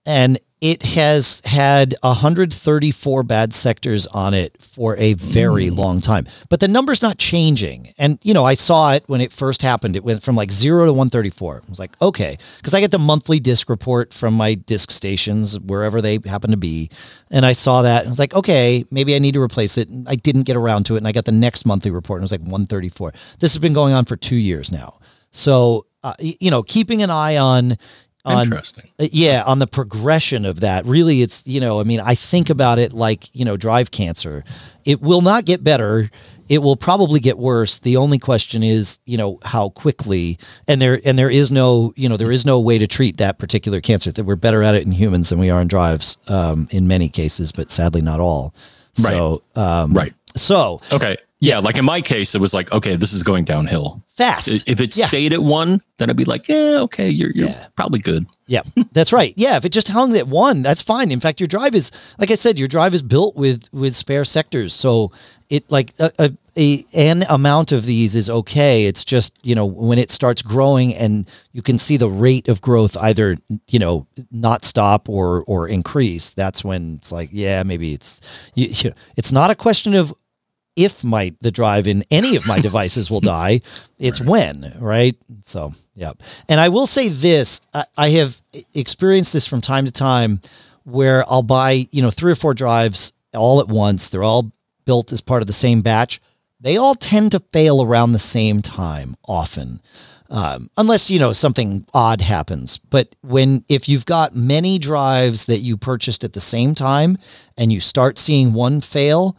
and 0.06 0.38
it 0.60 0.82
has 0.82 1.40
had 1.46 1.94
134 2.02 3.22
bad 3.22 3.54
sectors 3.54 4.06
on 4.08 4.34
it 4.34 4.60
for 4.60 4.94
a 4.98 5.14
very 5.14 5.70
long 5.70 6.00
time. 6.00 6.26
But 6.50 6.60
the 6.60 6.68
number's 6.68 7.00
not 7.00 7.18
changing, 7.18 7.94
and 7.96 8.18
you 8.22 8.34
know 8.34 8.44
I 8.44 8.54
saw 8.54 8.92
it 8.92 9.04
when 9.06 9.20
it 9.20 9.32
first 9.32 9.62
happened. 9.62 9.96
It 9.96 10.04
went 10.04 10.22
from 10.22 10.36
like 10.36 10.52
zero 10.52 10.84
to 10.84 10.92
134. 10.92 11.62
I 11.66 11.70
was 11.70 11.78
like, 11.78 12.00
okay, 12.02 12.36
because 12.58 12.74
I 12.74 12.80
get 12.80 12.90
the 12.90 12.98
monthly 12.98 13.40
disk 13.40 13.70
report 13.70 14.12
from 14.12 14.34
my 14.34 14.54
disk 14.54 14.90
stations 14.90 15.58
wherever 15.58 16.02
they 16.02 16.18
happen 16.26 16.50
to 16.50 16.58
be, 16.58 16.90
and 17.30 17.46
I 17.46 17.52
saw 17.52 17.82
that 17.82 18.00
and 18.00 18.08
I 18.08 18.10
was 18.10 18.18
like, 18.18 18.34
okay, 18.34 18.84
maybe 18.90 19.14
I 19.14 19.18
need 19.18 19.34
to 19.34 19.42
replace 19.42 19.78
it. 19.78 19.88
And 19.88 20.08
I 20.08 20.14
didn't 20.14 20.42
get 20.42 20.56
around 20.56 20.84
to 20.84 20.94
it, 20.94 20.98
and 20.98 21.08
I 21.08 21.12
got 21.12 21.24
the 21.24 21.32
next 21.32 21.64
monthly 21.64 21.90
report 21.90 22.18
and 22.18 22.24
it 22.24 22.26
was 22.26 22.32
like 22.32 22.42
134. 22.42 23.12
This 23.38 23.54
has 23.54 23.58
been 23.58 23.72
going 23.72 23.94
on 23.94 24.04
for 24.04 24.16
two 24.16 24.36
years 24.36 24.70
now. 24.70 24.98
So 25.30 25.86
uh, 26.02 26.14
you 26.18 26.50
know, 26.50 26.62
keeping 26.62 27.02
an 27.02 27.10
eye 27.10 27.36
on 27.36 27.76
on 28.24 28.44
interesting. 28.46 28.90
uh, 28.98 29.06
yeah 29.12 29.42
on 29.46 29.58
the 29.58 29.66
progression 29.66 30.44
of 30.44 30.60
that. 30.60 30.84
Really 30.86 31.22
it's 31.22 31.46
you 31.46 31.60
know 31.60 31.80
i 31.80 31.84
mean 31.84 32.00
i 32.00 32.14
think 32.14 32.50
about 32.50 32.78
it 32.78 32.92
like 32.92 33.34
you 33.34 33.44
know 33.44 33.56
drive 33.56 33.90
cancer. 33.90 34.44
It 34.84 35.00
will 35.02 35.20
not 35.20 35.44
get 35.44 35.62
better. 35.62 36.10
It 36.48 36.62
will 36.62 36.74
probably 36.76 37.20
get 37.20 37.38
worse. 37.38 37.78
The 37.78 37.96
only 37.96 38.18
question 38.18 38.62
is 38.62 38.98
you 39.06 39.16
know 39.16 39.38
how 39.44 39.68
quickly. 39.68 40.38
And 40.66 40.80
there 40.82 41.00
and 41.04 41.18
there 41.18 41.30
is 41.30 41.52
no 41.52 41.92
you 41.96 42.08
know 42.08 42.16
there 42.16 42.32
is 42.32 42.44
no 42.44 42.58
way 42.60 42.78
to 42.78 42.86
treat 42.86 43.18
that 43.18 43.38
particular 43.38 43.80
cancer 43.80 44.10
that 44.12 44.24
we're 44.24 44.36
better 44.36 44.62
at 44.62 44.74
it 44.74 44.84
in 44.84 44.92
humans 44.92 45.30
than 45.30 45.38
we 45.38 45.50
are 45.50 45.60
in 45.60 45.68
drives 45.68 46.16
um, 46.28 46.66
in 46.70 46.88
many 46.88 47.08
cases 47.08 47.52
but 47.52 47.70
sadly 47.70 48.00
not 48.02 48.20
all. 48.20 48.54
So 48.94 49.42
um, 49.54 49.92
Right. 49.92 50.12
so 50.36 50.80
Okay. 50.92 51.16
Yeah, 51.40 51.58
like 51.58 51.78
in 51.78 51.84
my 51.86 52.00
case, 52.02 52.34
it 52.34 52.40
was 52.40 52.52
like, 52.52 52.70
okay, 52.70 52.96
this 52.96 53.12
is 53.14 53.22
going 53.22 53.44
downhill. 53.44 54.02
fast 54.16 54.68
If 54.68 54.78
it 54.80 54.94
Yeah. 54.94 55.06
stayed 55.06 55.32
at 55.32 55.42
one, 55.42 55.80
then 55.96 56.10
I'd 56.10 56.16
be 56.16 56.26
like, 56.26 56.46
yeah, 56.48 56.80
okay, 56.82 57.08
you're, 57.08 57.30
you're 57.30 57.48
Yeah. 57.48 57.66
probably 57.76 57.98
good. 58.00 58.26
Yeah, 58.46 58.60
that's 58.92 59.12
right. 59.12 59.32
Yeah, 59.36 59.56
if 59.56 59.64
it 59.64 59.70
just 59.70 59.88
hung 59.88 60.14
at 60.16 60.28
one, 60.28 60.62
that's 60.62 60.82
fine. 60.82 61.10
In 61.10 61.20
fact, 61.20 61.40
your 61.40 61.46
drive 61.46 61.74
is, 61.74 61.90
like 62.18 62.30
I 62.30 62.34
said, 62.34 62.58
your 62.58 62.68
drive 62.68 62.92
is 62.92 63.00
built 63.00 63.36
with 63.36 63.68
with 63.72 63.94
spare 63.94 64.24
sectors, 64.24 64.74
so 64.74 65.12
it 65.48 65.70
like 65.70 65.94
a, 66.00 66.10
a, 66.18 66.30
a 66.58 66.84
an 66.92 67.22
amount 67.30 67.70
of 67.72 67.86
these 67.86 68.14
is 68.16 68.28
okay. 68.28 68.86
It's 68.86 69.04
just 69.04 69.38
you 69.46 69.54
know 69.54 69.64
when 69.64 69.98
it 69.98 70.10
starts 70.10 70.42
growing 70.42 70.92
and 70.96 71.26
you 71.52 71.62
can 71.62 71.78
see 71.78 71.96
the 71.96 72.08
rate 72.10 72.48
of 72.48 72.60
growth 72.60 72.96
either 72.96 73.36
you 73.68 73.78
know 73.78 74.06
not 74.32 74.64
stop 74.64 75.08
or 75.08 75.44
or 75.46 75.68
increase. 75.68 76.30
That's 76.30 76.64
when 76.64 76.96
it's 76.96 77.12
like 77.12 77.30
yeah, 77.32 77.62
maybe 77.62 77.94
it's 77.94 78.20
you, 78.54 78.66
you, 78.66 78.92
it's 79.16 79.30
not 79.32 79.50
a 79.50 79.54
question 79.54 79.94
of 79.94 80.12
if 80.76 81.04
my 81.04 81.34
the 81.40 81.50
drive 81.50 81.86
in 81.86 82.04
any 82.10 82.36
of 82.36 82.46
my 82.46 82.60
devices 82.68 83.10
will 83.10 83.20
die 83.20 83.60
it's 83.98 84.20
when 84.20 84.72
right? 84.80 85.16
So 85.42 85.72
yeah 85.94 86.12
and 86.48 86.60
i 86.60 86.68
will 86.68 86.86
say 86.86 87.08
this 87.08 87.60
I, 87.74 87.84
I 87.96 88.08
have 88.10 88.40
experienced 88.74 89.32
this 89.32 89.46
from 89.46 89.60
time 89.60 89.84
to 89.86 89.92
time 89.92 90.40
where 90.84 91.24
i'll 91.30 91.42
buy 91.42 91.86
you 91.90 92.00
know 92.02 92.10
three 92.10 92.32
or 92.32 92.36
four 92.36 92.54
drives 92.54 93.12
all 93.34 93.60
at 93.60 93.68
once. 93.68 94.08
They're 94.08 94.22
all 94.22 94.52
built 94.84 95.12
as 95.12 95.20
part 95.20 95.42
of 95.42 95.46
the 95.46 95.52
same 95.52 95.82
batch. 95.82 96.20
They 96.60 96.76
all 96.76 96.94
tend 96.94 97.32
to 97.32 97.40
fail 97.52 97.82
around 97.82 98.12
the 98.12 98.18
same 98.18 98.60
time 98.60 99.16
often 99.26 99.80
um, 100.28 100.70
unless 100.76 101.10
you 101.10 101.18
know 101.18 101.32
something 101.32 101.86
odd 101.92 102.20
happens. 102.20 102.78
But 102.78 103.14
when 103.22 103.64
if 103.68 103.88
you've 103.88 104.06
got 104.06 104.34
many 104.34 104.78
drives 104.78 105.46
that 105.46 105.58
you 105.58 105.76
purchased 105.76 106.22
at 106.22 106.32
the 106.32 106.40
same 106.40 106.74
time 106.74 107.18
and 107.56 107.72
you 107.72 107.80
start 107.80 108.18
seeing 108.18 108.52
one 108.52 108.80
fail 108.80 109.36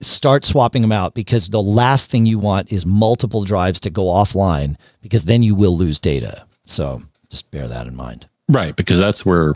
start 0.00 0.44
swapping 0.44 0.82
them 0.82 0.92
out 0.92 1.14
because 1.14 1.48
the 1.48 1.62
last 1.62 2.10
thing 2.10 2.26
you 2.26 2.38
want 2.38 2.72
is 2.72 2.86
multiple 2.86 3.44
drives 3.44 3.80
to 3.80 3.90
go 3.90 4.04
offline 4.04 4.76
because 5.00 5.24
then 5.24 5.42
you 5.42 5.54
will 5.54 5.76
lose 5.76 5.98
data. 5.98 6.46
So 6.66 7.02
just 7.30 7.50
bear 7.50 7.68
that 7.68 7.86
in 7.86 7.96
mind. 7.96 8.28
Right. 8.48 8.74
Because 8.76 8.98
that's 8.98 9.24
where 9.24 9.54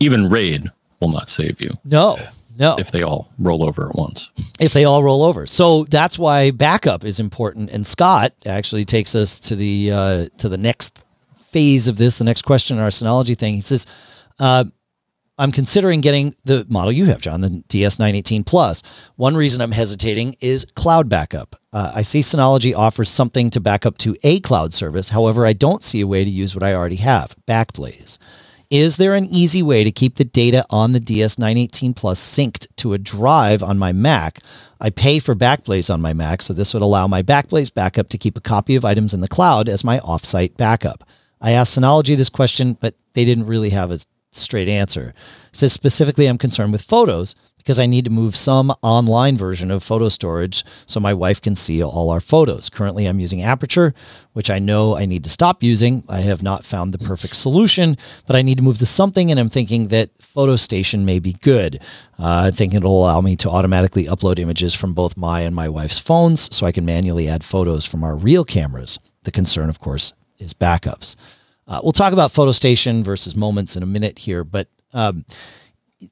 even 0.00 0.28
RAID 0.28 0.70
will 1.00 1.10
not 1.10 1.28
save 1.28 1.60
you. 1.60 1.70
No, 1.84 2.18
No. 2.58 2.76
If 2.78 2.90
they 2.90 3.02
all 3.02 3.30
roll 3.38 3.64
over 3.64 3.88
at 3.88 3.94
once. 3.94 4.30
if 4.58 4.72
they 4.72 4.84
all 4.84 5.02
roll 5.02 5.22
over. 5.22 5.46
So 5.46 5.84
that's 5.84 6.18
why 6.18 6.50
backup 6.50 7.04
is 7.04 7.18
important. 7.20 7.70
And 7.70 7.86
Scott 7.86 8.32
actually 8.44 8.84
takes 8.84 9.14
us 9.14 9.40
to 9.40 9.56
the 9.56 9.90
uh, 9.92 10.26
to 10.38 10.48
the 10.48 10.58
next 10.58 11.02
phase 11.48 11.88
of 11.88 11.96
this, 11.96 12.18
the 12.18 12.24
next 12.24 12.42
question 12.42 12.76
in 12.76 12.82
our 12.82 12.90
Synology 12.90 13.36
thing. 13.36 13.54
He 13.54 13.60
says, 13.60 13.86
uh, 14.38 14.64
"I'm 15.40 15.50
considering 15.50 16.00
getting 16.00 16.34
the 16.44 16.64
model 16.68 16.92
you 16.92 17.06
have, 17.06 17.20
John, 17.20 17.40
the 17.40 17.64
DS918 17.68 18.46
Plus. 18.46 18.82
One 19.16 19.36
reason 19.36 19.60
I'm 19.60 19.72
hesitating 19.72 20.36
is 20.40 20.66
cloud 20.74 21.08
backup. 21.08 21.56
Uh, 21.72 21.92
I 21.94 22.02
see 22.02 22.20
Synology 22.20 22.76
offers 22.76 23.10
something 23.10 23.50
to 23.50 23.60
back 23.60 23.84
up 23.84 23.98
to 23.98 24.14
a 24.22 24.38
cloud 24.40 24.72
service. 24.72 25.08
However, 25.08 25.46
I 25.46 25.52
don't 25.52 25.82
see 25.82 26.00
a 26.00 26.06
way 26.06 26.24
to 26.24 26.30
use 26.30 26.54
what 26.54 26.62
I 26.62 26.74
already 26.74 26.96
have, 26.96 27.34
Backblaze." 27.48 28.18
Is 28.70 28.98
there 28.98 29.16
an 29.16 29.26
easy 29.26 29.64
way 29.64 29.82
to 29.82 29.90
keep 29.90 30.14
the 30.14 30.24
data 30.24 30.64
on 30.70 30.92
the 30.92 31.00
DS918 31.00 31.96
Plus 31.96 32.20
synced 32.20 32.68
to 32.76 32.92
a 32.92 32.98
drive 32.98 33.64
on 33.64 33.78
my 33.78 33.90
Mac? 33.90 34.38
I 34.80 34.90
pay 34.90 35.18
for 35.18 35.34
Backblaze 35.34 35.92
on 35.92 36.00
my 36.00 36.12
Mac, 36.12 36.40
so 36.40 36.54
this 36.54 36.72
would 36.72 36.82
allow 36.82 37.08
my 37.08 37.20
Backblaze 37.20 37.74
backup 37.74 38.08
to 38.10 38.18
keep 38.18 38.36
a 38.36 38.40
copy 38.40 38.76
of 38.76 38.84
items 38.84 39.12
in 39.12 39.22
the 39.22 39.26
cloud 39.26 39.68
as 39.68 39.82
my 39.82 39.98
offsite 39.98 40.56
backup. 40.56 41.02
I 41.40 41.50
asked 41.50 41.76
Synology 41.76 42.16
this 42.16 42.30
question, 42.30 42.74
but 42.74 42.94
they 43.14 43.24
didn't 43.24 43.46
really 43.46 43.70
have 43.70 43.90
a 43.90 43.98
straight 44.32 44.68
answer. 44.68 45.14
Says 45.52 45.72
specifically, 45.72 46.26
I'm 46.26 46.38
concerned 46.38 46.72
with 46.72 46.82
photos 46.82 47.34
because 47.60 47.78
I 47.78 47.84
need 47.84 48.06
to 48.06 48.10
move 48.10 48.36
some 48.36 48.72
online 48.80 49.36
version 49.36 49.70
of 49.70 49.82
photo 49.82 50.08
storage 50.08 50.64
so 50.86 50.98
my 50.98 51.12
wife 51.12 51.42
can 51.42 51.54
see 51.54 51.82
all 51.82 52.08
our 52.08 52.20
photos. 52.20 52.70
Currently, 52.70 53.04
I'm 53.04 53.20
using 53.20 53.42
Aperture, 53.42 53.92
which 54.32 54.48
I 54.48 54.58
know 54.58 54.96
I 54.96 55.04
need 55.04 55.24
to 55.24 55.30
stop 55.30 55.62
using. 55.62 56.02
I 56.08 56.20
have 56.20 56.42
not 56.42 56.64
found 56.64 56.94
the 56.94 56.98
perfect 56.98 57.36
solution, 57.36 57.98
but 58.26 58.34
I 58.34 58.40
need 58.40 58.56
to 58.56 58.64
move 58.64 58.78
to 58.78 58.86
something, 58.86 59.30
and 59.30 59.38
I'm 59.38 59.50
thinking 59.50 59.88
that 59.88 60.10
Photo 60.22 60.56
Station 60.56 61.04
may 61.04 61.18
be 61.18 61.34
good. 61.34 61.82
Uh, 62.18 62.44
I 62.46 62.50
think 62.50 62.72
it'll 62.72 63.04
allow 63.04 63.20
me 63.20 63.36
to 63.36 63.50
automatically 63.50 64.04
upload 64.04 64.38
images 64.38 64.74
from 64.74 64.94
both 64.94 65.18
my 65.18 65.42
and 65.42 65.54
my 65.54 65.68
wife's 65.68 65.98
phones 65.98 66.54
so 66.54 66.66
I 66.66 66.72
can 66.72 66.86
manually 66.86 67.28
add 67.28 67.44
photos 67.44 67.84
from 67.84 68.02
our 68.02 68.16
real 68.16 68.44
cameras. 68.44 68.98
The 69.24 69.32
concern, 69.32 69.68
of 69.68 69.80
course, 69.80 70.14
is 70.38 70.54
backups. 70.54 71.14
Uh, 71.66 71.80
we'll 71.82 71.92
talk 71.92 72.12
about 72.12 72.32
Photo 72.32 72.52
Station 72.52 73.04
versus 73.04 73.36
Moments 73.36 73.76
in 73.76 73.82
a 73.82 73.86
minute 73.86 74.18
here, 74.18 74.44
but 74.44 74.68
um, 74.92 75.24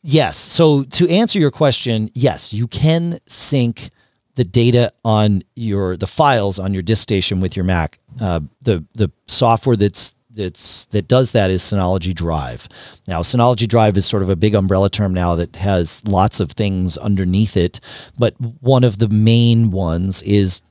yes. 0.02 0.36
So 0.36 0.84
to 0.84 1.08
answer 1.08 1.38
your 1.38 1.50
question, 1.50 2.10
yes, 2.14 2.52
you 2.52 2.66
can 2.66 3.18
sync 3.26 3.90
the 4.34 4.44
data 4.44 4.92
on 5.04 5.42
your 5.56 5.96
the 5.96 6.06
files 6.06 6.60
on 6.60 6.72
your 6.72 6.82
disk 6.82 7.02
station 7.02 7.40
with 7.40 7.56
your 7.56 7.64
Mac. 7.64 7.98
Uh, 8.20 8.40
the 8.62 8.84
the 8.94 9.10
software 9.26 9.74
that's 9.74 10.14
that's 10.30 10.86
that 10.86 11.08
does 11.08 11.32
that 11.32 11.50
is 11.50 11.60
Synology 11.60 12.14
Drive. 12.14 12.68
Now, 13.08 13.20
Synology 13.22 13.66
Drive 13.66 13.96
is 13.96 14.06
sort 14.06 14.22
of 14.22 14.30
a 14.30 14.36
big 14.36 14.54
umbrella 14.54 14.88
term 14.88 15.12
now 15.12 15.34
that 15.34 15.56
has 15.56 16.06
lots 16.06 16.38
of 16.38 16.52
things 16.52 16.96
underneath 16.96 17.56
it, 17.56 17.80
but 18.16 18.34
one 18.60 18.84
of 18.84 18.98
the 18.98 19.08
main 19.08 19.72
ones 19.72 20.22
is 20.22 20.62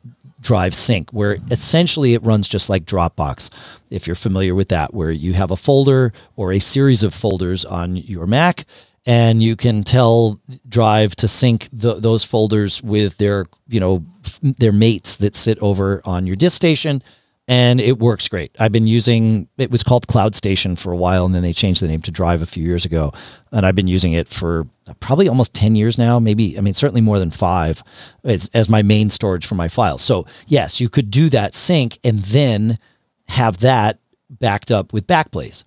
Drive 0.47 0.73
Sync, 0.73 1.11
where 1.11 1.39
essentially 1.51 2.13
it 2.13 2.23
runs 2.23 2.47
just 2.47 2.69
like 2.69 2.85
Dropbox, 2.85 3.49
if 3.89 4.07
you're 4.07 4.15
familiar 4.15 4.55
with 4.55 4.69
that, 4.69 4.93
where 4.93 5.11
you 5.11 5.33
have 5.33 5.51
a 5.51 5.57
folder 5.57 6.13
or 6.37 6.53
a 6.53 6.59
series 6.59 7.03
of 7.03 7.13
folders 7.13 7.65
on 7.65 7.97
your 7.97 8.25
Mac, 8.25 8.63
and 9.05 9.43
you 9.43 9.57
can 9.57 9.83
tell 9.83 10.39
Drive 10.69 11.17
to 11.17 11.27
sync 11.27 11.67
the, 11.73 11.95
those 11.95 12.23
folders 12.23 12.81
with 12.81 13.17
their, 13.17 13.47
you 13.67 13.81
know, 13.81 14.03
their 14.41 14.71
mates 14.71 15.17
that 15.17 15.35
sit 15.35 15.59
over 15.59 16.01
on 16.05 16.25
your 16.25 16.37
disk 16.37 16.55
station, 16.55 17.03
and 17.49 17.81
it 17.81 17.99
works 17.99 18.29
great. 18.29 18.55
I've 18.57 18.71
been 18.71 18.87
using 18.87 19.49
it 19.57 19.69
was 19.69 19.83
called 19.83 20.07
Cloud 20.07 20.33
Station 20.33 20.77
for 20.77 20.93
a 20.93 20.97
while, 20.97 21.25
and 21.25 21.35
then 21.35 21.43
they 21.43 21.51
changed 21.51 21.81
the 21.81 21.89
name 21.89 22.01
to 22.03 22.11
Drive 22.11 22.41
a 22.41 22.45
few 22.45 22.63
years 22.63 22.85
ago, 22.85 23.11
and 23.51 23.65
I've 23.65 23.75
been 23.75 23.89
using 23.89 24.13
it 24.13 24.29
for 24.29 24.65
probably 24.95 25.27
almost 25.27 25.53
ten 25.53 25.75
years 25.75 25.97
now. 25.97 26.19
Maybe 26.19 26.57
I 26.57 26.61
mean 26.61 26.73
certainly 26.73 27.01
more 27.01 27.19
than 27.19 27.31
five, 27.31 27.83
as, 28.23 28.49
as 28.53 28.69
my 28.69 28.81
main 28.81 29.09
storage 29.09 29.45
for 29.45 29.55
my 29.55 29.67
files. 29.67 30.01
So 30.01 30.25
yes, 30.47 30.79
you 30.81 30.89
could 30.89 31.11
do 31.11 31.29
that 31.29 31.55
sync 31.55 31.99
and 32.03 32.19
then 32.19 32.79
have 33.27 33.59
that 33.59 33.99
backed 34.29 34.71
up 34.71 34.93
with 34.93 35.07
Backblaze. 35.07 35.63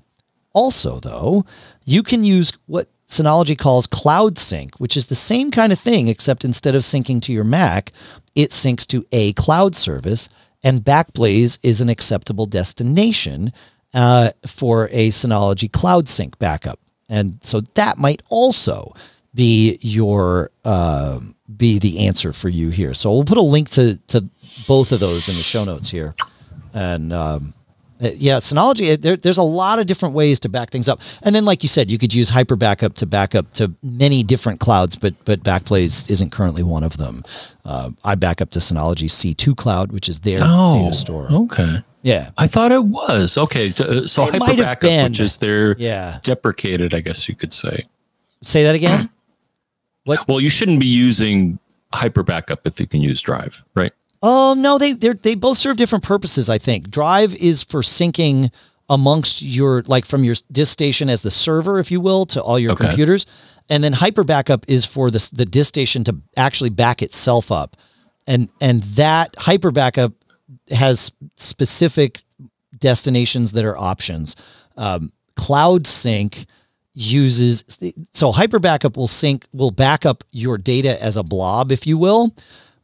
Also, 0.52 0.98
though, 0.98 1.44
you 1.84 2.02
can 2.02 2.24
use 2.24 2.52
what 2.66 2.88
Synology 3.08 3.56
calls 3.56 3.86
Cloud 3.86 4.38
Sync, 4.38 4.76
which 4.78 4.96
is 4.96 5.06
the 5.06 5.14
same 5.14 5.50
kind 5.50 5.72
of 5.72 5.78
thing, 5.78 6.08
except 6.08 6.44
instead 6.44 6.74
of 6.74 6.82
syncing 6.82 7.22
to 7.22 7.32
your 7.32 7.44
Mac, 7.44 7.92
it 8.34 8.50
syncs 8.50 8.86
to 8.88 9.04
a 9.12 9.32
cloud 9.34 9.76
service, 9.76 10.28
and 10.62 10.80
Backblaze 10.80 11.58
is 11.62 11.80
an 11.80 11.88
acceptable 11.88 12.46
destination 12.46 13.52
uh, 13.94 14.30
for 14.46 14.88
a 14.90 15.10
Synology 15.10 15.70
Cloud 15.70 16.08
Sync 16.08 16.38
backup. 16.38 16.79
And 17.10 17.38
so 17.42 17.60
that 17.74 17.98
might 17.98 18.22
also 18.30 18.94
be 19.34 19.78
your 19.82 20.50
uh, 20.64 21.20
be 21.56 21.78
the 21.78 22.06
answer 22.06 22.32
for 22.32 22.48
you 22.48 22.70
here. 22.70 22.94
So 22.94 23.12
we'll 23.12 23.24
put 23.24 23.36
a 23.38 23.42
link 23.42 23.68
to 23.70 23.98
to 24.08 24.24
both 24.66 24.92
of 24.92 25.00
those 25.00 25.28
in 25.28 25.34
the 25.34 25.42
show 25.42 25.64
notes 25.64 25.90
here, 25.90 26.14
and 26.72 27.12
um, 27.12 27.52
uh, 28.02 28.10
yeah, 28.16 28.38
Synology. 28.38 28.94
uh, 28.94 28.96
There, 28.98 29.16
there's 29.16 29.38
a 29.38 29.42
lot 29.42 29.78
of 29.78 29.86
different 29.86 30.14
ways 30.14 30.40
to 30.40 30.48
back 30.48 30.70
things 30.70 30.88
up, 30.88 31.00
and 31.22 31.34
then, 31.34 31.44
like 31.44 31.62
you 31.62 31.68
said, 31.68 31.90
you 31.90 31.98
could 31.98 32.14
use 32.14 32.28
Hyper 32.30 32.56
Backup 32.56 32.94
to 32.94 33.06
back 33.06 33.34
up 33.34 33.50
to 33.54 33.72
many 33.82 34.22
different 34.22 34.58
clouds, 34.60 34.96
but 34.96 35.14
but 35.24 35.42
Backblaze 35.42 36.08
isn't 36.10 36.30
currently 36.30 36.62
one 36.62 36.82
of 36.84 36.96
them. 36.96 37.22
Uh, 37.64 37.90
I 38.04 38.14
back 38.14 38.40
up 38.40 38.50
to 38.50 38.58
Synology 38.60 39.08
C2 39.10 39.56
Cloud, 39.56 39.92
which 39.92 40.08
is 40.08 40.20
their 40.20 40.38
data 40.38 40.94
store. 40.94 41.28
okay. 41.30 41.76
Yeah, 42.02 42.30
I 42.38 42.46
thought 42.46 42.72
it 42.72 42.84
was 42.84 43.36
okay. 43.36 43.74
uh, 43.78 44.06
So 44.06 44.24
It 44.24 44.34
hyper 44.40 44.56
backup, 44.56 44.88
been. 44.88 45.10
which 45.10 45.20
is 45.20 45.36
their 45.36 45.76
yeah. 45.78 46.18
deprecated, 46.22 46.94
I 46.94 47.00
guess 47.00 47.28
you 47.28 47.34
could 47.34 47.52
say. 47.52 47.84
Say 48.42 48.62
that 48.64 48.74
again. 48.74 49.10
Like, 50.06 50.26
well, 50.26 50.40
you 50.40 50.48
shouldn't 50.48 50.80
be 50.80 50.86
using 50.86 51.58
hyper 51.92 52.22
backup 52.22 52.66
if 52.66 52.80
you 52.80 52.86
can 52.86 53.02
use 53.02 53.20
Drive, 53.20 53.62
right? 53.74 53.92
Oh 54.22 54.54
no, 54.56 54.78
they 54.78 54.92
they 54.94 55.12
they 55.12 55.34
both 55.34 55.58
serve 55.58 55.76
different 55.76 56.02
purposes. 56.02 56.48
I 56.48 56.56
think 56.56 56.90
Drive 56.90 57.34
is 57.36 57.62
for 57.62 57.82
syncing 57.82 58.50
amongst 58.88 59.42
your 59.42 59.82
like 59.82 60.06
from 60.06 60.24
your 60.24 60.36
disk 60.50 60.72
station 60.72 61.10
as 61.10 61.20
the 61.20 61.30
server, 61.30 61.78
if 61.78 61.90
you 61.90 62.00
will, 62.00 62.24
to 62.26 62.42
all 62.42 62.58
your 62.58 62.72
Okay. 62.72 62.86
computers, 62.86 63.26
and 63.68 63.84
then 63.84 63.92
Hyper 63.92 64.24
Backup 64.24 64.64
is 64.68 64.86
for 64.86 65.10
the 65.10 65.30
the 65.34 65.44
disk 65.44 65.68
station 65.68 66.02
to 66.04 66.16
actually 66.34 66.70
back 66.70 67.02
itself 67.02 67.52
up, 67.52 67.76
and 68.26 68.48
and 68.58 68.82
that 68.96 69.34
Hyper 69.38 69.70
Backup 69.70 70.14
has 70.70 71.12
specific 71.36 72.20
destinations 72.78 73.52
that 73.52 73.64
are 73.64 73.76
options. 73.76 74.36
Um, 74.76 75.12
Cloud 75.36 75.86
Sync 75.86 76.46
uses 76.92 77.78
so 78.12 78.32
Hyper 78.32 78.58
Backup 78.58 78.96
will 78.96 79.08
sync 79.08 79.46
will 79.52 79.70
back 79.70 80.04
up 80.04 80.24
your 80.32 80.58
data 80.58 81.02
as 81.02 81.16
a 81.16 81.22
blob, 81.22 81.72
if 81.72 81.86
you 81.86 81.96
will. 81.96 82.34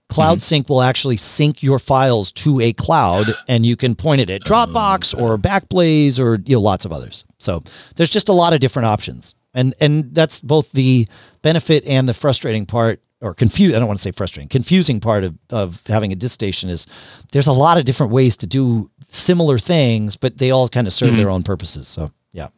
Cloud 0.08 0.40
Sync 0.40 0.68
will 0.68 0.82
actually 0.82 1.16
sync 1.16 1.62
your 1.64 1.80
files 1.80 2.30
to 2.32 2.60
a 2.60 2.72
cloud, 2.72 3.34
and 3.48 3.66
you 3.66 3.74
can 3.76 3.96
point 3.96 4.20
it 4.20 4.30
at 4.30 4.42
Dropbox 4.42 5.20
or 5.20 5.36
Backblaze 5.36 6.20
or 6.20 6.38
you 6.46 6.56
know 6.56 6.60
lots 6.60 6.84
of 6.84 6.92
others. 6.92 7.24
So 7.38 7.62
there's 7.96 8.10
just 8.10 8.28
a 8.28 8.32
lot 8.32 8.52
of 8.52 8.60
different 8.60 8.86
options, 8.86 9.34
and 9.52 9.74
and 9.80 10.14
that's 10.14 10.40
both 10.40 10.70
the 10.72 11.08
benefit 11.42 11.84
and 11.86 12.08
the 12.08 12.14
frustrating 12.14 12.66
part, 12.66 13.00
or 13.20 13.34
confuse. 13.34 13.74
I 13.74 13.78
don't 13.78 13.88
want 13.88 13.98
to 13.98 14.02
say 14.02 14.12
frustrating, 14.12 14.48
confusing 14.48 15.00
part 15.00 15.24
of 15.24 15.36
of 15.50 15.86
having 15.86 16.12
a 16.12 16.16
disk 16.16 16.34
station 16.34 16.68
is 16.70 16.86
there's 17.32 17.46
a 17.46 17.52
lot 17.52 17.78
of 17.78 17.84
different 17.84 18.12
ways 18.12 18.36
to 18.38 18.46
do 18.46 18.90
similar 19.08 19.58
things, 19.58 20.16
but 20.16 20.38
they 20.38 20.50
all 20.50 20.68
kind 20.68 20.86
of 20.86 20.92
serve 20.92 21.16
their 21.16 21.30
own 21.30 21.42
purposes. 21.42 21.88
So 21.88 22.10
yeah. 22.32 22.48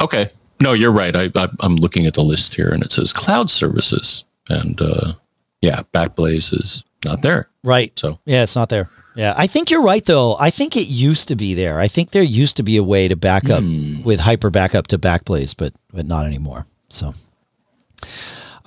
Okay. 0.00 0.30
No, 0.60 0.72
you're 0.72 0.92
right. 0.92 1.14
I, 1.14 1.30
I, 1.36 1.48
I'm 1.60 1.76
looking 1.76 2.06
at 2.06 2.14
the 2.14 2.22
list 2.22 2.54
here 2.54 2.68
and 2.68 2.82
it 2.82 2.90
says 2.90 3.12
cloud 3.12 3.50
services. 3.50 4.24
And 4.48 4.80
uh, 4.80 5.12
yeah, 5.60 5.82
Backblaze 5.92 6.52
is 6.52 6.82
not 7.04 7.22
there. 7.22 7.48
Right. 7.62 7.96
So 7.98 8.18
Yeah, 8.24 8.42
it's 8.42 8.56
not 8.56 8.68
there. 8.68 8.88
Yeah, 9.14 9.34
I 9.36 9.48
think 9.48 9.68
you're 9.68 9.82
right 9.82 10.04
though. 10.04 10.36
I 10.38 10.50
think 10.50 10.76
it 10.76 10.86
used 10.86 11.26
to 11.26 11.34
be 11.34 11.54
there. 11.54 11.80
I 11.80 11.88
think 11.88 12.10
there 12.10 12.22
used 12.22 12.56
to 12.58 12.62
be 12.62 12.76
a 12.76 12.84
way 12.84 13.08
to 13.08 13.16
back 13.16 13.50
up 13.50 13.64
with 14.04 14.20
hyper 14.20 14.48
backup 14.48 14.86
to 14.88 14.98
Backblaze, 14.98 15.56
but 15.56 15.72
but 15.92 16.06
not 16.06 16.24
anymore. 16.24 16.66
So, 16.88 17.14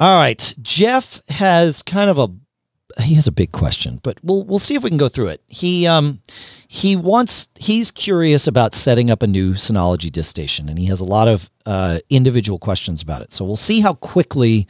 all 0.02 0.15
right, 0.15 0.56
Jeff 0.64 1.22
has 1.30 1.84
kind 1.84 2.10
of 2.10 2.18
a 2.18 2.28
he 3.02 3.14
has 3.14 3.28
a 3.28 3.32
big 3.32 3.52
question, 3.52 3.99
but 4.02 4.18
we'll 4.23 4.44
we'll 4.44 4.57
see 4.57 4.73
if 4.73 4.82
we 4.82 4.90
can 4.90 4.98
go 4.98 5.10
through 5.10 5.28
it. 5.28 5.44
He 5.45 5.86
um 5.86 6.22
he 6.68 6.95
wants 6.95 7.49
he's 7.56 7.91
curious 7.91 8.48
about 8.48 8.73
setting 8.73 9.11
up 9.11 9.22
a 9.22 9.28
new 9.28 9.53
Synology 9.53 10.11
disk 10.11 10.32
station, 10.32 10.69
and 10.69 10.80
he 10.80 10.86
has 10.86 11.02
a 11.02 11.06
lot 11.06 11.28
of 11.28 11.52
uh, 11.68 11.99
individual 12.10 12.57
questions 12.57 13.03
about 13.03 13.22
it. 13.22 13.32
So 13.32 13.45
we'll 13.45 13.57
see 13.57 13.82
how 13.82 13.94
quickly 13.94 14.68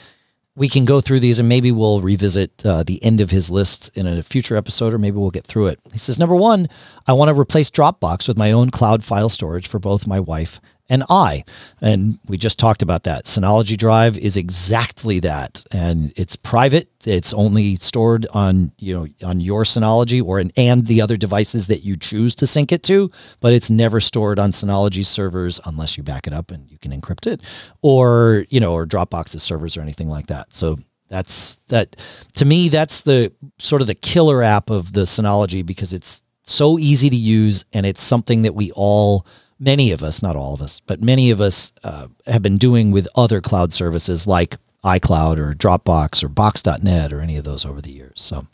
we 0.54 0.68
can 0.68 0.84
go 0.84 1.00
through 1.00 1.22
these 1.22 1.40
and 1.40 1.48
maybe 1.48 1.72
we'll 1.72 2.02
revisit 2.02 2.66
uh, 2.66 2.84
the 2.84 3.02
end 3.02 3.22
of 3.22 3.32
his 3.32 3.50
list 3.50 3.90
in 3.98 4.06
a 4.06 4.22
future 4.22 4.58
episode 4.58 4.94
or 4.94 4.98
maybe 4.98 5.18
we'll 5.18 5.32
get 5.32 5.48
through 5.48 5.68
it. 5.68 5.80
He 5.94 5.98
says, 5.98 6.20
number 6.20 6.36
one, 6.36 6.68
I 7.08 7.14
want 7.14 7.30
to 7.30 7.40
replace 7.40 7.72
Dropbox 7.72 8.28
with 8.28 8.38
my 8.38 8.52
own 8.52 8.70
cloud 8.70 9.02
file 9.02 9.30
storage 9.30 9.70
for 9.70 9.80
both 9.80 10.06
my 10.06 10.20
wife 10.20 10.60
and 10.92 11.04
I. 11.10 11.46
And 11.80 12.20
we 12.28 12.38
just 12.38 12.60
talked 12.60 12.82
about 12.82 13.04
that. 13.04 13.24
Synology 13.24 13.78
Drive 13.78 14.18
is 14.18 14.36
exactly 14.36 15.22
that. 15.22 15.64
And 15.72 16.12
it's 16.18 16.36
private. 16.36 16.90
It's 17.08 17.34
only 17.34 17.78
stored 17.78 18.28
on, 18.34 18.74
you 18.78 18.94
know, 18.94 19.08
on 19.26 19.40
your 19.40 19.64
Synology 19.64 20.22
or 20.22 20.40
an, 20.40 20.52
and 20.58 20.86
the 20.86 21.02
other 21.02 21.16
devices 21.16 21.68
that 21.68 21.86
you 21.86 21.96
choose 21.96 22.36
to 22.36 22.46
sync 22.46 22.74
it 22.74 22.84
to, 22.84 23.10
but 23.40 23.54
it's 23.54 23.70
never 23.70 24.02
stored 24.02 24.38
on 24.38 24.52
Synology 24.52 25.06
servers 25.06 25.62
unless 25.66 25.98
you 25.98 26.04
back 26.04 26.28
it 26.28 26.34
up 26.34 26.52
and 26.52 26.70
you 26.70 26.78
can 26.78 26.92
encrypt 26.92 27.26
it 27.26 27.42
or, 27.82 28.46
you 28.50 28.60
know, 28.60 28.74
or 28.74 28.86
Dropbox's 28.86 29.42
servers 29.42 29.78
or 29.78 29.82
anything 29.82 30.10
like 30.10 30.28
that. 30.28 30.54
So 30.54 30.78
that's 31.08 31.56
that 31.68 31.98
to 32.36 32.46
me 32.46 32.70
that's 32.70 33.02
the 33.02 33.34
sort 33.60 33.82
of 33.82 33.88
the 33.88 33.96
killer 33.96 34.42
app 34.42 34.70
of 34.70 34.94
the 34.94 35.02
Synology 35.02 35.66
because 35.66 35.92
it's 35.92 36.22
so 36.44 36.80
easy 36.80 37.10
to 37.10 37.16
use 37.16 37.66
and 37.74 37.86
it's 37.86 38.02
something 38.02 38.44
that 38.44 38.56
we 38.56 38.72
all 38.72 39.26
many 39.62 39.92
of 39.92 40.02
us, 40.02 40.22
not 40.22 40.36
all 40.36 40.54
of 40.54 40.62
us, 40.62 40.82
but 40.82 41.02
many 41.02 41.32
of 41.32 41.40
us 41.40 41.72
uh, 41.84 42.08
have 42.26 42.42
been 42.42 42.58
doing 42.58 42.92
with 42.92 43.08
other 43.16 43.40
cloud 43.40 43.72
services 43.72 44.28
like 44.28 44.58
iCloud 44.84 45.38
or 45.38 45.54
Dropbox 45.54 46.24
or 46.24 46.28
Box.net 46.28 47.14
or 47.14 47.22
any 47.22 47.38
of 47.38 47.44
those 47.44 47.64
over 47.64 47.80
the 47.80 47.92
years. 47.92 48.14
So 48.16 48.48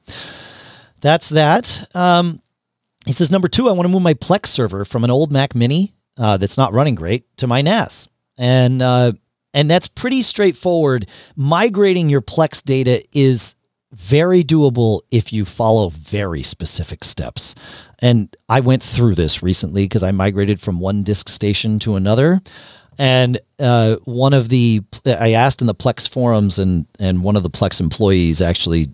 that's 1.01 1.29
that. 1.29 1.89
Um, 1.95 2.41
he 3.05 3.13
says, 3.13 3.31
number 3.31 3.47
two, 3.47 3.69
I 3.69 3.71
want 3.71 3.85
to 3.85 3.91
move 3.91 4.01
my 4.01 4.13
Plex 4.13 4.47
server 4.47 4.83
from 4.83 5.05
an 5.05 5.09
old 5.09 5.31
Mac 5.31 5.55
Mini 5.55 5.93
uh, 6.17 6.35
that's 6.35 6.57
not 6.57 6.73
running 6.73 6.95
great 6.95 7.25
to 7.37 7.47
my 7.47 7.61
NAS. 7.61 8.09
And 8.37 8.81
uh, 8.81 9.13
and 9.53 9.71
that's 9.71 9.87
pretty 9.87 10.21
straightforward. 10.21 11.09
Migrating 11.35 12.09
your 12.09 12.21
Plex 12.21 12.63
data 12.63 13.03
is 13.13 13.55
very 13.91 14.43
doable 14.43 15.01
if 15.11 15.31
you 15.31 15.45
follow 15.45 15.89
very 15.89 16.43
specific 16.43 17.03
steps. 17.03 17.55
And 17.99 18.35
I 18.49 18.59
went 18.59 18.83
through 18.83 19.15
this 19.15 19.41
recently 19.41 19.85
because 19.85 20.03
I 20.03 20.11
migrated 20.11 20.59
from 20.59 20.79
one 20.79 21.03
disk 21.03 21.29
station 21.29 21.79
to 21.79 21.95
another. 21.95 22.41
And 22.99 23.39
uh, 23.59 23.97
one 24.05 24.33
of 24.33 24.49
the, 24.49 24.81
I 25.05 25.33
asked 25.33 25.61
in 25.61 25.67
the 25.67 25.75
Plex 25.75 26.09
forums, 26.09 26.57
and 26.57 26.87
and 26.99 27.23
one 27.23 27.35
of 27.35 27.43
the 27.43 27.49
Plex 27.49 27.79
employees 27.79 28.41
actually 28.41 28.89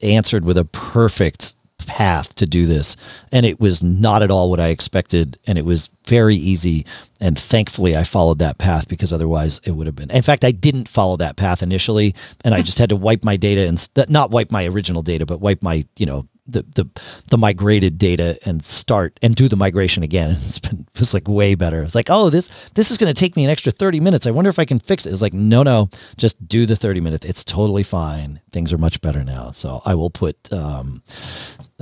answered 0.00 0.44
with 0.44 0.58
a 0.58 0.64
perfect 0.64 1.54
path 1.86 2.34
to 2.36 2.46
do 2.46 2.66
this. 2.66 2.96
And 3.30 3.46
it 3.46 3.60
was 3.60 3.82
not 3.82 4.22
at 4.22 4.30
all 4.30 4.50
what 4.50 4.60
I 4.60 4.68
expected. 4.68 5.38
And 5.46 5.58
it 5.58 5.64
was 5.64 5.88
very 6.06 6.36
easy. 6.36 6.86
And 7.20 7.38
thankfully, 7.38 7.96
I 7.96 8.04
followed 8.04 8.38
that 8.40 8.58
path 8.58 8.88
because 8.88 9.12
otherwise 9.12 9.60
it 9.64 9.72
would 9.72 9.86
have 9.86 9.96
been. 9.96 10.10
In 10.10 10.22
fact, 10.22 10.44
I 10.44 10.50
didn't 10.50 10.88
follow 10.88 11.16
that 11.18 11.36
path 11.36 11.62
initially. 11.62 12.14
And 12.44 12.54
I 12.54 12.62
just 12.62 12.78
had 12.78 12.88
to 12.90 12.96
wipe 12.96 13.24
my 13.24 13.36
data 13.36 13.66
and 13.66 14.10
not 14.10 14.30
wipe 14.30 14.50
my 14.50 14.66
original 14.66 15.02
data, 15.02 15.26
but 15.26 15.40
wipe 15.40 15.62
my, 15.62 15.84
you 15.96 16.06
know, 16.06 16.28
the 16.46 16.62
the 16.74 17.02
the 17.28 17.38
migrated 17.38 17.98
data 17.98 18.38
and 18.44 18.64
start 18.64 19.18
and 19.22 19.34
do 19.34 19.48
the 19.48 19.56
migration 19.56 20.02
again. 20.02 20.36
It's 20.52 20.58
been 20.58 20.86
it's 20.96 21.14
like 21.14 21.28
way 21.28 21.54
better. 21.54 21.82
It's 21.82 21.94
like, 21.94 22.10
oh, 22.10 22.30
this 22.30 22.48
this 22.70 22.90
is 22.90 22.98
going 22.98 23.12
to 23.12 23.18
take 23.18 23.36
me 23.36 23.44
an 23.44 23.50
extra 23.50 23.72
30 23.72 24.00
minutes. 24.00 24.26
I 24.26 24.30
wonder 24.30 24.50
if 24.50 24.58
I 24.58 24.64
can 24.64 24.78
fix 24.78 25.06
it. 25.06 25.12
It's 25.12 25.22
like, 25.22 25.32
no, 25.32 25.62
no, 25.62 25.88
just 26.16 26.46
do 26.46 26.66
the 26.66 26.76
30 26.76 27.00
minutes. 27.00 27.24
It's 27.24 27.44
totally 27.44 27.82
fine. 27.82 28.40
Things 28.50 28.72
are 28.72 28.78
much 28.78 29.00
better 29.00 29.24
now. 29.24 29.52
So 29.52 29.80
I 29.84 29.94
will 29.94 30.10
put 30.10 30.52
um 30.52 31.02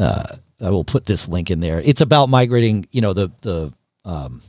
uh 0.01 0.37
I 0.63 0.71
will 0.71 0.85
put 0.85 1.07
this 1.07 1.27
link 1.27 1.51
in 1.51 1.61
there. 1.61 1.81
It's 1.81 2.03
about 2.03 2.27
migrating, 2.29 2.87
you 2.91 3.01
know, 3.01 3.13
the 3.13 3.31
the 3.43 3.73
um 4.05 4.43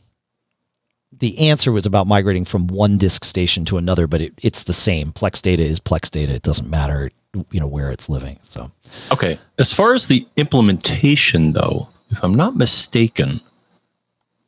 the 1.19 1.49
answer 1.49 1.71
was 1.71 1.85
about 1.85 2.07
migrating 2.07 2.45
from 2.45 2.67
one 2.67 2.97
disk 2.97 3.23
station 3.25 3.63
to 3.65 3.77
another, 3.77 4.07
but 4.07 4.21
it, 4.21 4.33
it's 4.41 4.63
the 4.63 4.73
same. 4.73 5.11
Plex 5.11 5.41
data 5.41 5.61
is 5.61 5.79
Plex 5.79 6.09
data. 6.09 6.33
It 6.33 6.41
doesn't 6.41 6.69
matter 6.69 7.11
you 7.49 7.59
know 7.59 7.67
where 7.67 7.91
it's 7.91 8.09
living. 8.09 8.37
So 8.41 8.69
okay, 9.11 9.39
as 9.57 9.73
far 9.73 9.93
as 9.93 10.07
the 10.07 10.27
implementation 10.37 11.53
though, 11.53 11.87
if 12.09 12.23
I'm 12.23 12.35
not 12.35 12.55
mistaken, 12.55 13.39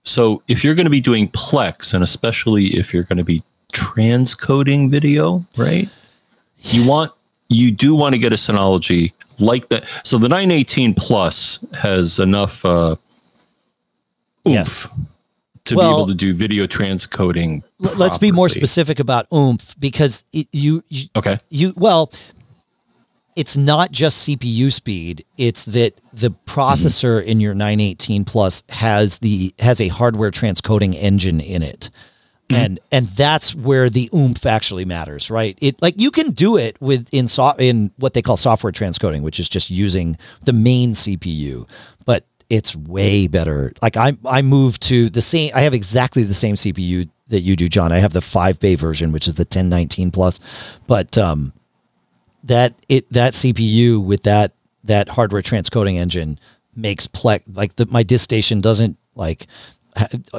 so 0.03 0.43
if 0.47 0.63
you're 0.63 0.75
going 0.75 0.85
to 0.85 0.91
be 0.91 1.01
doing 1.01 1.30
Plex, 1.30 1.93
and 1.93 2.03
especially 2.03 2.67
if 2.77 2.93
you're 2.93 3.03
going 3.03 3.17
to 3.17 3.23
be 3.23 3.41
transcoding 3.71 4.89
video, 4.89 5.41
right? 5.57 5.88
You 6.63 6.85
want 6.88 7.11
you 7.49 7.71
do 7.71 7.95
want 7.95 8.13
to 8.13 8.19
get 8.19 8.34
a 8.34 8.38
Synology 8.38 9.13
like 9.39 9.69
that. 9.69 9.85
So 10.03 10.18
the 10.18 10.30
918 10.30 10.93
Plus 10.93 11.60
has 11.73 12.19
enough 12.19 12.64
uh, 12.65 12.95
yes 14.45 14.88
to 15.65 15.76
well, 15.76 15.91
be 15.91 15.95
able 15.95 16.07
to 16.07 16.14
do 16.14 16.34
video 16.34 16.68
transcoding. 16.68 17.64
Properly. 17.80 17.99
Let's 17.99 18.18
be 18.18 18.31
more 18.31 18.49
specific 18.49 18.99
about 18.99 19.27
oomph 19.34 19.76
because 19.80 20.26
it, 20.34 20.47
you, 20.51 20.84
you 20.89 21.07
okay 21.15 21.39
you 21.49 21.73
well 21.76 22.11
it's 23.35 23.57
not 23.57 23.91
just 23.91 24.27
CPU 24.27 24.72
speed. 24.72 25.26
It's 25.38 25.65
that 25.65 25.99
the 26.14 26.31
processor 26.45 27.19
mm-hmm. 27.19 27.30
in 27.30 27.39
your 27.39 27.55
918 27.55 28.26
Plus 28.26 28.64
has 28.69 29.19
the 29.19 29.53
has 29.60 29.81
a 29.81 29.88
hardware 29.88 30.31
transcoding 30.31 30.95
engine 30.95 31.39
in 31.39 31.64
it. 31.64 31.89
Mm-hmm. 32.53 32.63
And 32.63 32.80
and 32.91 33.07
that's 33.07 33.55
where 33.55 33.89
the 33.89 34.09
oomph 34.13 34.45
actually 34.45 34.85
matters, 34.85 35.30
right? 35.30 35.57
It 35.61 35.81
like 35.81 35.95
you 35.97 36.11
can 36.11 36.31
do 36.31 36.57
it 36.57 36.80
with 36.80 37.07
in 37.11 37.27
so, 37.27 37.51
in 37.57 37.91
what 37.97 38.13
they 38.13 38.21
call 38.21 38.38
software 38.38 38.71
transcoding, 38.71 39.21
which 39.21 39.39
is 39.39 39.49
just 39.49 39.69
using 39.69 40.17
the 40.45 40.53
main 40.53 40.91
CPU, 40.93 41.67
but 42.05 42.25
it's 42.49 42.75
way 42.75 43.27
better. 43.27 43.73
Like 43.81 43.97
I 43.97 44.13
I 44.25 44.41
moved 44.41 44.81
to 44.84 45.09
the 45.09 45.21
same 45.21 45.51
I 45.55 45.61
have 45.61 45.73
exactly 45.73 46.23
the 46.23 46.34
same 46.34 46.55
CPU 46.55 47.09
that 47.27 47.39
you 47.39 47.55
do, 47.55 47.67
John. 47.67 47.91
I 47.91 47.97
have 47.97 48.13
the 48.13 48.21
5 48.21 48.59
bay 48.59 48.75
version, 48.75 49.11
which 49.11 49.27
is 49.27 49.35
the 49.35 49.43
1019 49.43 50.11
Plus, 50.11 50.39
but 50.88 51.17
um 51.17 51.53
that 52.43 52.75
it 52.89 53.11
that 53.11 53.34
CPU 53.34 54.03
with 54.03 54.23
that 54.23 54.53
that 54.84 55.09
hardware 55.09 55.41
transcoding 55.41 55.95
engine 55.95 56.38
makes 56.75 57.07
Plex 57.07 57.41
like 57.53 57.75
the, 57.75 57.85
my 57.88 58.03
disk 58.03 58.23
station 58.23 58.61
doesn't 58.61 58.97
like 59.15 59.47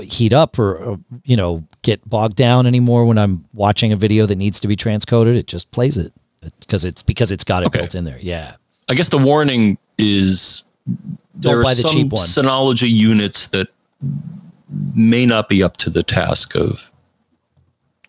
heat 0.03 0.33
up 0.33 0.59
or, 0.59 0.77
or, 0.77 1.01
you 1.25 1.37
know 1.37 1.65
get 1.83 2.07
bogged 2.09 2.37
down 2.37 2.67
anymore 2.67 3.05
when 3.05 3.19
I'm 3.19 3.45
watching 3.53 3.93
a 3.93 3.97
video 3.97 4.27
that 4.27 4.37
needs 4.37 4.61
to 4.61 4.69
be 4.69 4.77
transcoded. 4.77 5.37
It 5.37 5.47
just 5.47 5.71
plays 5.71 5.97
it 5.97 6.13
because 6.61 6.85
it's 6.85 7.03
because 7.03 7.31
it's 7.31 7.45
got 7.45 7.63
it 7.63 7.67
okay. 7.67 7.81
built 7.81 7.95
in 7.95 8.05
there. 8.05 8.19
Yeah. 8.21 8.57
I 8.89 8.95
guess 8.95 9.09
the 9.09 9.19
warning 9.19 9.79
is 9.99 10.65
Don't 11.39 11.63
buy 11.63 11.75
the 11.75 11.83
some 11.83 11.91
cheap 11.91 12.13
one. 12.13 12.23
Synology 12.23 12.91
units 12.91 13.49
that 13.49 13.69
may 14.95 15.25
not 15.25 15.49
be 15.49 15.63
up 15.63 15.77
to 15.79 15.91
the 15.91 16.03
task 16.03 16.55
of 16.55 16.91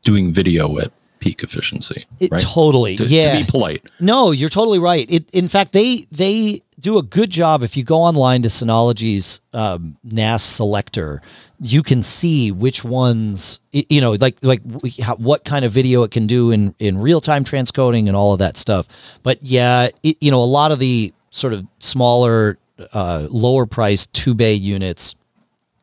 doing 0.04 0.32
video 0.32 0.80
at 0.80 0.92
peak 1.26 1.42
efficiency. 1.42 2.06
It, 2.20 2.30
right? 2.30 2.40
Totally, 2.40 2.96
to, 2.98 3.06
yeah. 3.06 3.34
To 3.34 3.44
be 3.44 3.50
polite. 3.50 3.84
No, 4.00 4.30
you're 4.30 4.48
totally 4.48 4.78
right. 4.78 5.12
It, 5.12 5.28
in 5.32 5.48
fact, 5.48 5.72
they 5.72 6.06
they 6.12 6.62
do 6.80 7.00
a 7.00 7.04
good 7.04 7.32
job. 7.32 7.64
If 7.64 7.76
you 7.76 7.84
go 7.84 7.98
online 7.98 8.44
to 8.44 8.48
Synology's 8.48 9.42
um, 9.52 9.98
NAS 10.04 10.44
selector, 10.44 11.24
you 11.60 11.82
can 11.82 12.04
see 12.04 12.52
which 12.52 12.84
ones 12.84 13.60
you 13.72 14.02
know, 14.02 14.12
like 14.12 14.38
like 14.44 14.62
how, 15.02 15.16
what 15.16 15.44
kind 15.44 15.66
of 15.66 15.72
video 15.72 16.04
it 16.04 16.12
can 16.12 16.28
do 16.28 16.52
in 16.52 16.76
in 16.78 17.00
real 17.00 17.22
time 17.22 17.44
transcoding 17.44 18.06
and 18.08 18.16
all 18.16 18.34
of 18.34 18.40
that 18.40 18.56
stuff. 18.56 18.88
But 19.24 19.42
yeah, 19.42 19.90
it, 20.04 20.18
you 20.22 20.30
know, 20.30 20.44
a 20.44 20.46
lot 20.46 20.72
of 20.72 20.78
the 20.78 21.12
sort 21.32 21.54
of 21.54 21.66
smaller, 21.80 22.60
uh, 22.94 23.28
lower 23.32 23.66
priced 23.66 24.14
two 24.14 24.36
bay 24.36 24.54
units 24.54 25.16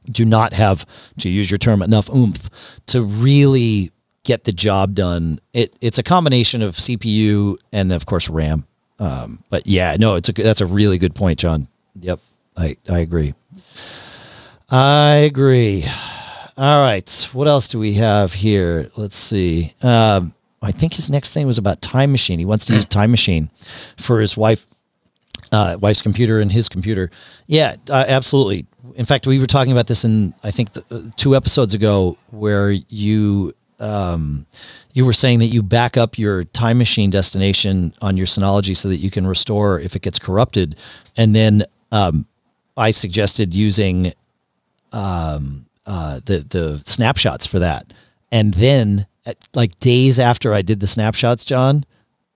do 0.06 0.24
not 0.24 0.52
have, 0.52 0.86
to 1.18 1.28
use 1.28 1.50
your 1.50 1.58
term, 1.58 1.82
enough 1.82 2.08
oomph 2.10 2.48
to 2.86 3.02
really 3.02 3.90
get 4.24 4.44
the 4.44 4.52
job 4.52 4.94
done. 4.94 5.38
It 5.52 5.74
it's 5.80 5.98
a 5.98 6.02
combination 6.02 6.62
of 6.62 6.76
CPU 6.76 7.56
and 7.72 7.92
of 7.92 8.06
course 8.06 8.28
RAM. 8.28 8.66
Um, 8.98 9.42
but 9.50 9.66
yeah, 9.66 9.96
no, 9.98 10.14
it's 10.16 10.28
a 10.28 10.32
that's 10.32 10.60
a 10.60 10.66
really 10.66 10.98
good 10.98 11.14
point, 11.14 11.38
John. 11.38 11.68
Yep, 12.00 12.20
I 12.56 12.76
I 12.88 13.00
agree. 13.00 13.34
I 14.70 15.14
agree. 15.16 15.84
All 16.56 16.80
right, 16.80 17.28
what 17.32 17.48
else 17.48 17.68
do 17.68 17.78
we 17.78 17.94
have 17.94 18.32
here? 18.32 18.88
Let's 18.96 19.16
see. 19.16 19.72
Um, 19.82 20.34
I 20.60 20.70
think 20.70 20.94
his 20.94 21.10
next 21.10 21.30
thing 21.30 21.46
was 21.46 21.58
about 21.58 21.80
Time 21.82 22.12
Machine. 22.12 22.38
He 22.38 22.44
wants 22.44 22.66
to 22.66 22.74
use 22.74 22.84
Time 22.84 23.10
Machine 23.10 23.50
for 23.96 24.20
his 24.20 24.36
wife, 24.36 24.66
uh, 25.50 25.76
wife's 25.80 26.02
computer 26.02 26.40
and 26.40 26.52
his 26.52 26.68
computer. 26.68 27.10
Yeah, 27.46 27.76
uh, 27.90 28.04
absolutely. 28.06 28.66
In 28.94 29.06
fact, 29.06 29.26
we 29.26 29.38
were 29.38 29.46
talking 29.46 29.72
about 29.72 29.86
this 29.86 30.04
in 30.04 30.34
I 30.44 30.50
think 30.50 30.72
the, 30.72 30.84
uh, 30.90 31.10
two 31.16 31.34
episodes 31.34 31.74
ago, 31.74 32.16
where 32.30 32.70
you 32.70 33.54
um, 33.78 34.46
you 34.92 35.04
were 35.04 35.12
saying 35.12 35.40
that 35.40 35.46
you 35.46 35.62
back 35.62 35.96
up 35.96 36.18
your 36.18 36.44
time 36.44 36.78
machine 36.78 37.10
destination 37.10 37.94
on 38.00 38.16
your 38.16 38.26
Synology 38.26 38.76
so 38.76 38.88
that 38.88 38.96
you 38.96 39.10
can 39.10 39.26
restore 39.26 39.80
if 39.80 39.96
it 39.96 40.02
gets 40.02 40.18
corrupted. 40.18 40.76
And 41.16 41.34
then 41.34 41.64
um, 41.90 42.26
I 42.76 42.90
suggested 42.90 43.54
using 43.54 44.12
um, 44.92 45.66
uh, 45.86 46.20
the 46.24 46.38
the 46.38 46.82
snapshots 46.84 47.46
for 47.46 47.58
that. 47.58 47.92
And 48.30 48.54
then, 48.54 49.06
at, 49.26 49.36
like 49.54 49.78
days 49.80 50.18
after 50.18 50.54
I 50.54 50.62
did 50.62 50.80
the 50.80 50.86
snapshots, 50.86 51.44
John, 51.44 51.84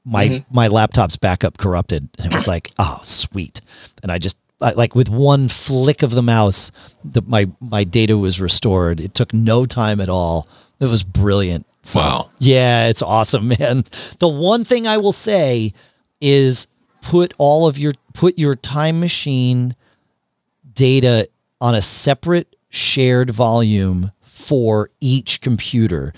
my 0.05 0.29
mm-hmm. 0.29 0.55
my 0.55 0.69
laptop's 0.69 1.17
backup 1.17 1.59
corrupted, 1.59 2.09
and 2.19 2.33
it 2.33 2.35
was 2.35 2.49
like, 2.49 2.73
oh, 2.79 3.01
sweet. 3.05 3.61
And 4.03 4.11
I 4.11 4.19
just 4.19 4.39
I, 4.61 4.73
like 4.73 4.95
with 4.95 5.09
one 5.09 5.49
flick 5.49 6.03
of 6.03 6.11
the 6.11 6.23
mouse, 6.23 6.73
the, 7.05 7.23
my 7.23 7.49
my 7.61 7.85
data 7.85 8.17
was 8.17 8.41
restored. 8.41 9.01
It 9.01 9.15
took 9.15 9.33
no 9.33 9.67
time 9.67 10.01
at 10.01 10.09
all 10.09 10.49
it 10.81 10.87
was 10.87 11.03
brilliant. 11.03 11.67
So, 11.83 12.01
wow. 12.01 12.31
Yeah, 12.39 12.89
it's 12.89 13.03
awesome, 13.03 13.49
man. 13.61 13.85
The 14.19 14.29
one 14.29 14.65
thing 14.65 14.87
I 14.87 14.99
will 14.99 15.13
say 15.13 15.73
is 16.21 16.69
put 17.03 17.35
all 17.39 17.67
of 17.67 17.79
your 17.79 17.93
put 18.15 18.39
your 18.39 18.55
time 18.57 19.01
machine 19.01 19.77
data 20.73 21.29
on 21.61 21.75
a 21.75 21.83
separate 21.83 22.57
shared 22.71 23.31
volume 23.31 24.13
for 24.21 24.91
each 25.01 25.41
computer 25.41 26.13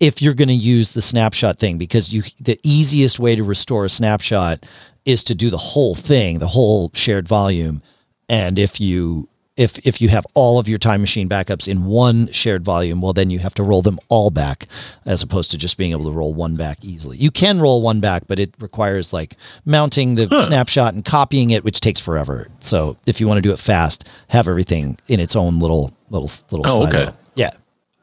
if 0.00 0.20
you're 0.20 0.34
going 0.34 0.48
to 0.48 0.54
use 0.54 0.92
the 0.92 1.02
snapshot 1.02 1.58
thing 1.58 1.78
because 1.78 2.12
you 2.12 2.22
the 2.40 2.58
easiest 2.62 3.18
way 3.18 3.36
to 3.36 3.42
restore 3.42 3.84
a 3.84 3.88
snapshot 3.88 4.66
is 5.04 5.24
to 5.24 5.34
do 5.34 5.50
the 5.50 5.58
whole 5.58 5.94
thing, 5.94 6.38
the 6.38 6.48
whole 6.48 6.90
shared 6.94 7.28
volume. 7.28 7.82
And 8.28 8.58
if 8.58 8.80
you 8.80 9.28
if 9.56 9.78
if 9.86 10.00
you 10.00 10.08
have 10.08 10.26
all 10.34 10.58
of 10.58 10.66
your 10.68 10.78
time 10.78 11.00
machine 11.00 11.28
backups 11.28 11.68
in 11.68 11.84
one 11.84 12.30
shared 12.32 12.64
volume, 12.64 13.00
well 13.00 13.12
then 13.12 13.30
you 13.30 13.38
have 13.38 13.54
to 13.54 13.62
roll 13.62 13.82
them 13.82 13.98
all 14.08 14.30
back 14.30 14.66
as 15.06 15.22
opposed 15.22 15.50
to 15.52 15.58
just 15.58 15.78
being 15.78 15.92
able 15.92 16.04
to 16.06 16.10
roll 16.10 16.34
one 16.34 16.56
back 16.56 16.78
easily. 16.84 17.16
You 17.16 17.30
can 17.30 17.60
roll 17.60 17.80
one 17.80 18.00
back, 18.00 18.24
but 18.26 18.38
it 18.40 18.52
requires 18.58 19.12
like 19.12 19.36
mounting 19.64 20.16
the 20.16 20.26
snapshot 20.46 20.94
and 20.94 21.04
copying 21.04 21.50
it, 21.50 21.62
which 21.62 21.78
takes 21.80 22.00
forever. 22.00 22.48
So 22.60 22.96
if 23.06 23.20
you 23.20 23.28
want 23.28 23.38
to 23.38 23.42
do 23.42 23.52
it 23.52 23.58
fast, 23.60 24.08
have 24.28 24.48
everything 24.48 24.96
in 25.08 25.20
its 25.20 25.36
own 25.36 25.60
little 25.60 25.92
little 26.10 26.28
little 26.50 26.66
Oh, 26.66 26.78
silo. 26.84 26.88
okay. 26.88 27.16
Yeah. 27.36 27.50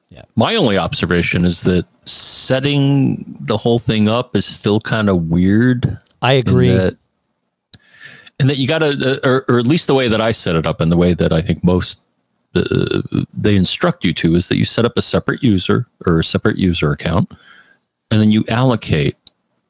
Yeah. 0.10 0.24
My 0.36 0.56
only 0.56 0.78
observation 0.78 1.46
is 1.46 1.62
that 1.64 1.86
setting 2.06 3.38
the 3.42 3.58
whole 3.58 3.80
thing 3.80 4.08
up 4.10 4.36
is 4.36 4.46
still 4.46 4.80
kind 4.80 5.10
of 5.10 5.30
weird. 5.30 5.98
I 6.22 6.34
agree. 6.34 6.70
that- 6.70 6.98
and 8.42 8.50
that 8.50 8.58
you 8.58 8.68
got 8.68 8.80
to, 8.80 9.20
or, 9.24 9.46
or 9.48 9.60
at 9.60 9.68
least 9.68 9.88
the 9.88 9.94
way 9.96 10.08
that 10.10 10.20
I 10.20 10.32
set 10.34 10.56
it 10.56 10.66
up, 10.66 10.82
and 10.82 10.92
the 10.92 10.98
way 10.98 11.14
that 11.14 11.32
I 11.32 11.42
think 11.42 11.64
most 11.64 12.02
uh, 12.56 13.02
they 13.34 13.56
instruct 13.56 14.04
you 14.04 14.12
to 14.14 14.36
is 14.36 14.48
that 14.50 14.58
you 14.58 14.66
set 14.66 14.84
up 14.84 14.98
a 14.98 15.02
separate 15.02 15.42
user 15.42 15.88
or 16.06 16.20
a 16.20 16.24
separate 16.24 16.58
user 16.58 16.92
account, 16.92 17.32
and 18.12 18.20
then 18.20 18.32
you 18.32 18.44
allocate 18.50 19.16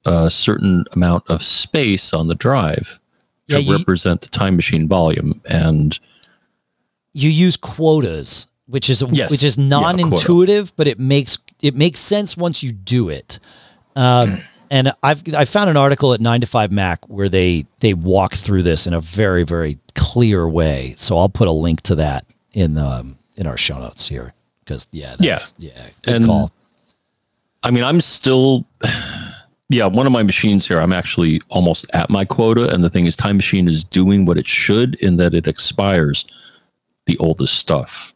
a 0.06 0.32
certain 0.32 0.84
amount 0.94 1.24
of 1.30 1.44
space 1.44 2.12
on 2.14 2.28
the 2.28 2.34
drive 2.36 3.00
Yeah, 3.48 3.58
to 3.58 3.64
you- 3.64 3.78
represent 3.78 4.22
the 4.22 4.30
time 4.30 4.56
machine 4.56 4.88
volume. 4.88 5.40
And 5.46 6.00
you 7.14 7.30
use 7.30 7.56
quotas, 7.58 8.48
which 8.66 8.90
is 8.90 9.04
Yes. 9.12 9.30
which 9.30 9.44
is 9.44 9.58
non-intuitive, 9.60 10.74
but 10.76 10.88
it 10.88 10.98
makes 11.00 11.38
it 11.62 11.76
makes 11.76 12.00
sense 12.00 12.36
once 12.36 12.64
you 12.64 12.72
do 12.72 13.10
it. 13.10 13.38
Um, 13.96 14.42
and 14.72 14.92
I've 15.04 15.22
I 15.36 15.46
found 15.46 15.70
an 15.70 15.78
article 15.78 16.14
at 16.14 16.22
Nine 16.22 16.42
to 16.42 16.48
Five 16.48 16.72
Mac 16.72 17.08
where 17.08 17.30
they 17.30 17.66
they 17.82 17.94
walk 17.94 18.34
through 18.34 18.64
this 18.64 18.88
in 18.88 18.94
a 18.96 19.02
very 19.02 19.44
very 19.44 19.78
clear 19.94 20.48
way. 20.50 20.96
So 20.98 21.16
I'll 21.18 21.30
put 21.30 21.48
a 21.48 21.52
link 21.52 21.82
to 21.82 21.96
that 21.96 22.26
in 22.54 22.78
um, 22.80 23.20
in 23.36 23.46
our 23.46 23.58
show 23.58 23.78
notes 23.80 24.08
here 24.08 24.34
because 24.66 24.88
yeah 24.92 25.16
that's, 25.20 25.54
yeah 25.60 25.88
good 26.02 26.16
And- 26.16 26.26
call. 26.26 26.52
I 27.64 27.70
mean, 27.70 27.84
I'm 27.84 28.02
still, 28.02 28.66
yeah, 29.70 29.86
one 29.86 30.08
of 30.08 30.12
my 30.12 30.24
machines 30.24 30.68
here, 30.68 30.80
I'm 30.82 30.92
actually 30.92 31.42
almost 31.50 31.86
at 31.94 32.10
my 32.10 32.26
quota. 32.26 32.74
And 32.74 32.84
the 32.84 32.90
thing 32.90 33.06
is, 33.06 33.16
Time 33.16 33.36
Machine 33.38 33.68
is 33.68 33.84
doing 33.84 34.26
what 34.26 34.40
it 34.40 34.48
should 34.48 34.96
in 34.96 35.18
that 35.18 35.36
it 35.36 35.48
expires 35.48 36.26
the 37.06 37.18
oldest 37.20 37.54
stuff. 37.60 38.16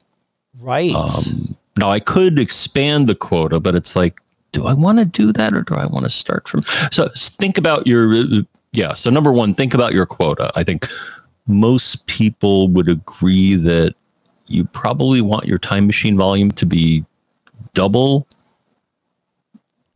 right. 0.59 0.91
Um, 0.95 1.55
now, 1.77 1.91
I 1.91 1.99
could 1.99 2.39
expand 2.39 3.07
the 3.07 3.13
quota, 3.13 3.59
but 3.59 3.75
it's 3.75 3.95
like, 3.95 4.19
do 4.55 4.67
I 4.67 4.73
want 4.73 4.99
to 4.99 5.05
do 5.05 5.31
that 5.33 5.53
or 5.53 5.61
do 5.61 5.75
I 5.75 5.85
want 5.85 6.05
to 6.05 6.09
start 6.09 6.47
from? 6.47 6.63
So 6.91 7.09
think 7.13 7.57
about 7.57 7.85
your, 7.85 8.13
yeah. 8.71 8.93
So, 8.93 9.09
number 9.09 9.31
one, 9.31 9.53
think 9.53 9.73
about 9.73 9.93
your 9.93 10.05
quota. 10.05 10.49
I 10.55 10.63
think 10.63 10.87
most 11.47 12.05
people 12.07 12.69
would 12.69 12.87
agree 12.89 13.55
that 13.55 13.95
you 14.47 14.63
probably 14.65 15.21
want 15.21 15.45
your 15.45 15.57
time 15.57 15.85
machine 15.87 16.15
volume 16.17 16.51
to 16.51 16.65
be 16.65 17.03
double 17.73 18.27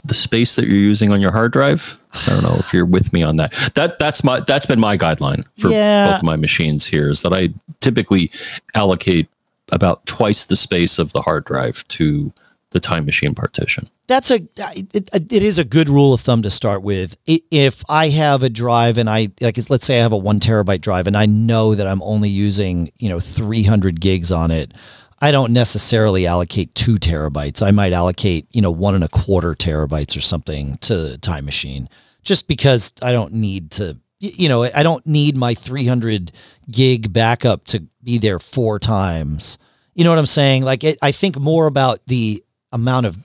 the 0.06 0.14
space 0.14 0.56
that 0.56 0.66
you're 0.66 0.76
using 0.78 1.12
on 1.12 1.22
your 1.22 1.32
hard 1.32 1.52
drive. 1.52 2.00
I 2.28 2.30
don't 2.32 2.44
know 2.44 2.56
if 2.60 2.74
you're 2.74 2.86
with 2.86 3.14
me 3.14 3.22
on 3.24 3.36
that. 3.36 3.52
That 3.76 4.00
that's 4.00 4.24
my 4.24 4.40
that's 4.42 4.66
been 4.66 4.80
my 4.80 4.98
guideline 4.98 5.46
for 5.58 5.70
Yeah. 5.70 6.14
both 6.14 6.24
my 6.24 6.36
machines 6.36 6.86
here 6.86 7.10
is 7.10 7.22
that 7.22 7.34
I 7.34 7.50
typically 7.80 8.32
allocate 8.76 9.28
about 9.72 10.06
twice 10.06 10.46
the 10.46 10.56
space 10.56 10.98
of 11.00 11.14
the 11.14 11.22
hard 11.22 11.46
drive 11.46 11.88
to 11.90 12.32
the 12.72 12.80
time 12.80 13.06
machine 13.06 13.34
partition. 13.34 13.88
that's 14.08 14.30
a 14.30 14.42
it, 14.76 15.10
it 15.14 15.44
is 15.44 15.58
a 15.58 15.64
good 15.64 15.90
rule 15.90 16.14
of 16.14 16.22
thumb 16.22 16.42
to 16.44 16.50
start 16.50 16.84
with. 16.84 17.18
If 17.26 17.84
I 17.90 18.10
have 18.10 18.44
a 18.44 18.50
drive 18.50 18.98
and 18.98 19.10
I 19.10 19.30
like, 19.42 19.58
let's 19.70 19.86
say 19.86 20.00
I 20.00 20.04
have 20.04 20.12
a 20.12 20.18
one 20.18 20.40
terabyte 20.40 20.82
drive 20.82 21.08
and 21.08 21.18
I 21.18 21.26
know 21.26 21.76
that 21.76 21.88
I'm 21.88 22.02
only 22.04 22.30
using 22.30 22.92
you 22.98 23.10
know 23.10 23.20
300 23.20 24.00
gigs 24.00 24.32
on 24.32 24.52
it, 24.52 24.74
I 25.20 25.32
don't 25.32 25.52
necessarily 25.52 26.28
allocate 26.28 26.76
two 26.76 26.96
terabytes. 26.96 27.66
I 27.66 27.72
might 27.72 27.94
allocate 27.94 28.48
you 28.52 28.62
know 28.62 28.72
one 28.72 28.96
and 28.96 29.04
a 29.04 29.10
quarter 29.10 29.56
terabytes 29.56 30.16
or 30.16 30.22
something 30.22 30.78
to 30.82 31.18
Time 31.20 31.46
Machine, 31.46 31.90
just 32.24 32.48
because 32.48 32.94
I 33.02 33.12
don't 33.12 33.34
need 33.34 33.72
to. 33.72 33.98
You 34.22 34.50
know, 34.50 34.64
I 34.64 34.84
don't 34.84 35.08
need 35.08 35.38
my 35.38 35.54
300 35.54 36.34
gig 36.70 37.14
backup 37.14 37.64
to 37.68 37.88
be 38.04 38.18
there 38.18 38.38
four 38.38 38.78
times. 38.78 39.58
You 39.96 40.04
know 40.04 40.10
what 40.10 40.20
I'm 40.20 40.26
saying? 40.26 40.64
Like, 40.64 40.84
it, 40.84 40.98
I 41.02 41.14
think 41.14 41.40
more 41.40 41.68
about 41.68 42.00
the 42.06 42.44
amount 42.72 43.06
of 43.06 43.18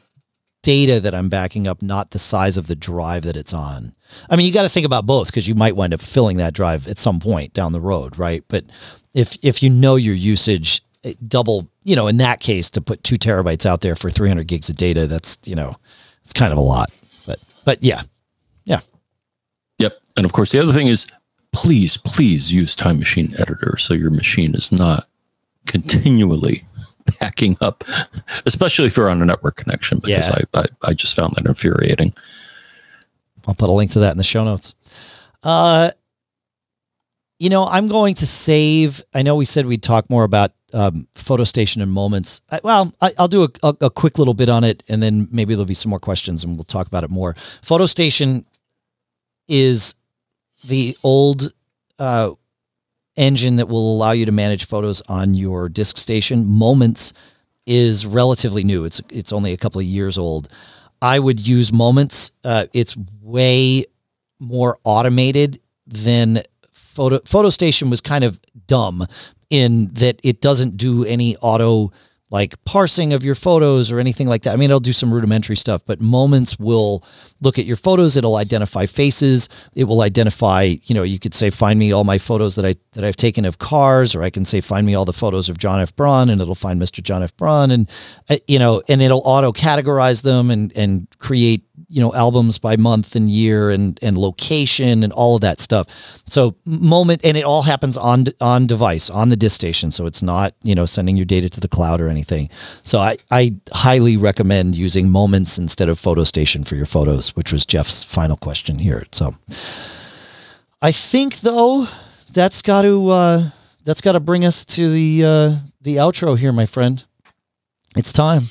data 0.62 0.98
that 1.00 1.14
I'm 1.14 1.28
backing 1.28 1.66
up, 1.66 1.82
not 1.82 2.10
the 2.10 2.18
size 2.18 2.56
of 2.56 2.66
the 2.66 2.74
drive 2.74 3.22
that 3.24 3.36
it's 3.36 3.52
on. 3.52 3.94
I 4.30 4.36
mean, 4.36 4.46
you 4.46 4.52
got 4.52 4.62
to 4.62 4.68
think 4.68 4.86
about 4.86 5.06
both 5.06 5.26
because 5.26 5.46
you 5.46 5.54
might 5.54 5.76
wind 5.76 5.92
up 5.92 6.00
filling 6.00 6.38
that 6.38 6.54
drive 6.54 6.88
at 6.88 6.98
some 6.98 7.20
point 7.20 7.52
down 7.52 7.72
the 7.72 7.80
road, 7.80 8.18
right? 8.18 8.42
But 8.48 8.64
if 9.12 9.36
if 9.42 9.62
you 9.62 9.70
know 9.70 9.96
your 9.96 10.14
usage, 10.14 10.82
eh, 11.04 11.14
double, 11.26 11.68
you 11.82 11.94
know, 11.94 12.06
in 12.06 12.16
that 12.18 12.40
case, 12.40 12.70
to 12.70 12.80
put 12.80 13.04
two 13.04 13.16
terabytes 13.16 13.66
out 13.66 13.82
there 13.82 13.96
for 13.96 14.10
300 14.10 14.46
gigs 14.46 14.70
of 14.70 14.76
data, 14.76 15.06
that's 15.06 15.38
you 15.44 15.54
know, 15.54 15.74
it's 16.22 16.32
kind 16.32 16.52
of 16.52 16.58
a 16.58 16.62
lot. 16.62 16.90
But 17.26 17.40
but 17.64 17.82
yeah, 17.82 18.02
yeah, 18.64 18.80
Yep. 19.78 20.00
And 20.16 20.24
of 20.24 20.32
course, 20.32 20.52
the 20.52 20.60
other 20.60 20.72
thing 20.72 20.88
is 20.88 21.06
please, 21.52 21.96
please 21.96 22.52
use 22.52 22.74
Time 22.74 22.98
Machine 22.98 23.32
Editor 23.38 23.76
so 23.78 23.94
your 23.94 24.10
machine 24.10 24.54
is 24.54 24.72
not 24.72 25.08
continually 25.66 26.64
backing 27.20 27.56
up, 27.60 27.84
especially 28.46 28.86
if 28.86 28.96
you're 28.96 29.10
on 29.10 29.20
a 29.22 29.24
network 29.24 29.56
connection, 29.56 29.98
because 29.98 30.28
Yeah. 30.28 30.38
I, 30.54 30.60
I, 30.60 30.64
I 30.90 30.94
just 30.94 31.14
found 31.14 31.34
that 31.36 31.46
infuriating. 31.46 32.12
I'll 33.46 33.54
put 33.54 33.68
a 33.68 33.72
link 33.72 33.90
to 33.92 33.98
that 34.00 34.12
in 34.12 34.18
the 34.18 34.24
show 34.24 34.44
notes. 34.44 34.74
Uh, 35.42 35.90
you 37.38 37.50
know, 37.50 37.66
I'm 37.66 37.88
going 37.88 38.14
to 38.14 38.26
save. 38.26 39.02
I 39.14 39.22
know 39.22 39.36
we 39.36 39.44
said 39.44 39.66
we'd 39.66 39.82
talk 39.82 40.08
more 40.08 40.24
about 40.24 40.52
um, 40.72 41.06
photo 41.14 41.44
station 41.44 41.82
and 41.82 41.92
moments. 41.92 42.40
I, 42.50 42.60
well, 42.64 42.94
I, 43.00 43.12
I'll 43.18 43.28
do 43.28 43.44
a, 43.44 43.48
a, 43.62 43.74
a 43.82 43.90
quick 43.90 44.18
little 44.18 44.34
bit 44.34 44.48
on 44.48 44.64
it, 44.64 44.82
and 44.88 45.02
then 45.02 45.28
maybe 45.30 45.54
there'll 45.54 45.66
be 45.66 45.74
some 45.74 45.90
more 45.90 45.98
questions, 45.98 46.42
and 46.42 46.56
we'll 46.56 46.64
talk 46.64 46.86
about 46.86 47.04
it 47.04 47.10
more. 47.10 47.34
Photo 47.62 47.86
station 47.86 48.46
is 49.46 49.94
the 50.64 50.96
old 51.02 51.52
uh, 51.98 52.30
engine 53.16 53.56
that 53.56 53.68
will 53.68 53.94
allow 53.94 54.12
you 54.12 54.26
to 54.26 54.32
manage 54.32 54.66
photos 54.66 55.00
on 55.02 55.34
your 55.34 55.68
disk 55.68 55.98
station. 55.98 56.46
Moments 56.46 57.12
is 57.66 58.06
relatively 58.06 58.64
new. 58.64 58.84
It's 58.84 59.00
it's 59.10 59.32
only 59.32 59.52
a 59.52 59.56
couple 59.56 59.80
of 59.80 59.86
years 59.86 60.18
old. 60.18 60.48
I 61.00 61.18
would 61.18 61.46
use 61.46 61.72
Moments. 61.72 62.32
Uh, 62.44 62.66
it's 62.72 62.96
way 63.22 63.84
more 64.40 64.78
automated 64.84 65.60
than 65.86 66.42
Photo 66.72 67.18
Photo 67.24 67.50
Station 67.50 67.90
was 67.90 68.00
kind 68.00 68.24
of 68.24 68.40
dumb 68.66 69.06
in 69.50 69.88
that 69.94 70.20
it 70.24 70.40
doesn't 70.40 70.76
do 70.76 71.04
any 71.04 71.36
auto 71.36 71.92
like 72.34 72.62
parsing 72.64 73.12
of 73.12 73.22
your 73.22 73.36
photos 73.36 73.92
or 73.92 74.00
anything 74.00 74.26
like 74.26 74.42
that. 74.42 74.54
I 74.54 74.56
mean, 74.56 74.68
it'll 74.68 74.80
do 74.80 74.92
some 74.92 75.14
rudimentary 75.14 75.54
stuff, 75.54 75.82
but 75.86 76.00
Moments 76.00 76.58
will 76.58 77.04
look 77.40 77.60
at 77.60 77.64
your 77.64 77.76
photos. 77.76 78.16
It'll 78.16 78.34
identify 78.34 78.86
faces. 78.86 79.48
It 79.76 79.84
will 79.84 80.02
identify, 80.02 80.74
you 80.82 80.96
know, 80.96 81.04
you 81.04 81.20
could 81.20 81.32
say, 81.32 81.50
find 81.50 81.78
me 81.78 81.92
all 81.92 82.02
my 82.02 82.18
photos 82.18 82.56
that 82.56 82.66
I 82.66 82.74
that 82.94 83.04
I've 83.04 83.14
taken 83.14 83.44
of 83.44 83.58
cars, 83.58 84.16
or 84.16 84.24
I 84.24 84.30
can 84.30 84.44
say, 84.44 84.60
find 84.60 84.84
me 84.84 84.96
all 84.96 85.04
the 85.04 85.12
photos 85.12 85.48
of 85.48 85.58
John 85.58 85.78
F. 85.80 85.94
Braun, 85.94 86.28
and 86.28 86.40
it'll 86.40 86.56
find 86.56 86.82
Mr. 86.82 87.00
John 87.00 87.22
F. 87.22 87.36
Braun, 87.36 87.70
and 87.70 87.88
uh, 88.28 88.36
you 88.48 88.58
know, 88.58 88.82
and 88.88 89.00
it'll 89.00 89.22
auto 89.24 89.52
categorize 89.52 90.22
them 90.22 90.50
and 90.50 90.72
and 90.76 91.06
create 91.20 91.62
you 91.94 92.00
know 92.00 92.12
albums 92.12 92.58
by 92.58 92.76
month 92.76 93.14
and 93.14 93.30
year 93.30 93.70
and 93.70 94.00
and 94.02 94.18
location 94.18 95.04
and 95.04 95.12
all 95.12 95.36
of 95.36 95.42
that 95.42 95.60
stuff. 95.60 95.86
So 96.26 96.56
moment, 96.66 97.24
and 97.24 97.36
it 97.36 97.44
all 97.44 97.62
happens 97.62 97.96
on 97.96 98.24
on 98.40 98.66
device 98.66 99.08
on 99.08 99.28
the 99.28 99.36
disk 99.36 99.54
station, 99.54 99.92
so 99.92 100.06
it's 100.06 100.20
not 100.20 100.54
you 100.62 100.74
know 100.74 100.86
sending 100.86 101.16
your 101.16 101.24
data 101.24 101.48
to 101.50 101.60
the 101.60 101.68
cloud 101.68 102.00
or 102.00 102.08
anything. 102.08 102.50
So 102.82 102.98
I 102.98 103.16
I 103.30 103.54
highly 103.72 104.16
recommend 104.16 104.74
using 104.74 105.08
Moments 105.08 105.56
instead 105.56 105.88
of 105.88 106.00
Photo 106.00 106.24
Station 106.24 106.64
for 106.64 106.74
your 106.74 106.86
photos, 106.86 107.36
which 107.36 107.52
was 107.52 107.64
Jeff's 107.64 108.02
final 108.02 108.36
question 108.36 108.80
here. 108.80 109.04
So 109.12 109.36
I 110.82 110.90
think 110.90 111.40
though 111.40 111.86
that's 112.32 112.60
got 112.60 112.82
to 112.82 113.08
uh, 113.10 113.50
that's 113.84 114.00
got 114.00 114.12
to 114.12 114.20
bring 114.20 114.44
us 114.44 114.64
to 114.64 114.90
the 114.90 115.24
uh, 115.24 115.56
the 115.82 115.96
outro 115.96 116.36
here, 116.36 116.52
my 116.52 116.66
friend. 116.66 117.04
It's 117.96 118.12
time. 118.12 118.48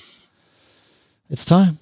It's 1.30 1.44
time. 1.44 1.78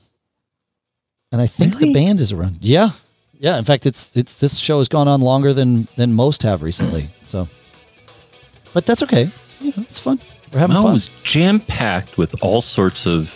And 1.31 1.39
I 1.41 1.47
think 1.47 1.77
the 1.77 1.93
band 1.93 2.19
is 2.19 2.31
around. 2.31 2.57
Yeah. 2.61 2.91
Yeah. 3.39 3.57
In 3.57 3.63
fact, 3.63 3.85
it's 3.85 4.15
it's 4.15 4.35
this 4.35 4.57
show 4.57 4.79
has 4.79 4.87
gone 4.87 5.07
on 5.07 5.21
longer 5.21 5.53
than 5.53 5.87
than 5.95 6.13
most 6.13 6.43
have 6.43 6.61
recently. 6.61 7.09
So, 7.23 7.47
but 8.73 8.85
that's 8.85 9.01
okay. 9.03 9.25
Know, 9.61 9.71
it's 9.77 9.99
fun. 9.99 10.19
We're 10.51 10.59
having 10.59 10.73
Mine 10.73 10.83
fun. 10.83 10.93
was 10.93 11.09
jam 11.23 11.59
packed 11.59 12.17
with 12.17 12.35
all 12.43 12.61
sorts 12.61 13.05
of 13.07 13.33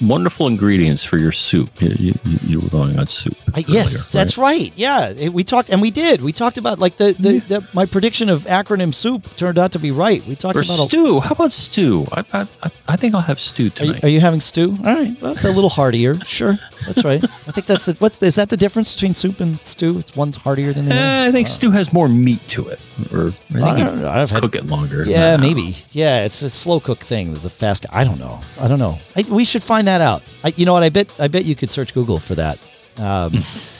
wonderful 0.00 0.46
ingredients 0.46 1.02
for 1.04 1.18
your 1.18 1.32
soup. 1.32 1.80
You, 1.80 1.94
you, 1.98 2.14
you 2.46 2.60
were 2.60 2.68
going 2.68 2.98
on 2.98 3.06
soup. 3.06 3.36
I, 3.54 3.64
yes, 3.68 4.08
that's 4.08 4.36
right. 4.38 4.72
Yeah, 4.76 5.10
it, 5.10 5.32
we 5.32 5.44
talked, 5.44 5.70
and 5.70 5.80
we 5.80 5.90
did. 5.90 6.20
We 6.22 6.32
talked 6.32 6.58
about 6.58 6.78
like 6.78 6.96
the, 6.96 7.12
the, 7.18 7.38
the 7.40 7.68
my 7.74 7.86
prediction 7.86 8.28
of 8.28 8.42
acronym 8.42 8.92
soup 8.94 9.24
turned 9.36 9.58
out 9.58 9.72
to 9.72 9.78
be 9.78 9.90
right. 9.90 10.24
We 10.26 10.34
talked 10.36 10.56
Or 10.56 10.60
about. 10.60 10.88
stew. 10.88 11.20
How 11.20 11.32
about 11.32 11.52
stew? 11.52 12.04
I, 12.12 12.24
I, 12.32 12.46
I- 12.88 12.96
think 12.96 13.14
I'll 13.14 13.20
have 13.20 13.38
stew 13.40 13.64
A, 13.64 13.66
are, 13.66 13.68
you, 13.68 13.92
tonight. 13.92 14.04
are 14.04 14.08
you 14.08 14.20
having 14.20 14.40
stew? 14.40 14.76
All 14.84 14.94
right, 14.94 15.20
well, 15.20 15.34
that's 15.34 15.44
a 15.44 15.50
little 15.52 15.68
heartier. 15.68 16.14
Sure, 16.24 16.58
that's 16.86 17.04
right. 17.04 17.22
I 17.22 17.26
think 17.52 17.66
that's 17.66 17.86
the, 17.86 17.94
what's 17.98 18.22
is 18.22 18.36
that 18.36 18.48
the 18.48 18.56
difference 18.56 18.94
between 18.94 19.14
soup 19.14 19.40
and 19.40 19.58
stew? 19.58 19.98
It's 19.98 20.16
one's 20.16 20.36
heartier 20.36 20.72
than 20.72 20.86
the 20.86 20.92
other. 20.92 21.00
Eh, 21.00 21.28
I 21.28 21.32
think 21.32 21.48
stew 21.48 21.70
has 21.72 21.92
more 21.92 22.08
meat 22.08 22.40
to 22.48 22.68
it, 22.68 22.80
or 23.12 23.26
I 23.26 23.30
think 23.30 23.64
I 23.64 23.82
know. 23.94 24.08
I've 24.08 24.30
had- 24.30 24.40
cook 24.40 24.54
it 24.54 24.64
longer. 24.66 25.04
Yeah, 25.06 25.36
maybe. 25.36 25.76
Yeah, 25.90 26.24
it's 26.24 26.40
a 26.42 26.48
slow 26.50 26.80
cook 26.80 27.00
thing. 27.00 27.32
There's 27.32 27.44
a 27.44 27.50
fast. 27.50 27.84
I 27.92 28.04
don't 28.04 28.18
know. 28.18 28.40
I 28.60 28.68
don't 28.68 28.78
know. 28.78 28.98
I, 29.16 29.24
we 29.28 29.44
should 29.44 29.62
find 29.62 29.83
that 29.86 30.00
out. 30.00 30.22
I, 30.42 30.52
you 30.56 30.66
know 30.66 30.72
what? 30.72 30.82
I 30.82 30.88
bet. 30.88 31.14
I 31.20 31.28
bet 31.28 31.44
you 31.44 31.54
could 31.54 31.70
search 31.70 31.94
Google 31.94 32.18
for 32.18 32.34
that. 32.34 32.58
Um, 32.98 33.32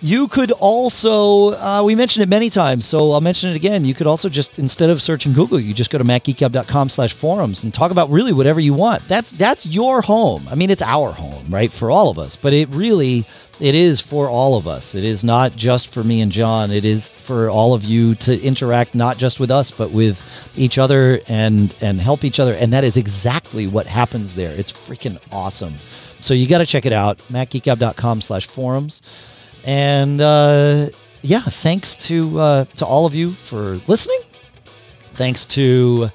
you 0.00 0.28
could 0.28 0.50
also. 0.52 1.52
Uh, 1.52 1.82
we 1.84 1.94
mentioned 1.94 2.22
it 2.22 2.28
many 2.28 2.50
times, 2.50 2.86
so 2.86 3.12
I'll 3.12 3.20
mention 3.20 3.50
it 3.50 3.56
again. 3.56 3.84
You 3.84 3.94
could 3.94 4.06
also 4.06 4.28
just 4.28 4.58
instead 4.58 4.90
of 4.90 5.00
searching 5.00 5.32
Google, 5.32 5.58
you 5.58 5.74
just 5.74 5.90
go 5.90 5.98
to 5.98 6.04
macgeekgab.com 6.04 6.88
slash 6.88 7.14
forums 7.14 7.64
and 7.64 7.72
talk 7.72 7.90
about 7.90 8.10
really 8.10 8.32
whatever 8.32 8.60
you 8.60 8.74
want. 8.74 9.06
That's 9.08 9.30
that's 9.30 9.66
your 9.66 10.02
home. 10.02 10.46
I 10.50 10.54
mean, 10.54 10.70
it's 10.70 10.82
our 10.82 11.12
home, 11.12 11.46
right, 11.48 11.70
for 11.70 11.90
all 11.90 12.10
of 12.10 12.18
us. 12.18 12.36
But 12.36 12.52
it 12.52 12.68
really. 12.70 13.24
It 13.58 13.74
is 13.74 14.02
for 14.02 14.28
all 14.28 14.58
of 14.58 14.68
us. 14.68 14.94
It 14.94 15.02
is 15.02 15.24
not 15.24 15.56
just 15.56 15.90
for 15.90 16.04
me 16.04 16.20
and 16.20 16.30
John. 16.30 16.70
It 16.70 16.84
is 16.84 17.08
for 17.08 17.48
all 17.48 17.72
of 17.72 17.84
you 17.84 18.14
to 18.16 18.38
interact 18.42 18.94
not 18.94 19.16
just 19.16 19.40
with 19.40 19.50
us, 19.50 19.70
but 19.70 19.92
with 19.92 20.20
each 20.58 20.76
other 20.76 21.20
and 21.26 21.74
and 21.80 21.98
help 21.98 22.22
each 22.22 22.38
other. 22.38 22.52
And 22.52 22.74
that 22.74 22.84
is 22.84 22.98
exactly 22.98 23.66
what 23.66 23.86
happens 23.86 24.34
there. 24.34 24.52
It's 24.52 24.70
freaking 24.70 25.18
awesome. 25.32 25.72
So 26.20 26.34
you 26.34 26.46
got 26.46 26.58
to 26.58 26.66
check 26.66 26.84
it 26.84 26.92
out. 26.92 27.16
MacGeekGab.com 27.30 28.20
slash 28.20 28.46
forums. 28.46 29.00
And 29.66 30.20
uh, 30.20 30.86
yeah, 31.22 31.40
thanks 31.40 31.96
to 32.08 32.38
uh, 32.40 32.64
to 32.76 32.86
all 32.86 33.04
of 33.06 33.14
you 33.14 33.32
for 33.32 33.74
listening. 33.88 34.20
Thanks 35.14 35.44
to 35.46 36.08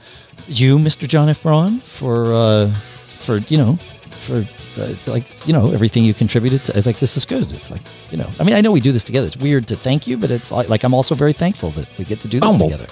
you, 0.48 0.78
Mr. 0.78 1.08
John 1.08 1.28
F. 1.30 1.44
Braun, 1.44 1.80
for 1.80 2.34
uh, 2.34 2.72
for 2.72 3.38
you 3.38 3.58
know 3.58 3.76
for 4.12 4.46
uh, 4.82 4.96
like 5.08 5.46
you 5.48 5.54
know 5.54 5.72
everything 5.72 6.06
you 6.06 6.14
contributed 6.14 6.64
to. 6.66 6.74
Like 6.86 7.00
this 7.00 7.18
is 7.18 7.26
good. 7.26 7.52
It's 7.52 7.70
like 7.70 7.82
you 8.10 8.18
know. 8.18 8.30
I 8.40 8.44
mean, 8.46 8.56
I 8.56 8.62
know 8.62 8.72
we 8.72 8.80
do 8.80 8.92
this 8.94 9.04
together. 9.04 9.28
It's 9.28 9.38
weird 9.38 9.68
to 9.68 9.76
thank 9.76 10.08
you, 10.08 10.18
but 10.18 10.32
it's 10.32 10.52
like, 10.52 10.70
like 10.70 10.84
I'm 10.86 10.94
also 10.94 11.14
very 11.16 11.34
thankful 11.34 11.72
that 11.72 11.88
we 11.98 12.06
get 12.06 12.20
to 12.22 12.28
do 12.30 12.40
this 12.40 12.56
Oh, 12.56 12.58
together. 12.60 12.88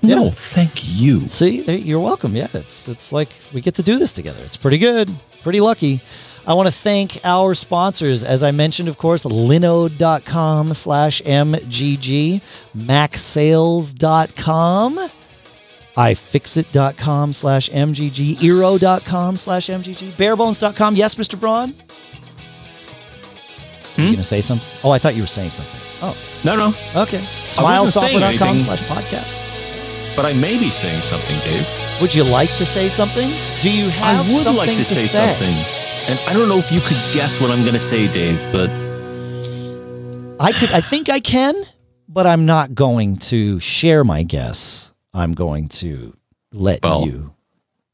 No, 0.00 0.24
Yeah. 0.26 0.30
thank 0.30 0.70
you. 1.00 1.28
See, 1.28 1.60
you're 1.76 2.00
welcome. 2.00 2.34
Yeah, 2.36 2.46
it's 2.54 2.88
it's 2.88 3.12
like 3.12 3.28
we 3.52 3.60
get 3.60 3.74
to 3.74 3.82
do 3.82 3.98
this 3.98 4.12
together. 4.12 4.40
It's 4.44 4.56
pretty 4.56 4.78
good. 4.78 5.10
Pretty 5.42 5.60
lucky. 5.60 6.00
I 6.48 6.54
want 6.54 6.66
to 6.66 6.72
thank 6.72 7.20
our 7.24 7.54
sponsors. 7.54 8.24
As 8.24 8.42
I 8.42 8.52
mentioned, 8.52 8.88
of 8.88 8.96
course, 8.96 9.24
linode.com 9.24 10.72
slash 10.72 11.20
MGG, 11.20 12.40
macsales.com, 12.74 13.90
ifixit.com 15.94 17.32
slash 17.34 17.68
MGG, 17.68 18.36
eero.com 18.36 19.36
slash 19.36 19.66
MGG, 19.66 20.12
barebones.com. 20.12 20.94
Yes, 20.96 21.16
Mr. 21.16 21.38
Braun? 21.38 21.68
Are 23.98 24.00
you 24.00 24.06
hmm? 24.06 24.12
going 24.12 24.16
to 24.16 24.24
say 24.24 24.40
something? 24.40 24.66
Oh, 24.82 24.90
I 24.90 24.98
thought 24.98 25.16
you 25.16 25.22
were 25.22 25.26
saying 25.26 25.50
something. 25.50 25.80
Oh, 26.00 26.16
No, 26.44 26.56
no, 26.56 26.68
okay. 27.02 27.18
Smilesoftware.com 27.44 28.56
slash 28.56 28.80
podcast. 28.88 30.16
but 30.16 30.24
I 30.24 30.32
may 30.32 30.58
be 30.58 30.70
saying 30.70 31.02
something, 31.02 31.36
Dave. 31.40 31.68
Would 32.00 32.14
you 32.14 32.24
like 32.24 32.48
to 32.56 32.64
say 32.64 32.88
something? 32.88 33.28
Do 33.60 33.70
you 33.70 33.90
have 33.90 34.24
I 34.24 34.32
would 34.32 34.56
like 34.56 34.70
to, 34.70 34.84
say, 34.84 35.06
something, 35.06 35.54
and 36.08 36.18
I 36.28 36.32
don't 36.32 36.48
know 36.48 36.58
if 36.58 36.70
you 36.72 36.80
could 36.80 36.96
guess 37.14 37.40
what 37.40 37.50
I'm 37.50 37.60
going 37.62 37.74
to 37.74 37.78
say, 37.80 38.10
Dave. 38.10 38.40
But 38.52 38.70
I 40.40 40.52
could. 40.52 40.70
I 40.72 40.80
think 40.80 41.08
I 41.08 41.20
can, 41.20 41.54
but 42.08 42.26
I'm 42.26 42.46
not 42.46 42.74
going 42.74 43.16
to 43.30 43.60
share 43.60 44.04
my 44.04 44.22
guess. 44.22 44.92
I'm 45.14 45.34
going 45.34 45.68
to 45.68 46.16
let 46.52 46.82
Well, 46.84 47.06
you. 47.06 47.34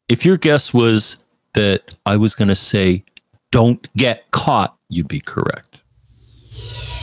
if 0.08 0.24
your 0.24 0.36
guess 0.36 0.72
was 0.74 1.16
that 1.54 1.94
I 2.06 2.16
was 2.16 2.34
going 2.34 2.48
to 2.48 2.54
say, 2.56 3.04
"Don't 3.50 3.88
get 3.96 4.30
caught," 4.30 4.76
you'd 4.88 5.08
be 5.08 5.20
correct. 5.20 5.82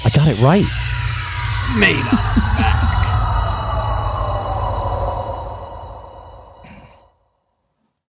I 0.05 0.09
got 0.09 0.27
it 0.27 0.39
right. 0.41 0.65
Made 1.79 1.95
up. 2.11 2.77